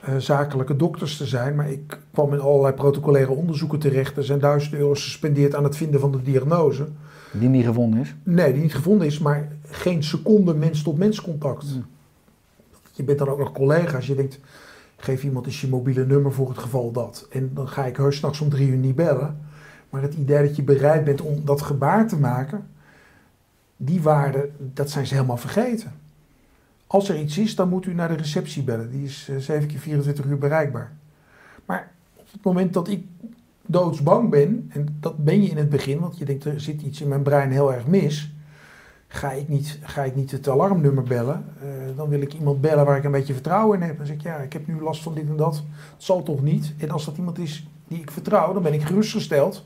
eh, 0.00 0.16
zakelijke 0.16 0.76
dokters 0.76 1.16
te 1.16 1.26
zijn. 1.26 1.54
Maar 1.54 1.70
ik 1.70 1.98
kwam 2.12 2.32
in 2.32 2.40
allerlei 2.40 2.74
protocolaire 2.74 3.32
onderzoeken 3.32 3.78
terecht. 3.78 4.16
Er 4.16 4.24
zijn 4.24 4.38
duizenden 4.38 4.80
euro's 4.80 5.02
gespendeerd 5.02 5.54
aan 5.54 5.64
het 5.64 5.76
vinden 5.76 6.00
van 6.00 6.12
de 6.12 6.22
diagnose. 6.22 6.86
Die 7.32 7.48
niet 7.48 7.64
gevonden 7.64 8.00
is. 8.00 8.14
Nee, 8.22 8.52
die 8.52 8.62
niet 8.62 8.74
gevonden 8.74 9.06
is, 9.06 9.18
maar 9.18 9.48
geen 9.66 10.02
seconde 10.02 10.54
mens-tot-mens 10.54 11.20
contact. 11.20 11.64
Je 12.92 13.02
bent 13.02 13.18
dan 13.18 13.28
ook 13.28 13.38
nog 13.38 13.52
collega's. 13.52 14.06
Je 14.06 14.14
denkt, 14.14 14.40
geef 14.96 15.24
iemand 15.24 15.46
eens 15.46 15.60
je 15.60 15.68
mobiele 15.68 16.06
nummer 16.06 16.32
voor 16.32 16.48
het 16.48 16.58
geval 16.58 16.92
dat. 16.92 17.26
En 17.30 17.50
dan 17.54 17.68
ga 17.68 17.84
ik 17.84 17.96
heus 17.96 18.16
s'nachts 18.16 18.40
om 18.40 18.48
drie 18.48 18.68
uur 18.68 18.76
niet 18.76 18.96
bellen. 18.96 19.40
Maar 19.90 20.02
het 20.02 20.14
idee 20.14 20.46
dat 20.46 20.56
je 20.56 20.62
bereid 20.62 21.04
bent 21.04 21.20
om 21.20 21.44
dat 21.44 21.62
gebaar 21.62 22.08
te 22.08 22.16
maken, 22.16 22.66
die 23.76 24.02
waarde, 24.02 24.50
dat 24.58 24.90
zijn 24.90 25.06
ze 25.06 25.14
helemaal 25.14 25.36
vergeten. 25.36 25.92
Als 26.86 27.08
er 27.08 27.20
iets 27.20 27.38
is, 27.38 27.54
dan 27.54 27.68
moet 27.68 27.86
u 27.86 27.94
naar 27.94 28.08
de 28.08 28.14
receptie 28.14 28.62
bellen. 28.62 28.90
Die 28.90 29.04
is 29.04 29.28
eh, 29.30 29.36
7 29.36 29.68
keer 29.68 29.78
24 29.78 30.24
uur 30.24 30.38
bereikbaar. 30.38 30.92
Maar 31.64 31.92
op 32.16 32.32
het 32.32 32.42
moment 32.42 32.72
dat 32.72 32.88
ik 32.88 33.06
doodsbang 33.66 34.30
ben, 34.30 34.70
en 34.72 34.96
dat 35.00 35.24
ben 35.24 35.42
je 35.42 35.48
in 35.48 35.56
het 35.56 35.68
begin, 35.68 35.98
want 35.98 36.18
je 36.18 36.24
denkt 36.24 36.44
er 36.44 36.60
zit 36.60 36.82
iets 36.82 37.00
in 37.00 37.08
mijn 37.08 37.22
brein 37.22 37.50
heel 37.50 37.72
erg 37.72 37.86
mis, 37.86 38.34
ga 39.14 39.32
ik 39.32 39.48
niet, 39.48 39.78
ga 39.82 40.02
ik 40.02 40.14
niet 40.14 40.30
het 40.30 40.48
alarmnummer 40.48 41.04
bellen. 41.04 41.44
Eh, 41.60 41.96
dan 41.96 42.08
wil 42.08 42.20
ik 42.20 42.34
iemand 42.34 42.60
bellen 42.60 42.84
waar 42.84 42.96
ik 42.96 43.04
een 43.04 43.10
beetje 43.10 43.32
vertrouwen 43.32 43.80
in 43.80 43.86
heb. 43.86 43.96
Dan 43.96 44.06
zeg 44.06 44.16
ik, 44.16 44.22
ja, 44.22 44.36
ik 44.36 44.52
heb 44.52 44.66
nu 44.66 44.80
last 44.80 45.02
van 45.02 45.14
dit 45.14 45.28
en 45.28 45.36
dat. 45.36 45.54
Het 45.92 46.02
zal 46.02 46.22
toch 46.22 46.42
niet? 46.42 46.74
En 46.78 46.90
als 46.90 47.04
dat 47.04 47.16
iemand 47.16 47.38
is 47.38 47.66
die 47.88 48.00
ik 48.00 48.10
vertrouw, 48.10 48.52
dan 48.52 48.62
ben 48.62 48.72
ik 48.72 48.82
gerustgesteld. 48.82 49.64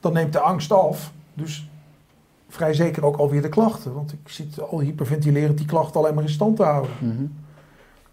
Dan 0.00 0.12
neemt 0.12 0.32
de 0.32 0.40
angst 0.40 0.72
af. 0.72 1.12
Dus 1.34 1.68
vrij 2.56 2.74
zeker 2.74 3.04
ook 3.04 3.16
alweer 3.16 3.42
de 3.42 3.48
klachten. 3.48 3.94
Want 3.94 4.12
ik 4.12 4.28
zit 4.28 4.60
al 4.60 4.80
hyperventilerend 4.80 5.58
die 5.58 5.66
klachten 5.66 6.00
alleen 6.00 6.14
maar 6.14 6.24
in 6.24 6.30
stand 6.30 6.56
te 6.56 6.62
houden. 6.62 6.90
Mhm. 6.98 7.24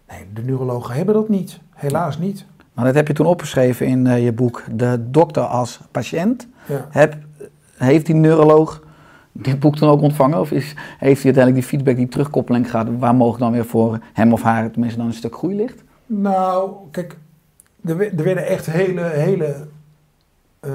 Nee, 0.08 0.26
de 0.34 0.42
neurologen 0.42 0.94
hebben 0.94 1.14
dat 1.14 1.28
niet. 1.28 1.60
Helaas 1.70 2.18
niet. 2.18 2.44
Maar 2.72 2.84
dat 2.84 2.94
heb 2.94 3.06
je 3.06 3.14
toen 3.14 3.26
opgeschreven 3.26 3.86
in 3.86 4.06
eh, 4.06 4.24
je 4.24 4.32
boek. 4.32 4.64
De 4.72 5.10
dokter 5.10 5.42
als 5.42 5.80
patiënt. 5.90 6.46
Ja. 6.66 6.86
Heb, 6.90 7.16
heeft 7.76 8.06
die 8.06 8.14
neuroloog 8.14 8.82
dit 9.32 9.60
boek 9.60 9.76
toen 9.76 9.88
ook 9.88 10.00
ontvangen? 10.00 10.40
Of 10.40 10.50
is, 10.50 10.74
heeft 10.98 11.22
hij 11.22 11.34
uiteindelijk 11.34 11.54
die 11.54 11.62
feedback, 11.62 11.96
die 11.96 12.08
terugkoppeling 12.08 12.70
gehad? 12.70 12.88
Waar 12.98 13.14
mogelijk 13.14 13.42
dan 13.42 13.52
weer 13.52 13.64
voor 13.64 13.98
hem 14.12 14.32
of 14.32 14.42
haar 14.42 14.70
tenminste 14.70 14.98
dan 14.98 15.08
een 15.08 15.14
stuk 15.14 15.34
groei 15.34 15.56
ligt? 15.56 15.82
Nou, 16.06 16.72
kijk, 16.90 17.16
er, 17.84 18.00
er 18.00 18.24
werden 18.24 18.46
echt 18.46 18.66
hele, 18.66 19.02
hele 19.02 19.66
eh, 20.60 20.72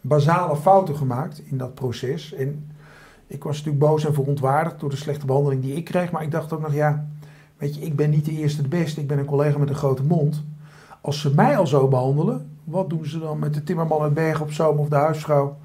basale 0.00 0.56
fouten 0.56 0.96
gemaakt 0.96 1.42
in 1.44 1.58
dat 1.58 1.74
proces. 1.74 2.34
En 2.34 2.70
ik 3.26 3.44
was 3.44 3.56
natuurlijk 3.56 3.84
boos 3.84 4.04
en 4.04 4.14
verontwaardigd 4.14 4.80
door 4.80 4.90
de 4.90 4.96
slechte 4.96 5.26
behandeling 5.26 5.62
die 5.62 5.74
ik 5.74 5.84
kreeg. 5.84 6.10
Maar 6.10 6.22
ik 6.22 6.30
dacht 6.30 6.52
ook 6.52 6.60
nog, 6.60 6.74
ja, 6.74 7.06
weet 7.56 7.74
je, 7.74 7.80
ik 7.80 7.96
ben 7.96 8.10
niet 8.10 8.24
de 8.24 8.32
eerste 8.32 8.62
de 8.62 8.68
beste. 8.68 9.00
Ik 9.00 9.06
ben 9.06 9.18
een 9.18 9.24
collega 9.24 9.58
met 9.58 9.68
een 9.68 9.74
grote 9.74 10.02
mond. 10.04 10.44
Als 11.00 11.20
ze 11.20 11.34
mij 11.34 11.56
al 11.56 11.66
zo 11.66 11.88
behandelen, 11.88 12.50
wat 12.64 12.90
doen 12.90 13.06
ze 13.06 13.18
dan 13.18 13.38
met 13.38 13.54
de 13.54 13.64
timmerman 13.64 14.02
uit 14.02 14.14
Bergen 14.14 14.44
op 14.44 14.52
Zoom 14.52 14.78
of 14.78 14.88
de 14.88 14.96
huisvrouw 14.96 15.56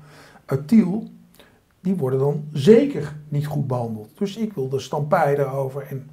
uit 0.46 0.68
Tiel? 0.68 1.08
Die 1.80 1.96
worden 1.96 2.20
dan 2.20 2.44
zeker 2.52 3.16
niet 3.30 3.48
goed 3.48 3.68
behandeld. 3.68 4.10
Dus 4.18 4.38
ik 4.38 4.54
wilde 4.54 4.80
stampij 4.80 5.36
daarover. 5.36 5.88
En 5.90 6.10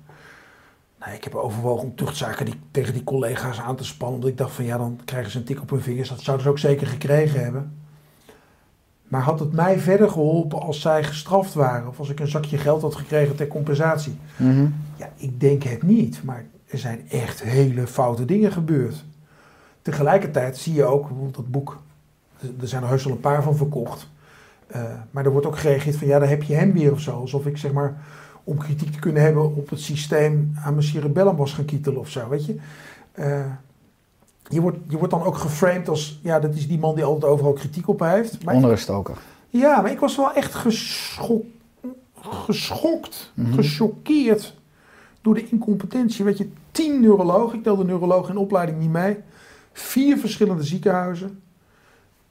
nou, 0.98 1.12
ik 1.12 1.24
heb 1.24 1.34
overwogen 1.34 1.84
om 1.84 1.94
tuchtzaken 1.94 2.44
die, 2.44 2.54
tegen 2.70 2.92
die 2.92 3.04
collega's 3.04 3.60
aan 3.60 3.76
te 3.76 3.84
spannen. 3.84 4.14
Omdat 4.16 4.30
ik 4.30 4.38
dacht 4.38 4.52
van 4.52 4.64
ja, 4.64 4.78
dan 4.78 5.00
krijgen 5.04 5.30
ze 5.30 5.38
een 5.38 5.44
tik 5.44 5.60
op 5.60 5.70
hun 5.70 5.80
vingers. 5.80 6.08
Dat 6.08 6.20
zouden 6.20 6.46
ze 6.46 6.50
ook 6.50 6.58
zeker 6.58 6.86
gekregen 6.86 7.42
hebben. 7.42 7.79
Maar 9.10 9.22
had 9.22 9.40
het 9.40 9.52
mij 9.52 9.78
verder 9.78 10.10
geholpen 10.10 10.60
als 10.60 10.80
zij 10.80 11.04
gestraft 11.04 11.54
waren? 11.54 11.88
Of 11.88 11.98
als 11.98 12.08
ik 12.08 12.20
een 12.20 12.28
zakje 12.28 12.58
geld 12.58 12.82
had 12.82 12.94
gekregen 12.94 13.36
ter 13.36 13.46
compensatie? 13.46 14.18
Ja, 14.96 15.10
ik 15.16 15.40
denk 15.40 15.62
het 15.62 15.82
niet. 15.82 16.24
Maar 16.24 16.44
er 16.66 16.78
zijn 16.78 17.08
echt 17.08 17.42
hele 17.42 17.86
foute 17.86 18.24
dingen 18.24 18.52
gebeurd. 18.52 19.04
Tegelijkertijd 19.82 20.58
zie 20.58 20.74
je 20.74 20.84
ook, 20.84 21.00
bijvoorbeeld 21.00 21.34
dat 21.34 21.50
boek, 21.50 21.82
er 22.60 22.68
zijn 22.68 22.82
er 22.82 22.88
heus 22.88 23.04
wel 23.04 23.12
een 23.12 23.20
paar 23.20 23.42
van 23.42 23.56
verkocht. 23.56 24.08
Eh, 24.66 24.82
maar 25.10 25.24
er 25.24 25.30
wordt 25.30 25.46
ook 25.46 25.58
gereageerd 25.58 25.96
van 25.96 26.06
ja, 26.06 26.18
daar 26.18 26.28
heb 26.28 26.42
je 26.42 26.54
hem 26.54 26.72
weer 26.72 26.92
of 26.92 27.00
zo. 27.00 27.20
Alsof 27.20 27.46
ik 27.46 27.56
zeg 27.56 27.72
maar, 27.72 28.02
om 28.44 28.58
kritiek 28.58 28.92
te 28.92 28.98
kunnen 28.98 29.22
hebben 29.22 29.56
op 29.56 29.70
het 29.70 29.80
systeem 29.80 30.52
aan 30.54 30.74
mijn 30.74 30.86
cerebellum 30.86 31.36
was 31.36 31.52
gaan 31.52 31.64
kietelen 31.64 32.00
of 32.00 32.08
zo, 32.08 32.28
weet 32.28 32.46
je. 32.46 32.56
Eh, 33.12 33.40
je, 34.50 34.60
wordt, 34.60 34.78
je 34.88 34.96
wordt 34.98 35.12
dan 35.12 35.22
ook 35.22 35.36
geframed 35.36 35.88
als, 35.88 36.20
ja, 36.22 36.40
dat 36.40 36.54
is 36.54 36.68
die 36.68 36.78
man 36.78 36.94
die 36.94 37.04
altijd 37.04 37.32
overal 37.32 37.52
kritiek 37.52 37.88
op 37.88 38.00
heeft. 38.00 38.44
Maar 38.44 38.54
Onruststoker. 38.54 39.16
ja, 39.48 39.80
maar 39.80 39.90
ik 39.90 40.00
was 40.00 40.16
wel 40.16 40.32
echt 40.32 40.54
geschok, 40.54 41.44
geschokt, 42.20 43.32
Mhm. 43.34 43.52
gechoqueerd 43.54 44.54
door 45.22 45.34
de 45.34 45.48
incompetentie. 45.48 46.24
Weet 46.24 46.38
je, 46.38 46.48
tien 46.70 47.00
neurologen, 47.00 47.58
ik 47.58 47.64
tel 47.64 47.76
de 47.76 47.84
neurologen 47.84 48.30
in 48.30 48.36
opleiding 48.40 48.78
niet 48.78 48.90
mee, 48.90 49.16
vier 49.72 50.16
verschillende 50.18 50.62
ziekenhuizen, 50.62 51.40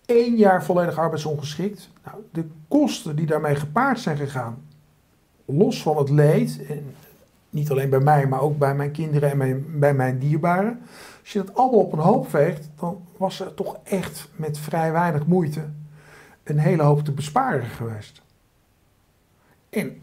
één 0.05 0.35
jaar 0.35 0.63
volledig 0.63 0.97
arbeidsongeschikt. 0.97 1.89
Nou, 2.05 2.17
de 2.31 2.45
kosten 2.67 3.15
die 3.15 3.25
daarmee 3.25 3.55
gepaard 3.55 3.99
zijn 3.99 4.17
gegaan, 4.17 4.57
los 5.45 5.81
van 5.81 5.97
het 5.97 6.09
leed, 6.09 6.59
en 6.69 6.83
niet 7.49 7.71
alleen 7.71 7.89
bij 7.89 7.99
mij, 7.99 8.27
maar 8.27 8.41
ook 8.41 8.57
bij 8.57 8.75
mijn 8.75 8.91
kinderen 8.91 9.31
en 9.31 9.37
mijn, 9.37 9.65
bij 9.79 9.93
mijn 9.93 10.19
dierbaren. 10.19 10.79
Als 11.29 11.37
je 11.37 11.45
dat 11.45 11.55
allemaal 11.55 11.79
op 11.79 11.93
een 11.93 11.99
hoop 11.99 12.29
veegt, 12.29 12.69
dan 12.79 13.01
was 13.17 13.39
er 13.39 13.53
toch 13.53 13.77
echt 13.83 14.29
met 14.35 14.57
vrij 14.57 14.91
weinig 14.91 15.25
moeite 15.25 15.61
een 16.43 16.57
hele 16.57 16.83
hoop 16.83 17.03
te 17.03 17.11
besparen 17.11 17.65
geweest. 17.65 18.21
En 19.69 20.01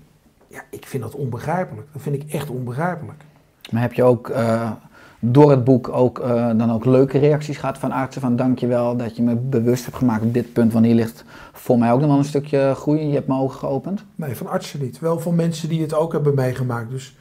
ja, 0.49 0.62
ik 0.70 0.87
vind 0.87 1.03
dat 1.03 1.14
onbegrijpelijk. 1.14 1.89
Dat 1.93 2.03
vind 2.03 2.22
ik 2.22 2.33
echt 2.33 2.51
onbegrijpelijk. 2.51 3.22
Maar 3.70 3.83
heb 3.83 3.93
je 3.93 4.03
ook 4.03 4.29
eh, 4.29 4.70
door 5.18 5.51
het 5.51 5.64
boek 5.64 5.89
ook, 5.89 6.18
eh, 6.18 6.51
dan 6.57 6.72
ook 6.72 6.85
leuke 6.85 7.18
reacties 7.18 7.57
gehad 7.57 7.79
van 7.79 7.93
artsen? 7.93 8.20
Van 8.20 8.37
dankjewel 8.37 8.97
dat 8.97 9.16
je 9.16 9.22
me 9.22 9.35
bewust 9.35 9.85
hebt 9.85 9.97
gemaakt 9.97 10.22
op 10.22 10.35
dit 10.35 10.53
punt. 10.53 10.72
Want 10.72 10.85
hier 10.85 10.95
ligt 10.95 11.24
voor 11.53 11.79
mij 11.79 11.93
ook 11.93 12.01
nog 12.01 12.09
wel 12.09 12.18
een 12.18 12.24
stukje 12.24 12.74
groei. 12.74 13.07
Je 13.07 13.14
hebt 13.14 13.27
mijn 13.27 13.41
ogen 13.41 13.59
geopend. 13.59 14.05
Nee, 14.14 14.37
van 14.37 14.47
artsen 14.47 14.81
niet. 14.81 14.99
Wel 14.99 15.20
van 15.20 15.35
mensen 15.35 15.68
die 15.68 15.83
het 15.83 15.95
ook 15.95 16.12
hebben 16.12 16.35
meegemaakt. 16.35 16.91
Dus 16.91 17.16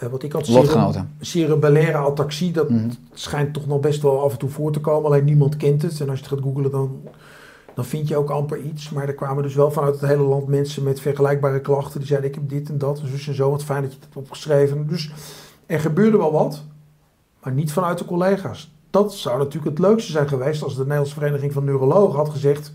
eh, 0.00 0.08
wat 0.08 0.22
ik 0.22 0.32
had 0.32 0.48
Lotgenoten. 0.48 1.10
cerebellaire 1.20 1.96
ataxie, 1.98 2.52
dat 2.52 2.70
Mhm. 2.70 2.88
schijnt 3.12 3.52
toch 3.54 3.66
nog 3.66 3.80
best 3.80 4.02
wel 4.02 4.22
af 4.22 4.32
en 4.32 4.38
toe 4.38 4.48
voor 4.48 4.72
te 4.72 4.80
komen. 4.80 5.10
Alleen 5.10 5.24
niemand 5.24 5.56
kent 5.56 5.82
het. 5.82 6.00
En 6.00 6.08
als 6.08 6.18
je 6.18 6.24
het 6.24 6.34
gaat 6.34 6.42
googlen, 6.42 6.70
dan, 6.70 7.00
dan 7.74 7.84
vind 7.84 8.08
je 8.08 8.16
ook 8.16 8.30
amper 8.30 8.58
iets. 8.60 8.90
Maar 8.90 9.06
er 9.08 9.14
kwamen 9.14 9.42
dus 9.42 9.54
wel 9.54 9.70
vanuit 9.70 10.00
het 10.00 10.10
hele 10.10 10.22
land 10.22 10.46
mensen 10.46 10.82
met 10.82 11.00
vergelijkbare 11.00 11.60
klachten. 11.60 11.98
Die 11.98 12.08
zeiden, 12.08 12.28
ik 12.28 12.34
heb 12.34 12.48
dit 12.48 12.68
en 12.68 12.78
dat. 12.78 13.00
Dus 13.12 13.28
en 13.28 13.34
zo, 13.34 13.50
wat 13.50 13.64
fijn 13.64 13.82
dat 13.82 13.90
je 13.90 13.96
het 13.96 14.04
hebt 14.04 14.16
opgeschreven. 14.16 14.86
Dus 14.86 15.10
er 15.66 15.80
gebeurde 15.80 16.16
wel 16.16 16.32
wat. 16.32 16.62
Maar 17.42 17.52
niet 17.52 17.72
vanuit 17.72 17.98
de 17.98 18.04
collega's. 18.04 18.72
Dat 18.90 19.14
zou 19.14 19.38
natuurlijk 19.38 19.76
het 19.78 19.86
leukste 19.86 20.12
zijn 20.12 20.28
geweest 20.28 20.62
als 20.62 20.74
de 20.74 20.80
Nederlandse 20.82 21.14
Vereniging 21.14 21.52
van 21.52 21.64
Neurologen 21.64 22.16
had 22.18 22.28
gezegd... 22.28 22.72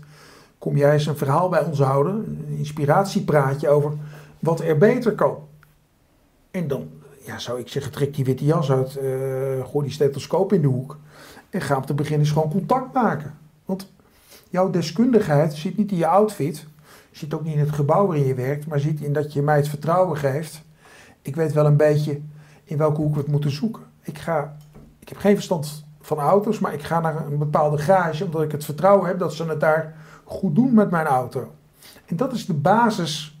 kom 0.58 0.76
jij 0.76 0.92
eens 0.92 1.06
een 1.06 1.16
verhaal 1.16 1.48
bij 1.48 1.64
ons 1.64 1.78
houden, 1.80 2.14
een 2.48 2.56
inspiratiepraatje 2.58 3.68
over 3.68 3.92
wat 4.38 4.60
er 4.60 4.78
beter 4.78 5.12
kan. 5.14 5.36
En 6.50 6.68
dan 6.68 6.88
ja, 7.26 7.38
zou 7.38 7.60
ik 7.60 7.68
zeggen, 7.68 7.92
trek 7.92 8.14
die 8.14 8.24
witte 8.24 8.44
jas 8.44 8.70
uit, 8.70 8.96
eh, 8.96 9.66
gooi 9.66 9.84
die 9.84 9.90
stethoscoop 9.90 10.52
in 10.52 10.60
de 10.60 10.66
hoek... 10.66 10.98
en 11.50 11.60
ga 11.60 11.76
om 11.76 11.86
te 11.86 11.94
beginnen 11.94 12.26
gewoon 12.26 12.50
contact 12.50 12.92
maken. 12.92 13.34
Want 13.64 13.92
jouw 14.50 14.70
deskundigheid 14.70 15.54
zit 15.54 15.76
niet 15.76 15.90
in 15.90 15.96
je 15.96 16.06
outfit... 16.06 16.66
zit 17.10 17.34
ook 17.34 17.44
niet 17.44 17.54
in 17.54 17.60
het 17.60 17.72
gebouw 17.72 18.06
waarin 18.06 18.26
je 18.26 18.34
werkt... 18.34 18.66
maar 18.66 18.80
zit 18.80 19.00
in 19.00 19.12
dat 19.12 19.32
je 19.32 19.42
mij 19.42 19.56
het 19.56 19.68
vertrouwen 19.68 20.16
geeft. 20.16 20.62
Ik 21.22 21.36
weet 21.36 21.52
wel 21.52 21.66
een 21.66 21.76
beetje 21.76 22.20
in 22.64 22.76
welke 22.76 23.00
hoek 23.00 23.14
we 23.14 23.20
het 23.20 23.30
moeten 23.30 23.50
zoeken. 23.50 23.82
Ik, 24.02 24.18
ga, 24.18 24.56
ik 24.98 25.08
heb 25.08 25.18
geen 25.18 25.34
verstand 25.34 25.84
van 26.00 26.18
auto's, 26.18 26.58
maar 26.58 26.74
ik 26.74 26.82
ga 26.82 27.00
naar 27.00 27.26
een 27.26 27.38
bepaalde 27.38 27.78
garage 27.78 28.24
omdat 28.24 28.42
ik 28.42 28.52
het 28.52 28.64
vertrouwen 28.64 29.06
heb 29.06 29.18
dat 29.18 29.34
ze 29.34 29.44
het 29.44 29.60
daar 29.60 29.94
goed 30.24 30.54
doen 30.54 30.74
met 30.74 30.90
mijn 30.90 31.06
auto. 31.06 31.52
En 32.04 32.16
dat 32.16 32.32
is 32.32 32.46
de 32.46 32.54
basis 32.54 33.40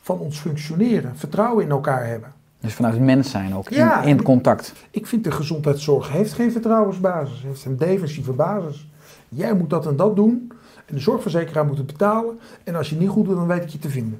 van 0.00 0.18
ons 0.18 0.38
functioneren. 0.38 1.16
Vertrouwen 1.16 1.64
in 1.64 1.70
elkaar 1.70 2.06
hebben. 2.06 2.33
Dus 2.64 2.74
vanuit 2.74 2.94
het 2.94 3.02
mens 3.02 3.30
zijn 3.30 3.54
ook, 3.54 3.68
Ja. 3.68 4.02
in, 4.02 4.08
in 4.08 4.22
contact. 4.22 4.72
Ik 4.90 5.06
vind 5.06 5.24
de 5.24 5.30
gezondheidszorg 5.30 6.12
heeft 6.12 6.32
geen 6.32 6.52
vertrouwensbasis, 6.52 7.42
heeft 7.42 7.64
een 7.64 7.76
defensieve 7.76 8.32
basis. 8.32 8.88
Jij 9.28 9.54
moet 9.54 9.70
dat 9.70 9.86
en 9.86 9.96
dat 9.96 10.16
doen 10.16 10.52
en 10.86 10.94
de 10.94 11.00
zorgverzekeraar 11.00 11.66
moet 11.66 11.76
het 11.76 11.86
betalen. 11.86 12.38
En 12.64 12.74
als 12.74 12.88
je 12.88 12.94
het 12.94 13.02
niet 13.04 13.12
goed 13.12 13.24
doet, 13.24 13.36
dan 13.36 13.46
weet 13.46 13.62
ik 13.62 13.68
je 13.68 13.78
te 13.78 13.88
vinden. 13.88 14.18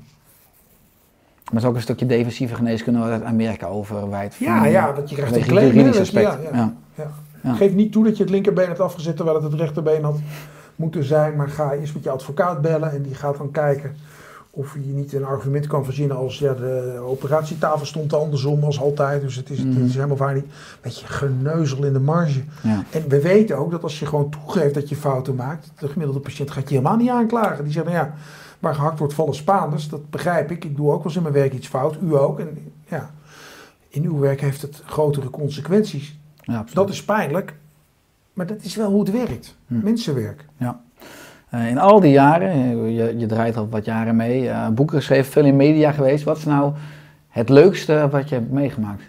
Maar 1.44 1.52
het 1.54 1.62
is 1.62 1.68
ook 1.68 1.74
een 1.74 1.80
stukje 1.82 2.06
defensieve 2.06 2.54
geneeskunde 2.54 3.00
uit 3.00 3.22
Amerika 3.22 3.66
overwijdt. 3.66 4.34
Ja, 4.34 4.66
ja, 4.66 4.92
dat 4.92 5.10
je 5.10 5.16
krijgt 5.16 5.36
een 5.36 5.42
claim. 5.42 5.88
aspect. 5.88 6.12
ja, 6.14 6.38
ja. 6.42 6.48
Ja. 6.52 6.74
Ja. 6.94 7.10
Ja. 7.42 7.54
Geef 7.54 7.72
niet 7.74 7.92
toe 7.92 8.04
dat 8.04 8.16
je 8.16 8.22
het 8.22 8.32
linkerbeen 8.32 8.66
hebt 8.66 8.80
afgezet 8.80 9.16
terwijl 9.16 9.42
het 9.42 9.52
het 9.52 9.60
rechterbeen 9.60 10.04
had 10.04 10.18
moeten 10.76 11.04
zijn. 11.04 11.36
Maar 11.36 11.48
ga 11.48 11.72
eerst 11.72 11.94
met 11.94 12.04
je 12.04 12.10
advocaat 12.10 12.60
bellen 12.60 12.92
en 12.92 13.02
die 13.02 13.14
gaat 13.14 13.36
dan 13.36 13.50
kijken 13.50 13.96
of 14.56 14.74
je 14.74 14.92
niet 14.92 15.12
een 15.12 15.24
argument 15.24 15.66
kan 15.66 15.84
verzinnen 15.84 16.16
als 16.16 16.38
ja, 16.38 16.52
de 16.54 17.00
operatietafel 17.06 17.86
stond 17.86 18.12
andersom 18.12 18.64
als 18.64 18.80
altijd. 18.80 19.20
Dus 19.22 19.36
het 19.36 19.50
is, 19.50 19.58
het 19.58 19.66
Mhm. 19.66 19.84
is 19.84 19.94
helemaal 19.94 20.16
waar 20.16 20.34
niet. 20.34 20.46
Beetje 20.80 21.06
geneuzel 21.06 21.84
in 21.84 21.92
de 21.92 22.00
marge. 22.00 22.42
Ja. 22.62 22.84
En 22.90 23.08
we 23.08 23.20
weten 23.22 23.58
ook 23.58 23.70
dat 23.70 23.82
als 23.82 23.98
je 23.98 24.06
gewoon 24.06 24.30
toegeeft 24.30 24.74
dat 24.74 24.88
je 24.88 24.96
fouten 24.96 25.34
maakt, 25.34 25.72
de 25.78 25.88
gemiddelde 25.88 26.20
patiënt 26.20 26.50
gaat 26.50 26.68
je 26.68 26.74
helemaal 26.76 26.96
niet 26.96 27.10
aanklagen. 27.10 27.64
Die 27.64 27.72
zegt, 27.72 27.84
nou 27.86 27.96
ja, 27.96 28.14
waar 28.58 28.74
gehakt 28.74 28.98
wordt 28.98 29.14
vallen 29.14 29.34
Spaanders, 29.34 29.88
dat 29.88 30.10
begrijp 30.10 30.50
ik. 30.50 30.64
Ik 30.64 30.76
doe 30.76 30.86
ook 30.90 30.96
wel 30.96 31.04
eens 31.04 31.16
in 31.16 31.22
mijn 31.22 31.34
werk 31.34 31.52
iets 31.52 31.68
fout, 31.68 31.96
u 32.02 32.16
ook. 32.16 32.40
En 32.40 32.72
ja, 32.88 33.10
in 33.88 34.04
uw 34.04 34.18
werk 34.18 34.40
heeft 34.40 34.62
het 34.62 34.82
grotere 34.86 35.30
consequenties. 35.30 36.18
Ja. 36.42 36.64
Dat 36.72 36.88
is 36.90 37.04
pijnlijk, 37.04 37.54
maar 38.32 38.46
dat 38.46 38.62
is 38.62 38.76
wel 38.76 38.90
hoe 38.90 39.00
het 39.00 39.10
werkt. 39.10 39.56
Hm. 39.66 39.80
Mensenwerk. 39.82 40.44
Eh, 40.58 40.68
in 41.60 41.78
al 41.78 42.00
die 42.00 42.10
jaren, 42.12 42.50
eh, 42.50 42.96
je, 42.96 43.14
je 43.18 43.26
draait 43.26 43.56
al 43.56 43.68
wat 43.68 43.84
jaren 43.84 44.16
mee, 44.16 44.48
eh, 44.48 44.68
boeken 44.68 44.96
geschreven, 44.96 45.32
veel 45.32 45.44
in 45.44 45.56
media 45.56 45.92
geweest. 45.92 46.24
Wat 46.24 46.36
is 46.36 46.44
nou 46.44 46.72
het 47.28 47.48
leukste 47.48 48.08
wat 48.10 48.28
je 48.28 48.34
hebt 48.34 48.50
meegemaakt? 48.50 49.02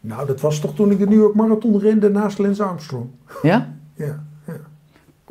Nou, 0.00 0.26
dat 0.26 0.40
was 0.40 0.60
toch 0.60 0.74
toen 0.74 0.90
ik 0.90 0.98
de 0.98 1.06
New 1.06 1.18
York 1.20 1.34
Marathon 1.34 1.78
rende 1.78 2.10
naast 2.10 2.38
Lance 2.38 2.62
Armstrong. 2.62 3.06
Ja? 3.42 3.74
Ja, 3.94 4.24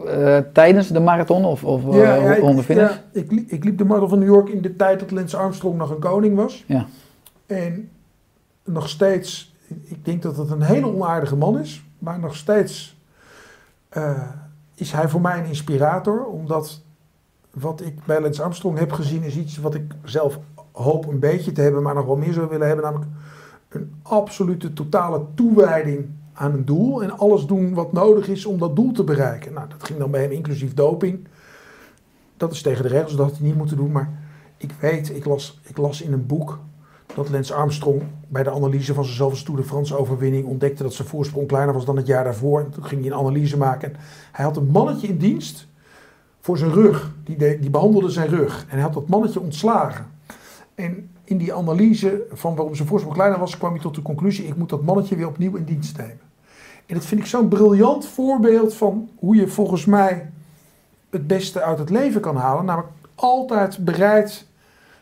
eh, 0.06 0.38
tijdens 0.54 0.88
de 0.88 1.00
marathon 1.00 1.46
of, 1.46 1.64
of 1.64 1.88
eh, 1.90 1.98
Ja, 2.02 2.16
ja, 2.16 2.34
ik, 2.34 2.40
rond 2.42 2.58
de 2.58 2.64
finish? 2.64 2.90
ja, 2.90 3.04
ik, 3.12 3.32
li- 3.32 3.46
ik 3.48 3.64
liep 3.64 3.78
de 3.78 3.86
Marathon 3.86 4.10
van 4.10 4.20
New 4.20 4.28
York 4.28 4.50
in 4.50 4.62
de 4.62 4.76
tijd 4.76 5.00
dat 5.00 5.12
Lance 5.12 5.38
Armstrong 5.38 5.78
nog 5.78 5.90
een 5.90 6.00
koning 6.00 6.36
was. 6.36 6.64
Ja. 6.68 6.86
En 7.46 7.90
nog 8.64 8.90
steeds, 8.90 9.56
ik 9.84 10.06
denk 10.06 10.22
dat 10.22 10.38
het 10.38 10.50
een 10.52 10.62
hele 10.62 10.86
onaardige 10.94 11.36
man 11.36 11.60
is, 11.60 11.84
maar 12.00 12.20
nog 12.20 12.36
steeds 12.36 12.95
eh, 13.96 14.22
is 14.74 14.92
hij 14.92 15.10
voor 15.10 15.22
mij 15.22 15.40
een 15.40 15.46
inspirator, 15.46 16.26
omdat 16.26 16.82
wat 17.52 17.82
ik 17.82 18.06
bij 18.06 18.22
Lance 18.22 18.44
Armstrong 18.44 18.78
heb 18.78 18.92
gezien 18.92 19.24
is 19.24 19.38
iets 19.38 19.58
wat 19.58 19.76
ik 19.76 19.94
zelf 20.04 20.40
hoop 20.72 21.08
een 21.08 21.20
beetje 21.20 21.52
te 21.52 21.62
hebben, 21.62 21.84
maar 21.84 21.96
nog 21.96 22.06
wel 22.06 22.16
meer 22.16 22.34
zou 22.34 22.50
willen 22.50 22.68
hebben, 22.68 22.86
namelijk 22.86 23.12
een 23.70 23.94
absolute 24.02 24.74
totale 24.74 25.22
toewijding 25.36 26.10
aan 26.34 26.54
een 26.54 26.66
doel 26.66 27.04
en 27.04 27.18
alles 27.18 27.46
doen 27.46 27.74
wat 27.74 27.92
nodig 27.92 28.28
is 28.28 28.46
om 28.46 28.58
dat 28.58 28.76
doel 28.76 28.92
te 28.92 29.04
bereiken. 29.04 29.54
Nou, 29.54 29.68
dat 29.70 29.84
ging 29.84 30.00
dan 30.00 30.12
bij 30.12 30.22
hem 30.22 30.32
inclusief 30.32 30.74
doping. 30.74 31.28
Dat 32.38 32.52
is 32.52 32.62
tegen 32.62 32.84
de 32.84 32.90
regels, 32.90 33.16
dat 33.16 33.26
had 33.26 33.38
hij 33.38 33.48
niet 33.48 33.58
moeten 33.58 33.78
doen, 33.78 33.92
maar 33.92 34.12
ik 34.58 34.72
weet, 34.80 35.16
ik 35.16 35.26
las, 35.26 35.60
ik 35.64 35.78
las 35.78 36.02
in 36.02 36.14
een 36.14 36.26
boek 36.26 36.60
dat 37.16 37.30
Lance 37.30 37.54
Armstrong 37.54 38.02
bij 38.28 38.44
de 38.44 38.52
analyse 38.52 38.94
van 38.94 39.04
zijn 39.04 39.16
zoveelste 39.16 39.46
Tour 39.46 39.62
de 39.62 39.68
France 39.68 39.98
overwinning 39.98 40.46
ontdekte 40.46 40.84
dat 40.84 40.94
zijn 40.94 41.08
voorsprong 41.08 41.48
kleiner 41.48 41.74
was 41.74 41.86
dan 41.86 41.98
het 41.98 42.08
jaar 42.08 42.24
daarvoor. 42.24 42.60
En 42.60 42.70
toen 42.70 42.86
ging 42.86 43.02
hij 43.02 43.12
een 43.12 43.18
analyse 43.18 43.58
maken. 43.58 43.94
En 43.94 44.00
hij 44.32 44.46
had 44.46 44.58
een 44.58 44.68
mannetje 44.68 45.08
in 45.08 45.18
dienst 45.18 45.68
voor 46.40 46.58
zijn 46.58 46.72
rug. 46.74 47.12
Die, 47.24 47.60
die 47.60 47.70
behandelde 47.70 48.10
zijn 48.10 48.28
rug. 48.28 48.62
En 48.62 48.74
hij 48.74 48.82
had 48.82 48.94
dat 48.94 49.08
mannetje 49.08 49.40
ontslagen. 49.40 50.06
En 50.76 51.10
in 51.24 51.38
die 51.38 51.54
analyse 51.54 52.26
van 52.32 52.56
waarom 52.56 52.76
zijn 52.76 52.88
voorsprong 52.88 53.16
kleiner 53.16 53.40
was, 53.40 53.58
kwam 53.58 53.72
hij 53.72 53.82
tot 53.82 53.96
de 53.96 54.02
conclusie: 54.02 54.48
ik 54.48 54.56
moet 54.56 54.70
dat 54.70 54.84
mannetje 54.84 55.16
weer 55.16 55.28
opnieuw 55.28 55.56
in 55.56 55.64
dienst 55.64 55.98
nemen. 55.98 56.20
En 56.86 56.96
dat 56.96 57.06
vind 57.06 57.22
ik 57.22 57.28
zo'n 57.28 57.48
briljant 57.48 58.06
voorbeeld 58.06 58.74
van 58.74 59.10
hoe 59.20 59.36
je 59.36 59.48
volgens 59.48 59.86
mij 59.86 60.30
het 61.10 61.28
beste 61.28 61.62
uit 61.62 61.80
het 61.80 61.90
leven 61.90 62.22
kan 62.22 62.36
halen. 62.36 62.66
Namelijk 62.66 62.94
altijd 63.16 63.78
bereid 63.86 64.46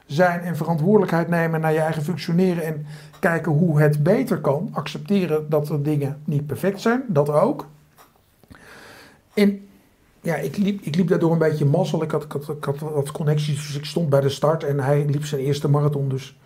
zijn 0.06 0.39
en 0.39 0.56
verantwoordelijkheid 0.56 1.28
nemen 1.28 1.62
naar 1.62 1.74
je 1.74 1.80
eigen 1.80 2.04
functioneren 2.04 2.64
en 2.64 2.86
kijken 3.20 3.51
hoe 3.51 3.82
het 3.82 4.04
beter 4.04 4.39
kan. 4.39 4.70
Accepteren 4.72 5.49
dat 5.49 5.70
er 5.70 5.84
dingen 5.84 6.22
niet 6.26 6.47
perfect 6.47 6.82
zijn, 6.82 7.04
dat 7.08 7.30
ook. 7.30 7.68
En 9.34 9.68
ja, 10.22 10.36
ik 10.36 10.58
liep, 10.58 10.82
ik 10.82 10.95
liep 10.95 11.08
daardoor 11.08 11.32
een 11.32 11.38
beetje 11.38 11.66
mazzel. 11.66 12.04
Ik 12.04 12.12
had, 12.12 12.24
ik, 12.24 12.64
had, 12.64 12.80
wat 12.80 13.12
connecties, 13.12 13.68
dus 13.68 13.78
ik 13.78 13.86
stond 13.86 14.10
bij 14.10 14.22
de 14.22 14.30
start 14.30 14.64
en 14.64 14.80
hij 14.80 15.06
liep 15.06 15.26
zijn 15.26 15.41
eerste 15.41 15.70
marathon. 15.70 16.10
Dus 16.10 16.38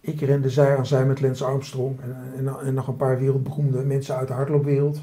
ik 0.00 0.20
rende 0.20 0.50
zij 0.50 0.76
aan 0.76 0.86
zij 0.86 1.06
met 1.06 1.20
Lance 1.20 1.44
Armstrong 1.44 2.00
en, 2.00 2.16
en, 2.36 2.56
en 2.66 2.74
nog 2.74 2.88
een 2.88 2.96
paar 2.96 3.18
wereldberoemde 3.18 3.82
mensen 3.82 4.16
uit 4.16 4.28
de 4.28 4.34
hardloopwereld. 4.34 5.00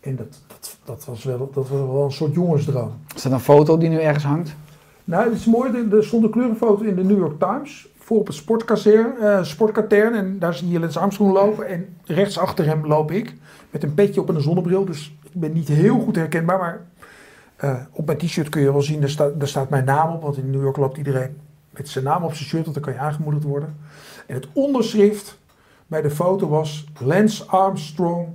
En 0.00 0.16
dat, 0.16 0.42
dat, 0.46 0.76
dat, 0.84 1.04
was 1.04 1.24
wel, 1.24 1.38
dat 1.38 1.68
was 1.68 1.68
wel 1.68 2.04
een 2.04 2.12
soort 2.12 2.34
jongensdroom. 2.34 2.92
Is 3.14 3.22
dat 3.22 3.32
een 3.32 3.40
foto 3.40 3.78
die 3.78 3.88
nu 3.88 3.98
ergens 4.00 4.24
hangt? 4.24 4.54
Nou, 5.04 5.24
het 5.24 5.38
is 5.38 5.44
mooi. 5.46 5.88
Er- 5.90 6.04
stond 6.04 6.24
een 6.24 6.30
kleurenfoto 6.30 6.84
in 6.84 6.94
de 6.94 7.04
New 7.04 7.18
York 7.18 7.38
Times. 7.38 7.88
Voor 7.98 8.18
op 8.18 8.26
het 8.26 8.86
eh, 8.86 9.42
sportkatern. 9.42 10.14
En 10.14 10.38
daar 10.38 10.54
zie 10.54 10.68
je 10.68 10.80
Lance 10.80 10.98
Armstrong 10.98 11.32
lopen. 11.32 11.66
En 11.66 11.96
rechts 12.04 12.38
achter 12.38 12.66
hem 12.66 12.86
loop 12.86 13.10
ik. 13.10 13.34
Met 13.70 13.82
een 13.82 13.94
petje 13.94 14.20
op 14.20 14.28
en 14.28 14.34
een 14.34 14.40
zonnebril. 14.40 14.84
Dus 14.84 15.16
ik 15.22 15.40
ben 15.40 15.52
niet 15.52 15.68
heel 15.68 15.98
goed 15.98 16.16
herkenbaar. 16.16 16.58
Maar 16.58 16.80
eh, 17.56 17.80
op 17.90 18.06
mijn 18.06 18.18
t-shirt 18.18 18.48
kun 18.48 18.60
je 18.60 18.72
wel 18.72 18.82
zien, 18.82 19.00
daar, 19.00 19.38
daar 19.38 19.48
staat 19.48 19.70
mijn 19.70 19.84
naam 19.84 20.14
op. 20.14 20.22
Want 20.22 20.36
in 20.36 20.50
New 20.50 20.62
York 20.62 20.76
loopt 20.76 20.98
iedereen 20.98 21.36
met 21.70 21.88
zijn 21.88 22.04
naam 22.04 22.24
op 22.24 22.34
zijn 22.34 22.48
shirt. 22.48 22.62
Want 22.62 22.74
dan 22.74 22.84
kan 22.84 22.92
je 22.92 22.98
aangemoedigd 22.98 23.44
worden. 23.44 23.76
En 24.26 24.34
het 24.34 24.48
onderschrift 24.52 25.38
bij 25.86 26.02
de 26.02 26.10
foto 26.10 26.48
was... 26.48 26.84
Lance 27.00 27.44
Armstrong 27.44 28.28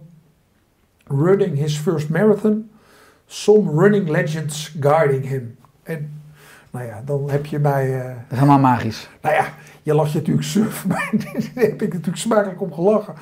running 1.08 1.58
his 1.58 1.78
first 1.78 2.10
marathon. 2.10 2.70
Some 3.26 3.82
running 3.82 4.10
legends 4.10 4.76
guiding 4.80 5.28
him. 5.28 5.58
En 5.84 6.19
nou 6.72 6.86
ja, 6.86 7.02
dan 7.06 7.30
heb 7.30 7.46
je 7.46 7.60
mij... 7.60 8.00
eh, 8.00 8.06
Dat 8.08 8.16
is 8.30 8.38
helemaal 8.38 8.60
magisch. 8.60 9.10
nou 9.22 9.36
ja, 9.36 9.46
je 9.84 9.94
lacht 9.94 10.12
je 10.12 10.18
natuurlijk 10.18 10.48
suf, 10.48 10.86
maar 10.88 11.10
daar 11.14 11.42
heb 11.54 11.82
ik 11.82 11.94
natuurlijk 11.94 12.18
smakelijk 12.18 12.62
om 12.62 12.74
gelachen. 12.74 13.14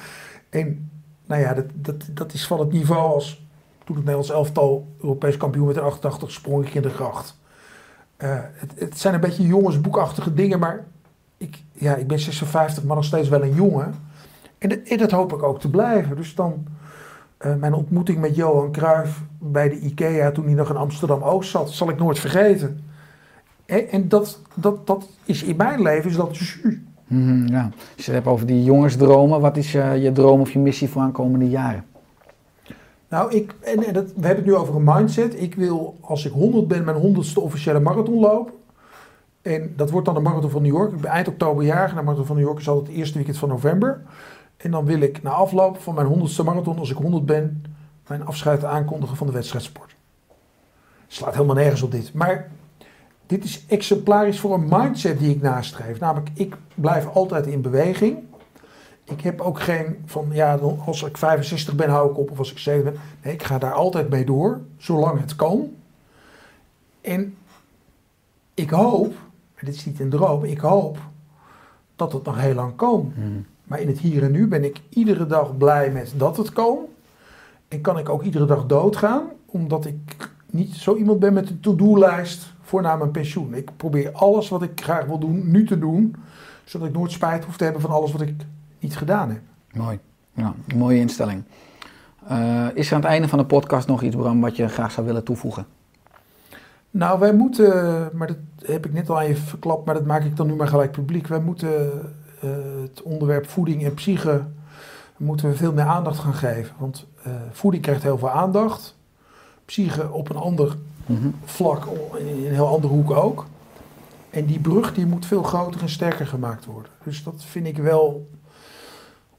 En 0.50 0.90
nou 1.26 1.42
ja, 1.42 1.54
dat, 1.54 1.66
dat, 1.74 2.04
dat 2.12 2.34
is 2.34 2.48
van 2.48 2.60
het 2.60 2.72
niveau 2.72 3.14
als 3.14 3.46
toen 3.84 3.96
het 3.96 4.06
Nederlands 4.06 4.30
elftal 4.32 4.88
Europees 5.02 5.38
kampioen 5.38 5.68
met 5.68 5.76
een 5.78 5.84
88 5.84 6.32
sprong 6.32 6.66
ik 6.68 6.74
in 6.74 6.82
de 6.82 6.90
gracht. 6.90 7.40
Eh, 8.18 8.30
het, 8.54 8.72
het 8.76 9.00
zijn 9.00 9.14
een 9.14 9.20
beetje 9.20 9.48
jongensboekachtige 9.48 10.34
dingen, 10.34 10.60
maar 10.60 10.86
ik, 11.38 11.64
ja, 11.72 11.96
ik 11.96 12.08
ben 12.08 12.20
56, 12.20 12.84
maar 12.84 12.96
nog 12.96 13.06
steeds 13.06 13.30
wel 13.30 13.44
een 13.44 13.54
jongen. 13.54 13.96
En 14.58 14.70
dat, 14.70 14.80
en 14.80 14.98
dat 14.98 15.12
hoop 15.12 15.34
ik 15.34 15.44
ook 15.44 15.60
te 15.60 15.70
blijven. 15.70 16.16
Dus 16.16 16.36
dan 16.36 16.66
eh, 17.38 17.56
mijn 17.56 17.74
ontmoeting 17.74 18.20
met 18.20 18.36
Johan 18.36 18.72
Cruijff 18.72 19.22
bij 19.40 19.70
de 19.70 19.80
IKEA 19.80 20.32
toen 20.32 20.46
hij 20.46 20.54
nog 20.54 20.70
in 20.70 20.78
Amsterdam-Oost 20.78 21.50
zat, 21.50 21.70
zal 21.72 21.90
ik 21.90 21.98
nooit 21.98 22.20
vergeten. 22.20 22.84
En, 23.68 24.08
dat, 24.10 24.40
dat, 24.54 24.88
dat 24.88 25.10
is 25.26 25.44
in 25.44 25.56
mijn 25.56 25.82
leven 25.82 26.10
is 26.10 26.16
dat 26.16 26.38
jus. 26.38 26.60
Mhm, 27.08 27.48
ja. 27.48 27.64
Als 27.96 28.06
je 28.06 28.12
het 28.12 28.14
hebt 28.14 28.28
over 28.28 28.46
die 28.46 28.64
jongensdromen, 28.64 29.42
wat 29.42 29.58
is 29.58 29.76
eh, 29.76 30.04
je 30.04 30.12
droom 30.12 30.42
of 30.42 30.52
je 30.52 30.60
missie 30.60 30.90
voor 30.90 31.02
aankomende 31.02 31.50
jaren? 31.50 31.86
Nou, 33.10 33.34
ik, 33.34 33.56
en, 33.62 33.84
en 33.84 33.94
dat, 33.94 34.06
we 34.06 34.26
hebben 34.26 34.36
het 34.36 34.46
nu 34.46 34.56
over 34.56 34.76
een 34.76 34.84
mindset. 34.84 35.42
Ik 35.42 35.56
wil, 35.56 35.98
als 36.02 36.26
ik 36.26 36.32
100 36.32 36.68
ben, 36.68 36.84
mijn 36.84 37.16
100ste 37.16 37.42
officiële 37.42 37.80
marathon 37.80 38.20
lopen. 38.20 38.54
En 39.42 39.74
dat 39.76 39.90
wordt 39.90 40.06
dan 40.06 40.16
de 40.16 40.22
Marathon 40.22 40.50
van 40.50 40.62
New 40.62 40.74
York. 40.74 40.92
Ik 40.92 41.02
ben 41.02 41.12
eind 41.12 41.28
oktober 41.28 41.64
jarig. 41.64 41.94
De 41.94 42.02
Marathon 42.02 42.26
van 42.26 42.36
New 42.36 42.46
York 42.46 42.60
is 42.60 42.70
altijd 42.70 42.88
het 42.88 42.98
eerste 42.98 43.16
weekend 43.16 43.38
van 43.38 43.50
november. 43.50 44.02
En 44.58 44.72
dan 44.72 44.86
wil 44.86 45.00
ik 45.00 45.24
na 45.24 45.30
afloop 45.30 45.80
van 45.80 45.96
mijn 45.96 46.08
100ste 46.08 46.44
marathon, 46.44 46.80
als 46.80 46.90
ik 46.90 46.98
100 46.98 47.26
ben, 47.26 47.64
mijn 48.08 48.26
afscheid 48.26 48.64
aankondigen 48.64 49.18
van 49.18 49.28
de 49.28 49.34
wedstrijdsport. 49.34 49.96
Slaat 51.08 51.34
helemaal 51.34 51.56
nergens 51.56 51.82
op 51.82 51.92
dit. 51.92 52.14
Maar 52.14 52.50
dit 53.28 53.44
is 53.44 53.66
exemplarisch 53.68 54.40
voor 54.40 54.54
een 54.54 54.68
mindset 54.70 55.20
die 55.20 55.30
ik 55.30 55.42
nastreef. 55.42 56.00
Namelijk, 56.00 56.30
ik 56.34 56.56
blijf 56.76 57.08
altijd 57.08 57.48
in 57.48 57.62
beweging. 57.62 58.18
Ik 59.04 59.22
heb 59.22 59.42
ook 59.42 59.60
geen 59.60 59.98
van, 60.06 60.28
ja, 60.32 60.60
als 60.86 61.04
ik 61.04 61.18
65 61.18 61.76
ben 61.76 61.90
hou 61.90 62.12
ik 62.12 62.18
op 62.18 62.32
of 62.32 62.38
als 62.38 62.52
ik 62.52 62.58
7 62.58 62.84
ben. 62.84 63.02
Nee, 63.24 63.34
ik 63.34 63.44
ga 63.44 63.58
daar 63.58 63.74
altijd 63.74 64.10
mee 64.10 64.26
door, 64.26 64.62
zolang 64.78 65.20
het 65.20 65.36
kan. 65.36 65.70
En 67.02 67.36
ik 68.54 68.70
hoop, 68.70 69.14
en 69.56 69.66
dit 69.66 69.76
is 69.76 69.86
niet 69.86 70.00
een 70.00 70.10
droom, 70.10 70.44
ik 70.44 70.60
hoop 70.60 70.98
dat 71.96 72.14
het 72.14 72.24
nog 72.24 72.40
heel 72.40 72.54
lang 72.54 72.76
kan. 72.76 73.14
Maar 73.64 73.80
in 73.80 73.88
het 73.88 74.00
hier 74.00 74.24
en 74.24 74.32
nu 74.32 74.48
ben 74.48 74.64
ik 74.64 74.82
iedere 74.90 75.28
dag 75.28 75.58
blij 75.58 75.92
met 75.92 76.14
dat 76.16 76.38
het 76.38 76.54
kan. 76.54 76.78
En 77.68 77.82
kan 77.82 77.98
ik 77.98 78.10
ook 78.10 78.24
iedere 78.24 78.46
dag 78.46 78.66
doodgaan, 78.66 79.24
omdat 79.46 79.86
ik 79.86 80.30
niet 80.52 80.76
zo 80.76 80.96
iemand 80.96 81.20
ben 81.20 81.34
met 81.34 81.50
een 81.50 81.60
to-do-lijst 81.60 82.54
voor 82.62 82.82
na 82.82 82.96
mijn 82.96 83.12
pensioen. 83.12 83.54
Ik 83.54 83.70
probeer 83.78 84.12
alles 84.12 84.50
wat 84.50 84.62
ik 84.62 84.82
graag 84.84 85.06
wil 85.06 85.20
doen, 85.20 85.52
nu 85.52 85.66
te 85.66 85.80
doen, 85.80 86.16
zodat 86.64 86.88
ik 86.88 86.94
nooit 86.94 87.12
spijt 87.12 87.46
hoef 87.46 87.58
te 87.58 87.64
hebben 87.64 87.82
van 87.82 87.92
alles 87.92 88.12
wat 88.12 88.22
ik 88.22 88.36
niet 88.80 88.98
gedaan 88.98 89.30
heb. 89.30 89.42
Mooi. 89.74 90.00
Ja, 90.34 90.54
een 90.68 90.78
mooie 90.78 91.00
instelling. 91.00 91.44
Eh, 92.28 92.66
is 92.74 92.88
er 92.88 92.94
aan 92.94 93.02
het 93.02 93.10
einde 93.10 93.28
van 93.28 93.40
de 93.40 93.46
podcast 93.46 93.88
nog 93.88 94.02
iets, 94.02 94.16
Bram, 94.16 94.42
wat 94.42 94.56
je 94.56 94.68
graag 94.68 94.92
zou 94.92 95.06
willen 95.06 95.24
toevoegen? 95.24 95.66
Nou, 96.92 97.20
wij 97.20 97.34
moeten, 97.34 98.10
maar 98.14 98.28
dat 98.28 98.38
heb 98.66 98.86
ik 98.86 98.94
net 98.94 99.10
al 99.10 99.18
aan 99.18 99.28
je 99.28 99.36
verklapt, 99.36 99.86
maar 99.86 99.94
dat 99.94 100.06
maak 100.06 100.24
ik 100.24 100.36
dan 100.36 100.48
nu 100.48 100.56
maar 100.56 100.68
gelijk 100.68 100.92
publiek. 100.92 101.28
Wij 101.28 101.40
moeten 101.40 101.92
eh, 102.42 102.50
het 102.82 103.02
onderwerp 103.02 103.50
voeding 103.50 103.84
en 103.84 103.94
psyche, 103.94 104.44
moeten 105.18 105.50
we 105.50 105.56
veel 105.56 105.74
meer 105.74 105.86
aandacht 105.86 106.20
gaan 106.20 106.34
geven. 106.34 106.76
Want 106.78 107.08
eh, 107.24 107.32
voeding 107.52 107.84
krijgt 107.84 108.04
heel 108.04 108.18
veel 108.18 108.30
aandacht. 108.30 108.97
Psyche 109.68 110.12
op 110.12 110.30
een 110.30 110.36
ander 110.36 110.78
vlak, 111.44 111.86
in 112.18 112.28
een 112.28 112.54
heel 112.54 112.68
andere 112.68 112.94
hoek 112.94 113.12
ook. 113.12 113.46
En 114.30 114.46
die 114.46 114.60
brug 114.60 114.94
die 114.94 115.06
moet 115.06 115.26
veel 115.26 115.44
groter 115.44 115.82
en 115.82 115.90
sterker 115.90 116.28
gemaakt 116.28 116.66
worden. 116.66 116.92
Dus 117.04 117.24
dat 117.24 117.44
vind 117.44 117.68
ik 117.68 117.78
wel 117.78 118.30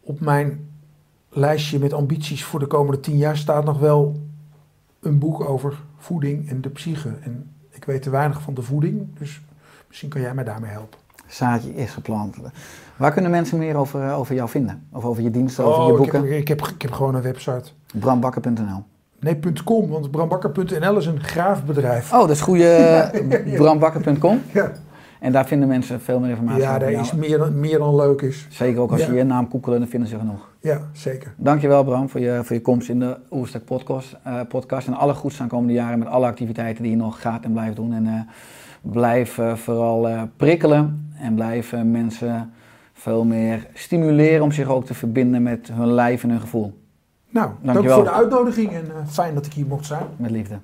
op 0.00 0.20
mijn 0.20 0.68
lijstje 1.28 1.78
met 1.78 1.92
ambities 1.92 2.44
voor 2.44 2.60
de 2.60 2.66
komende 2.66 3.00
tien 3.00 3.16
jaar 3.16 3.36
staat 3.36 3.64
nog 3.64 3.78
wel 3.78 4.20
een 5.00 5.18
boek 5.18 5.48
over 5.48 5.82
voeding 5.98 6.48
en 6.48 6.60
de 6.60 6.68
psyche. 6.68 7.14
En 7.20 7.50
ik 7.70 7.84
weet 7.84 8.02
te 8.02 8.10
weinig 8.10 8.42
van 8.42 8.54
de 8.54 8.62
voeding, 8.62 9.18
dus 9.18 9.40
misschien 9.88 10.08
kan 10.08 10.20
jij 10.20 10.34
mij 10.34 10.44
daarmee 10.44 10.70
helpen. 10.70 10.98
Zaadje 11.26 11.74
is 11.74 11.90
geplant. 11.90 12.36
Waar 12.96 13.12
kunnen 13.12 13.30
mensen 13.30 13.58
meer 13.58 13.76
over, 13.76 14.02
eh, 14.02 14.18
over 14.18 14.34
jou 14.34 14.48
vinden? 14.48 14.86
Of 14.92 15.04
over 15.04 15.22
je 15.22 15.30
diensten, 15.30 15.64
over 15.64 15.80
Oh, 15.80 15.86
je 15.86 15.92
ik, 15.92 15.98
boeken? 15.98 16.22
heb, 16.22 16.30
ik, 16.40 16.48
heb, 16.48 16.66
ik 16.66 16.82
heb 16.82 16.92
gewoon 16.92 17.14
een 17.14 17.22
website. 17.22 17.70
Brambakker.nl 17.94 18.84
Nee, 19.20 19.38
.com, 19.64 19.88
want 19.88 20.10
brambakker.nl 20.10 20.96
is 20.96 21.06
een 21.06 21.20
graafbedrijf. 21.22 22.12
Oh, 22.12 22.18
dat 22.20 22.30
is 22.30 22.40
goede 22.40 23.10
brambakker.com. 23.56 24.40
Ja, 24.52 24.72
En 25.20 25.32
daar 25.32 25.46
vinden 25.46 25.68
mensen 25.68 26.00
veel 26.00 26.20
meer 26.20 26.30
informatie 26.30 26.62
ja 26.62 26.78
daar 26.78 26.90
is 26.90 27.12
meer 27.12 27.38
dan, 27.38 27.60
meer 27.60 27.78
dan 27.78 27.96
leuk 27.96 28.22
is. 28.22 28.46
Zeker 28.50 28.80
ook 28.80 28.90
als 28.90 29.00
Ja. 29.00 29.06
je 29.06 29.14
je 29.14 29.24
naam 29.24 29.48
koekelen, 29.48 29.78
dan 29.78 29.88
vinden 29.88 30.08
ze 30.08 30.18
genoeg. 30.18 30.48
Ja, 30.60 30.80
zeker. 30.92 31.34
Dankjewel 31.36 31.84
Bram 31.84 32.08
voor 32.08 32.20
je, 32.20 32.40
voor 32.44 32.56
je 32.56 32.62
komst 32.62 32.88
in 32.88 32.98
de 32.98 33.16
Oerstek 33.30 33.64
podcast, 33.64 34.16
eh, 34.24 34.40
podcast. 34.48 34.86
En 34.86 34.94
alle 34.94 35.14
goeds 35.14 35.40
aan 35.40 35.48
komende 35.48 35.72
jaren 35.72 35.98
met 35.98 36.08
alle 36.08 36.26
activiteiten 36.26 36.82
die 36.82 36.92
je 36.92 36.98
nog 36.98 37.20
gaat 37.20 37.44
en 37.44 37.52
blijft 37.52 37.76
doen. 37.76 37.92
En 37.92 38.06
eh, 38.06 38.12
blijf 38.92 39.38
eh, 39.38 39.54
vooral 39.54 40.08
eh, 40.08 40.22
prikkelen 40.36 41.10
en 41.20 41.34
blijf 41.34 41.72
eh, 41.72 41.82
mensen 41.82 42.52
veel 42.92 43.24
meer 43.24 43.66
stimuleren 43.74 44.42
om 44.42 44.52
zich 44.52 44.68
ook 44.68 44.86
te 44.86 44.94
verbinden 44.94 45.42
met 45.42 45.70
hun 45.72 45.92
lijf 45.92 46.22
en 46.22 46.30
hun 46.30 46.40
gevoel. 46.40 46.78
Nou, 47.30 47.46
dank 47.48 47.64
Dankjewel. 47.64 47.94
voor 47.94 48.04
de 48.04 48.10
uitnodiging 48.10 48.72
en 48.72 48.90
eh, 48.90 49.06
fijn 49.08 49.34
dat 49.34 49.46
ik 49.46 49.52
hier 49.52 49.66
mocht 49.66 49.86
zijn. 49.86 50.06
Met 50.16 50.30
liefde. 50.30 50.58